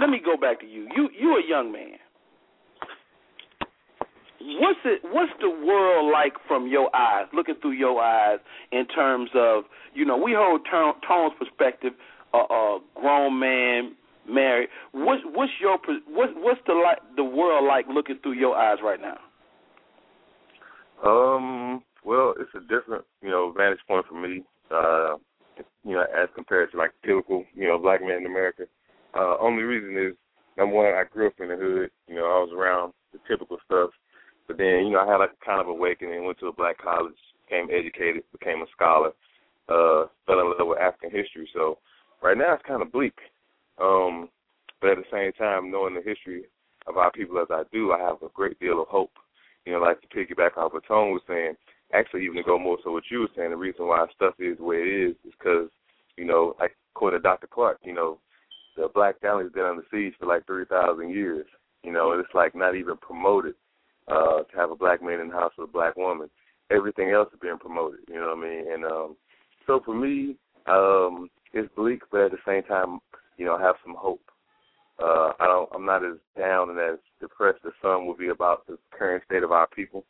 Let 0.00 0.08
me 0.08 0.24
go 0.24 0.40
back 0.40 0.64
to 0.64 0.66
you. 0.66 0.88
You 0.96 1.12
you 1.12 1.36
a 1.36 1.44
young 1.44 1.68
man. 1.68 2.00
What's 4.40 4.80
it? 4.84 5.00
What's 5.04 5.32
the 5.40 5.50
world 5.50 6.12
like 6.12 6.34
from 6.46 6.68
your 6.68 6.94
eyes, 6.94 7.26
looking 7.32 7.54
through 7.60 7.72
your 7.72 8.00
eyes, 8.00 8.38
in 8.72 8.86
terms 8.86 9.30
of 9.34 9.64
you 9.94 10.04
know 10.04 10.16
we 10.16 10.34
hold 10.36 10.62
Tone- 10.70 11.00
Tone's 11.06 11.32
perspective, 11.38 11.92
a 12.34 12.38
uh, 12.38 12.42
uh, 12.42 12.78
grown 12.94 13.38
man 13.38 13.96
married. 14.28 14.68
What's 14.92 15.22
what's 15.32 15.52
your 15.60 15.78
what's 16.08 16.32
what's 16.36 16.60
the 16.66 16.74
like 16.74 16.98
the 17.16 17.24
world 17.24 17.66
like 17.66 17.86
looking 17.92 18.18
through 18.22 18.34
your 18.34 18.56
eyes 18.56 18.78
right 18.82 19.00
now? 19.00 19.18
Um, 21.04 21.82
well, 22.04 22.34
it's 22.38 22.50
a 22.54 22.60
different, 22.60 23.04
you 23.22 23.28
know, 23.28 23.52
vantage 23.56 23.80
point 23.86 24.06
for 24.08 24.20
me. 24.20 24.42
Uh, 24.70 25.16
you 25.84 25.92
know, 25.92 26.02
as 26.02 26.28
compared 26.34 26.70
to 26.72 26.78
like 26.78 26.92
typical, 27.04 27.44
you 27.54 27.66
know, 27.66 27.78
black 27.78 28.00
man 28.00 28.18
in 28.18 28.26
America. 28.26 28.64
Uh, 29.14 29.36
only 29.40 29.62
reason 29.62 29.96
is 29.96 30.16
number 30.58 30.74
one, 30.74 30.86
I 30.86 31.04
grew 31.10 31.28
up 31.28 31.34
in 31.40 31.48
the 31.48 31.56
hood. 31.56 31.90
You 32.08 32.16
know, 32.16 32.24
I 32.24 32.38
was 32.44 32.50
around 32.54 32.92
the 33.12 33.18
typical 33.28 33.58
stuff. 33.64 33.90
But 34.46 34.58
then, 34.58 34.86
you 34.86 34.90
know, 34.90 35.00
I 35.00 35.10
had 35.10 35.18
like 35.18 35.38
kind 35.44 35.60
of 35.60 35.68
awakening, 35.68 36.24
went 36.24 36.38
to 36.40 36.48
a 36.48 36.52
black 36.52 36.78
college, 36.78 37.14
became 37.48 37.68
educated, 37.70 38.22
became 38.32 38.62
a 38.62 38.66
scholar, 38.74 39.10
uh, 39.68 40.06
fell 40.26 40.40
in 40.40 40.54
love 40.56 40.68
with 40.68 40.78
African 40.78 41.10
history. 41.10 41.48
So 41.52 41.78
right 42.22 42.36
now 42.36 42.54
it's 42.54 42.66
kind 42.66 42.82
of 42.82 42.92
bleak. 42.92 43.18
Um, 43.80 44.28
but 44.80 44.90
at 44.90 44.98
the 44.98 45.04
same 45.12 45.32
time, 45.32 45.70
knowing 45.70 45.94
the 45.94 46.02
history 46.02 46.44
of 46.86 46.96
our 46.96 47.10
people 47.10 47.38
as 47.38 47.48
I 47.50 47.62
do, 47.72 47.92
I 47.92 47.98
have 48.00 48.22
a 48.22 48.28
great 48.34 48.58
deal 48.60 48.80
of 48.80 48.88
hope. 48.88 49.12
You 49.64 49.72
know, 49.72 49.80
like 49.80 50.00
to 50.00 50.08
piggyback 50.08 50.56
off 50.56 50.72
what 50.72 50.86
Tone 50.86 51.10
was 51.10 51.22
saying, 51.26 51.54
actually 51.92 52.24
even 52.24 52.36
to 52.36 52.42
go 52.42 52.58
more 52.58 52.78
so 52.84 52.92
what 52.92 53.04
you 53.10 53.20
were 53.20 53.28
saying, 53.36 53.50
the 53.50 53.56
reason 53.56 53.86
why 53.86 54.06
stuff 54.14 54.34
is 54.38 54.58
way 54.58 54.76
it 54.76 55.10
is 55.10 55.16
is 55.24 55.32
because, 55.38 55.68
you 56.16 56.24
know, 56.24 56.54
like 56.60 56.76
according 56.94 57.18
to 57.18 57.22
Dr. 57.22 57.48
Clarke, 57.48 57.80
you 57.82 57.92
know, 57.92 58.18
the 58.76 58.88
black 58.94 59.20
family's 59.20 59.52
been 59.52 59.64
under 59.64 59.82
siege 59.90 60.14
for 60.18 60.26
like 60.26 60.46
three 60.46 60.66
thousand 60.66 61.10
years. 61.10 61.46
You 61.82 61.92
know, 61.92 62.12
it's 62.12 62.34
like 62.34 62.54
not 62.54 62.76
even 62.76 62.96
promoted 62.96 63.54
uh 64.08 64.42
to 64.42 64.56
have 64.56 64.70
a 64.70 64.76
black 64.76 65.02
man 65.02 65.20
in 65.20 65.28
the 65.28 65.34
house 65.34 65.52
with 65.58 65.68
a 65.68 65.72
black 65.72 65.96
woman. 65.96 66.28
Everything 66.70 67.10
else 67.10 67.28
is 67.32 67.38
being 67.40 67.58
promoted, 67.58 68.00
you 68.08 68.14
know 68.14 68.34
what 68.34 68.38
I 68.38 68.48
mean? 68.48 68.72
And 68.72 68.84
um 68.84 69.16
so 69.66 69.80
for 69.84 69.94
me, 69.94 70.36
um, 70.66 71.28
it's 71.52 71.72
bleak 71.74 72.02
but 72.10 72.20
at 72.22 72.30
the 72.30 72.38
same 72.46 72.62
time, 72.62 73.00
you 73.36 73.44
know, 73.44 73.56
I 73.56 73.62
have 73.62 73.76
some 73.84 73.96
hope. 73.98 74.22
Uh 75.02 75.32
I 75.38 75.46
don't 75.46 75.68
I'm 75.74 75.86
not 75.86 76.04
as 76.04 76.18
down 76.38 76.70
and 76.70 76.78
as 76.78 76.98
depressed 77.20 77.64
as 77.66 77.72
some 77.82 78.06
would 78.06 78.18
be 78.18 78.28
about 78.28 78.66
the 78.66 78.78
current 78.90 79.24
state 79.24 79.42
of 79.42 79.52
our 79.52 79.66
people. 79.66 80.04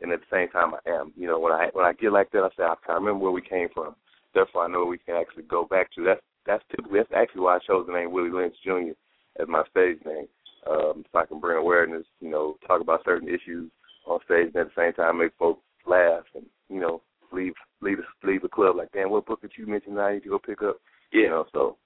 And 0.00 0.12
at 0.12 0.20
the 0.20 0.36
same 0.36 0.48
time 0.48 0.74
I 0.74 0.90
am. 0.90 1.12
You 1.16 1.26
know, 1.26 1.40
when 1.40 1.52
I 1.52 1.68
when 1.72 1.84
I 1.84 1.92
get 1.92 2.12
like 2.12 2.30
that 2.32 2.42
I 2.42 2.48
say 2.56 2.62
I 2.62 2.92
remember 2.92 3.18
where 3.18 3.32
we 3.32 3.42
came 3.42 3.68
from. 3.74 3.96
Therefore 4.34 4.64
I 4.64 4.68
know 4.68 4.84
we 4.84 4.98
can 4.98 5.16
actually 5.16 5.44
go 5.44 5.64
back 5.64 5.92
to. 5.94 6.04
That's 6.04 6.20
that's 6.46 6.64
typically 6.70 7.00
that's 7.00 7.12
actually 7.14 7.42
why 7.42 7.56
I 7.56 7.66
chose 7.66 7.86
the 7.86 7.92
name 7.92 8.12
Willie 8.12 8.30
Lynch 8.30 8.54
Jr. 8.64 8.96
as 9.40 9.48
my 9.48 9.62
stage 9.70 9.98
name. 10.06 10.26
Um, 10.66 11.04
so 11.10 11.18
I 11.18 11.26
can 11.26 11.40
bring 11.40 11.58
awareness, 11.58 12.04
you 12.20 12.30
know, 12.30 12.56
talk 12.66 12.80
about 12.80 13.04
certain 13.04 13.28
issues 13.28 13.70
on 14.06 14.18
stage 14.24 14.48
and 14.54 14.56
at 14.56 14.66
the 14.66 14.72
same 14.76 14.92
time 14.92 15.18
make 15.18 15.32
folks 15.38 15.62
laugh 15.86 16.24
and, 16.34 16.44
you 16.68 16.80
know, 16.80 17.02
leave 17.32 17.54
leave 17.80 17.98
leave 18.24 18.42
the 18.42 18.48
club 18.48 18.76
like, 18.76 18.90
damn, 18.92 19.10
what 19.10 19.26
book 19.26 19.40
did 19.40 19.52
you 19.56 19.66
mention 19.66 19.98
I 19.98 20.14
need 20.14 20.24
to 20.24 20.30
go 20.30 20.38
pick 20.38 20.62
up? 20.62 20.80
Yeah. 21.12 21.22
You 21.22 21.28
know, 21.30 21.44
so 21.52 21.76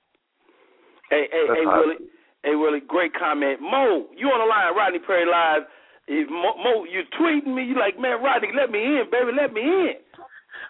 Hey, 1.12 1.29
hey, 1.31 1.45
hey, 1.45 1.66
Willie. 1.66 2.09
Hey, 2.43 2.57
Willie, 2.57 2.81
great 2.89 3.12
comment. 3.12 3.61
Mo, 3.61 4.09
you 4.16 4.33
on 4.33 4.41
the 4.41 4.49
line, 4.49 4.73
Rodney 4.75 4.99
Perry 5.05 5.29
Live. 5.29 5.68
If 6.09 6.25
Mo, 6.33 6.57
Mo, 6.57 6.85
you 6.89 7.05
tweeting 7.20 7.55
me, 7.55 7.68
you 7.68 7.77
like, 7.79 8.01
man, 8.01 8.23
Rodney, 8.25 8.49
let 8.57 8.73
me 8.73 8.81
in, 8.81 9.05
baby, 9.12 9.31
let 9.37 9.53
me 9.53 9.61
in. 9.61 9.95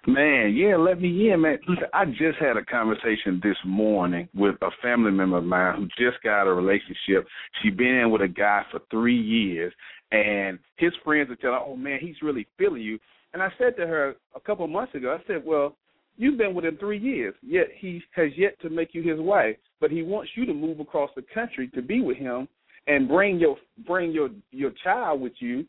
Man, 0.06 0.52
yeah, 0.56 0.76
let 0.76 1.00
me 1.00 1.30
in, 1.30 1.42
man. 1.42 1.58
Listen, 1.68 1.84
I 1.94 2.06
just 2.06 2.36
had 2.40 2.56
a 2.56 2.64
conversation 2.64 3.40
this 3.40 3.56
morning 3.64 4.28
with 4.34 4.56
a 4.60 4.70
family 4.82 5.12
member 5.12 5.38
of 5.38 5.44
mine 5.44 5.76
who 5.76 5.86
just 5.86 6.20
got 6.24 6.48
a 6.48 6.52
relationship. 6.52 7.24
She 7.62 7.70
been 7.70 7.94
in 7.94 8.10
with 8.10 8.20
a 8.20 8.26
guy 8.26 8.62
for 8.72 8.80
three 8.90 9.16
years, 9.16 9.72
and 10.10 10.58
his 10.76 10.90
friends 11.04 11.30
are 11.30 11.36
telling, 11.36 11.60
her, 11.60 11.64
"Oh 11.64 11.76
man, 11.76 12.00
he's 12.00 12.20
really 12.20 12.48
feeling 12.58 12.82
you." 12.82 12.98
And 13.32 13.40
I 13.40 13.52
said 13.58 13.76
to 13.76 13.86
her 13.86 14.16
a 14.34 14.40
couple 14.40 14.66
months 14.66 14.92
ago, 14.96 15.16
I 15.16 15.24
said, 15.28 15.44
"Well, 15.44 15.76
you've 16.16 16.36
been 16.36 16.52
with 16.52 16.64
him 16.64 16.78
three 16.78 16.98
years, 16.98 17.36
yet 17.40 17.68
he 17.72 18.02
has 18.16 18.36
yet 18.36 18.58
to 18.62 18.70
make 18.70 18.94
you 18.94 19.02
his 19.02 19.20
wife, 19.20 19.56
but 19.78 19.92
he 19.92 20.02
wants 20.02 20.32
you 20.36 20.44
to 20.46 20.52
move 20.52 20.80
across 20.80 21.10
the 21.14 21.22
country 21.32 21.68
to 21.68 21.80
be 21.80 22.00
with 22.00 22.16
him 22.16 22.48
and 22.88 23.06
bring 23.06 23.38
your 23.38 23.56
bring 23.86 24.10
your 24.10 24.30
your 24.50 24.72
child 24.82 25.20
with 25.20 25.40
you." 25.40 25.64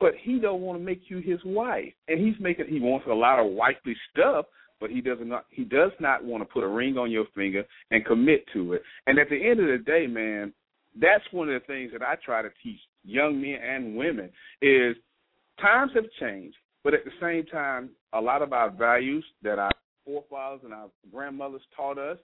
But 0.00 0.12
he 0.20 0.38
don't 0.38 0.62
want 0.62 0.78
to 0.78 0.84
make 0.84 1.02
you 1.08 1.18
his 1.18 1.38
wife. 1.44 1.92
And 2.08 2.18
he's 2.18 2.38
making 2.40 2.66
he 2.68 2.80
wants 2.80 3.06
a 3.08 3.14
lot 3.14 3.38
of 3.38 3.52
wifely 3.52 3.96
stuff, 4.10 4.46
but 4.80 4.90
he 4.90 5.00
does 5.00 5.18
not 5.20 5.28
not, 5.28 5.44
he 5.50 5.64
does 5.64 5.92
not 6.00 6.24
want 6.24 6.42
to 6.42 6.52
put 6.52 6.64
a 6.64 6.68
ring 6.68 6.98
on 6.98 7.10
your 7.10 7.26
finger 7.34 7.64
and 7.90 8.04
commit 8.04 8.44
to 8.52 8.74
it. 8.74 8.82
And 9.06 9.18
at 9.18 9.28
the 9.30 9.36
end 9.36 9.60
of 9.60 9.66
the 9.66 9.78
day, 9.84 10.06
man, 10.06 10.52
that's 11.00 11.24
one 11.30 11.48
of 11.48 11.60
the 11.60 11.66
things 11.66 11.92
that 11.92 12.02
I 12.02 12.16
try 12.24 12.42
to 12.42 12.50
teach 12.62 12.80
young 13.04 13.40
men 13.40 13.58
and 13.62 13.96
women 13.96 14.30
is 14.60 14.96
times 15.60 15.92
have 15.94 16.04
changed, 16.20 16.56
but 16.84 16.94
at 16.94 17.04
the 17.04 17.10
same 17.20 17.46
time, 17.46 17.90
a 18.12 18.20
lot 18.20 18.42
of 18.42 18.52
our 18.52 18.70
values 18.70 19.24
that 19.42 19.58
our 19.58 19.70
forefathers 20.04 20.60
and 20.64 20.74
our 20.74 20.88
grandmothers 21.12 21.62
taught 21.76 21.98
us, 21.98 22.18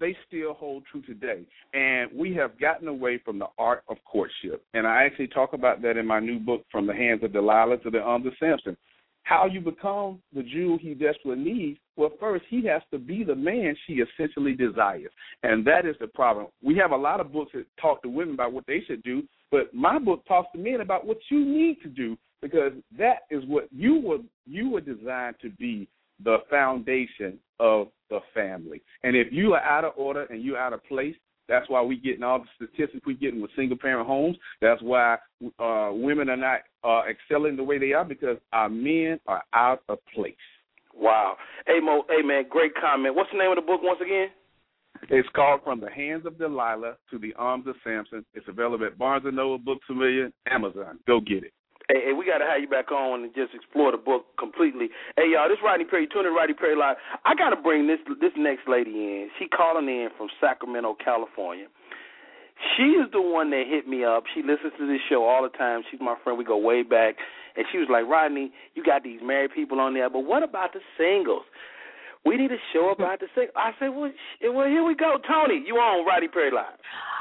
they 0.00 0.16
still 0.26 0.54
hold 0.54 0.84
true 0.90 1.02
today. 1.02 1.42
And 1.74 2.10
we 2.14 2.34
have 2.34 2.58
gotten 2.58 2.88
away 2.88 3.20
from 3.24 3.38
the 3.38 3.46
art 3.58 3.84
of 3.88 3.96
courtship. 4.10 4.64
And 4.74 4.86
I 4.86 5.04
actually 5.04 5.28
talk 5.28 5.52
about 5.52 5.82
that 5.82 5.96
in 5.96 6.06
my 6.06 6.20
new 6.20 6.38
book, 6.38 6.64
From 6.70 6.86
the 6.86 6.94
Hands 6.94 7.22
of 7.22 7.32
Delilah 7.32 7.78
to 7.78 7.90
the 7.90 8.00
Arms 8.00 8.26
of 8.26 8.32
Samson. 8.40 8.76
How 9.24 9.46
you 9.46 9.60
become 9.60 10.22
the 10.34 10.42
Jew 10.42 10.78
he 10.80 10.94
desperately 10.94 11.44
needs, 11.44 11.78
well, 11.96 12.10
first, 12.18 12.44
he 12.48 12.64
has 12.66 12.80
to 12.92 12.98
be 12.98 13.24
the 13.24 13.34
man 13.34 13.76
she 13.86 13.94
essentially 13.94 14.54
desires. 14.54 15.10
And 15.42 15.66
that 15.66 15.84
is 15.84 15.96
the 16.00 16.06
problem. 16.06 16.46
We 16.62 16.76
have 16.76 16.92
a 16.92 16.96
lot 16.96 17.20
of 17.20 17.32
books 17.32 17.52
that 17.52 17.66
talk 17.80 18.02
to 18.02 18.08
women 18.08 18.34
about 18.34 18.54
what 18.54 18.64
they 18.66 18.80
should 18.86 19.02
do, 19.02 19.24
but 19.50 19.74
my 19.74 19.98
book 19.98 20.24
talks 20.26 20.48
to 20.52 20.58
men 20.58 20.80
about 20.80 21.06
what 21.06 21.18
you 21.30 21.44
need 21.44 21.82
to 21.82 21.88
do 21.88 22.16
because 22.40 22.72
that 22.96 23.20
is 23.30 23.42
what 23.46 23.68
you 23.72 24.00
were 24.00 24.18
you 24.46 24.70
were 24.70 24.80
designed 24.80 25.36
to 25.42 25.50
be 25.50 25.88
the 26.22 26.38
foundation 26.50 27.38
of 27.60 27.88
the 28.10 28.20
family. 28.34 28.82
And 29.02 29.16
if 29.16 29.28
you 29.32 29.54
are 29.54 29.62
out 29.62 29.84
of 29.84 29.92
order 29.96 30.24
and 30.24 30.42
you're 30.42 30.58
out 30.58 30.72
of 30.72 30.84
place, 30.84 31.14
that's 31.48 31.68
why 31.70 31.80
we're 31.80 31.98
getting 31.98 32.22
all 32.22 32.40
the 32.40 32.66
statistics 32.66 33.04
we're 33.06 33.16
getting 33.16 33.40
with 33.40 33.50
single 33.56 33.78
parent 33.78 34.06
homes. 34.06 34.36
That's 34.60 34.82
why 34.82 35.16
uh, 35.58 35.90
women 35.92 36.28
are 36.28 36.36
not 36.36 36.60
uh, 36.84 37.02
excelling 37.08 37.56
the 37.56 37.64
way 37.64 37.78
they 37.78 37.92
are 37.92 38.04
because 38.04 38.36
our 38.52 38.68
men 38.68 39.18
are 39.26 39.42
out 39.54 39.82
of 39.88 39.98
place. 40.14 40.34
Wow. 40.94 41.36
Hey 41.66 41.80
Mo, 41.80 42.04
hey 42.08 42.22
man, 42.22 42.44
great 42.50 42.72
comment. 42.74 43.14
What's 43.14 43.30
the 43.32 43.38
name 43.38 43.50
of 43.50 43.56
the 43.56 43.62
book 43.62 43.80
once 43.82 44.00
again? 44.04 44.28
It's 45.10 45.28
called 45.34 45.60
From 45.62 45.80
the 45.80 45.90
Hands 45.90 46.26
of 46.26 46.38
Delilah 46.38 46.96
to 47.10 47.18
the 47.18 47.32
Arms 47.34 47.66
of 47.68 47.76
Samson. 47.84 48.24
It's 48.34 48.48
available 48.48 48.84
at 48.84 48.98
Barnes 48.98 49.24
and 49.26 49.36
Noble, 49.36 49.58
Books 49.58 49.86
a 49.90 49.94
Million, 49.94 50.32
Amazon. 50.50 50.98
Go 51.06 51.20
get 51.20 51.44
it. 51.44 51.52
Hey, 51.88 52.08
hey, 52.08 52.12
we 52.12 52.26
got 52.26 52.38
to 52.38 52.44
have 52.44 52.60
you 52.60 52.68
back 52.68 52.92
on 52.92 53.24
and 53.24 53.34
just 53.34 53.54
explore 53.54 53.92
the 53.92 53.96
book 53.98 54.26
completely. 54.38 54.88
Hey, 55.16 55.32
y'all, 55.32 55.48
this 55.48 55.56
Rodney 55.64 55.84
Perry, 55.86 56.06
tuning 56.06 56.34
Rodney 56.34 56.52
Perry 56.54 56.76
Live. 56.76 56.96
I 57.24 57.34
got 57.34 57.50
to 57.50 57.56
bring 57.56 57.86
this 57.86 57.98
this 58.20 58.32
next 58.36 58.68
lady 58.68 58.90
in. 58.90 59.30
She 59.38 59.48
calling 59.48 59.88
in 59.88 60.08
from 60.18 60.28
Sacramento, 60.40 60.96
California. 61.02 61.66
She 62.76 62.98
is 62.98 63.08
the 63.12 63.22
one 63.22 63.50
that 63.50 63.64
hit 63.68 63.88
me 63.88 64.04
up. 64.04 64.24
She 64.34 64.42
listens 64.42 64.72
to 64.78 64.86
this 64.86 65.00
show 65.08 65.24
all 65.24 65.42
the 65.42 65.56
time. 65.56 65.82
She's 65.90 66.00
my 66.00 66.16
friend. 66.22 66.38
We 66.38 66.44
go 66.44 66.58
way 66.58 66.82
back. 66.82 67.14
And 67.56 67.64
she 67.72 67.78
was 67.78 67.88
like, 67.90 68.06
Rodney, 68.06 68.52
you 68.74 68.84
got 68.84 69.02
these 69.02 69.20
married 69.22 69.52
people 69.54 69.80
on 69.80 69.94
there, 69.94 70.10
but 70.10 70.20
what 70.20 70.42
about 70.42 70.72
the 70.74 70.80
singles? 70.98 71.42
We 72.24 72.36
need 72.36 72.50
a 72.50 72.58
show 72.72 72.90
about 72.90 73.20
the 73.20 73.26
singles. 73.34 73.54
I 73.56 73.70
said, 73.78 73.88
well, 73.88 74.10
sh- 74.10 74.44
well, 74.52 74.66
here 74.66 74.84
we 74.84 74.94
go. 74.94 75.18
Tony, 75.26 75.62
you 75.64 75.74
on 75.76 76.04
Rodney 76.06 76.28
Perry 76.28 76.50
Live. 76.50 76.78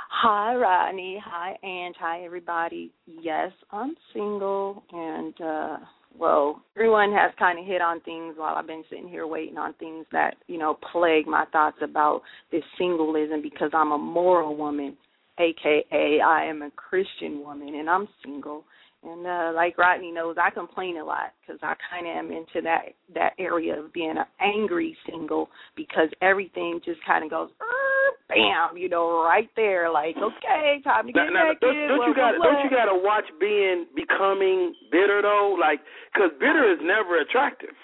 Hi, 0.10 0.56
Rodney. 0.56 1.22
Hi, 1.24 1.58
Ange. 1.64 1.96
Hi, 2.00 2.24
everybody. 2.24 2.92
Yes, 3.06 3.52
I'm 3.72 3.96
single, 4.14 4.84
and 4.92 5.34
uh 5.42 5.78
well, 6.18 6.64
everyone 6.76 7.12
has 7.12 7.32
kind 7.38 7.60
of 7.60 7.66
hit 7.66 7.80
on 7.80 8.02
things 8.02 8.34
while 8.38 8.56
I've 8.56 8.66
been 8.66 8.84
sitting 8.90 9.08
here 9.08 9.28
waiting 9.28 9.58
on 9.60 9.74
things 9.74 10.06
that 10.12 10.36
you 10.48 10.58
know 10.58 10.78
plague 10.92 11.28
my 11.28 11.46
thoughts 11.52 11.78
about 11.84 12.22
this 12.52 12.64
singleism 12.80 13.44
because 13.44 13.70
I'm 13.74 13.92
a 13.92 13.98
moral 13.98 14.56
woman, 14.56 14.98
aka 15.40 16.20
I 16.22 16.46
am 16.46 16.62
a 16.64 16.72
Christian 16.72 17.42
woman, 17.42 17.76
and 17.76 17.90
I'm 17.90 18.08
single. 18.24 18.64
And 19.04 19.28
uh 19.28 19.52
like 19.56 19.78
Rodney 19.78 20.12
knows, 20.12 20.38
I 20.42 20.50
complain 20.50 20.98
a 20.98 21.06
lot 21.06 21.34
because 21.42 21.60
I 21.62 21.76
kind 21.92 22.08
of 22.08 22.16
am 22.16 22.32
into 22.32 22.62
that 22.64 22.94
that 23.14 23.34
area 23.38 23.80
of 23.80 23.94
being 23.94 24.16
an 24.18 24.26
angry 24.40 24.98
single 25.08 25.50
because 25.76 26.10
everything 26.22 26.80
just 26.84 27.00
kind 27.06 27.24
of 27.24 27.30
goes, 27.30 27.50
"Er, 27.62 27.87
bam, 28.30 28.78
you 28.78 28.90
know, 28.90 29.24
right 29.24 29.50
there. 29.56 29.92
Like, 29.92 30.16
okay, 30.18 30.82
time 30.84 31.08
to 31.08 31.14
get 31.14 31.28
Now, 31.32 31.34
now, 31.34 31.48
naked. 31.50 31.62
don't, 31.62 31.88
don't 31.88 32.08
you 32.10 32.16
got 32.16 32.32
don't 32.42 32.64
you 32.64 32.70
got 32.70 32.86
to 32.86 33.00
watch 33.02 33.26
being 33.40 33.86
becoming 33.96 34.74
bitter 34.92 35.22
though? 35.22 35.58
Like, 35.60 35.80
because 36.14 36.32
bitter 36.40 36.72
is 36.72 36.80
never 36.82 37.22
attractive. 37.22 37.76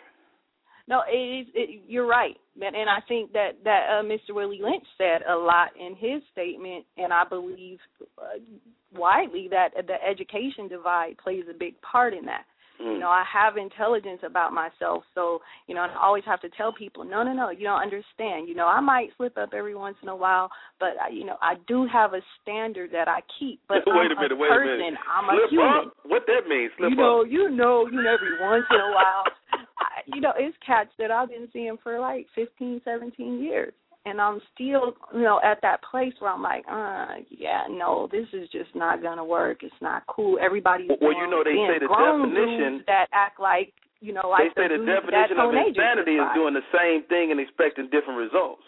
No, 0.87 1.01
it 1.07 1.15
is. 1.15 1.47
It, 1.53 1.83
you're 1.87 2.07
right, 2.07 2.35
man. 2.57 2.75
And 2.75 2.89
I 2.89 2.99
think 3.07 3.31
that 3.33 3.63
that 3.63 3.87
uh, 3.89 4.03
Mr. 4.03 4.35
Willie 4.35 4.59
Lynch 4.61 4.85
said 4.97 5.21
a 5.29 5.35
lot 5.35 5.69
in 5.79 5.95
his 5.95 6.21
statement, 6.31 6.85
and 6.97 7.13
I 7.13 7.23
believe 7.23 7.79
uh, 8.17 8.39
widely 8.93 9.47
that 9.51 9.69
the 9.87 9.95
education 10.03 10.67
divide 10.67 11.17
plays 11.17 11.45
a 11.49 11.57
big 11.57 11.79
part 11.81 12.13
in 12.13 12.25
that. 12.25 12.43
Mm. 12.81 12.93
You 12.93 12.99
know, 12.99 13.09
I 13.09 13.23
have 13.31 13.57
intelligence 13.57 14.21
about 14.25 14.51
myself, 14.51 15.03
so 15.13 15.39
you 15.67 15.75
know, 15.75 15.83
and 15.83 15.91
I 15.91 16.01
always 16.01 16.23
have 16.25 16.41
to 16.41 16.49
tell 16.57 16.73
people, 16.73 17.03
no, 17.03 17.23
no, 17.23 17.33
no, 17.33 17.49
you 17.49 17.63
don't 17.63 17.81
understand. 17.81 18.47
You 18.47 18.55
know, 18.55 18.65
I 18.67 18.79
might 18.81 19.09
slip 19.17 19.37
up 19.37 19.53
every 19.53 19.75
once 19.75 19.95
in 20.01 20.09
a 20.09 20.15
while, 20.15 20.49
but 20.79 20.97
I, 20.99 21.09
you 21.13 21.25
know, 21.25 21.37
I 21.41 21.55
do 21.67 21.87
have 21.91 22.13
a 22.13 22.21
standard 22.41 22.91
that 22.91 23.07
I 23.07 23.19
keep. 23.39 23.59
But 23.67 23.77
wait 23.87 24.09
I'm 24.11 24.17
a 24.17 24.21
minute, 24.21 24.31
a 24.31 24.35
wait 24.35 24.49
person. 24.49 24.73
a 24.73 24.77
minute. 24.77 24.99
I'm 25.05 25.25
Slip 25.29 25.45
a 25.45 25.49
human. 25.51 25.87
up? 25.87 25.93
What 26.05 26.23
that 26.27 26.49
means? 26.49 26.71
Slip 26.77 26.89
you 26.91 26.95
know, 26.97 27.21
up. 27.21 27.27
you 27.29 27.49
know, 27.51 27.85
you 27.85 28.01
know, 28.01 28.09
every 28.13 28.41
once 28.41 28.65
in 28.71 28.79
a 28.79 28.91
while. 28.91 29.23
I, 29.77 30.01
you 30.13 30.21
know, 30.21 30.33
it's 30.37 30.57
cats 30.65 30.89
that 30.97 31.11
I've 31.11 31.29
been 31.29 31.47
seeing 31.53 31.77
for 31.83 31.99
like 31.99 32.25
fifteen, 32.33 32.81
seventeen 32.83 33.43
years. 33.43 33.73
And 34.05 34.19
I'm 34.19 34.41
still, 34.53 34.93
you 35.13 35.21
know, 35.21 35.39
at 35.43 35.59
that 35.61 35.81
place 35.81 36.13
where 36.19 36.31
I'm 36.31 36.41
like, 36.41 36.65
uh, 36.69 37.23
yeah, 37.29 37.63
no, 37.69 38.09
this 38.11 38.27
is 38.33 38.49
just 38.49 38.75
not 38.75 39.01
gonna 39.01 39.23
work. 39.23 39.63
It's 39.63 39.73
not 39.81 40.03
cool. 40.07 40.37
Everybody's 40.41 40.89
Well, 40.99 41.13
you 41.15 41.27
know, 41.27 41.41
they 41.43 41.55
say 41.55 41.79
the 41.79 41.87
grown 41.87 42.27
definition- 42.33 42.83
that 42.87 43.07
act 43.13 43.39
like, 43.39 43.73
you 44.01 44.11
know, 44.11 44.27
like 44.27 44.53
they 44.55 44.63
say 44.63 44.67
the 44.75 44.83
that 44.83 45.07
definition 45.07 45.39
of 45.39 45.53
insanity 45.53 46.17
is 46.17 46.33
doing 46.33 46.53
the 46.53 46.63
same 46.75 47.03
thing 47.03 47.31
and 47.31 47.39
expecting 47.39 47.87
different 47.87 48.19
results. 48.19 48.63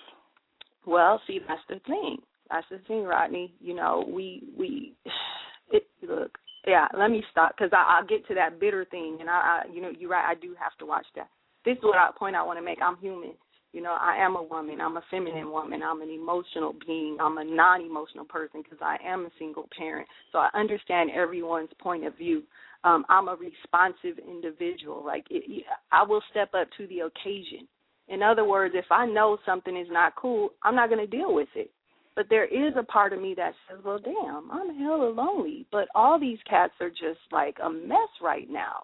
Well, 0.85 1.21
see, 1.27 1.39
that's 1.39 1.65
the 1.67 1.79
thing. 1.79 2.21
That's 2.49 2.67
the 2.69 2.77
thing, 2.87 3.03
Rodney. 3.03 3.53
You 3.59 3.73
know, 3.73 4.05
we 4.07 4.43
we 4.57 4.93
it, 5.71 5.87
look. 6.01 6.37
Yeah, 6.65 6.87
let 6.97 7.11
me 7.11 7.23
stop 7.29 7.55
because 7.57 7.71
I'll 7.73 8.05
get 8.05 8.25
to 8.27 8.35
that 8.35 8.59
bitter 8.59 8.85
thing, 8.85 9.17
and 9.19 9.29
I, 9.29 9.33
I, 9.33 9.63
you 9.71 9.81
know, 9.81 9.89
you're 9.89 10.09
right. 10.09 10.25
I 10.27 10.33
do 10.35 10.55
have 10.57 10.75
to 10.79 10.85
watch 10.85 11.05
that. 11.15 11.27
this 11.65 11.77
is 11.77 11.83
what 11.83 11.97
I 11.97 12.09
point 12.17 12.35
I 12.35 12.43
want 12.43 12.57
to 12.57 12.63
make. 12.65 12.79
I'm 12.81 12.97
human. 12.97 13.33
You 13.75 13.81
know, 13.81 13.97
I 13.99 14.15
am 14.15 14.37
a 14.37 14.41
woman. 14.41 14.79
I'm 14.79 14.95
a 14.95 15.03
feminine 15.11 15.51
woman. 15.51 15.81
I'm 15.83 16.01
an 16.01 16.09
emotional 16.09 16.73
being. 16.87 17.17
I'm 17.19 17.39
a 17.39 17.43
non-emotional 17.43 18.23
person 18.23 18.61
because 18.63 18.77
I 18.81 18.95
am 19.05 19.25
a 19.25 19.29
single 19.37 19.67
parent. 19.77 20.07
So 20.31 20.37
I 20.37 20.49
understand 20.53 21.09
everyone's 21.11 21.71
point 21.77 22.05
of 22.05 22.17
view. 22.17 22.43
Um, 22.85 23.05
I'm 23.09 23.27
a 23.27 23.35
responsive 23.35 24.17
individual. 24.25 25.03
Like 25.05 25.25
it, 25.29 25.65
I 25.91 26.03
will 26.03 26.21
step 26.31 26.51
up 26.53 26.69
to 26.77 26.87
the 26.87 26.99
occasion. 26.99 27.67
In 28.07 28.23
other 28.23 28.45
words, 28.45 28.75
if 28.77 28.85
I 28.91 29.05
know 29.05 29.39
something 29.45 29.75
is 29.75 29.87
not 29.91 30.15
cool, 30.15 30.51
I'm 30.63 30.75
not 30.75 30.87
going 30.87 31.05
to 31.05 31.17
deal 31.17 31.35
with 31.35 31.49
it. 31.53 31.69
But 32.15 32.27
there 32.29 32.45
is 32.45 32.75
a 32.79 32.83
part 32.83 33.11
of 33.11 33.21
me 33.21 33.33
that 33.35 33.55
says, 33.67 33.79
well, 33.83 33.99
damn, 33.99 34.49
I'm 34.51 34.79
hella 34.79 35.09
lonely. 35.09 35.65
But 35.69 35.89
all 35.93 36.17
these 36.17 36.39
cats 36.49 36.75
are 36.79 36.89
just 36.89 37.19
like 37.33 37.57
a 37.61 37.69
mess 37.69 37.97
right 38.21 38.49
now. 38.49 38.83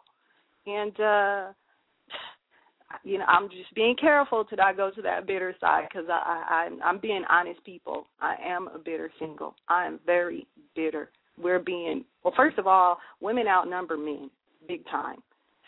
And, 0.67 0.99
uh, 0.99 1.53
you 3.03 3.17
know, 3.17 3.25
I'm 3.25 3.49
just 3.49 3.73
being 3.75 3.95
careful 3.95 4.45
to 4.45 4.55
not 4.55 4.77
go 4.77 4.91
to 4.91 5.01
that 5.01 5.27
bitter 5.27 5.55
side 5.59 5.87
because 5.89 6.07
I, 6.09 6.69
I, 6.83 6.87
I'm 6.87 6.99
being 6.99 7.23
honest, 7.29 7.63
people. 7.63 8.07
I 8.19 8.35
am 8.43 8.67
a 8.67 8.77
bitter 8.77 9.11
single. 9.19 9.55
I 9.67 9.85
am 9.85 9.99
very 10.05 10.47
bitter. 10.75 11.09
We're 11.41 11.59
being, 11.59 12.05
well, 12.23 12.33
first 12.35 12.57
of 12.57 12.67
all, 12.67 12.97
women 13.19 13.47
outnumber 13.47 13.97
men 13.97 14.29
big 14.67 14.85
time. 14.85 15.17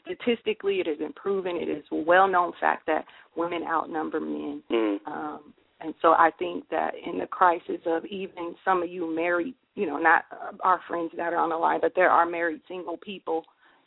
Statistically, 0.02 0.76
it 0.76 0.88
has 0.88 0.98
been 0.98 1.14
proven. 1.14 1.56
It 1.56 1.70
is 1.70 1.84
a 1.92 1.96
well-known 1.96 2.52
fact 2.60 2.86
that 2.88 3.06
women 3.36 3.64
outnumber 3.64 4.20
men. 4.20 4.62
Mm. 4.72 4.98
Um, 5.08 5.54
and 5.80 5.94
so 6.02 6.10
I 6.10 6.30
think 6.38 6.68
that 6.70 6.94
in 7.06 7.18
the 7.20 7.26
crisis 7.26 7.80
of 7.86 8.06
even 8.06 8.56
some 8.64 8.84
of 8.84 8.90
you 8.90 9.14
married, 9.14 9.56
you 9.76 9.88
know, 9.88 9.98
not 9.98 10.26
our 10.62 10.82
friends 10.88 11.12
that 11.18 11.34
are 11.34 11.38
on 11.38 11.50
the 11.50 11.56
line, 11.56 11.80
but 11.82 11.94
there 11.96 12.10
are 12.10 12.26
married 12.26 12.62
single 12.68 12.98
people. 12.98 13.44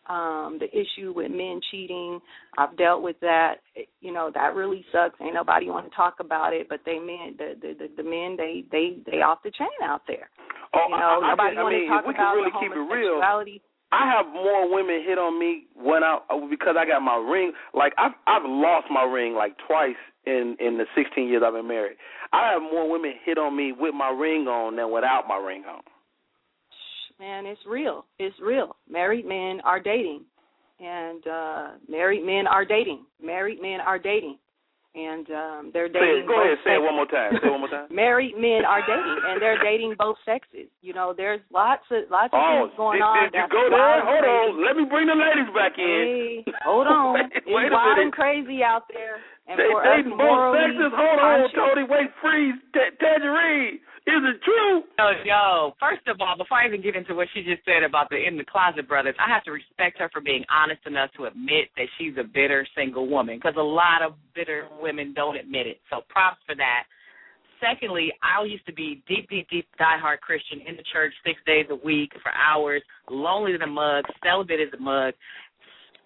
Um, 0.09 0.59
the 0.61 0.71
issue 0.71 1.13
with 1.15 1.33
men 1.33 1.61
cheating, 1.71 2.21
I've 2.59 2.77
dealt 2.77 3.03
with 3.03 3.17
that. 3.21 3.57
You 4.01 4.13
know, 4.13 4.31
that 4.35 4.55
really 4.55 4.85
sucks. 4.93 5.21
Ain't 5.21 5.35
nobody 5.35 5.67
want 5.67 5.91
to 5.91 5.97
talk 5.97 6.17
about 6.21 6.53
it, 6.53 6.69
but 6.69 6.81
they 6.87 6.99
men, 6.99 7.35
the 7.37 7.55
the 7.61 7.75
the, 7.75 8.03
the 8.03 8.09
men, 8.09 8.37
they 8.37 8.65
they 8.71 8.99
they 9.11 9.23
off 9.23 9.43
the 9.43 9.51
chain 9.51 9.69
out 9.83 10.03
there. 10.07 10.31
Oh, 10.75 10.87
you 10.89 10.97
know, 10.97 11.21
I, 11.23 11.27
I, 11.27 11.31
nobody 11.31 11.57
I 11.57 11.63
want 11.63 11.75
mean, 11.75 11.83
to 11.85 11.89
talk 11.91 12.07
we 12.07 12.15
about 12.15 12.35
can 12.35 12.39
really 12.39 12.55
keep 12.61 12.73
it 12.73 12.87
real. 12.87 13.21
I 13.93 14.11
have 14.11 14.27
more 14.27 14.73
women 14.73 15.03
hit 15.07 15.17
on 15.17 15.39
me 15.39 15.67
when 15.75 16.03
I 16.03 16.19
because 16.51 16.75
I 16.79 16.87
got 16.87 17.01
my 17.01 17.17
ring. 17.17 17.53
Like 17.73 17.93
I've 17.99 18.13
I've 18.27 18.45
lost 18.45 18.89
my 18.91 19.05
ring 19.05 19.35
like 19.35 19.57
twice 19.67 19.99
in 20.27 20.57
in 20.61 20.79
the 20.79 20.87
16 20.95 21.29
years 21.29 21.43
I've 21.47 21.55
been 21.55 21.69
married. 21.69 21.97
I 22.33 22.53
have 22.53 22.63
more 22.63 22.91
women 22.91 23.13
hit 23.25 23.39
on 23.39 23.57
me 23.57 23.73
with 23.73 23.95
my 23.95 24.11
ring 24.11 24.49
on 24.49 24.77
than 24.77 24.91
without 24.91 25.25
my 25.29 25.37
ring 25.37 25.65
on. 25.65 25.83
Man, 27.19 27.47
it's 27.47 27.61
real. 27.67 28.05
It's 28.19 28.37
real. 28.41 28.77
Married 28.91 29.25
men 29.27 29.61
are 29.65 29.81
dating, 29.81 30.23
and 30.81 31.27
uh 31.27 31.67
married 31.89 32.25
men 32.25 32.47
are 32.47 32.65
dating. 32.65 33.05
Married 33.23 33.61
men 33.63 33.81
are 33.81 33.99
dating, 33.99 34.37
and 34.95 35.25
um 35.31 35.71
they're 35.73 35.89
dating. 35.89 36.25
it, 36.25 36.29
go 36.29 36.37
ahead, 36.45 36.59
say 36.65 36.75
it 36.77 36.83
one 36.83 36.95
more 36.95 37.07
time. 37.09 37.33
Say 37.41 37.49
it 37.49 37.51
one 37.51 37.61
more 37.65 37.73
time. 37.73 37.89
Married 37.95 38.37
men 38.37 38.69
are 38.69 38.85
dating, 38.85 39.17
and 39.33 39.41
they're 39.41 39.57
dating 39.65 39.95
both 39.99 40.17
sexes. 40.29 40.69
You 40.83 40.93
know, 40.93 41.15
there's 41.17 41.41
lots 41.51 41.89
of 41.91 42.05
lots 42.11 42.35
of 42.37 42.41
Oh, 42.41 42.69
things 42.69 42.77
going 42.77 43.01
did, 43.01 43.09
on. 43.09 43.33
did 43.33 43.41
you 43.41 43.49
go 43.49 43.65
there? 43.73 44.05
Hold 44.05 44.21
crazy. 44.21 44.37
on. 44.37 44.65
Let 44.67 44.77
me 44.77 44.85
bring 44.85 45.07
the 45.09 45.17
ladies 45.17 45.49
back 45.57 45.73
in. 45.81 46.45
Hey, 46.45 46.53
hold 46.69 46.87
on. 46.93 47.15
wait, 47.17 47.33
it's 47.33 47.47
wait 47.49 47.73
wild 47.73 47.97
and 47.99 48.13
crazy 48.13 48.61
out 48.61 48.85
there. 48.93 49.25
And 49.49 49.57
they 49.57 49.73
for 49.73 49.81
dating 49.89 50.13
us 50.13 50.19
both 50.21 50.27
morally 50.29 50.59
sexes. 50.69 50.93
Hold 50.93 51.19
on, 51.23 51.39
Tony. 51.57 51.85
Wait, 51.89 52.11
freeze. 52.21 52.59
T- 52.77 52.93
Tanjareen. 53.01 53.79
Is 54.07 54.23
it 54.23 54.39
true? 54.47 54.87
Yo, 54.99 55.07
yo, 55.27 55.75
first 55.83 56.07
of 56.07 56.21
all, 56.21 56.39
before 56.39 56.59
I 56.63 56.69
even 56.69 56.81
get 56.81 56.95
into 56.95 57.17
what 57.17 57.27
she 57.35 57.43
just 57.43 57.67
said 57.67 57.83
about 57.83 58.09
the 58.09 58.15
In 58.15 58.39
the 58.39 58.47
Closet 58.47 58.87
brothers, 58.87 59.17
I 59.19 59.29
have 59.29 59.43
to 59.45 59.51
respect 59.51 59.99
her 59.99 60.09
for 60.13 60.21
being 60.21 60.45
honest 60.47 60.87
enough 60.87 61.11
to 61.19 61.27
admit 61.27 61.75
that 61.77 61.91
she's 61.99 62.15
a 62.15 62.23
bitter 62.23 62.65
single 62.77 63.09
woman 63.11 63.37
because 63.37 63.59
a 63.59 63.67
lot 63.67 64.07
of 64.07 64.15
bitter 64.33 64.69
women 64.81 65.13
don't 65.13 65.35
admit 65.35 65.67
it. 65.67 65.81
So 65.91 66.07
props 66.09 66.39
for 66.47 66.55
that. 66.55 66.87
Secondly, 67.59 68.13
I 68.23 68.45
used 68.45 68.65
to 68.67 68.73
be 68.73 69.03
deep, 69.09 69.29
deep, 69.29 69.51
deep 69.51 69.67
diehard 69.75 70.21
Christian 70.23 70.63
in 70.63 70.77
the 70.77 70.87
church 70.93 71.13
six 71.27 71.41
days 71.45 71.67
a 71.71 71.79
week 71.83 72.13
for 72.23 72.31
hours, 72.31 72.83
lonely 73.11 73.55
as 73.55 73.61
a 73.61 73.67
mug, 73.67 74.05
celibate 74.23 74.61
as 74.61 74.73
a 74.79 74.81
mug, 74.81 75.15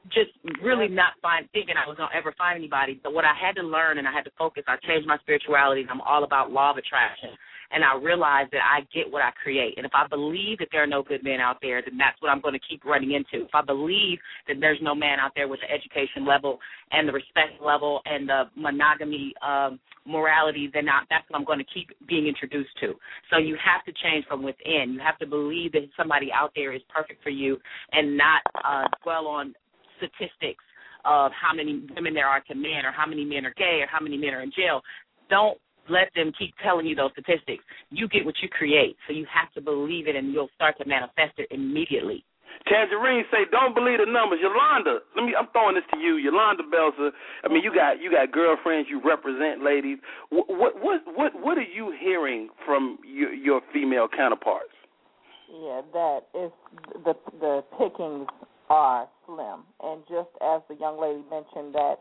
just 0.08 0.32
really 0.64 0.88
not 0.88 1.20
find 1.20 1.44
thinking 1.52 1.74
I 1.76 1.86
was 1.86 1.98
gonna 1.98 2.16
ever 2.16 2.32
find 2.38 2.56
anybody. 2.56 2.98
But 3.02 3.12
what 3.12 3.26
I 3.26 3.36
had 3.36 3.56
to 3.56 3.62
learn 3.62 3.98
and 3.98 4.08
I 4.08 4.12
had 4.12 4.24
to 4.24 4.32
focus, 4.38 4.64
I 4.66 4.76
changed 4.88 5.06
my 5.06 5.18
spirituality 5.18 5.82
and 5.82 5.90
I'm 5.90 6.00
all 6.00 6.24
about 6.24 6.50
law 6.50 6.70
of 6.70 6.78
attraction. 6.78 7.36
And 7.72 7.84
I 7.84 7.96
realize 7.96 8.46
that 8.52 8.62
I 8.64 8.80
get 8.92 9.10
what 9.10 9.22
I 9.22 9.30
create. 9.42 9.74
And 9.76 9.86
if 9.86 9.92
I 9.94 10.06
believe 10.06 10.58
that 10.58 10.68
there 10.72 10.82
are 10.82 10.86
no 10.86 11.02
good 11.02 11.22
men 11.22 11.40
out 11.40 11.58
there, 11.62 11.82
then 11.82 11.96
that's 11.96 12.20
what 12.20 12.30
I'm 12.30 12.40
going 12.40 12.54
to 12.54 12.66
keep 12.68 12.84
running 12.84 13.12
into. 13.12 13.46
If 13.46 13.54
I 13.54 13.62
believe 13.62 14.18
that 14.48 14.56
there's 14.60 14.78
no 14.82 14.94
man 14.94 15.18
out 15.20 15.32
there 15.34 15.48
with 15.48 15.60
the 15.60 15.70
education 15.70 16.26
level 16.26 16.58
and 16.90 17.08
the 17.08 17.12
respect 17.12 17.62
level 17.64 18.00
and 18.04 18.28
the 18.28 18.44
monogamy 18.56 19.32
um, 19.46 19.78
morality, 20.06 20.70
then 20.72 20.88
I, 20.88 21.02
that's 21.10 21.28
what 21.30 21.38
I'm 21.38 21.44
going 21.44 21.58
to 21.58 21.64
keep 21.72 21.90
being 22.08 22.26
introduced 22.26 22.70
to. 22.80 22.94
So 23.30 23.38
you 23.38 23.56
have 23.62 23.84
to 23.84 23.92
change 24.02 24.26
from 24.26 24.42
within. 24.42 24.94
You 24.94 25.00
have 25.00 25.18
to 25.18 25.26
believe 25.26 25.72
that 25.72 25.82
somebody 25.96 26.30
out 26.32 26.52
there 26.56 26.72
is 26.72 26.82
perfect 26.92 27.22
for 27.22 27.30
you 27.30 27.58
and 27.92 28.16
not 28.16 28.42
uh, 28.64 28.84
dwell 29.02 29.26
on 29.26 29.54
statistics 29.98 30.64
of 31.04 31.32
how 31.32 31.54
many 31.54 31.86
women 31.94 32.14
there 32.14 32.26
are 32.26 32.40
to 32.40 32.54
men 32.54 32.84
or 32.84 32.92
how 32.92 33.06
many 33.06 33.24
men 33.24 33.46
are 33.46 33.54
gay 33.56 33.80
or 33.80 33.86
how 33.90 34.00
many 34.00 34.16
men 34.16 34.34
are 34.34 34.42
in 34.42 34.52
jail. 34.54 34.80
Don't 35.28 35.58
let 35.90 36.10
them 36.14 36.32
keep 36.38 36.54
telling 36.62 36.86
you 36.86 36.94
those 36.94 37.10
statistics. 37.12 37.64
You 37.90 38.08
get 38.08 38.24
what 38.24 38.36
you 38.42 38.48
create, 38.48 38.96
so 39.06 39.12
you 39.12 39.26
have 39.32 39.52
to 39.54 39.60
believe 39.60 40.08
it 40.08 40.16
and 40.16 40.32
you'll 40.32 40.50
start 40.54 40.78
to 40.78 40.86
manifest 40.86 41.38
it 41.38 41.48
immediately. 41.50 42.24
Tanjareen 42.66 43.22
say, 43.30 43.46
"Don't 43.50 43.74
believe 43.74 43.98
the 43.98 44.06
numbers." 44.06 44.40
Yolanda, 44.42 45.00
let 45.16 45.24
me. 45.24 45.34
I'm 45.34 45.46
throwing 45.48 45.76
this 45.76 45.84
to 45.92 45.98
you, 45.98 46.16
Yolanda 46.16 46.62
Belser. 46.64 47.10
I 47.42 47.48
mean, 47.48 47.62
you 47.62 47.72
got 47.74 48.00
you 48.00 48.10
got 48.10 48.32
girlfriends. 48.32 48.88
You 48.90 49.00
represent 49.02 49.62
ladies. 49.62 49.98
What 50.28 50.48
what 50.48 50.82
what 50.82 51.00
what, 51.14 51.32
what 51.40 51.58
are 51.58 51.62
you 51.62 51.94
hearing 51.98 52.50
from 52.66 52.98
your, 53.04 53.32
your 53.32 53.60
female 53.72 54.08
counterparts? 54.08 54.74
Yeah, 55.50 55.80
that 55.92 56.20
is 56.34 56.52
the 57.04 57.14
the 57.40 57.64
pickings 57.78 58.28
are 58.68 59.08
slim, 59.26 59.64
and 59.82 60.02
just 60.08 60.30
as 60.40 60.60
the 60.68 60.76
young 60.78 61.00
lady 61.00 61.24
mentioned 61.30 61.74
that 61.74 61.96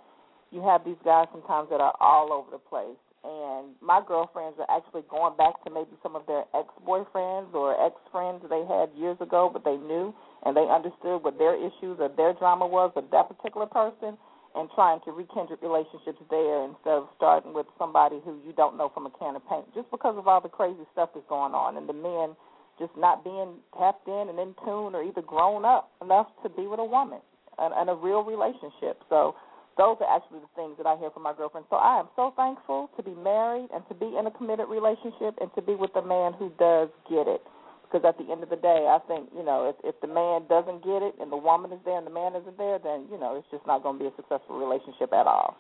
you 0.52 0.62
have 0.62 0.84
these 0.84 1.00
guys 1.06 1.28
sometimes 1.32 1.70
that 1.70 1.80
are 1.82 1.96
all 2.00 2.34
over 2.34 2.52
the 2.52 2.58
place. 2.58 2.98
And 3.24 3.76
my 3.82 4.00
girlfriends 4.06 4.58
are 4.64 4.70
actually 4.72 5.04
going 5.10 5.36
back 5.36 5.60
to 5.66 5.70
maybe 5.70 5.92
some 6.02 6.16
of 6.16 6.26
their 6.26 6.48
ex 6.56 6.72
boyfriends 6.88 7.54
or 7.54 7.76
ex 7.76 7.96
friends 8.12 8.44
they 8.48 8.64
had 8.64 8.96
years 8.96 9.18
ago, 9.20 9.50
but 9.52 9.66
they 9.66 9.76
knew 9.76 10.16
and 10.46 10.56
they 10.56 10.64
understood 10.72 11.20
what 11.24 11.38
their 11.38 11.56
issues 11.56 12.00
or 12.00 12.08
their 12.16 12.32
drama 12.34 12.66
was 12.66 12.92
with 12.96 13.12
that 13.12 13.28
particular 13.28 13.68
person, 13.68 14.16
and 14.56 14.70
trying 14.74 15.00
to 15.06 15.12
rekindle 15.12 15.58
relationships 15.62 16.18
there 16.32 16.64
instead 16.64 16.96
of 16.96 17.08
starting 17.18 17.54
with 17.54 17.68
somebody 17.78 18.20
who 18.24 18.40
you 18.48 18.54
don't 18.56 18.78
know 18.78 18.90
from 18.94 19.06
a 19.06 19.12
can 19.20 19.36
of 19.36 19.44
paint, 19.50 19.66
just 19.76 19.92
because 19.92 20.18
of 20.18 20.28
all 20.28 20.42
the 20.42 20.50
crazy 20.50 20.88
stuff 20.94 21.10
that's 21.14 21.28
going 21.28 21.54
on, 21.54 21.78
and 21.78 21.88
the 21.88 21.94
men 21.94 22.36
just 22.80 22.96
not 22.98 23.24
being 23.24 23.60
tapped 23.78 24.08
in 24.08 24.32
and 24.32 24.40
in 24.40 24.56
tune 24.64 24.96
or 24.96 25.04
either 25.04 25.22
grown 25.22 25.66
up 25.66 25.92
enough 26.02 26.28
to 26.42 26.50
be 26.50 26.66
with 26.66 26.80
a 26.80 26.86
woman 26.86 27.20
and, 27.60 27.74
and 27.76 27.90
a 27.90 27.94
real 27.94 28.24
relationship. 28.24 29.04
So 29.10 29.36
those 29.80 29.96
are 30.04 30.12
actually 30.12 30.44
the 30.44 30.52
things 30.60 30.76
that 30.76 30.86
I 30.86 31.00
hear 31.00 31.10
from 31.10 31.24
my 31.24 31.32
girlfriend. 31.32 31.66
So 31.72 31.80
I 31.80 32.04
am 32.04 32.12
so 32.20 32.36
thankful 32.36 32.92
to 33.00 33.02
be 33.02 33.16
married 33.16 33.72
and 33.72 33.80
to 33.88 33.96
be 33.96 34.12
in 34.12 34.28
a 34.28 34.32
committed 34.36 34.68
relationship 34.68 35.40
and 35.40 35.48
to 35.56 35.64
be 35.64 35.74
with 35.74 35.96
a 35.96 36.04
man 36.04 36.36
who 36.36 36.52
does 36.60 36.92
get 37.08 37.32
it. 37.32 37.40
Because 37.88 38.04
at 38.04 38.20
the 38.20 38.28
end 38.30 38.44
of 38.44 38.52
the 38.52 38.60
day, 38.60 38.86
I 38.92 39.00
think 39.08 39.32
you 39.34 39.42
know 39.42 39.72
if 39.72 39.80
if 39.82 39.96
the 40.04 40.12
man 40.12 40.46
doesn't 40.52 40.84
get 40.84 41.02
it 41.02 41.16
and 41.18 41.32
the 41.32 41.40
woman 41.40 41.72
is 41.72 41.80
there 41.88 41.98
and 41.98 42.06
the 42.06 42.14
man 42.14 42.36
isn't 42.36 42.60
there, 42.60 42.78
then 42.78 43.08
you 43.10 43.18
know 43.18 43.40
it's 43.40 43.48
just 43.50 43.66
not 43.66 43.82
going 43.82 43.98
to 43.98 44.04
be 44.04 44.12
a 44.12 44.16
successful 44.20 44.60
relationship 44.60 45.10
at 45.16 45.26
all. 45.26 45.58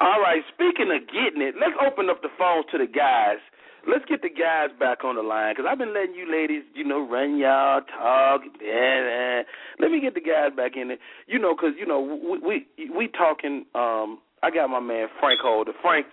All 0.00 0.20
right. 0.20 0.42
Speaking 0.54 0.90
of 0.90 1.06
getting 1.08 1.42
it, 1.42 1.54
let's 1.60 1.76
open 1.84 2.08
up 2.10 2.22
the 2.22 2.28
phones 2.38 2.64
to 2.72 2.78
the 2.78 2.86
guys. 2.86 3.38
Let's 3.88 4.04
get 4.04 4.20
the 4.20 4.28
guys 4.28 4.68
back 4.78 5.04
on 5.04 5.16
the 5.16 5.22
line 5.22 5.54
because 5.54 5.64
I've 5.70 5.78
been 5.78 5.94
letting 5.94 6.14
you 6.14 6.30
ladies, 6.30 6.62
you 6.74 6.84
know, 6.84 7.00
run 7.08 7.38
y'all 7.38 7.80
talk. 7.80 8.42
Yeah, 8.60 9.42
let 9.78 9.90
me 9.90 10.00
get 10.00 10.12
the 10.12 10.20
guys 10.20 10.52
back 10.54 10.72
in 10.76 10.88
there. 10.88 10.98
You 11.26 11.38
know, 11.38 11.54
because 11.54 11.72
you 11.78 11.86
know 11.86 12.00
we 12.00 12.66
we 12.76 12.90
we 12.94 13.08
talking. 13.08 13.64
Um, 13.74 14.18
I 14.42 14.50
got 14.50 14.68
my 14.68 14.80
man 14.80 15.08
Frank 15.18 15.40
Holder. 15.40 15.72
Frank, 15.80 16.06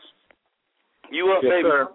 you 1.12 1.32
up, 1.36 1.44
Yes, 1.44 1.52
baby? 1.52 1.68
sir. 1.70 1.88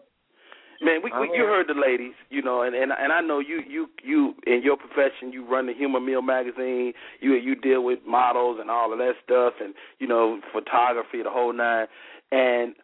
Man, 0.83 1.01
we, 1.03 1.13
we 1.13 1.31
you 1.33 1.45
heard 1.45 1.69
the 1.69 1.81
ladies, 1.81 2.15
you 2.29 2.43
know, 2.43 2.63
and 2.63 2.75
and 2.75 2.91
and 2.91 3.13
I 3.13 3.21
know 3.21 3.39
you 3.39 3.61
you 3.69 3.89
you 4.03 4.35
in 4.47 4.63
your 4.63 4.77
profession 4.77 5.33
you 5.33 5.47
run 5.47 5.67
the 5.67 5.75
Humor 5.75 6.01
Mill 6.01 6.23
magazine. 6.23 6.93
You 7.21 7.35
you 7.35 7.55
deal 7.55 7.85
with 7.85 8.01
models 8.07 8.59
and 8.61 8.69
all 8.69 8.93
of 8.93 8.99
that 8.99 9.13
stuff, 9.25 9.55
and 9.61 9.75
you 10.01 10.09
know 10.09 10.41
photography, 10.53 11.23
the 11.23 11.31
whole 11.31 11.53
nine. 11.53 11.87
And 12.33 12.75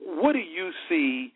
what 0.00 0.32
do 0.32 0.38
you 0.38 0.70
see 0.88 1.32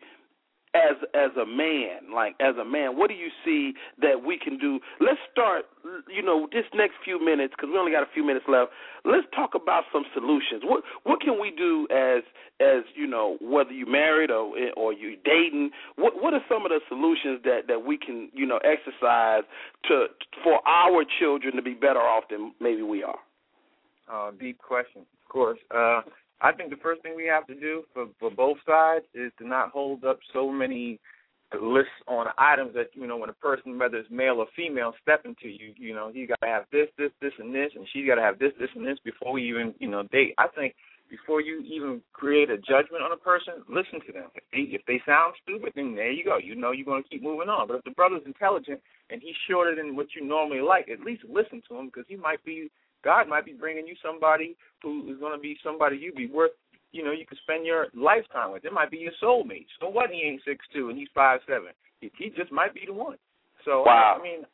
as 0.73 0.97
as 1.13 1.31
a 1.37 1.45
man, 1.45 2.13
like 2.13 2.35
as 2.39 2.55
a 2.59 2.65
man, 2.65 2.97
what 2.97 3.07
do 3.07 3.13
you 3.13 3.29
see 3.45 3.73
that 4.01 4.25
we 4.25 4.37
can 4.37 4.57
do? 4.57 4.79
Let's 4.99 5.19
start, 5.31 5.65
you 6.09 6.23
know, 6.23 6.47
this 6.51 6.65
next 6.73 6.95
few 7.03 7.23
minutes 7.23 7.53
because 7.55 7.69
we 7.71 7.77
only 7.77 7.91
got 7.91 8.03
a 8.03 8.11
few 8.13 8.25
minutes 8.25 8.45
left. 8.47 8.71
Let's 9.05 9.27
talk 9.35 9.51
about 9.55 9.83
some 9.93 10.03
solutions. 10.13 10.63
What 10.63 10.83
what 11.03 11.21
can 11.21 11.39
we 11.39 11.51
do 11.51 11.87
as 11.91 12.23
as 12.59 12.83
you 12.95 13.07
know, 13.07 13.37
whether 13.41 13.71
you 13.71 13.85
married 13.85 14.31
or 14.31 14.53
or 14.75 14.93
you 14.93 15.17
dating? 15.23 15.71
What 15.95 16.21
what 16.21 16.33
are 16.33 16.43
some 16.49 16.65
of 16.65 16.69
the 16.69 16.79
solutions 16.89 17.41
that 17.43 17.67
that 17.67 17.85
we 17.85 17.97
can 17.97 18.29
you 18.33 18.45
know 18.45 18.59
exercise 18.63 19.43
to 19.89 20.07
for 20.43 20.59
our 20.67 21.05
children 21.19 21.55
to 21.55 21.61
be 21.61 21.73
better 21.73 22.01
off 22.01 22.25
than 22.29 22.53
maybe 22.59 22.81
we 22.81 23.03
are? 23.03 23.19
Uh, 24.11 24.31
deep 24.39 24.57
question, 24.57 25.01
of 25.01 25.29
course. 25.29 25.59
I 26.41 26.51
think 26.51 26.69
the 26.69 26.77
first 26.77 27.01
thing 27.01 27.15
we 27.15 27.25
have 27.25 27.47
to 27.47 27.55
do 27.55 27.83
for 27.93 28.07
for 28.19 28.29
both 28.29 28.57
sides 28.65 29.05
is 29.13 29.31
to 29.39 29.47
not 29.47 29.71
hold 29.71 30.03
up 30.03 30.19
so 30.33 30.51
many 30.51 30.99
lists 31.61 31.91
on 32.07 32.27
items 32.37 32.73
that 32.73 32.89
you 32.93 33.07
know 33.07 33.17
when 33.17 33.29
a 33.29 33.33
person, 33.33 33.77
whether 33.77 33.97
it's 33.97 34.09
male 34.11 34.39
or 34.39 34.47
female, 34.55 34.93
step 35.01 35.25
into 35.25 35.47
you. 35.47 35.73
You 35.77 35.93
know, 35.93 36.09
you 36.13 36.27
got 36.27 36.41
to 36.41 36.47
have 36.47 36.65
this, 36.71 36.87
this, 36.97 37.11
this, 37.21 37.33
and 37.39 37.53
this, 37.53 37.71
and 37.75 37.87
she's 37.93 38.07
got 38.07 38.15
to 38.15 38.21
have 38.21 38.39
this, 38.39 38.51
this, 38.59 38.69
and 38.75 38.85
this 38.85 38.97
before 39.03 39.33
we 39.33 39.47
even 39.49 39.73
you 39.79 39.89
know 39.89 40.03
date. 40.11 40.33
I 40.37 40.47
think 40.47 40.75
before 41.09 41.41
you 41.41 41.61
even 41.61 42.01
create 42.11 42.49
a 42.49 42.57
judgment 42.57 43.03
on 43.03 43.11
a 43.11 43.17
person, 43.17 43.61
listen 43.69 44.01
to 44.07 44.13
them. 44.13 44.29
If 44.33 44.43
they, 44.51 44.75
if 44.75 44.81
they 44.87 45.01
sound 45.05 45.35
stupid, 45.43 45.73
then 45.75 45.93
there 45.95 46.11
you 46.11 46.23
go. 46.25 46.37
You 46.37 46.55
know 46.55 46.71
you're 46.71 46.85
going 46.85 47.03
to 47.03 47.09
keep 47.09 47.21
moving 47.21 47.49
on. 47.49 47.67
But 47.67 47.77
if 47.77 47.83
the 47.83 47.91
brother's 47.91 48.23
intelligent 48.25 48.81
and 49.11 49.21
he's 49.21 49.35
shorter 49.47 49.75
than 49.75 49.95
what 49.95 50.07
you 50.15 50.25
normally 50.25 50.61
like, 50.61 50.89
at 50.89 51.01
least 51.01 51.23
listen 51.29 51.61
to 51.69 51.77
him 51.77 51.85
because 51.87 52.05
he 52.07 52.15
might 52.15 52.43
be 52.43 52.71
God 53.03 53.27
might 53.27 53.45
be 53.45 53.53
bringing 53.53 53.87
you 53.87 53.95
somebody 54.03 54.55
who 54.81 55.11
is 55.11 55.19
going 55.19 55.33
to 55.33 55.39
be 55.39 55.57
somebody 55.63 55.97
you'd 55.97 56.15
be 56.15 56.27
worth 56.27 56.51
you 56.93 57.03
know, 57.03 57.11
you 57.11 57.25
could 57.25 57.39
spend 57.39 57.65
your 57.65 57.87
lifetime 57.95 58.51
with. 58.51 58.63
It 58.65 58.71
might 58.71 58.91
be 58.91 58.97
your 58.97 59.11
soulmate. 59.21 59.65
So 59.79 59.89
what? 59.89 60.11
He 60.11 60.21
ain't 60.21 60.41
six 60.45 60.63
two 60.71 60.89
and 60.89 60.97
he's 60.97 61.07
five 61.13 61.41
seven. 61.47 61.69
He, 61.99 62.29
just 62.37 62.51
might 62.51 62.73
be 62.73 62.83
the 62.85 62.93
one. 62.93 63.17
So 63.65 63.83
wow. 63.85 64.15
I, 64.15 64.19
I 64.19 64.23
mean, 64.23 64.45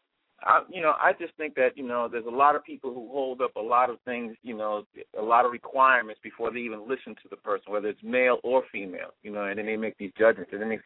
I, 0.44 0.62
you 0.70 0.82
know, 0.82 0.94
I 1.02 1.14
just 1.20 1.34
think 1.36 1.56
that 1.56 1.76
you 1.76 1.88
know, 1.88 2.08
there's 2.12 2.26
a 2.26 2.30
lot 2.30 2.56
of 2.56 2.64
people 2.64 2.94
who 2.94 3.10
hold 3.12 3.42
up 3.42 3.56
a 3.56 3.62
lot 3.62 3.90
of 3.90 3.98
things, 4.06 4.36
you 4.44 4.56
know, 4.56 4.84
a 5.18 5.22
lot 5.22 5.46
of 5.46 5.52
requirements 5.52 6.20
before 6.24 6.52
they 6.52 6.60
even 6.60 6.88
listen 6.88 7.16
to 7.16 7.30
the 7.30 7.38
person, 7.38 7.72
whether 7.72 7.88
it's 7.88 8.04
male 8.04 8.40
or 8.44 8.64
female, 8.72 9.14
you 9.24 9.32
know, 9.32 9.46
and 9.46 9.58
then 9.58 9.66
they 9.66 9.78
make 9.78 9.98
these 9.98 10.12
judgments, 10.18 10.52
and 10.54 10.62
then 10.62 10.70
they 10.70 10.80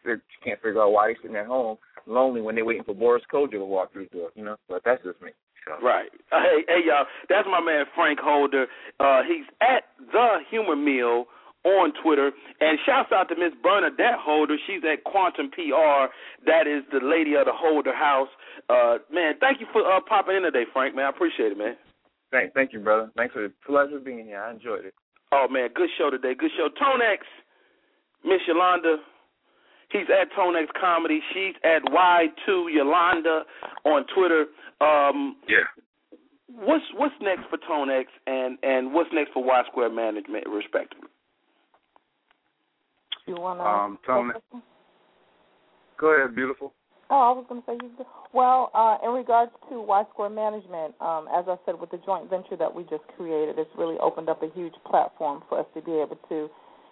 can't 0.44 0.60
figure 0.62 0.82
out 0.82 0.92
why 0.92 1.08
they're 1.08 1.16
sitting 1.22 1.36
at 1.36 1.46
home 1.46 1.76
lonely 2.06 2.40
when 2.40 2.54
they're 2.54 2.64
waiting 2.64 2.84
for 2.84 2.94
Boris 2.94 3.22
Kodjoe 3.32 3.52
to 3.52 3.64
walk 3.64 3.92
through 3.92 4.08
the 4.12 4.18
door, 4.18 4.30
you 4.34 4.44
know. 4.44 4.56
But 4.68 4.82
that's 4.84 5.02
just 5.02 5.20
me. 5.22 5.30
Right. 5.82 6.10
Hey, 6.30 6.64
hey, 6.68 6.80
y'all. 6.86 7.06
That's 7.28 7.48
my 7.50 7.60
man 7.60 7.86
Frank 7.94 8.18
Holder. 8.20 8.66
Uh, 9.00 9.22
he's 9.26 9.46
at 9.62 9.84
the 10.12 10.38
Humor 10.50 10.76
Mill 10.76 11.26
on 11.64 11.92
Twitter. 12.02 12.30
And 12.60 12.78
shouts 12.86 13.10
out 13.12 13.28
to 13.28 13.36
Miss 13.36 13.52
Bernadette 13.62 14.20
Holder. 14.20 14.56
She's 14.66 14.82
at 14.84 15.04
Quantum 15.04 15.50
PR. 15.50 16.12
That 16.46 16.66
is 16.66 16.84
the 16.92 17.00
lady 17.02 17.34
of 17.34 17.46
the 17.46 17.56
Holder 17.56 17.94
House. 17.94 18.28
Uh, 18.68 18.98
man, 19.12 19.34
thank 19.40 19.60
you 19.60 19.66
for 19.72 19.82
uh, 19.84 20.00
popping 20.06 20.36
in 20.36 20.42
today, 20.42 20.64
Frank. 20.72 20.94
Man, 20.94 21.06
I 21.06 21.10
appreciate 21.10 21.52
it, 21.52 21.58
man. 21.58 21.76
Thank, 22.30 22.52
thank 22.54 22.72
you, 22.72 22.80
brother. 22.80 23.10
Thanks 23.16 23.32
for 23.32 23.42
the 23.42 23.52
pleasure 23.66 23.96
of 23.96 24.04
being 24.04 24.24
here. 24.24 24.42
I 24.42 24.50
enjoyed 24.50 24.84
it. 24.84 24.94
Oh 25.32 25.46
man, 25.50 25.68
good 25.74 25.88
show 25.98 26.10
today. 26.10 26.34
Good 26.38 26.50
show. 26.56 26.68
Tone-X, 26.78 27.26
Miss 28.24 28.40
Yolanda. 28.46 28.96
He's 29.90 30.06
at 30.10 30.30
Tonex 30.36 30.66
Comedy. 30.80 31.20
She's 31.32 31.54
at 31.62 31.82
Y2 31.84 32.72
Yolanda 32.72 33.42
on 33.84 34.04
Twitter. 34.14 34.46
Um, 34.80 35.36
yeah. 35.48 35.66
What's 36.48 36.84
what's 36.96 37.14
next 37.20 37.42
for 37.50 37.58
Tone-X 37.66 38.10
and 38.26 38.58
and 38.62 38.92
what's 38.92 39.10
next 39.12 39.32
for 39.32 39.42
Y 39.42 39.62
Square 39.70 39.92
Management, 39.92 40.48
respectively? 40.48 41.08
You 43.26 43.36
want 43.36 43.60
to? 43.60 43.64
Um, 43.64 43.98
Tony. 44.06 44.32
Go 45.98 46.08
ahead, 46.08 46.34
beautiful. 46.34 46.72
Oh, 47.10 47.20
I 47.20 47.32
was 47.32 47.44
going 47.48 47.62
to 47.62 47.66
say 47.66 47.78
you. 47.80 48.04
Well, 48.32 48.70
uh, 48.74 48.98
in 49.06 49.14
regards 49.14 49.52
to 49.70 49.80
Y 49.80 50.04
Square 50.10 50.30
Management, 50.30 50.94
um, 51.00 51.28
as 51.32 51.44
I 51.46 51.56
said, 51.64 51.78
with 51.78 51.90
the 51.90 52.00
joint 52.04 52.28
venture 52.28 52.56
that 52.56 52.74
we 52.74 52.82
just 52.84 53.04
created, 53.16 53.56
it's 53.58 53.70
really 53.76 53.96
opened 54.00 54.28
up 54.28 54.42
a 54.42 54.50
huge 54.54 54.74
platform 54.88 55.42
for 55.48 55.60
us 55.60 55.66
to 55.74 55.82
be 55.82 55.92
able 55.92 56.18
to 56.28 56.48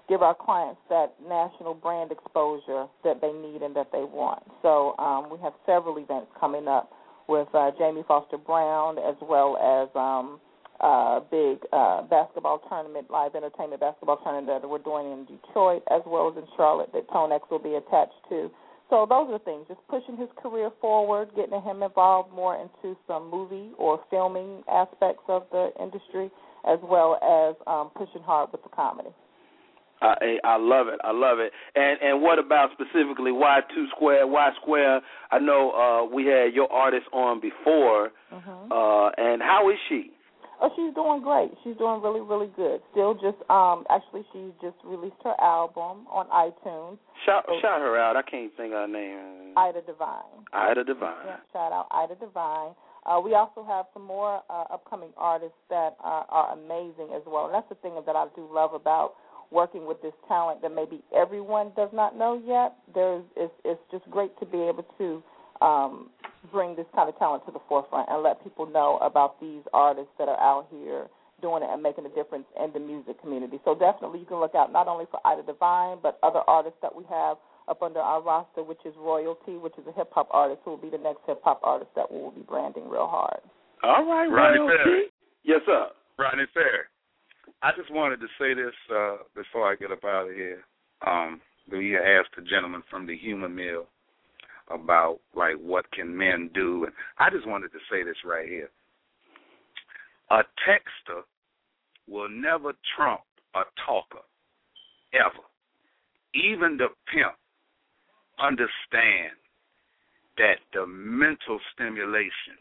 give 0.09 0.23
our 0.23 0.35
clients 0.35 0.81
that 0.91 1.15
national 1.27 1.75
brand 1.75 2.13
exposure 2.13 2.87
that 3.05 3.21
they 3.21 3.33
need 3.33 3.63
and 3.63 3.75
that 3.75 3.89
they 3.93 4.05
want. 4.05 4.43
So 4.61 4.95
um, 4.99 5.31
we 5.31 5.39
have 5.43 5.55
several 5.65 5.97
events 5.99 6.29
coming 6.39 6.69
up 6.69 6.91
with 7.29 7.49
uh, 7.55 7.71
Jamie 7.79 8.05
Foster 8.07 8.37
Brown 8.37 8.99
as 8.99 9.17
well 9.23 9.57
as 9.57 9.89
um, 9.97 10.41
uh, 10.83 11.21
big 11.31 11.59
uh, 11.73 12.03
basketball 12.03 12.61
tournament, 12.69 13.11
live 13.11 13.35
entertainment 13.35 13.81
basketball 13.81 14.19
tournament 14.25 14.63
that 14.63 14.69
we're 14.69 14.79
doing 14.79 15.13
in 15.13 15.25
Detroit 15.25 15.83
as 15.91 16.03
well 16.07 16.29
as 16.31 16.37
in 16.37 16.47
Charlotte 16.57 16.91
that 16.93 17.09
Tone-X 17.13 17.45
will 17.51 17.63
be 17.63 17.75
attached 17.75 18.19
to. 18.29 18.51
So 18.91 19.07
those 19.09 19.31
are 19.31 19.39
things, 19.39 19.65
just 19.69 19.81
pushing 19.89 20.19
his 20.19 20.29
career 20.43 20.71
forward, 20.81 21.31
getting 21.35 21.63
him 21.63 21.83
involved 21.83 22.35
more 22.35 22.57
into 22.61 22.99
some 23.07 23.31
movie 23.31 23.71
or 23.79 24.01
filming 24.11 24.63
aspects 24.71 25.23
of 25.29 25.45
the 25.51 25.71
industry, 25.81 26.31
as 26.69 26.79
well 26.83 27.17
as 27.23 27.57
um, 27.67 27.91
pushing 27.97 28.23
hard 28.23 28.53
with 28.53 28.63
the 28.63 28.69
comedy. 28.69 29.09
I 30.03 30.39
I 30.45 30.57
love 30.59 30.89
it. 30.89 31.01
I 31.05 31.13
love 31.13 31.39
it. 31.39 31.53
And 31.77 31.97
and 32.03 32.23
what 32.23 32.39
about 32.39 32.71
specifically 32.73 33.31
Y 33.31 33.61
two 33.73 33.87
square 33.95 34.27
Y 34.27 34.51
square? 34.61 35.01
I 35.31 35.39
know 35.39 35.71
uh 35.71 36.15
we 36.15 36.27
had 36.27 36.53
your 36.53 36.71
artist 36.73 37.07
on 37.13 37.41
before. 37.41 38.11
Mm-hmm. 38.33 38.73
Uh 38.73 39.11
and 39.17 39.41
how 39.41 39.71
is 39.71 39.79
she? 39.89 40.11
Oh, 40.63 40.71
she's 40.79 40.95
doing 40.95 41.23
great. 41.23 41.51
She's 41.65 41.77
doing 41.77 42.01
really, 42.01 42.21
really 42.21 42.47
good. 42.55 42.81
Still 42.93 43.15
just 43.15 43.39
um 43.51 43.85
actually 43.91 44.23
she 44.33 44.55
just 44.63 44.77
released 44.85 45.19
her 45.25 45.35
album 45.43 46.07
on 46.07 46.31
iTunes. 46.31 46.99
Shout 47.27 47.45
so, 47.49 47.59
shout 47.61 47.81
her 47.81 47.99
out. 47.99 48.17
I 48.17 48.23
can't 48.23 48.55
think 48.57 48.73
of 48.73 48.87
her 48.87 48.89
name. 48.89 49.55
Ida 49.57 49.83
Divine. 49.83 50.47
Ida 50.53 50.85
Divine. 50.85 51.27
Yeah, 51.27 51.37
shout 51.53 51.73
out 51.73 51.89
Ida 51.91 52.15
Divine. 52.15 52.75
Uh, 53.05 53.19
we 53.19 53.35
also 53.35 53.65
have 53.67 53.87
some 53.93 54.05
more 54.05 54.43
uh, 54.49 54.65
upcoming 54.73 55.11
artists 55.17 55.59
that 55.69 55.97
are, 55.99 56.25
are 56.31 56.53
amazing 56.57 57.11
as 57.15 57.23
well. 57.27 57.47
And 57.47 57.55
that's 57.55 57.69
the 57.69 57.75
thing 57.83 57.95
that 58.07 58.15
I 58.15 58.27
do 58.37 58.49
love 58.49 58.75
about 58.75 59.15
working 59.51 59.85
with 59.87 60.01
this 60.01 60.15
talent 60.29 60.63
that 60.63 60.73
maybe 60.73 61.03
everyone 61.15 61.73
does 61.77 61.91
not 61.93 62.17
know 62.17 62.41
yet. 62.47 62.77
There's 62.95 63.25
it's, 63.37 63.53
it's 63.65 63.81
just 63.91 64.09
great 64.11 64.39
to 64.39 64.47
be 64.47 64.59
able 64.59 64.87
to 64.99 65.23
um, 65.61 66.11
bring 66.51 66.75
this 66.75 66.87
kind 66.95 67.09
of 67.09 67.19
talent 67.19 67.45
to 67.47 67.53
the 67.53 67.61
forefront 67.69 68.09
and 68.11 68.23
let 68.23 68.43
people 68.43 68.67
know 68.67 68.99
about 69.03 69.41
these 69.41 69.63
artists 69.73 70.11
that 70.19 70.29
are 70.29 70.41
out 70.41 70.67
here 70.71 71.07
doing 71.41 71.63
it 71.63 71.69
and 71.71 71.83
making 71.83 72.07
a 72.07 72.15
difference 72.15 72.47
in 72.63 72.73
the 72.73 72.79
music 72.79 73.21
community. 73.21 73.59
So 73.65 73.75
definitely 73.75 74.21
you 74.21 74.27
can 74.27 74.39
look 74.39 74.55
out 74.55 74.73
not 74.73 74.89
only 74.89 75.07
for 75.11 75.21
Ida 75.27 75.43
Divine, 75.43 75.99
but 76.03 76.19
other 76.23 76.41
artists 76.47 76.79
that 76.83 76.95
we 76.95 77.05
have 77.11 77.37
up 77.69 77.83
under 77.83 78.01
our 78.01 78.23
roster, 78.23 78.63
which 78.63 78.81
is 78.85 78.95
Royalty, 78.99 79.59
which 79.59 79.75
is 79.79 79.87
a 79.87 79.93
hip 79.93 80.11
hop 80.13 80.29
artist 80.31 80.61
who 80.65 80.73
will 80.73 80.83
be 80.83 80.91
the 80.91 80.99
next 80.99 81.21
hip 81.27 81.41
hop 81.45 81.61
artist 81.63 81.91
that 81.95 82.11
we 82.11 82.19
will 82.19 82.31
be 82.31 82.43
branding 82.43 82.89
real 82.89 83.07
hard. 83.07 83.41
All 83.83 84.07
right, 84.07 84.27
Ronnie 84.27 84.59
Royalty. 84.59 84.85
Fair. 84.85 85.03
Yes, 85.45 85.61
sir. 85.67 85.87
Ronnie 86.19 86.47
Fair. 86.55 86.89
I 87.63 87.71
just 87.77 87.93
wanted 87.93 88.21
to 88.21 88.27
say 88.39 88.55
this 88.55 88.75
uh, 88.95 89.17
before 89.35 89.71
I 89.71 89.77
get 89.77 89.91
up 89.91 90.05
out 90.05 90.29
of 90.29 90.35
here. 90.35 90.63
Um, 91.07 91.41
we 91.71 91.97
asked 91.97 92.35
the 92.37 92.43
gentleman 92.43 92.83
from 92.91 93.07
the 93.07 93.17
Humor 93.17 93.49
Mill 93.49 93.87
about 94.73 95.19
like 95.35 95.57
what 95.57 95.91
can 95.93 96.17
men 96.17 96.51
do 96.55 96.85
and 96.85 96.93
I 97.19 97.31
just 97.31 97.47
wanted 97.47 97.73
to 97.73 97.79
say 97.91 98.03
this 98.03 98.17
right 98.25 98.49
here. 98.49 98.71
A 100.31 100.43
texter 100.67 101.23
will 102.09 102.29
never 102.29 102.73
trump 102.97 103.21
a 103.55 103.63
talker 103.87 104.25
ever. 105.13 105.45
Even 106.35 106.77
the 106.77 106.89
pimp 107.13 107.35
understand 108.39 109.37
that 110.39 110.57
the 110.73 110.87
mental 110.87 111.61
stimulation 111.75 112.57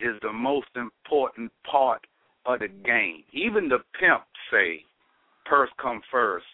is 0.00 0.16
the 0.22 0.32
most 0.32 0.68
important 0.76 1.52
part 1.70 2.00
of 2.46 2.60
the 2.60 2.68
game. 2.68 3.22
Even 3.32 3.68
the 3.68 3.78
pimp 4.00 4.22
say 4.50 4.82
purse 5.44 5.70
come 5.80 6.00
first, 6.10 6.46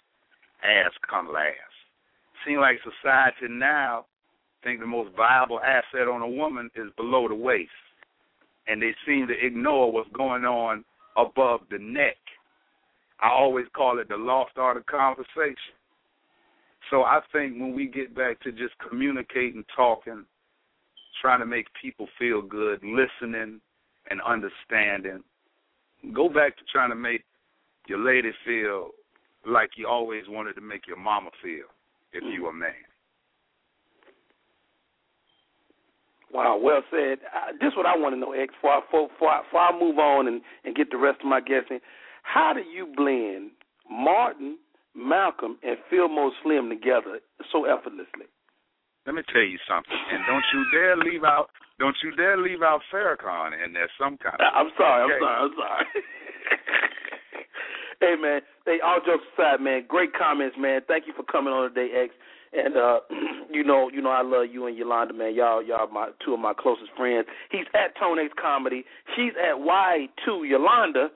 ass 0.63 0.93
come 1.09 1.33
last. 1.33 1.55
Seem 2.47 2.61
like 2.61 2.79
society 2.83 3.47
now 3.49 4.07
think 4.69 4.81
the 4.81 4.87
most 4.87 5.11
valuable 5.17 5.61
asset 5.61 6.09
on 6.09 6.21
a 6.21 6.29
woman 6.29 6.71
is 6.77 6.91
below 6.97 7.27
the 7.27 7.35
waist. 7.35 7.71
And 8.67 8.83
they 8.83 8.95
seem 9.07 9.27
to 9.29 9.47
ignore 9.47 9.91
what's 9.91 10.11
going 10.13 10.45
on 10.45 10.85
above 11.17 11.61
the 11.71 11.79
neck. 11.79 12.17
I 13.21 13.31
always 13.31 13.65
call 13.75 13.99
it 13.99 14.09
the 14.09 14.17
lost 14.17 14.53
art 14.57 14.77
of 14.77 14.85
conversation. 14.87 15.75
So 16.91 17.03
I 17.03 17.21
think 17.33 17.55
when 17.59 17.75
we 17.75 17.87
get 17.87 18.15
back 18.15 18.41
to 18.43 18.53
just 18.53 18.75
communicating, 18.89 19.65
talking, 19.75 20.25
trying 21.21 21.41
to 21.41 21.47
make 21.47 21.67
people 21.81 22.07
feel 22.19 22.43
good, 22.43 22.81
listening 22.83 23.61
and 24.11 24.21
understanding, 24.23 25.23
go 26.15 26.29
back 26.29 26.57
to 26.59 26.63
trying 26.71 26.91
to 26.91 26.97
make 26.97 27.25
your 27.89 27.99
lady 27.99 28.31
feel 28.45 28.91
like 29.47 29.71
you 29.77 29.89
always 29.89 30.25
wanted 30.29 30.55
to 30.55 30.61
make 30.61 30.87
your 30.87 30.99
mama 30.99 31.31
feel 31.43 31.67
if 32.13 32.23
you 32.33 32.45
were 32.45 32.51
a 32.51 32.55
man. 32.55 32.88
Wow, 36.33 36.61
well 36.63 36.83
said. 36.91 37.19
Uh, 37.25 37.53
this 37.61 37.73
is 37.73 37.77
what 37.77 37.87
I 37.87 37.97
want 37.97 38.15
to 38.15 38.21
know, 38.21 38.33
X. 38.33 38.53
Before 38.55 38.73
I, 38.73 38.81
before, 38.81 39.09
before, 39.09 39.31
I, 39.31 39.43
before 39.43 39.61
I 39.61 39.73
move 39.73 39.99
on 39.99 40.29
and, 40.29 40.43
and 40.65 40.77
get 40.77 40.91
the 40.91 40.99
rest 40.99 41.21
of 41.21 41.27
my 41.27 41.41
guessing, 41.41 41.81
how 42.23 42.53
do 42.53 42.61
you 42.61 42.87
blend 42.95 43.51
Martin, 43.91 44.59
Malcolm, 44.95 45.57
and 45.63 45.79
Fillmore 45.89 46.33
Slim 46.43 46.69
together 46.69 47.21
so 47.51 47.65
effortlessly? 47.65 48.29
Let 49.07 49.15
me 49.15 49.23
tell 49.33 49.41
you 49.41 49.57
something, 49.65 49.97
and 50.13 50.21
don't 50.29 50.45
you 50.53 50.61
dare 50.69 50.97
leave 50.97 51.25
out 51.25 51.49
don't 51.79 51.97
you 52.03 52.11
dare 52.17 52.37
leave 52.37 52.63
out 52.63 52.81
Farrakhan 52.93 53.53
in 53.65 53.73
there 53.73 53.89
some 53.99 54.19
kind 54.19 54.35
of. 54.35 54.51
I'm 54.53 54.71
sorry. 54.77 55.05
Okay. 55.07 55.15
I'm 55.15 55.23
sorry. 55.23 55.39
I'm 55.39 55.55
sorry. 55.55 55.87
hey 58.01 58.15
man, 58.21 58.41
hey, 58.67 58.79
all 58.85 58.99
jokes 58.99 59.25
aside, 59.35 59.61
man, 59.61 59.85
great 59.87 60.11
comments, 60.13 60.57
man. 60.59 60.81
Thank 60.89 61.07
you 61.07 61.13
for 61.15 61.23
coming 61.23 61.53
on 61.53 61.73
today, 61.73 61.89
X. 61.95 62.15
And 62.53 62.77
uh 62.77 63.01
you 63.53 63.65
know, 63.65 63.91
you 63.93 64.01
know 64.03 64.11
I 64.11 64.23
love 64.23 64.47
you 64.53 64.67
and 64.67 64.77
Yolanda, 64.77 65.15
man. 65.15 65.35
Y'all 65.35 65.63
y'all 65.63 65.89
my 65.89 66.11
two 66.25 66.35
of 66.35 66.41
my 66.41 66.55
closest 66.59 66.91
friends. 66.97 67.27
He's 67.51 67.67
at 67.75 67.97
Tonex 67.97 68.29
Comedy. 68.41 68.85
She's 69.17 69.33
at 69.39 69.61
Y 69.61 70.09
two 70.25 70.45
Yolanda. 70.45 71.09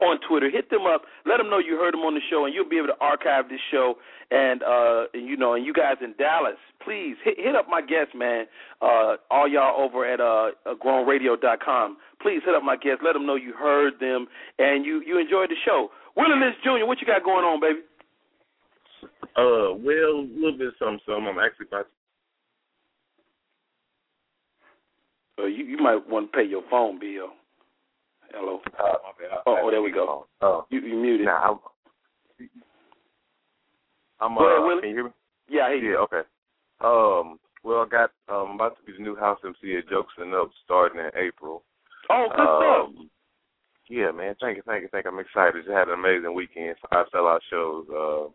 on 0.00 0.18
Twitter. 0.28 0.50
Hit 0.50 0.70
them 0.70 0.86
up. 0.86 1.02
Let 1.24 1.36
them 1.38 1.48
know 1.48 1.58
you 1.58 1.76
heard 1.76 1.94
them 1.94 2.00
on 2.02 2.14
the 2.14 2.20
show, 2.28 2.44
and 2.44 2.54
you'll 2.54 2.68
be 2.68 2.76
able 2.76 2.88
to 2.88 2.98
archive 3.00 3.48
this 3.48 3.60
show. 3.70 3.94
And 4.30 4.62
uh, 4.62 5.04
you 5.14 5.36
know, 5.36 5.54
and 5.54 5.64
you 5.64 5.72
guys 5.72 5.96
in 6.02 6.14
Dallas, 6.18 6.58
please 6.82 7.14
hit, 7.24 7.38
hit 7.38 7.54
up 7.54 7.66
my 7.70 7.80
guest, 7.80 8.10
man. 8.14 8.46
Uh, 8.82 9.16
all 9.30 9.46
y'all 9.48 9.80
over 9.80 10.04
at 10.04 10.20
uh, 10.20 10.50
grownradio.com. 10.82 11.96
Please 12.20 12.42
hit 12.44 12.54
up 12.54 12.64
my 12.64 12.76
guest. 12.76 12.98
Let 13.04 13.12
them 13.12 13.26
know 13.26 13.36
you 13.36 13.52
heard 13.52 14.00
them 14.00 14.26
and 14.58 14.84
you 14.84 15.02
you 15.06 15.18
enjoyed 15.18 15.50
the 15.50 15.56
show. 15.64 15.90
Willie 16.16 16.34
Lynch 16.40 16.56
Jr., 16.64 16.86
what 16.86 17.00
you 17.00 17.06
got 17.06 17.22
going 17.22 17.44
on, 17.44 17.60
baby? 17.60 17.80
Uh, 19.36 19.74
well, 19.76 20.20
a 20.20 20.28
little 20.34 20.58
bit 20.58 20.74
something, 20.78 21.00
something. 21.06 21.26
I'm 21.26 21.38
actually 21.38 21.66
about. 21.66 21.86
To... 25.36 25.42
Uh, 25.42 25.46
you 25.46 25.64
you 25.64 25.78
might 25.78 26.08
want 26.08 26.32
to 26.32 26.38
pay 26.38 26.44
your 26.44 26.62
phone 26.70 26.98
bill. 26.98 27.30
Hello. 28.32 28.60
Uh. 28.78 28.94
Oh, 29.46 29.58
oh, 29.62 29.70
there 29.70 29.82
we 29.82 29.92
go. 29.92 30.26
Oh, 30.40 30.66
you 30.70 30.80
you 30.80 30.96
muted. 30.96 31.26
Nah, 31.26 31.50
I'm. 31.50 31.58
I'm 34.18 34.34
Go 34.34 34.46
ahead, 34.46 34.62
uh, 34.62 34.66
Willie. 34.66 34.80
can 34.80 34.90
you 34.90 34.96
hear 34.96 35.04
me? 35.04 35.10
Yeah, 35.48 35.62
I 35.62 35.74
hear 35.74 35.78
you. 35.78 35.90
Yeah, 35.92 35.98
okay. 35.98 36.22
Um, 36.80 37.38
well, 37.62 37.82
I 37.82 37.88
got 37.88 38.10
um 38.28 38.54
about 38.54 38.76
to 38.78 38.82
be 38.84 38.92
the 38.96 39.02
new 39.02 39.16
house 39.16 39.38
MC 39.44 39.76
at 39.76 39.88
Jokes 39.88 40.14
and 40.18 40.30
Notes 40.30 40.54
starting 40.64 41.00
in 41.00 41.10
April. 41.18 41.62
Oh, 42.10 42.28
good 42.28 42.42
stuff. 42.42 42.88
Um, 42.88 43.10
yeah, 43.88 44.10
man. 44.10 44.34
Thank 44.40 44.56
you, 44.56 44.62
thank 44.66 44.82
you, 44.82 44.88
thank 44.90 45.04
you. 45.04 45.10
I'm 45.10 45.18
excited. 45.18 45.64
Just 45.64 45.70
had 45.70 45.88
an 45.88 45.94
amazing 45.94 46.34
weekend. 46.34 46.76
Five 46.90 47.06
sellout 47.14 47.40
shows. 47.50 47.84
Uh, 47.90 48.30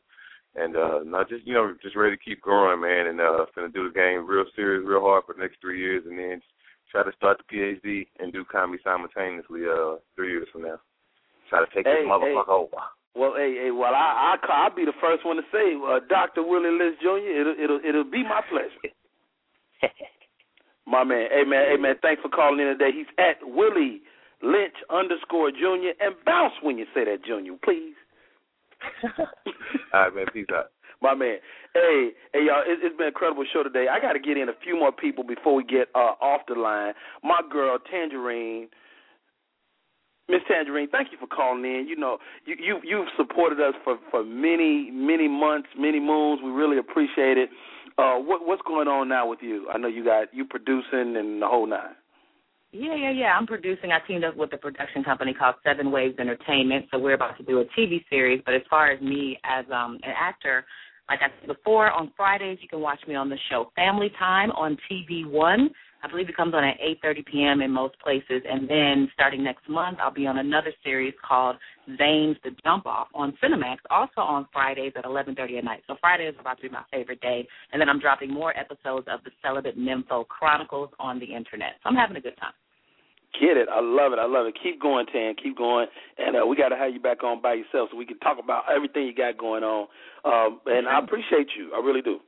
and 0.56 0.76
uh, 0.76 1.00
not 1.06 1.30
just 1.30 1.46
you 1.46 1.54
know 1.54 1.76
just 1.82 1.96
ready 1.96 2.16
to 2.16 2.24
keep 2.24 2.42
growing, 2.42 2.82
man. 2.82 3.08
And 3.08 3.22
uh, 3.22 3.46
gonna 3.56 3.70
do 3.70 3.88
the 3.88 3.94
game 3.94 4.28
real 4.28 4.46
serious, 4.56 4.84
real 4.86 5.02
hard 5.02 5.24
for 5.26 5.34
the 5.34 5.42
next 5.42 5.58
three 5.62 5.80
years, 5.80 6.04
and 6.06 6.18
then 6.18 6.42
try 6.92 7.04
to 7.04 7.12
start 7.16 7.40
the 7.40 7.48
PhD 7.56 8.08
and 8.20 8.34
do 8.34 8.44
comedy 8.46 8.82
simultaneously. 8.84 9.62
Uh, 9.66 9.96
three 10.16 10.32
years 10.32 10.48
from 10.52 10.64
now. 10.64 10.80
Try 11.50 11.60
to 11.66 11.76
take 11.76 11.86
Hey, 11.86 12.04
this 12.04 12.10
motherfucker 12.10 12.48
hey. 12.48 12.64
over. 12.64 12.82
Well, 13.14 13.34
hey, 13.36 13.68
hey, 13.68 13.72
well, 13.72 13.94
I, 13.94 14.40
I, 14.40 14.64
I'll 14.64 14.76
be 14.76 14.86
the 14.86 14.96
first 15.02 15.26
one 15.26 15.36
to 15.36 15.44
say, 15.52 15.76
uh, 15.76 16.00
Doctor 16.08 16.48
Willie 16.48 16.72
Lynch 16.72 16.96
Jr. 17.02 17.20
It'll, 17.20 17.56
it'll, 17.60 17.80
it'll 17.84 18.10
be 18.10 18.24
my 18.24 18.40
pleasure. 18.50 18.96
my 20.88 21.04
man, 21.04 21.28
hey 21.30 21.44
man, 21.44 21.66
hey 21.70 21.78
man, 21.78 21.96
thanks 22.02 22.22
for 22.22 22.30
calling 22.30 22.60
in 22.62 22.68
today. 22.68 22.92
He's 22.96 23.12
at 23.18 23.36
Willie 23.44 24.02
Lynch 24.42 24.76
underscore 24.90 25.52
Jr. 25.52 25.92
and 26.00 26.16
bounce 26.26 26.54
when 26.62 26.78
you 26.78 26.86
say 26.94 27.04
that, 27.04 27.26
Junior, 27.26 27.58
please. 27.64 27.96
All 29.94 30.02
right, 30.02 30.16
man. 30.16 30.26
Peace 30.34 30.46
out. 30.54 30.72
My 31.02 31.16
man. 31.16 31.38
Hey, 31.74 32.10
hey, 32.34 32.46
y'all. 32.46 32.62
It, 32.66 32.80
it's 32.84 32.96
been 32.96 33.08
an 33.08 33.14
incredible 33.14 33.46
show 33.52 33.64
today. 33.64 33.88
I 33.92 34.00
got 34.00 34.14
to 34.14 34.20
get 34.20 34.38
in 34.38 34.50
a 34.50 34.58
few 34.64 34.78
more 34.78 34.92
people 34.92 35.24
before 35.24 35.56
we 35.56 35.64
get 35.64 35.88
uh, 35.96 36.14
off 36.22 36.42
the 36.48 36.56
line. 36.56 36.94
My 37.24 37.42
girl 37.52 37.78
Tanjareen, 37.92 38.68
Miss 40.30 40.42
Tanjareen. 40.50 40.90
Thank 40.92 41.12
you 41.12 41.18
for 41.20 41.28
calling 41.28 41.66
in. 41.66 41.88
You 41.88 41.96
know, 41.96 42.20
you 42.46 42.56
you 42.60 42.80
you've 42.84 43.08
supported 43.18 43.60
us 43.60 43.74
for 43.84 43.98
for 44.12 44.24
many 44.24 44.92
many 44.92 45.28
months, 45.28 45.70
many 45.78 46.00
moons. 46.00 46.42
We 46.44 46.52
really 46.52 46.78
appreciate 46.78 47.38
it. 47.38 47.50
Uh, 47.98 48.16
what 48.18 48.46
what's 48.46 48.62
going 48.68 48.88
on 48.88 49.10
now 49.10 49.28
with 49.28 49.40
you? 49.42 49.68
I 49.74 49.78
know 49.78 49.88
you 49.88 50.04
got 50.06 50.34
you 50.34 50.46
producing 50.46 51.16
and 51.18 51.42
the 51.42 51.48
whole 51.48 51.68
nine. 51.68 51.96
Yeah, 52.74 52.96
yeah, 52.96 53.12
yeah. 53.12 53.38
I'm 53.38 53.46
producing. 53.46 53.92
I 53.92 54.00
teamed 54.08 54.24
up 54.24 54.38
with 54.38 54.54
a 54.54 54.58
production 54.58 55.04
company 55.04 55.34
called 55.34 55.56
Seven 55.64 55.92
Waves 55.92 56.18
Entertainment, 56.20 56.86
so 56.90 57.00
we're 57.00 57.16
about 57.16 57.38
to 57.38 57.44
do 57.44 57.60
a 57.60 57.66
TV 57.78 58.04
series. 58.10 58.42
But 58.46 58.54
as 58.54 58.62
far 58.70 58.92
as 58.92 59.02
me 59.02 59.38
as 59.44 59.66
um 59.74 60.00
an 60.04 60.14
actor, 60.18 60.64
like 61.10 61.20
I 61.22 61.28
said 61.40 61.48
before, 61.48 61.92
on 61.92 62.14
Fridays 62.16 62.60
you 62.62 62.70
can 62.70 62.80
watch 62.80 63.00
me 63.10 63.16
on 63.16 63.30
the 63.30 63.38
show 63.50 63.72
Family 63.76 64.10
Time 64.18 64.52
on 64.52 64.78
TV 64.90 65.30
One. 65.30 65.70
I 66.04 66.08
believe 66.08 66.30
it 66.30 66.38
comes 66.38 66.54
on 66.54 66.64
at 66.64 66.78
8:30 67.04 67.26
p.m. 67.26 67.62
in 67.62 67.72
most 67.72 68.00
places, 68.00 68.42
and 68.50 68.70
then 68.70 69.12
starting 69.14 69.44
next 69.44 69.68
month, 69.68 69.98
I'll 70.02 70.10
be 70.10 70.26
on 70.26 70.38
another 70.38 70.74
series 70.82 71.14
called 71.28 71.58
Zane's 71.98 72.38
The 72.42 72.52
Jump 72.64 72.86
Off 72.86 73.10
on 73.14 73.38
Cinemax, 73.44 73.80
also 73.90 74.22
on 74.22 74.48
Fridays 74.54 74.94
at 74.96 75.04
11:30 75.04 75.58
at 75.58 75.66
night. 75.66 75.84
So 75.88 75.98
Friday 76.00 76.24
is 76.26 76.36
about 76.40 76.56
to 76.56 76.64
be 76.64 76.70
my 76.70 76.84
favorite 76.90 77.20
day, 77.20 77.46
and 77.74 77.82
then 77.82 77.90
I'm 77.90 78.00
dropping 78.00 78.32
more 78.32 78.58
episodes 78.58 79.08
of 79.12 79.22
the 79.26 79.32
Celibate 79.42 79.78
Nympho 79.78 80.26
Chronicles 80.30 80.90
on 81.00 81.20
the 81.20 81.26
internet. 81.26 81.74
So 81.84 81.90
I'm 81.90 81.96
having 81.96 82.16
a 82.16 82.22
good 82.22 82.38
time. 82.38 82.54
Get 83.40 83.56
it. 83.58 83.68
I 83.72 83.80
love 83.80 84.12
it. 84.14 84.20
I 84.20 84.26
love 84.26 84.46
it. 84.48 84.56
Keep 84.62 84.82
going, 84.82 85.06
Tan. 85.08 85.36
Keep 85.42 85.58
going. 85.58 85.88
And 86.18 86.36
uh, 86.36 86.46
we 86.46 86.56
got 86.56 86.70
to 86.70 86.76
have 86.76 86.94
you 86.94 87.00
back 87.00 87.24
on 87.24 87.42
by 87.42 87.54
yourself 87.54 87.90
so 87.92 87.98
we 87.98 88.06
can 88.06 88.20
talk 88.20 88.38
about 88.44 88.66
everything 88.74 89.06
you 89.06 89.16
got 89.16 89.38
going 89.38 89.64
on. 89.64 89.88
Um, 90.26 90.60
and 90.66 90.88
I 90.88 91.00
appreciate 91.00 91.48
you. 91.58 91.72
I 91.74 91.80
really 91.80 92.02
do. 92.02 92.20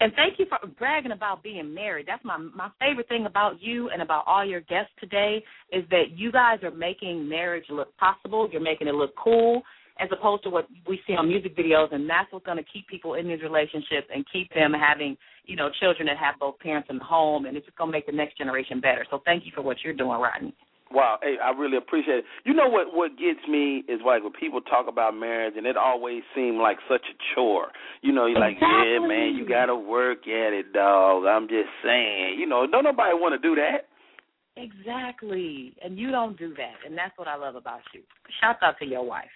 And 0.00 0.12
thank 0.14 0.38
you 0.38 0.46
for 0.46 0.58
bragging 0.78 1.12
about 1.12 1.42
being 1.42 1.72
married. 1.72 2.06
That's 2.06 2.24
my 2.24 2.36
my 2.36 2.68
favorite 2.78 3.08
thing 3.08 3.24
about 3.24 3.62
you 3.62 3.88
and 3.88 4.02
about 4.02 4.24
all 4.26 4.44
your 4.44 4.60
guests 4.62 4.92
today 5.00 5.42
is 5.72 5.84
that 5.90 6.10
you 6.14 6.30
guys 6.30 6.58
are 6.62 6.70
making 6.70 7.26
marriage 7.26 7.64
look 7.70 7.96
possible. 7.96 8.48
You're 8.52 8.60
making 8.60 8.88
it 8.88 8.94
look 8.94 9.14
cool 9.16 9.62
as 9.98 10.08
opposed 10.12 10.42
to 10.44 10.50
what 10.50 10.66
we 10.88 11.00
see 11.06 11.14
on 11.14 11.28
music 11.28 11.56
videos 11.56 11.92
and 11.92 12.08
that's 12.08 12.30
what's 12.30 12.44
going 12.44 12.58
to 12.58 12.64
keep 12.70 12.86
people 12.88 13.14
in 13.14 13.28
these 13.28 13.42
relationships 13.42 14.06
and 14.14 14.24
keep 14.32 14.52
them 14.54 14.72
having, 14.72 15.16
you 15.46 15.56
know, 15.56 15.70
children 15.80 16.06
that 16.06 16.16
have 16.18 16.34
both 16.38 16.58
parents 16.58 16.88
in 16.90 16.98
the 16.98 17.04
home 17.04 17.46
and 17.46 17.56
it's 17.56 17.66
just 17.66 17.78
going 17.78 17.88
to 17.88 17.92
make 17.92 18.06
the 18.06 18.12
next 18.12 18.36
generation 18.36 18.80
better. 18.80 19.06
So 19.10 19.22
thank 19.24 19.46
you 19.46 19.52
for 19.54 19.62
what 19.62 19.78
you're 19.82 19.94
doing, 19.94 20.20
Rodney. 20.20 20.54
Wow, 20.92 21.18
hey, 21.20 21.34
I 21.42 21.50
really 21.50 21.78
appreciate 21.78 22.18
it. 22.18 22.24
You 22.44 22.54
know 22.54 22.68
what? 22.68 22.94
What 22.94 23.18
gets 23.18 23.40
me 23.48 23.82
is 23.88 23.98
like 24.06 24.22
when 24.22 24.32
people 24.32 24.60
talk 24.60 24.86
about 24.86 25.16
marriage, 25.16 25.54
and 25.56 25.66
it 25.66 25.76
always 25.76 26.22
seemed 26.32 26.58
like 26.58 26.76
such 26.88 27.02
a 27.10 27.16
chore. 27.34 27.72
You 28.02 28.12
know, 28.12 28.26
you're 28.26 28.38
like, 28.38 28.54
yeah, 28.60 29.00
man, 29.00 29.34
you 29.36 29.48
got 29.48 29.66
to 29.66 29.74
work 29.74 30.28
at 30.28 30.52
it, 30.52 30.72
dog. 30.72 31.24
I'm 31.26 31.48
just 31.48 31.70
saying. 31.82 32.36
You 32.38 32.46
know, 32.46 32.68
don't 32.70 32.84
nobody 32.84 33.14
want 33.14 33.34
to 33.34 33.48
do 33.48 33.56
that. 33.56 33.88
Exactly. 34.56 35.74
And 35.84 35.98
you 35.98 36.12
don't 36.12 36.38
do 36.38 36.54
that. 36.54 36.86
And 36.86 36.96
that's 36.96 37.16
what 37.18 37.26
I 37.26 37.36
love 37.36 37.56
about 37.56 37.80
you. 37.92 38.02
Shout 38.40 38.56
out 38.62 38.78
to 38.78 38.86
your 38.86 39.04
wife. 39.04 39.26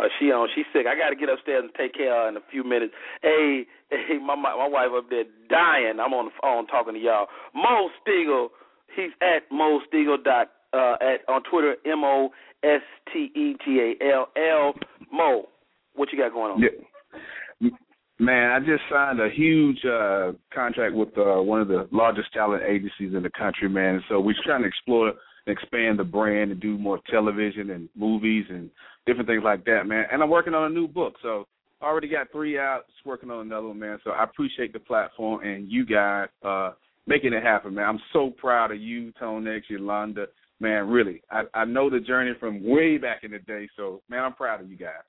Uh, 0.00 0.04
she 0.18 0.26
on. 0.32 0.48
She's 0.54 0.64
sick. 0.72 0.86
I 0.86 0.96
got 0.96 1.10
to 1.10 1.16
get 1.16 1.28
upstairs 1.28 1.64
and 1.64 1.74
take 1.74 1.94
care 1.94 2.12
of 2.12 2.24
her 2.24 2.28
in 2.28 2.36
a 2.36 2.46
few 2.50 2.64
minutes. 2.64 2.92
Hey, 3.22 3.64
hey, 3.90 4.18
my 4.18 4.34
my, 4.34 4.66
wife 4.66 4.90
up 4.96 5.10
there 5.10 5.24
dying. 5.48 6.00
I'm 6.00 6.14
on 6.14 6.26
the 6.26 6.36
phone 6.40 6.66
talking 6.66 6.94
to 6.94 7.00
y'all. 7.00 7.26
Mo 7.54 7.88
Stegall. 8.00 8.48
He's 8.96 9.12
at 9.20 9.50
Mo 9.50 9.80
Stegall 9.88 10.22
dot 10.22 10.48
uh, 10.72 10.96
at 11.00 11.28
on 11.28 11.42
Twitter. 11.50 11.76
M 11.84 12.04
O 12.04 12.30
S 12.62 12.82
T 13.12 13.30
E 13.34 13.56
G 13.64 13.94
A 14.00 14.04
L 14.14 14.28
L. 14.36 14.74
Mo, 15.12 15.48
what 15.94 16.08
you 16.12 16.18
got 16.18 16.32
going 16.32 16.52
on? 16.52 16.60
Yeah. 16.60 17.70
Man, 18.18 18.52
I 18.52 18.60
just 18.60 18.82
signed 18.88 19.20
a 19.20 19.28
huge 19.34 19.84
uh 19.84 20.32
contract 20.54 20.94
with 20.94 21.08
uh 21.18 21.42
one 21.42 21.60
of 21.60 21.68
the 21.68 21.88
largest 21.90 22.32
talent 22.32 22.62
agencies 22.62 23.14
in 23.14 23.22
the 23.22 23.30
country, 23.36 23.68
man. 23.68 24.02
So 24.08 24.20
we're 24.20 24.34
trying 24.44 24.62
to 24.62 24.68
explore 24.68 25.08
and 25.08 25.16
expand 25.58 25.98
the 25.98 26.04
brand 26.04 26.52
and 26.52 26.60
do 26.60 26.78
more 26.78 27.00
television 27.10 27.70
and 27.70 27.88
movies 27.96 28.44
and 28.48 28.70
different 29.06 29.28
things 29.28 29.42
like 29.44 29.64
that, 29.64 29.86
man. 29.86 30.04
And 30.12 30.22
I'm 30.22 30.30
working 30.30 30.54
on 30.54 30.70
a 30.70 30.74
new 30.74 30.88
book, 30.88 31.14
so 31.22 31.46
I 31.80 31.86
already 31.86 32.08
got 32.08 32.30
three 32.30 32.58
out. 32.58 32.82
Just 32.86 33.04
working 33.04 33.30
on 33.30 33.46
another 33.46 33.68
one, 33.68 33.78
man. 33.78 33.98
So 34.04 34.10
I 34.10 34.24
appreciate 34.24 34.72
the 34.72 34.78
platform 34.78 35.42
and 35.42 35.70
you 35.70 35.84
guys 35.84 36.28
uh 36.44 36.72
making 37.06 37.32
it 37.32 37.42
happen, 37.42 37.74
man. 37.74 37.88
I'm 37.88 38.00
so 38.12 38.30
proud 38.30 38.70
of 38.70 38.80
you, 38.80 39.12
Tone-X, 39.18 39.66
Yolanda. 39.68 40.26
Man, 40.60 40.88
really. 40.88 41.22
I 41.30 41.42
I 41.54 41.64
know 41.64 41.90
the 41.90 42.00
journey 42.00 42.32
from 42.38 42.64
way 42.64 42.98
back 42.98 43.24
in 43.24 43.32
the 43.32 43.40
day, 43.40 43.68
so 43.76 44.00
man, 44.08 44.22
I'm 44.22 44.34
proud 44.34 44.60
of 44.60 44.70
you 44.70 44.76
guys. 44.76 45.02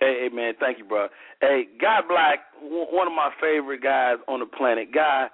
Hey, 0.00 0.28
hey, 0.28 0.34
man, 0.34 0.54
thank 0.58 0.78
you, 0.78 0.84
bro. 0.84 1.06
Hey, 1.40 1.68
Guy 1.80 2.00
Black, 2.08 2.40
one 2.60 3.06
of 3.06 3.12
my 3.12 3.30
favorite 3.40 3.82
guys 3.82 4.16
on 4.26 4.40
the 4.40 4.46
planet. 4.46 4.92
Guy, 4.92 5.28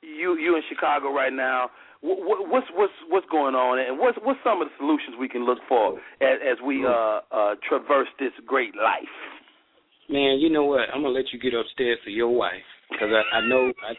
you 0.00 0.38
you 0.38 0.54
in 0.54 0.62
Chicago 0.68 1.12
right 1.12 1.32
now. 1.32 1.70
What, 2.04 2.52
what's 2.52 2.66
what's 2.76 2.92
what's 3.08 3.26
going 3.32 3.54
on, 3.54 3.80
and 3.80 3.98
what's 3.98 4.18
what's 4.22 4.38
some 4.44 4.60
of 4.60 4.68
the 4.68 4.74
solutions 4.76 5.16
we 5.18 5.28
can 5.28 5.46
look 5.46 5.58
for 5.66 5.96
as, 6.20 6.36
as 6.44 6.58
we 6.60 6.84
uh, 6.84 7.24
uh, 7.32 7.54
traverse 7.66 8.08
this 8.20 8.32
great 8.46 8.76
life? 8.76 9.08
Man, 10.10 10.36
you 10.38 10.50
know 10.50 10.64
what? 10.64 10.92
I'm 10.92 11.00
gonna 11.00 11.16
let 11.16 11.32
you 11.32 11.40
get 11.40 11.54
upstairs 11.54 11.98
to 12.04 12.10
your 12.10 12.28
wife 12.28 12.68
because 12.90 13.08
I, 13.08 13.38
I 13.38 13.48
know 13.48 13.72
I, 13.80 13.94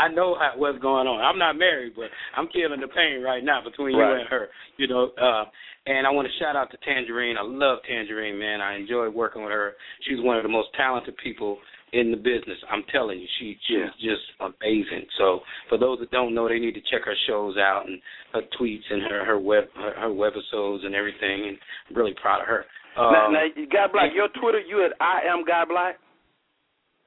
I 0.06 0.08
know 0.08 0.36
how, 0.40 0.52
what's 0.56 0.78
going 0.78 1.06
on. 1.06 1.20
I'm 1.20 1.38
not 1.38 1.58
married, 1.58 1.92
but 1.94 2.08
I'm 2.34 2.48
feeling 2.48 2.80
the 2.80 2.88
pain 2.88 3.22
right 3.22 3.44
now 3.44 3.60
between 3.62 3.94
Right. 3.96 4.14
you 4.14 4.20
and 4.20 4.28
her. 4.28 4.48
You 4.78 4.88
know, 4.88 5.10
uh, 5.20 5.44
and 5.86 6.06
I 6.06 6.10
want 6.10 6.28
to 6.28 6.34
shout 6.42 6.56
out 6.56 6.70
to 6.70 6.78
Tanjareen. 6.78 7.36
I 7.36 7.42
love 7.44 7.78
Tanjareen, 7.84 8.38
man. 8.38 8.60
I 8.60 8.76
enjoy 8.76 9.10
working 9.10 9.42
with 9.42 9.52
her. 9.52 9.74
She's 10.08 10.18
one 10.20 10.36
of 10.38 10.42
the 10.42 10.48
most 10.48 10.68
talented 10.76 11.14
people 11.22 11.58
in 11.98 12.10
the 12.10 12.16
business. 12.16 12.58
I'm 12.70 12.84
telling 12.92 13.18
you, 13.20 13.26
she 13.38 13.56
she's 13.66 13.92
just 14.10 14.22
amazing. 14.40 15.06
So 15.18 15.40
for 15.68 15.78
those 15.78 15.98
that 16.00 16.10
don't 16.10 16.34
know, 16.34 16.48
they 16.48 16.58
need 16.58 16.74
to 16.74 16.84
check 16.90 17.02
her 17.04 17.16
shows 17.26 17.56
out 17.56 17.84
and 17.86 18.00
her 18.34 18.42
tweets 18.60 18.84
and 18.90 19.02
her 19.10 19.24
her 19.24 19.38
web 19.38 19.64
her, 19.74 19.94
her 19.96 20.08
webisodes 20.08 20.84
and 20.84 20.94
everything. 20.94 21.48
And 21.48 21.58
I'm 21.88 21.96
really 21.96 22.14
proud 22.20 22.42
of 22.42 22.48
her. 22.48 22.64
now, 22.96 23.26
Um, 23.26 23.32
now, 23.32 23.46
Guy 23.72 23.86
Black, 23.92 24.10
your 24.14 24.28
Twitter, 24.40 24.60
you 24.60 24.84
at 24.84 24.92
I 25.00 25.20
am 25.28 25.44
Guy 25.44 25.64
Black. 25.64 25.96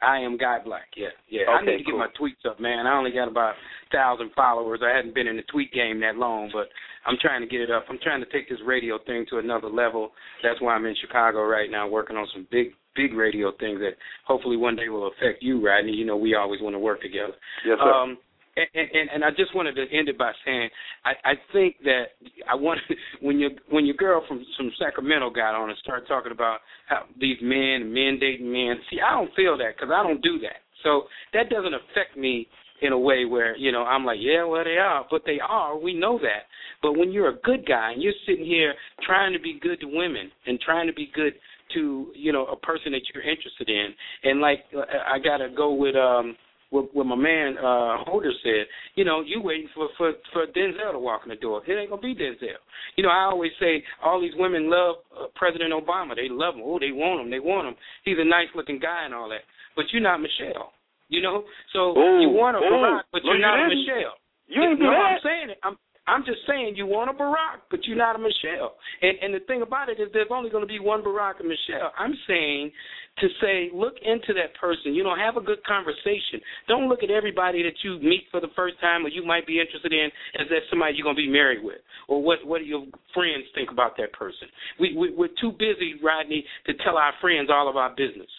I 0.02 0.20
am 0.20 0.38
Guy 0.38 0.60
Black. 0.64 0.88
Yeah, 0.96 1.10
yeah. 1.28 1.52
I 1.52 1.62
need 1.62 1.80
to 1.80 1.84
get 1.84 1.96
my 1.96 2.08
tweets 2.20 2.50
up, 2.50 2.60
man. 2.60 2.88
I 2.88 2.98
only 2.98 3.12
got 3.12 3.28
about 3.28 3.56
thousand 3.92 4.32
followers. 4.34 4.80
I 4.82 4.96
hadn't 4.96 5.14
been 5.14 5.28
in 5.28 5.36
the 5.36 5.44
tweet 5.52 5.74
game 5.74 6.00
that 6.00 6.16
long, 6.16 6.50
but 6.54 6.68
I'm 7.06 7.18
trying 7.22 7.42
to 7.42 7.48
get 7.48 7.60
it 7.60 7.70
up. 7.70 7.84
I'm 7.90 8.00
trying 8.02 8.22
to 8.22 8.32
take 8.32 8.48
this 8.48 8.60
radio 8.66 8.98
thing 9.06 9.26
to 9.30 9.40
another 9.40 9.68
level. 9.68 10.12
That's 10.42 10.62
why 10.62 10.74
I'm 10.74 10.86
in 10.86 10.96
Chicago 11.02 11.44
right 11.44 11.70
now, 11.70 11.88
working 11.88 12.16
on 12.16 12.28
some 12.34 12.48
big, 12.50 12.68
big 13.00 13.14
radio 13.14 13.52
things 13.60 13.80
that 13.80 13.94
hopefully 14.26 14.58
one 14.58 14.76
day 14.76 14.90
will 14.90 15.08
affect 15.08 15.42
you, 15.42 15.66
Rodney. 15.66 15.94
You 15.94 16.06
know, 16.06 16.18
we 16.18 16.36
always 16.36 16.62
want 16.62 16.76
to 16.76 16.80
work 16.80 17.02
together. 17.02 17.34
Yes, 17.66 17.78
sir. 17.80 17.90
Um, 17.90 18.18
and, 18.58 18.90
and, 18.94 19.10
and 19.14 19.24
I 19.24 19.30
just 19.30 19.56
wanted 19.56 19.76
to 19.76 19.84
end 19.84 20.10
it 20.10 20.18
by 20.18 20.34
saying 20.46 20.70
I, 21.06 21.12
I 21.24 21.34
think 21.54 21.78
that 21.84 22.20
I 22.50 22.56
want 22.56 22.80
when 23.22 23.40
your 23.40 23.52
when 23.70 23.86
your 23.86 23.96
girl 23.96 24.24
from 24.28 24.46
from 24.58 24.72
Sacramento 24.78 25.30
got 25.30 25.56
on 25.56 25.70
and 25.70 25.78
started 25.80 26.08
talking 26.08 26.34
about 26.34 26.60
how 26.88 27.04
these 27.20 27.38
men 27.42 27.94
men 27.94 28.18
dating 28.20 28.52
men. 28.52 28.76
See, 28.90 29.00
I 29.00 29.14
don't 29.14 29.34
feel 29.36 29.58
that 29.58 29.76
because 29.78 29.94
I 29.96 30.04
don't 30.04 30.22
do 30.22 30.40
that. 30.40 30.60
So 30.84 31.04
that 31.34 31.50
doesn't 31.50 31.74
affect 31.74 32.18
me 32.18 32.48
in 32.82 32.94
a 32.94 33.00
way 33.00 33.26
where 33.26 33.56
you 33.56 33.72
know 33.72 33.84
I'm 33.84 34.04
like, 34.04 34.20
yeah, 34.20 34.44
well 34.44 34.64
they 34.64 34.78
are, 34.78 35.06
but 35.10 35.22
they 35.26 35.40
are. 35.40 35.78
We 35.78 35.94
know 35.94 36.20
that. 36.20 36.52
But 36.82 36.98
when 36.98 37.12
you're 37.12 37.30
a 37.30 37.40
good 37.44 37.66
guy 37.68 37.92
and 37.94 38.02
you're 38.02 38.14
sitting 38.26 38.46
here 38.46 38.74
trying 39.06 39.34
to 39.34 39.40
be 39.40 39.60
good 39.62 39.80
to 39.82 39.88
women 39.88 40.32
and 40.48 40.60
trying 40.60 40.88
to 40.88 40.94
be 40.94 41.12
good 41.14 41.34
to 41.74 42.12
you 42.16 42.32
know 42.32 42.46
a 42.46 42.56
person 42.56 42.92
that 42.92 43.02
you're 43.14 43.24
interested 43.24 43.70
in, 43.70 43.94
and 44.24 44.42
like 44.42 44.66
I 44.74 45.20
gotta 45.20 45.50
go 45.56 45.74
with 45.74 45.96
um 45.96 46.36
what, 46.70 46.94
what 46.94 47.06
my 47.06 47.16
man 47.16 47.58
uh 47.58 47.98
Holder 48.06 48.32
said, 48.44 48.66
you 48.96 49.04
know, 49.04 49.22
you 49.22 49.42
waiting 49.42 49.70
for 49.74 49.90
for 49.98 50.14
for 50.32 50.46
Denzel 50.48 50.92
to 50.92 51.00
walk 51.00 51.22
in 51.24 51.30
the 51.30 51.36
door. 51.36 51.62
It 51.66 51.74
ain't 51.74 51.90
gonna 51.90 52.02
be 52.02 52.16
Denzel. 52.16 52.62
You 52.96 53.04
know, 53.04 53.10
I 53.10 53.24
always 53.24 53.52
say 53.60 53.84
all 54.04 54.22
these 54.22 54.34
women 54.38 54.70
love 54.70 54.96
uh, 55.18 55.26
President 55.36 55.74
Obama. 55.74 56.16
They 56.16 56.30
love 56.30 56.56
him. 56.56 56.62
Oh, 56.64 56.80
they 56.80 56.92
want 56.92 57.22
him. 57.22 57.32
They 57.32 57.40
want 57.40 57.68
him. 57.68 57.76
He's 58.06 58.18
a 58.20 58.26
nice 58.26 58.48
looking 58.56 58.80
guy 58.80 59.06
and 59.06 59.14
all 59.14 59.30
that. 59.30 59.42
But 59.76 59.86
you're 59.92 60.02
not 60.02 60.22
Michelle. 60.22 60.74
You 61.10 61.24
know, 61.24 61.44
so 61.74 61.98
Ooh, 61.98 62.22
you 62.22 62.30
want 62.30 62.56
him 62.58 62.64
a 62.64 62.70
Barack, 62.70 63.02
but 63.12 63.22
you're 63.26 63.42
not 63.42 63.58
at 63.58 63.66
a 63.66 63.70
this. 63.70 63.82
Michelle. 63.82 64.14
You 64.46 64.62
ain't 64.62 64.80
no, 64.80 64.90
I'm 64.90 65.20
saying 65.24 65.50
it. 65.50 65.58
I'm 65.64 65.78
I'm 66.10 66.26
just 66.26 66.40
saying 66.48 66.74
you 66.76 66.88
want 66.88 67.10
a 67.10 67.14
Barack, 67.14 67.62
but 67.70 67.86
you're 67.86 67.98
not 67.98 68.16
a 68.16 68.20
Michelle. 68.20 68.76
And 69.02 69.14
and 69.22 69.34
the 69.34 69.46
thing 69.46 69.62
about 69.62 69.90
it 69.90 70.00
is 70.00 70.10
there's 70.12 70.32
only 70.32 70.50
going 70.50 70.64
to 70.64 70.68
be 70.68 70.80
one 70.80 71.02
Barack 71.04 71.40
and 71.40 71.48
Michelle. 71.48 71.94
I'm 71.98 72.14
saying 72.28 72.72
to 73.20 73.28
say 73.42 73.70
look 73.74 73.96
into 74.02 74.34
that 74.34 74.56
person. 74.60 74.96
You 74.96 75.04
know, 75.04 75.16
have 75.16 75.38
a 75.38 75.46
good 75.46 75.64
conversation. 75.66 76.42
Don't 76.68 76.90
look 76.90 77.04
at 77.04 77.12
everybody 77.12 77.62
that 77.64 77.78
you 77.84 78.00
meet 78.00 78.24
for 78.32 78.40
the 78.42 78.50
first 78.56 78.80
time 78.82 79.06
or 79.06 79.10
you 79.10 79.26
might 79.26 79.46
be 79.46 79.60
interested 79.60 79.94
in 79.94 80.10
as 80.40 80.48
that 80.50 80.66
somebody 80.70 80.96
you're 80.96 81.04
going 81.04 81.16
to 81.16 81.22
be 81.22 81.30
married 81.30 81.64
with 81.64 81.80
or 82.08 82.24
what 82.24 82.40
what 82.46 82.60
do 82.60 82.66
your 82.66 82.86
friends 83.14 83.46
think 83.54 83.70
about 83.72 83.96
that 83.98 84.12
person. 84.14 84.48
We, 84.80 84.96
we 84.98 85.14
we're 85.14 85.36
too 85.40 85.52
busy, 85.52 85.96
Rodney, 86.02 86.44
to 86.66 86.74
tell 86.84 86.98
our 86.98 87.14
friends 87.22 87.50
all 87.52 87.70
of 87.70 87.78
our 87.78 87.92
business. 87.96 88.30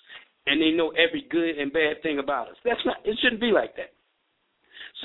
And 0.46 0.60
they 0.60 0.70
know 0.72 0.90
every 0.96 1.26
good 1.30 1.58
and 1.58 1.70
bad 1.72 2.02
thing 2.02 2.18
about 2.18 2.48
us. 2.48 2.56
That's 2.64 2.80
not. 2.84 2.96
It 3.04 3.18
shouldn't 3.22 3.40
be 3.40 3.52
like 3.52 3.76
that. 3.76 3.92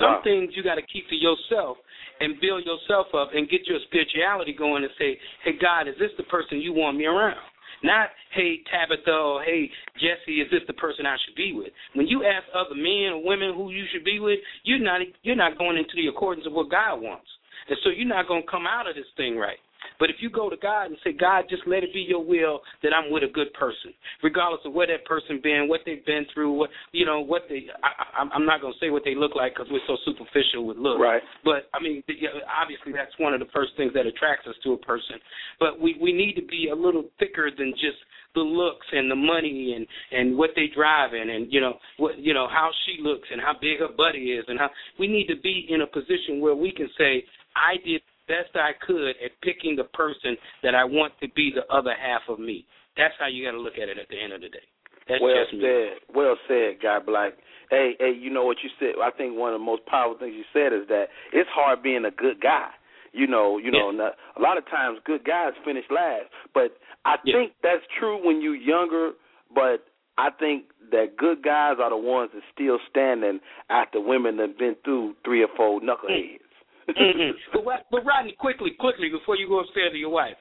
Some 0.00 0.18
Wow. 0.18 0.20
things 0.24 0.52
you 0.56 0.62
got 0.62 0.74
to 0.76 0.82
keep 0.82 1.08
to 1.08 1.14
yourself 1.14 1.76
and 2.20 2.40
build 2.40 2.64
yourself 2.64 3.06
up 3.14 3.30
and 3.34 3.48
get 3.48 3.66
your 3.66 3.78
spirituality 3.86 4.54
going 4.56 4.84
and 4.84 4.92
say, 4.98 5.18
hey, 5.44 5.52
God, 5.60 5.88
is 5.88 5.94
this 5.98 6.10
the 6.16 6.24
person 6.24 6.60
you 6.60 6.72
want 6.72 6.96
me 6.96 7.06
around? 7.06 7.36
Not, 7.82 8.08
hey, 8.32 8.60
Tabitha 8.72 9.12
or 9.12 9.42
hey, 9.42 9.70
Jesse, 10.00 10.40
is 10.40 10.50
this 10.50 10.62
the 10.66 10.72
person 10.72 11.04
I 11.04 11.16
should 11.24 11.36
be 11.36 11.52
with? 11.52 11.72
When 11.94 12.06
you 12.06 12.24
ask 12.24 12.44
other 12.54 12.74
men 12.74 13.12
or 13.12 13.24
women 13.24 13.52
who 13.54 13.70
you 13.70 13.84
should 13.92 14.04
be 14.04 14.18
with, 14.18 14.38
you're 14.64 14.80
not 14.80 15.00
you're 15.22 15.36
not 15.36 15.58
going 15.58 15.76
into 15.76 15.92
the 15.94 16.08
accordance 16.08 16.46
of 16.46 16.54
what 16.54 16.70
God 16.70 17.02
wants. 17.02 17.28
And 17.68 17.76
so 17.84 17.90
you're 17.90 18.08
not 18.08 18.28
going 18.28 18.42
to 18.42 18.50
come 18.50 18.66
out 18.66 18.88
of 18.88 18.94
this 18.94 19.10
thing 19.16 19.36
right. 19.36 19.58
But 19.98 20.10
if 20.10 20.16
you 20.20 20.30
go 20.30 20.50
to 20.50 20.56
God 20.56 20.86
and 20.86 20.96
say, 21.02 21.12
God, 21.12 21.44
just 21.48 21.62
let 21.66 21.82
it 21.82 21.92
be 21.92 22.00
your 22.00 22.24
will 22.24 22.60
that 22.82 22.92
I'm 22.92 23.10
with 23.10 23.22
a 23.22 23.32
good 23.32 23.52
person, 23.54 23.92
regardless 24.22 24.60
of 24.64 24.72
where 24.72 24.86
that 24.86 25.04
person 25.04 25.40
been, 25.42 25.66
what 25.68 25.80
they've 25.86 26.04
been 26.04 26.26
through, 26.32 26.52
what 26.52 26.70
you 26.92 27.06
know, 27.06 27.20
what 27.20 27.42
they. 27.48 27.66
I, 27.82 28.22
I, 28.22 28.28
I'm 28.32 28.46
not 28.46 28.60
going 28.60 28.72
to 28.72 28.78
say 28.78 28.90
what 28.90 29.02
they 29.04 29.14
look 29.14 29.34
like 29.34 29.54
because 29.54 29.68
we're 29.70 29.84
so 29.86 29.96
superficial 30.04 30.66
with 30.66 30.76
looks. 30.76 31.00
Right. 31.00 31.22
But 31.44 31.68
I 31.72 31.82
mean, 31.82 32.02
obviously 32.46 32.92
that's 32.92 33.12
one 33.18 33.34
of 33.34 33.40
the 33.40 33.50
first 33.52 33.72
things 33.76 33.92
that 33.94 34.06
attracts 34.06 34.46
us 34.46 34.54
to 34.64 34.72
a 34.72 34.78
person. 34.78 35.16
But 35.58 35.80
we 35.80 35.96
we 36.00 36.12
need 36.12 36.34
to 36.34 36.46
be 36.46 36.68
a 36.72 36.76
little 36.76 37.04
thicker 37.18 37.50
than 37.56 37.72
just 37.72 37.98
the 38.34 38.40
looks 38.40 38.86
and 38.92 39.10
the 39.10 39.16
money 39.16 39.74
and 39.74 39.86
and 40.12 40.36
what 40.36 40.50
they 40.54 40.66
driving 40.74 41.30
and 41.30 41.50
you 41.50 41.60
know 41.60 41.74
what 41.96 42.18
you 42.18 42.34
know 42.34 42.46
how 42.46 42.70
she 42.84 43.02
looks 43.02 43.26
and 43.32 43.40
how 43.40 43.54
big 43.60 43.80
her 43.80 43.88
buddy 43.96 44.32
is 44.32 44.44
and 44.46 44.58
how 44.58 44.68
we 45.00 45.08
need 45.08 45.26
to 45.26 45.40
be 45.40 45.66
in 45.70 45.80
a 45.80 45.86
position 45.86 46.38
where 46.40 46.54
we 46.54 46.70
can 46.70 46.88
say 46.98 47.24
I 47.56 47.82
did 47.84 48.02
best 48.28 48.54
I 48.54 48.72
could 48.86 49.10
at 49.22 49.32
picking 49.42 49.76
the 49.76 49.84
person 49.84 50.36
that 50.62 50.74
I 50.74 50.84
want 50.84 51.12
to 51.20 51.28
be 51.34 51.52
the 51.54 51.66
other 51.72 51.94
half 51.94 52.22
of 52.28 52.38
me. 52.38 52.66
That's 52.96 53.14
how 53.18 53.26
you 53.28 53.44
got 53.44 53.52
to 53.52 53.60
look 53.60 53.74
at 53.80 53.88
it 53.88 53.98
at 53.98 54.08
the 54.08 54.18
end 54.20 54.32
of 54.32 54.40
the 54.40 54.48
day. 54.48 54.66
That's 55.08 55.22
well 55.22 55.34
just 55.44 55.54
me. 55.54 55.60
said. 55.62 56.14
Well 56.14 56.36
said, 56.48 56.82
Guy 56.82 56.98
Black. 57.04 57.32
Hey, 57.70 57.94
hey, 57.98 58.12
you 58.18 58.30
know 58.30 58.44
what 58.44 58.58
you 58.62 58.70
said? 58.78 58.94
I 59.02 59.10
think 59.10 59.36
one 59.36 59.52
of 59.52 59.60
the 59.60 59.64
most 59.64 59.84
powerful 59.86 60.18
things 60.18 60.34
you 60.36 60.44
said 60.52 60.72
is 60.72 60.86
that 60.88 61.06
it's 61.32 61.50
hard 61.52 61.82
being 61.82 62.04
a 62.04 62.10
good 62.10 62.40
guy. 62.40 62.70
You 63.12 63.26
know, 63.26 63.58
you 63.58 63.70
know, 63.70 63.90
not- 63.90 64.16
a 64.36 64.42
lot 64.42 64.58
of 64.58 64.66
times 64.68 64.98
good 65.04 65.24
guys 65.24 65.52
finish 65.64 65.84
last, 65.90 66.26
but 66.54 66.76
I 67.04 67.16
think 67.32 67.54
that's 67.62 67.82
true 67.98 68.18
when 68.24 68.40
you're 68.42 68.54
younger. 68.54 69.12
But 69.54 69.86
I 70.18 70.30
think 70.30 70.64
that 70.90 71.16
good 71.16 71.42
guys 71.42 71.76
are 71.80 71.90
the 71.90 71.96
ones 71.96 72.30
that 72.34 72.42
still 72.52 72.78
standing 72.90 73.40
after 73.70 74.00
women 74.00 74.36
that 74.36 74.48
have 74.48 74.58
been 74.58 74.76
through 74.84 75.14
three 75.24 75.42
or 75.42 75.48
four 75.56 75.80
knuckleheads. 75.80 76.40
Mm 76.88 77.30
But 77.52 77.86
but 77.90 78.04
Rodney, 78.04 78.34
quickly, 78.38 78.72
quickly 78.78 79.08
before 79.08 79.36
you 79.36 79.48
go 79.48 79.60
upstairs 79.60 79.92
to 79.92 79.98
your 79.98 80.10
wife, 80.10 80.34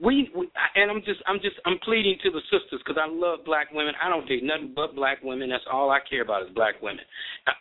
we, 0.00 0.30
we 0.36 0.48
and 0.74 0.90
I'm 0.90 1.02
just 1.04 1.20
I'm 1.26 1.40
just 1.40 1.56
I'm 1.64 1.78
pleading 1.84 2.16
to 2.22 2.30
the 2.30 2.40
sisters 2.52 2.80
because 2.84 3.00
I 3.00 3.08
love 3.08 3.44
black 3.44 3.72
women. 3.72 3.94
I 4.02 4.08
don't 4.08 4.28
date 4.28 4.44
nothing 4.44 4.72
but 4.74 4.94
black 4.94 5.18
women. 5.22 5.50
That's 5.50 5.64
all 5.70 5.90
I 5.90 6.00
care 6.08 6.22
about 6.22 6.42
is 6.42 6.54
black 6.54 6.80
women. 6.82 7.04
I, 7.46 7.52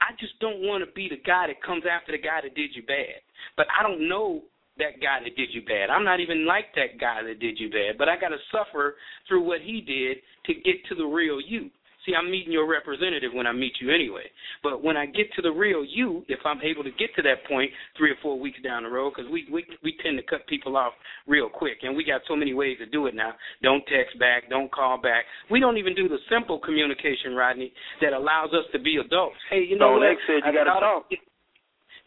I 0.00 0.12
just 0.18 0.38
don't 0.40 0.60
want 0.62 0.84
to 0.84 0.90
be 0.92 1.08
the 1.08 1.20
guy 1.20 1.48
that 1.48 1.62
comes 1.62 1.84
after 1.84 2.12
the 2.12 2.22
guy 2.22 2.40
that 2.42 2.54
did 2.54 2.70
you 2.74 2.82
bad. 2.82 3.20
But 3.56 3.66
I 3.68 3.82
don't 3.82 4.08
know 4.08 4.42
that 4.78 5.02
guy 5.02 5.18
that 5.22 5.36
did 5.36 5.50
you 5.52 5.62
bad. 5.62 5.90
I'm 5.90 6.04
not 6.04 6.20
even 6.20 6.46
like 6.46 6.72
that 6.76 6.98
guy 6.98 7.22
that 7.22 7.40
did 7.40 7.58
you 7.58 7.68
bad. 7.68 7.98
But 7.98 8.08
I 8.08 8.18
got 8.18 8.28
to 8.28 8.38
suffer 8.50 8.94
through 9.26 9.42
what 9.42 9.60
he 9.60 9.80
did 9.80 10.18
to 10.46 10.54
get 10.54 10.84
to 10.88 10.94
the 10.94 11.04
real 11.04 11.40
you. 11.40 11.68
See, 12.08 12.14
I'm 12.14 12.30
meeting 12.30 12.52
your 12.52 12.66
representative 12.66 13.32
when 13.34 13.46
I 13.46 13.52
meet 13.52 13.72
you 13.82 13.92
anyway. 13.92 14.24
But 14.62 14.82
when 14.82 14.96
I 14.96 15.04
get 15.04 15.28
to 15.36 15.42
the 15.42 15.50
real 15.50 15.84
you, 15.84 16.24
if 16.28 16.38
I'm 16.46 16.60
able 16.62 16.82
to 16.82 16.90
get 16.92 17.14
to 17.16 17.22
that 17.22 17.44
point 17.46 17.70
three 17.98 18.10
or 18.10 18.16
four 18.22 18.40
weeks 18.40 18.58
down 18.64 18.84
the 18.84 18.88
road, 18.88 19.12
because 19.14 19.30
we, 19.30 19.44
we 19.52 19.66
we 19.84 19.94
tend 20.02 20.16
to 20.16 20.24
cut 20.24 20.46
people 20.46 20.76
off 20.76 20.94
real 21.26 21.50
quick, 21.50 21.78
and 21.82 21.94
we 21.94 22.04
got 22.04 22.22
so 22.26 22.34
many 22.34 22.54
ways 22.54 22.78
to 22.78 22.86
do 22.86 23.06
it 23.06 23.14
now. 23.14 23.34
Don't 23.62 23.84
text 23.92 24.18
back, 24.18 24.48
don't 24.48 24.72
call 24.72 24.96
back. 24.96 25.24
We 25.50 25.60
don't 25.60 25.76
even 25.76 25.94
do 25.94 26.08
the 26.08 26.16
simple 26.32 26.58
communication, 26.58 27.34
Rodney, 27.34 27.72
that 28.00 28.14
allows 28.14 28.54
us 28.54 28.64
to 28.72 28.78
be 28.78 28.96
adults. 28.96 29.36
Hey, 29.50 29.66
you 29.68 29.78
know 29.78 29.92
Tone 29.92 30.00
what? 30.00 30.16
You 30.28 30.40
I 30.44 30.52
gotta 30.52 30.80
talk. 30.80 31.10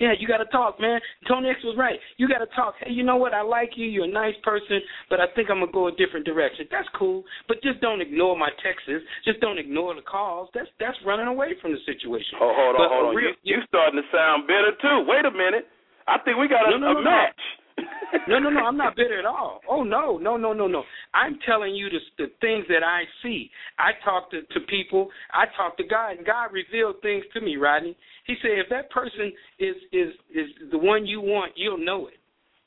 Yeah, 0.02 0.18
you 0.18 0.28
got 0.28 0.42
to 0.42 0.50
talk, 0.50 0.82
man. 0.82 1.00
Tone-X 1.30 1.62
was 1.64 1.78
right. 1.78 2.00
You 2.18 2.28
got 2.28 2.40
to 2.42 2.50
talk. 2.58 2.74
Hey, 2.82 2.90
you 2.92 3.04
know 3.04 3.18
what? 3.18 3.36
I 3.38 3.42
like 3.46 3.78
you. 3.78 3.86
You're 3.86 4.10
a 4.10 4.12
nice 4.12 4.34
person, 4.44 4.82
but 5.14 5.20
I 5.22 5.26
think 5.36 5.50
I'm 5.54 5.60
gonna 5.62 5.72
go 5.72 5.88
a 5.88 5.92
different 5.94 6.26
direction. 6.26 6.66
That's 6.72 6.88
cool, 6.98 7.24
but 7.48 7.62
just 7.62 7.80
don't 7.82 8.02
ignore 8.02 8.34
my 8.36 8.50
texts. 8.66 8.90
Just 9.24 9.40
don't 9.42 9.60
ignore 9.62 9.94
the 9.94 10.02
calls. 10.02 10.50
That's 10.56 10.68
that's 10.80 10.98
running 11.06 11.28
away 11.28 11.54
from 11.62 11.72
the 11.72 11.78
situation. 11.86 12.42
Oh, 12.42 12.50
hold 12.58 12.76
on, 12.76 12.82
But 12.82 12.90
hold 12.90 13.08
on. 13.10 13.16
real- 13.16 13.38
you, 13.46 13.58
you 13.58 13.62
starting 13.70 14.02
to 14.02 14.08
sound 14.16 14.48
bitter 14.50 14.74
too. 14.82 15.06
Wait 15.08 15.24
a 15.26 15.32
minute. 15.32 15.70
I 16.08 16.18
think 16.26 16.38
we 16.42 16.48
got 16.50 16.66
a, 16.68 16.72
No, 16.72 16.78
no, 16.78 16.92
a 16.92 16.94
no, 16.96 17.02
no. 17.02 17.12
match. 17.12 17.42
no, 18.28 18.40
no, 18.40 18.50
no. 18.50 18.60
I'm 18.66 18.76
not 18.78 18.96
bitter 18.96 19.18
at 19.20 19.26
all. 19.26 19.62
Oh 19.70 19.84
no, 19.84 20.18
no, 20.18 20.36
no, 20.36 20.52
no, 20.54 20.68
no. 20.68 20.84
I'm 21.14 21.38
telling 21.46 21.74
you 21.76 21.90
the, 21.90 22.00
the 22.18 22.32
things 22.42 22.66
that 22.70 22.84
I 22.84 23.04
see. 23.24 23.50
I 23.80 23.92
talk 24.04 24.32
to, 24.32 24.42
to 24.42 24.60
people. 24.68 25.10
I 25.34 25.46
talk 25.56 25.78
to 25.78 25.84
God, 25.84 26.18
and 26.18 26.26
God 26.26 26.50
revealed 26.52 26.96
things 27.02 27.24
to 27.34 27.42
me, 27.42 27.56
Rodney. 27.56 27.96
He 28.28 28.36
said, 28.42 28.52
if 28.58 28.70
that 28.70 28.90
person 28.90 29.32
is 29.60 29.76
is 29.92 30.14
is 30.34 30.48
the 30.72 30.78
one 30.78 31.06
you 31.06 31.22
want, 31.22 31.54
you'll 31.56 31.84
know 31.84 32.08
it. 32.08 32.22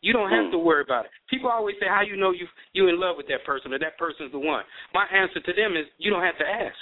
You 0.04 0.12
don't 0.12 0.28
have 0.28 0.52
hmm. 0.52 0.52
to 0.52 0.58
worry 0.58 0.84
about 0.84 1.06
it. 1.06 1.10
People 1.30 1.48
always 1.48 1.76
say, 1.80 1.86
"How 1.88 2.02
you 2.02 2.16
know 2.16 2.30
you 2.30 2.46
you 2.74 2.88
in 2.88 3.00
love 3.00 3.16
with 3.16 3.26
that 3.28 3.42
person 3.46 3.72
or 3.72 3.78
that 3.78 3.96
person's 3.96 4.32
the 4.32 4.38
one?" 4.38 4.62
My 4.92 5.06
answer 5.08 5.40
to 5.40 5.52
them 5.56 5.76
is, 5.76 5.86
you 5.96 6.10
don't 6.10 6.22
have 6.22 6.36
to 6.36 6.44
ask. 6.44 6.76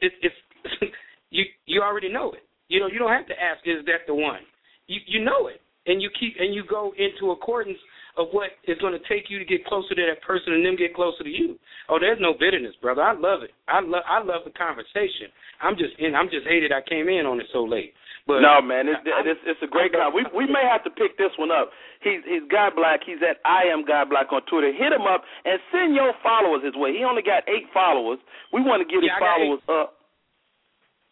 It, 0.00 0.12
it's 0.22 0.40
you 1.30 1.44
you 1.66 1.82
already 1.82 2.08
know 2.08 2.32
it. 2.32 2.48
You 2.68 2.80
know 2.80 2.86
you 2.86 2.98
don't 2.98 3.12
have 3.12 3.28
to 3.28 3.36
ask, 3.36 3.60
"Is 3.66 3.84
that 3.84 4.06
the 4.06 4.14
one?" 4.14 4.40
You 4.86 5.00
you 5.06 5.20
know 5.22 5.48
it, 5.48 5.60
and 5.86 6.00
you 6.00 6.08
keep 6.18 6.36
and 6.40 6.54
you 6.54 6.64
go 6.64 6.94
into 6.96 7.32
accordance 7.32 7.78
of 8.16 8.28
what 8.32 8.50
is 8.68 8.76
going 8.84 8.92
to 8.92 9.00
take 9.08 9.30
you 9.32 9.38
to 9.40 9.44
get 9.44 9.64
closer 9.64 9.94
to 9.96 10.04
that 10.04 10.20
person 10.20 10.52
and 10.52 10.60
them 10.64 10.76
get 10.76 10.92
closer 10.94 11.24
to 11.24 11.30
you. 11.32 11.56
Oh, 11.88 11.96
there's 11.98 12.20
no 12.20 12.34
bitterness, 12.36 12.76
brother. 12.80 13.00
I 13.02 13.16
love 13.16 13.42
it. 13.42 13.52
I 13.68 13.80
love 13.80 14.04
I 14.04 14.20
love 14.22 14.42
the 14.44 14.52
conversation. 14.52 15.32
I'm 15.64 15.76
just 15.80 15.96
in. 15.98 16.14
I'm 16.14 16.28
just 16.28 16.44
hated. 16.46 16.72
I 16.72 16.82
came 16.84 17.08
in 17.08 17.24
on 17.24 17.40
it 17.40 17.46
so 17.52 17.64
late. 17.64 17.94
But 18.22 18.38
no, 18.44 18.62
man, 18.62 18.86
it's, 18.86 19.02
I- 19.02 19.24
it's 19.26 19.40
it's 19.48 19.62
a 19.64 19.70
great 19.70 19.90
guy. 19.96 20.06
We 20.12 20.22
we 20.36 20.46
may 20.46 20.62
have 20.68 20.84
to 20.84 20.92
pick 20.94 21.16
this 21.18 21.32
one 21.40 21.50
up. 21.50 21.72
He's 22.04 22.20
he's 22.28 22.44
Guy 22.52 22.68
Black. 22.70 23.00
He's 23.02 23.18
at 23.24 23.42
I 23.48 23.66
am 23.66 23.82
Guy 23.84 24.04
Black 24.04 24.30
on 24.30 24.42
Twitter. 24.46 24.70
Hit 24.70 24.92
him 24.94 25.08
up 25.08 25.24
and 25.48 25.58
send 25.72 25.94
your 25.96 26.12
followers 26.22 26.62
his 26.62 26.76
way. 26.78 26.92
He 26.94 27.02
only 27.02 27.22
got 27.22 27.42
eight 27.48 27.66
followers. 27.74 28.18
We 28.52 28.60
want 28.62 28.78
to 28.84 28.86
get 28.86 29.02
his 29.02 29.10
Yeah, 29.10 29.18
got 29.18 29.40
followers 29.40 29.62
up. 29.72 29.88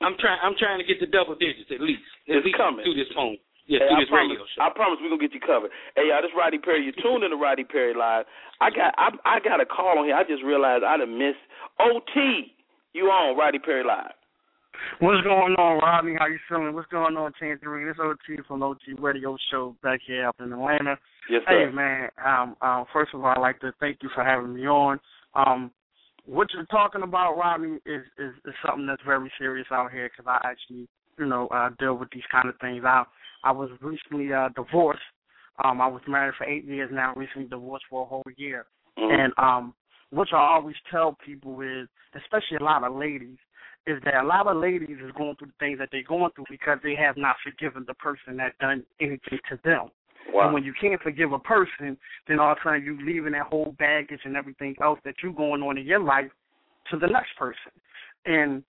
I'm 0.01 0.16
trying. 0.20 0.39
I'm 0.43 0.55
trying 0.56 0.78
to 0.81 0.86
get 0.86 1.01
to 1.01 1.09
double 1.10 1.35
digits 1.35 1.68
at 1.74 1.81
least. 1.81 2.01
At 2.28 2.40
It's 2.40 2.47
least 2.47 2.56
coming. 2.56 2.85
through 2.85 2.94
this 2.97 3.10
phone. 3.14 3.36
Yeah, 3.71 3.87
Hey, 3.87 4.03
I 4.03 4.11
promise, 4.11 4.35
radio 4.35 4.43
show. 4.51 4.63
I 4.67 4.69
promise 4.75 4.99
we're 4.99 5.15
gonna 5.15 5.23
get 5.23 5.31
you 5.31 5.39
covered. 5.39 5.71
Hey 5.95 6.11
y'all, 6.11 6.19
this 6.19 6.35
Rodney 6.35 6.59
Perry. 6.59 6.83
You 6.83 6.91
tuned 6.91 7.23
in 7.23 7.31
to 7.31 7.39
Rodney 7.39 7.63
Perry 7.63 7.95
Live. 7.95 8.27
I 8.59 8.67
got 8.75 8.91
I 8.99 9.15
I 9.23 9.39
got 9.39 9.63
a 9.63 9.67
call 9.67 9.95
on 9.95 10.11
here. 10.11 10.19
I 10.19 10.27
just 10.27 10.43
realized 10.43 10.83
I 10.83 10.99
done 10.99 11.15
missed 11.15 11.39
OT. 11.79 12.51
You 12.93 13.07
on 13.15 13.39
Rodney 13.39 13.63
Perry 13.63 13.87
Live. 13.87 14.19
What's 14.99 15.23
going 15.23 15.55
on, 15.55 15.79
Rodney? 15.79 16.17
How 16.19 16.27
you 16.27 16.43
feeling? 16.49 16.75
What's 16.75 16.91
going 16.91 17.17
on, 17.17 17.31
Team 17.39 17.63
Three? 17.63 17.87
This 17.87 17.95
OT 18.03 18.43
from 18.49 18.65
OT 18.65 18.99
Radio 18.99 19.37
Show 19.53 19.77
back 19.85 20.01
here 20.05 20.27
up 20.27 20.35
in 20.41 20.53
Atlanta. 20.53 20.99
Yes, 21.31 21.43
sir. 21.47 21.71
Hey, 21.71 21.73
man. 21.73 22.09
Um, 22.19 22.57
um, 22.63 22.85
first 22.93 23.15
of 23.15 23.23
all, 23.23 23.31
I'd 23.31 23.39
like 23.39 23.61
to 23.61 23.71
thank 23.79 23.99
you 24.03 24.11
for 24.17 24.25
having 24.25 24.53
me 24.53 24.67
on. 24.67 24.99
Um, 25.35 25.71
what 26.27 26.49
you're 26.53 26.67
talking 26.67 27.03
about, 27.03 27.39
Rodney, 27.39 27.79
is 27.87 28.03
is, 28.19 28.35
is 28.45 28.55
something 28.67 28.87
that's 28.87 29.03
very 29.07 29.31
serious 29.39 29.69
out 29.71 29.93
here 29.93 30.11
because 30.11 30.27
I 30.27 30.43
actually 30.43 30.89
you 31.19 31.27
know 31.27 31.49
uh, 31.49 31.70
deal 31.78 31.95
with 31.95 32.11
these 32.12 32.23
kind 32.31 32.49
of 32.49 32.55
things. 32.61 32.82
I 32.85 33.05
I 33.45 33.53
was 33.53 33.70
recently 33.81 34.32
uh, 34.32 34.49
divorced. 34.55 35.01
Um, 35.62 35.81
I 35.81 35.87
was 35.87 36.03
married 36.09 36.35
for 36.39 36.47
eight 36.47 36.65
years 36.65 36.91
now. 36.93 37.12
Recently 37.15 37.49
divorced 37.49 37.85
for 37.91 38.03
a 38.03 38.07
whole 38.07 38.24
year. 38.37 38.66
Mm-hmm. 38.99 39.20
And 39.20 39.32
um, 39.39 39.74
what 40.11 40.28
I 40.32 40.55
always 40.55 40.77
tell 40.91 41.16
people 41.24 41.61
is, 41.61 41.89
especially 42.15 42.59
a 42.61 42.65
lot 42.65 42.85
of 42.85 42.97
ladies, 42.97 43.39
is 43.87 44.01
that 44.05 44.23
a 44.23 44.27
lot 44.27 44.47
of 44.47 44.57
ladies 44.57 44.99
is 45.05 45.12
going 45.16 45.37
through 45.37 45.49
the 45.49 45.53
things 45.59 45.78
that 45.78 45.89
they're 45.91 46.03
going 46.03 46.31
through 46.35 46.47
because 46.51 46.78
they 46.82 46.95
have 46.95 47.16
not 47.16 47.37
forgiven 47.43 47.85
the 47.87 47.95
person 47.95 48.37
that 48.37 48.59
done 48.59 48.85
anything 49.01 49.39
to 49.49 49.59
them. 49.65 49.89
Wow. 50.32 50.45
And 50.45 50.55
when 50.55 50.65
you 50.65 50.74
can't 50.78 51.01
forgive 51.01 51.32
a 51.32 51.39
person, 51.39 51.97
then 52.28 52.39
all 52.39 52.53
of 52.53 52.59
a 52.59 52.61
sudden 52.62 52.85
you're 52.85 53.03
leaving 53.03 53.32
that 53.32 53.47
whole 53.47 53.74
baggage 53.78 54.20
and 54.24 54.37
everything 54.37 54.77
else 54.82 54.99
that 55.05 55.15
you're 55.23 55.32
going 55.32 55.62
on 55.62 55.78
in 55.78 55.87
your 55.87 56.01
life 56.01 56.31
to 56.91 56.99
the 56.99 57.07
next 57.07 57.31
person. 57.39 57.73
And 58.27 58.62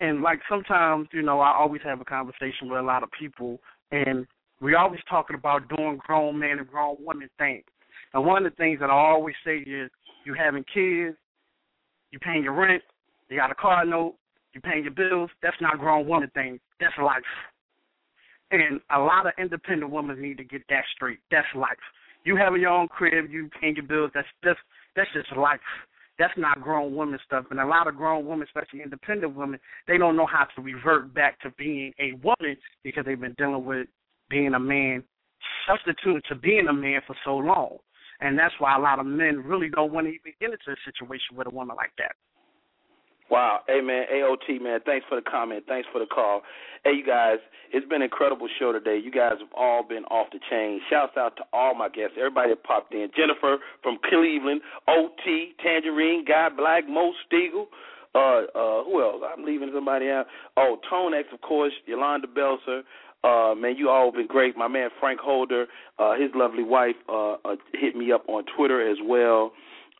and 0.00 0.22
like 0.22 0.40
sometimes, 0.48 1.08
you 1.12 1.22
know, 1.22 1.40
I 1.40 1.54
always 1.56 1.82
have 1.84 2.00
a 2.00 2.04
conversation 2.04 2.68
with 2.68 2.78
a 2.78 2.82
lot 2.82 3.02
of 3.02 3.10
people 3.18 3.58
and 3.90 4.26
we 4.60 4.74
always 4.74 5.00
talking 5.08 5.36
about 5.36 5.68
doing 5.68 5.98
grown 6.04 6.38
man 6.38 6.58
and 6.58 6.68
grown 6.68 6.96
woman 7.00 7.28
things. 7.38 7.64
And 8.14 8.24
one 8.24 8.44
of 8.44 8.52
the 8.52 8.56
things 8.56 8.80
that 8.80 8.90
I 8.90 8.94
always 8.94 9.34
say 9.44 9.58
is 9.58 9.90
you 10.24 10.34
having 10.34 10.64
kids, 10.72 11.16
you 12.10 12.18
paying 12.18 12.42
your 12.42 12.54
rent, 12.54 12.82
you 13.28 13.36
got 13.36 13.50
a 13.50 13.54
car 13.54 13.84
note, 13.84 14.14
you 14.54 14.60
paying 14.60 14.84
your 14.84 14.92
bills, 14.92 15.30
that's 15.42 15.56
not 15.60 15.78
grown 15.78 16.08
woman 16.08 16.30
things. 16.34 16.60
That's 16.80 16.94
life. 17.02 17.22
And 18.50 18.80
a 18.90 18.98
lot 18.98 19.26
of 19.26 19.32
independent 19.38 19.90
women 19.90 20.20
need 20.20 20.38
to 20.38 20.44
get 20.44 20.62
that 20.70 20.84
straight. 20.94 21.18
That's 21.30 21.46
life. 21.54 21.76
You 22.24 22.36
having 22.36 22.60
your 22.60 22.70
own 22.70 22.88
crib, 22.88 23.30
you 23.30 23.50
paying 23.60 23.76
your 23.76 23.86
bills, 23.86 24.10
that's 24.14 24.26
that's 24.42 24.58
that's 24.96 25.10
just 25.12 25.36
life. 25.36 25.60
That's 26.18 26.36
not 26.36 26.60
grown 26.60 26.94
woman 26.94 27.18
stuff. 27.24 27.46
And 27.50 27.60
a 27.60 27.66
lot 27.66 27.86
of 27.86 27.96
grown 27.96 28.26
women, 28.26 28.46
especially 28.46 28.82
independent 28.82 29.36
women, 29.36 29.60
they 29.86 29.98
don't 29.98 30.16
know 30.16 30.26
how 30.26 30.46
to 30.56 30.62
revert 30.62 31.14
back 31.14 31.40
to 31.40 31.50
being 31.52 31.92
a 32.00 32.14
woman 32.24 32.56
because 32.82 33.04
they've 33.06 33.20
been 33.20 33.36
dealing 33.38 33.64
with 33.64 33.86
being 34.28 34.54
a 34.54 34.60
man, 34.60 35.04
substituted 35.68 36.24
to 36.28 36.34
being 36.34 36.66
a 36.68 36.72
man 36.72 37.00
for 37.06 37.16
so 37.24 37.36
long. 37.36 37.78
And 38.20 38.36
that's 38.36 38.54
why 38.58 38.76
a 38.76 38.80
lot 38.80 38.98
of 38.98 39.06
men 39.06 39.44
really 39.44 39.68
don't 39.68 39.92
want 39.92 40.06
to 40.06 40.10
even 40.10 40.32
get 40.40 40.50
into 40.50 40.72
a 40.72 40.76
situation 40.84 41.36
with 41.36 41.46
a 41.46 41.54
woman 41.54 41.76
like 41.76 41.92
that. 41.98 42.16
Wow. 43.30 43.60
Hey, 43.66 43.80
man, 43.80 44.06
AOT, 44.12 44.60
man, 44.60 44.80
thanks 44.86 45.04
for 45.08 45.16
the 45.16 45.22
comment. 45.22 45.64
Thanks 45.68 45.88
for 45.92 45.98
the 45.98 46.06
call. 46.06 46.42
Hey, 46.84 46.92
you 46.96 47.04
guys, 47.04 47.36
it's 47.72 47.86
been 47.86 48.00
an 48.00 48.08
incredible 48.08 48.48
show 48.58 48.72
today. 48.72 48.98
You 49.02 49.10
guys 49.10 49.34
have 49.40 49.52
all 49.54 49.82
been 49.86 50.04
off 50.04 50.28
the 50.32 50.38
chain. 50.50 50.80
Shouts 50.88 51.12
out 51.16 51.36
to 51.36 51.42
all 51.52 51.74
my 51.74 51.88
guests, 51.88 52.16
everybody 52.16 52.50
that 52.50 52.64
popped 52.64 52.94
in. 52.94 53.08
Jennifer 53.14 53.58
from 53.82 53.98
Cleveland, 54.08 54.62
OT, 54.86 55.52
Tanjareen, 55.64 56.26
Guy 56.26 56.48
Black, 56.56 56.88
Mo 56.88 57.12
Stegall. 57.26 57.66
Uh, 58.14 58.46
uh, 58.56 58.84
who 58.84 59.02
else? 59.02 59.22
I'm 59.36 59.44
leaving 59.44 59.70
somebody 59.74 60.08
out. 60.08 60.26
Oh, 60.56 60.78
Tone-X, 60.88 61.28
of 61.32 61.42
course, 61.42 61.72
Yolanda 61.86 62.26
Belser. 62.26 62.82
Uh, 63.22 63.54
man, 63.54 63.76
you 63.76 63.90
all 63.90 64.10
been 64.10 64.26
great. 64.26 64.56
My 64.56 64.68
man 64.68 64.88
Frank 65.00 65.20
Holder, 65.20 65.66
uh, 65.98 66.14
his 66.14 66.30
lovely 66.34 66.62
wife, 66.62 66.94
uh, 67.08 67.32
uh, 67.44 67.56
hit 67.74 67.94
me 67.94 68.12
up 68.12 68.24
on 68.28 68.44
Twitter 68.56 68.90
as 68.90 68.96
well 69.04 69.52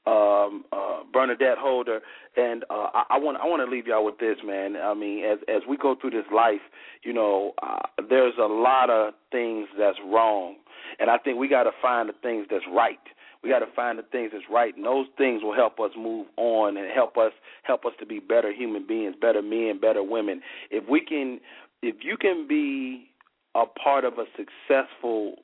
um, 0.09 0.65
uh, 0.73 1.01
Bernadette 1.13 1.59
Holder, 1.59 2.01
and 2.37 2.65
uh, 2.71 3.05
I, 3.11 3.19
want 3.19 3.39
I 3.43 3.47
want 3.47 3.63
to 3.65 3.71
leave 3.71 3.87
y'all 3.87 4.05
with 4.05 4.19
this, 4.19 4.37
man. 4.45 4.77
I 4.77 4.95
mean, 4.95 5.25
as 5.25 5.39
as 5.49 5.63
we 5.69 5.77
go 5.77 5.97
through 6.01 6.11
this 6.11 6.25
life, 6.35 6.65
you 7.03 7.13
know, 7.13 7.53
uh, 7.63 8.03
there's 8.09 8.35
a 8.41 8.47
lot 8.47 8.89
of 8.91 9.15
things 9.31 9.69
that's 9.79 9.99
wrong, 10.07 10.57
and 10.99 11.11
I 11.11 11.19
think 11.19 11.39
we 11.39 11.49
got 11.49 11.65
to 11.65 11.73
find 11.83 12.09
the 12.09 12.15
things 12.23 12.47
that's 12.51 12.65
right. 12.73 12.99
We 13.43 13.51
got 13.51 13.61
to 13.61 13.73
find 13.77 13.99
the 13.99 14.03
things 14.03 14.31
that's 14.33 14.47
right, 14.51 14.75
and 14.75 14.85
those 14.85 15.07
things 15.17 15.43
will 15.43 15.55
help 15.55 15.79
us 15.79 15.91
move 15.97 16.27
on 16.37 16.77
and 16.77 16.91
help 16.93 17.17
us 17.19 17.33
help 17.65 17.85
us 17.85 17.93
to 18.01 18.07
be 18.07 18.19
better 18.19 18.53
human 18.53 18.87
beings, 18.87 19.15
better 19.21 19.43
men, 19.43 19.79
better 19.81 20.03
women. 20.03 20.41
If 20.71 20.89
we 20.89 21.01
can, 21.01 21.39
if 21.83 21.97
you 22.03 22.17
can 22.17 22.47
be 22.49 23.11
a 23.55 23.65
part 23.67 24.05
of 24.05 24.15
a 24.15 24.25
successful 24.37 25.37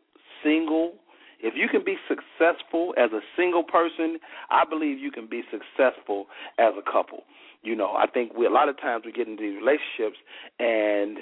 single 0.42 0.94
if 1.40 1.54
you 1.56 1.68
can 1.68 1.84
be 1.84 1.96
successful 2.08 2.94
as 2.96 3.12
a 3.12 3.20
single 3.36 3.62
person, 3.62 4.18
I 4.50 4.64
believe 4.64 4.98
you 4.98 5.10
can 5.10 5.26
be 5.26 5.42
successful 5.50 6.26
as 6.58 6.72
a 6.78 6.90
couple. 6.90 7.24
You 7.62 7.74
know, 7.74 7.92
I 7.96 8.06
think 8.06 8.36
we 8.36 8.46
a 8.46 8.50
lot 8.50 8.68
of 8.68 8.78
times 8.78 9.04
we 9.06 9.12
get 9.12 9.26
into 9.26 9.42
these 9.42 9.56
relationships 9.56 10.18
and 10.58 11.18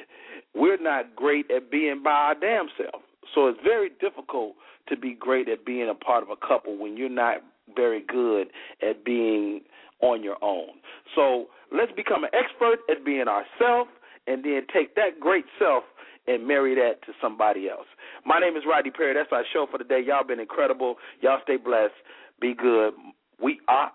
we're 0.54 0.80
not 0.80 1.14
great 1.14 1.50
at 1.50 1.70
being 1.70 2.02
by 2.02 2.10
our 2.10 2.34
damn 2.34 2.66
self. 2.76 3.02
So 3.34 3.46
it's 3.46 3.60
very 3.62 3.90
difficult 4.00 4.54
to 4.88 4.96
be 4.96 5.14
great 5.14 5.48
at 5.48 5.64
being 5.64 5.88
a 5.88 5.94
part 5.94 6.22
of 6.22 6.30
a 6.30 6.36
couple 6.36 6.76
when 6.76 6.96
you're 6.96 7.08
not 7.08 7.38
very 7.74 8.02
good 8.02 8.48
at 8.82 9.04
being 9.04 9.60
on 10.00 10.22
your 10.22 10.36
own. 10.42 10.70
So 11.14 11.46
let's 11.70 11.92
become 11.92 12.24
an 12.24 12.30
expert 12.32 12.80
at 12.90 13.04
being 13.04 13.26
ourselves 13.28 13.90
and 14.26 14.44
then 14.44 14.62
take 14.72 14.94
that 14.96 15.20
great 15.20 15.44
self 15.58 15.84
and 16.26 16.46
marry 16.46 16.74
that 16.74 17.02
to 17.06 17.12
somebody 17.20 17.68
else. 17.68 17.86
My 18.24 18.38
name 18.38 18.56
is 18.56 18.62
Rodney 18.68 18.90
Perry. 18.90 19.14
That's 19.14 19.32
our 19.32 19.44
show 19.52 19.66
for 19.70 19.78
today. 19.78 20.02
Y'all 20.06 20.26
been 20.26 20.40
incredible. 20.40 20.96
Y'all 21.20 21.40
stay 21.42 21.56
blessed. 21.56 21.94
Be 22.40 22.54
good. 22.54 22.94
We 23.42 23.60
are 23.68 23.92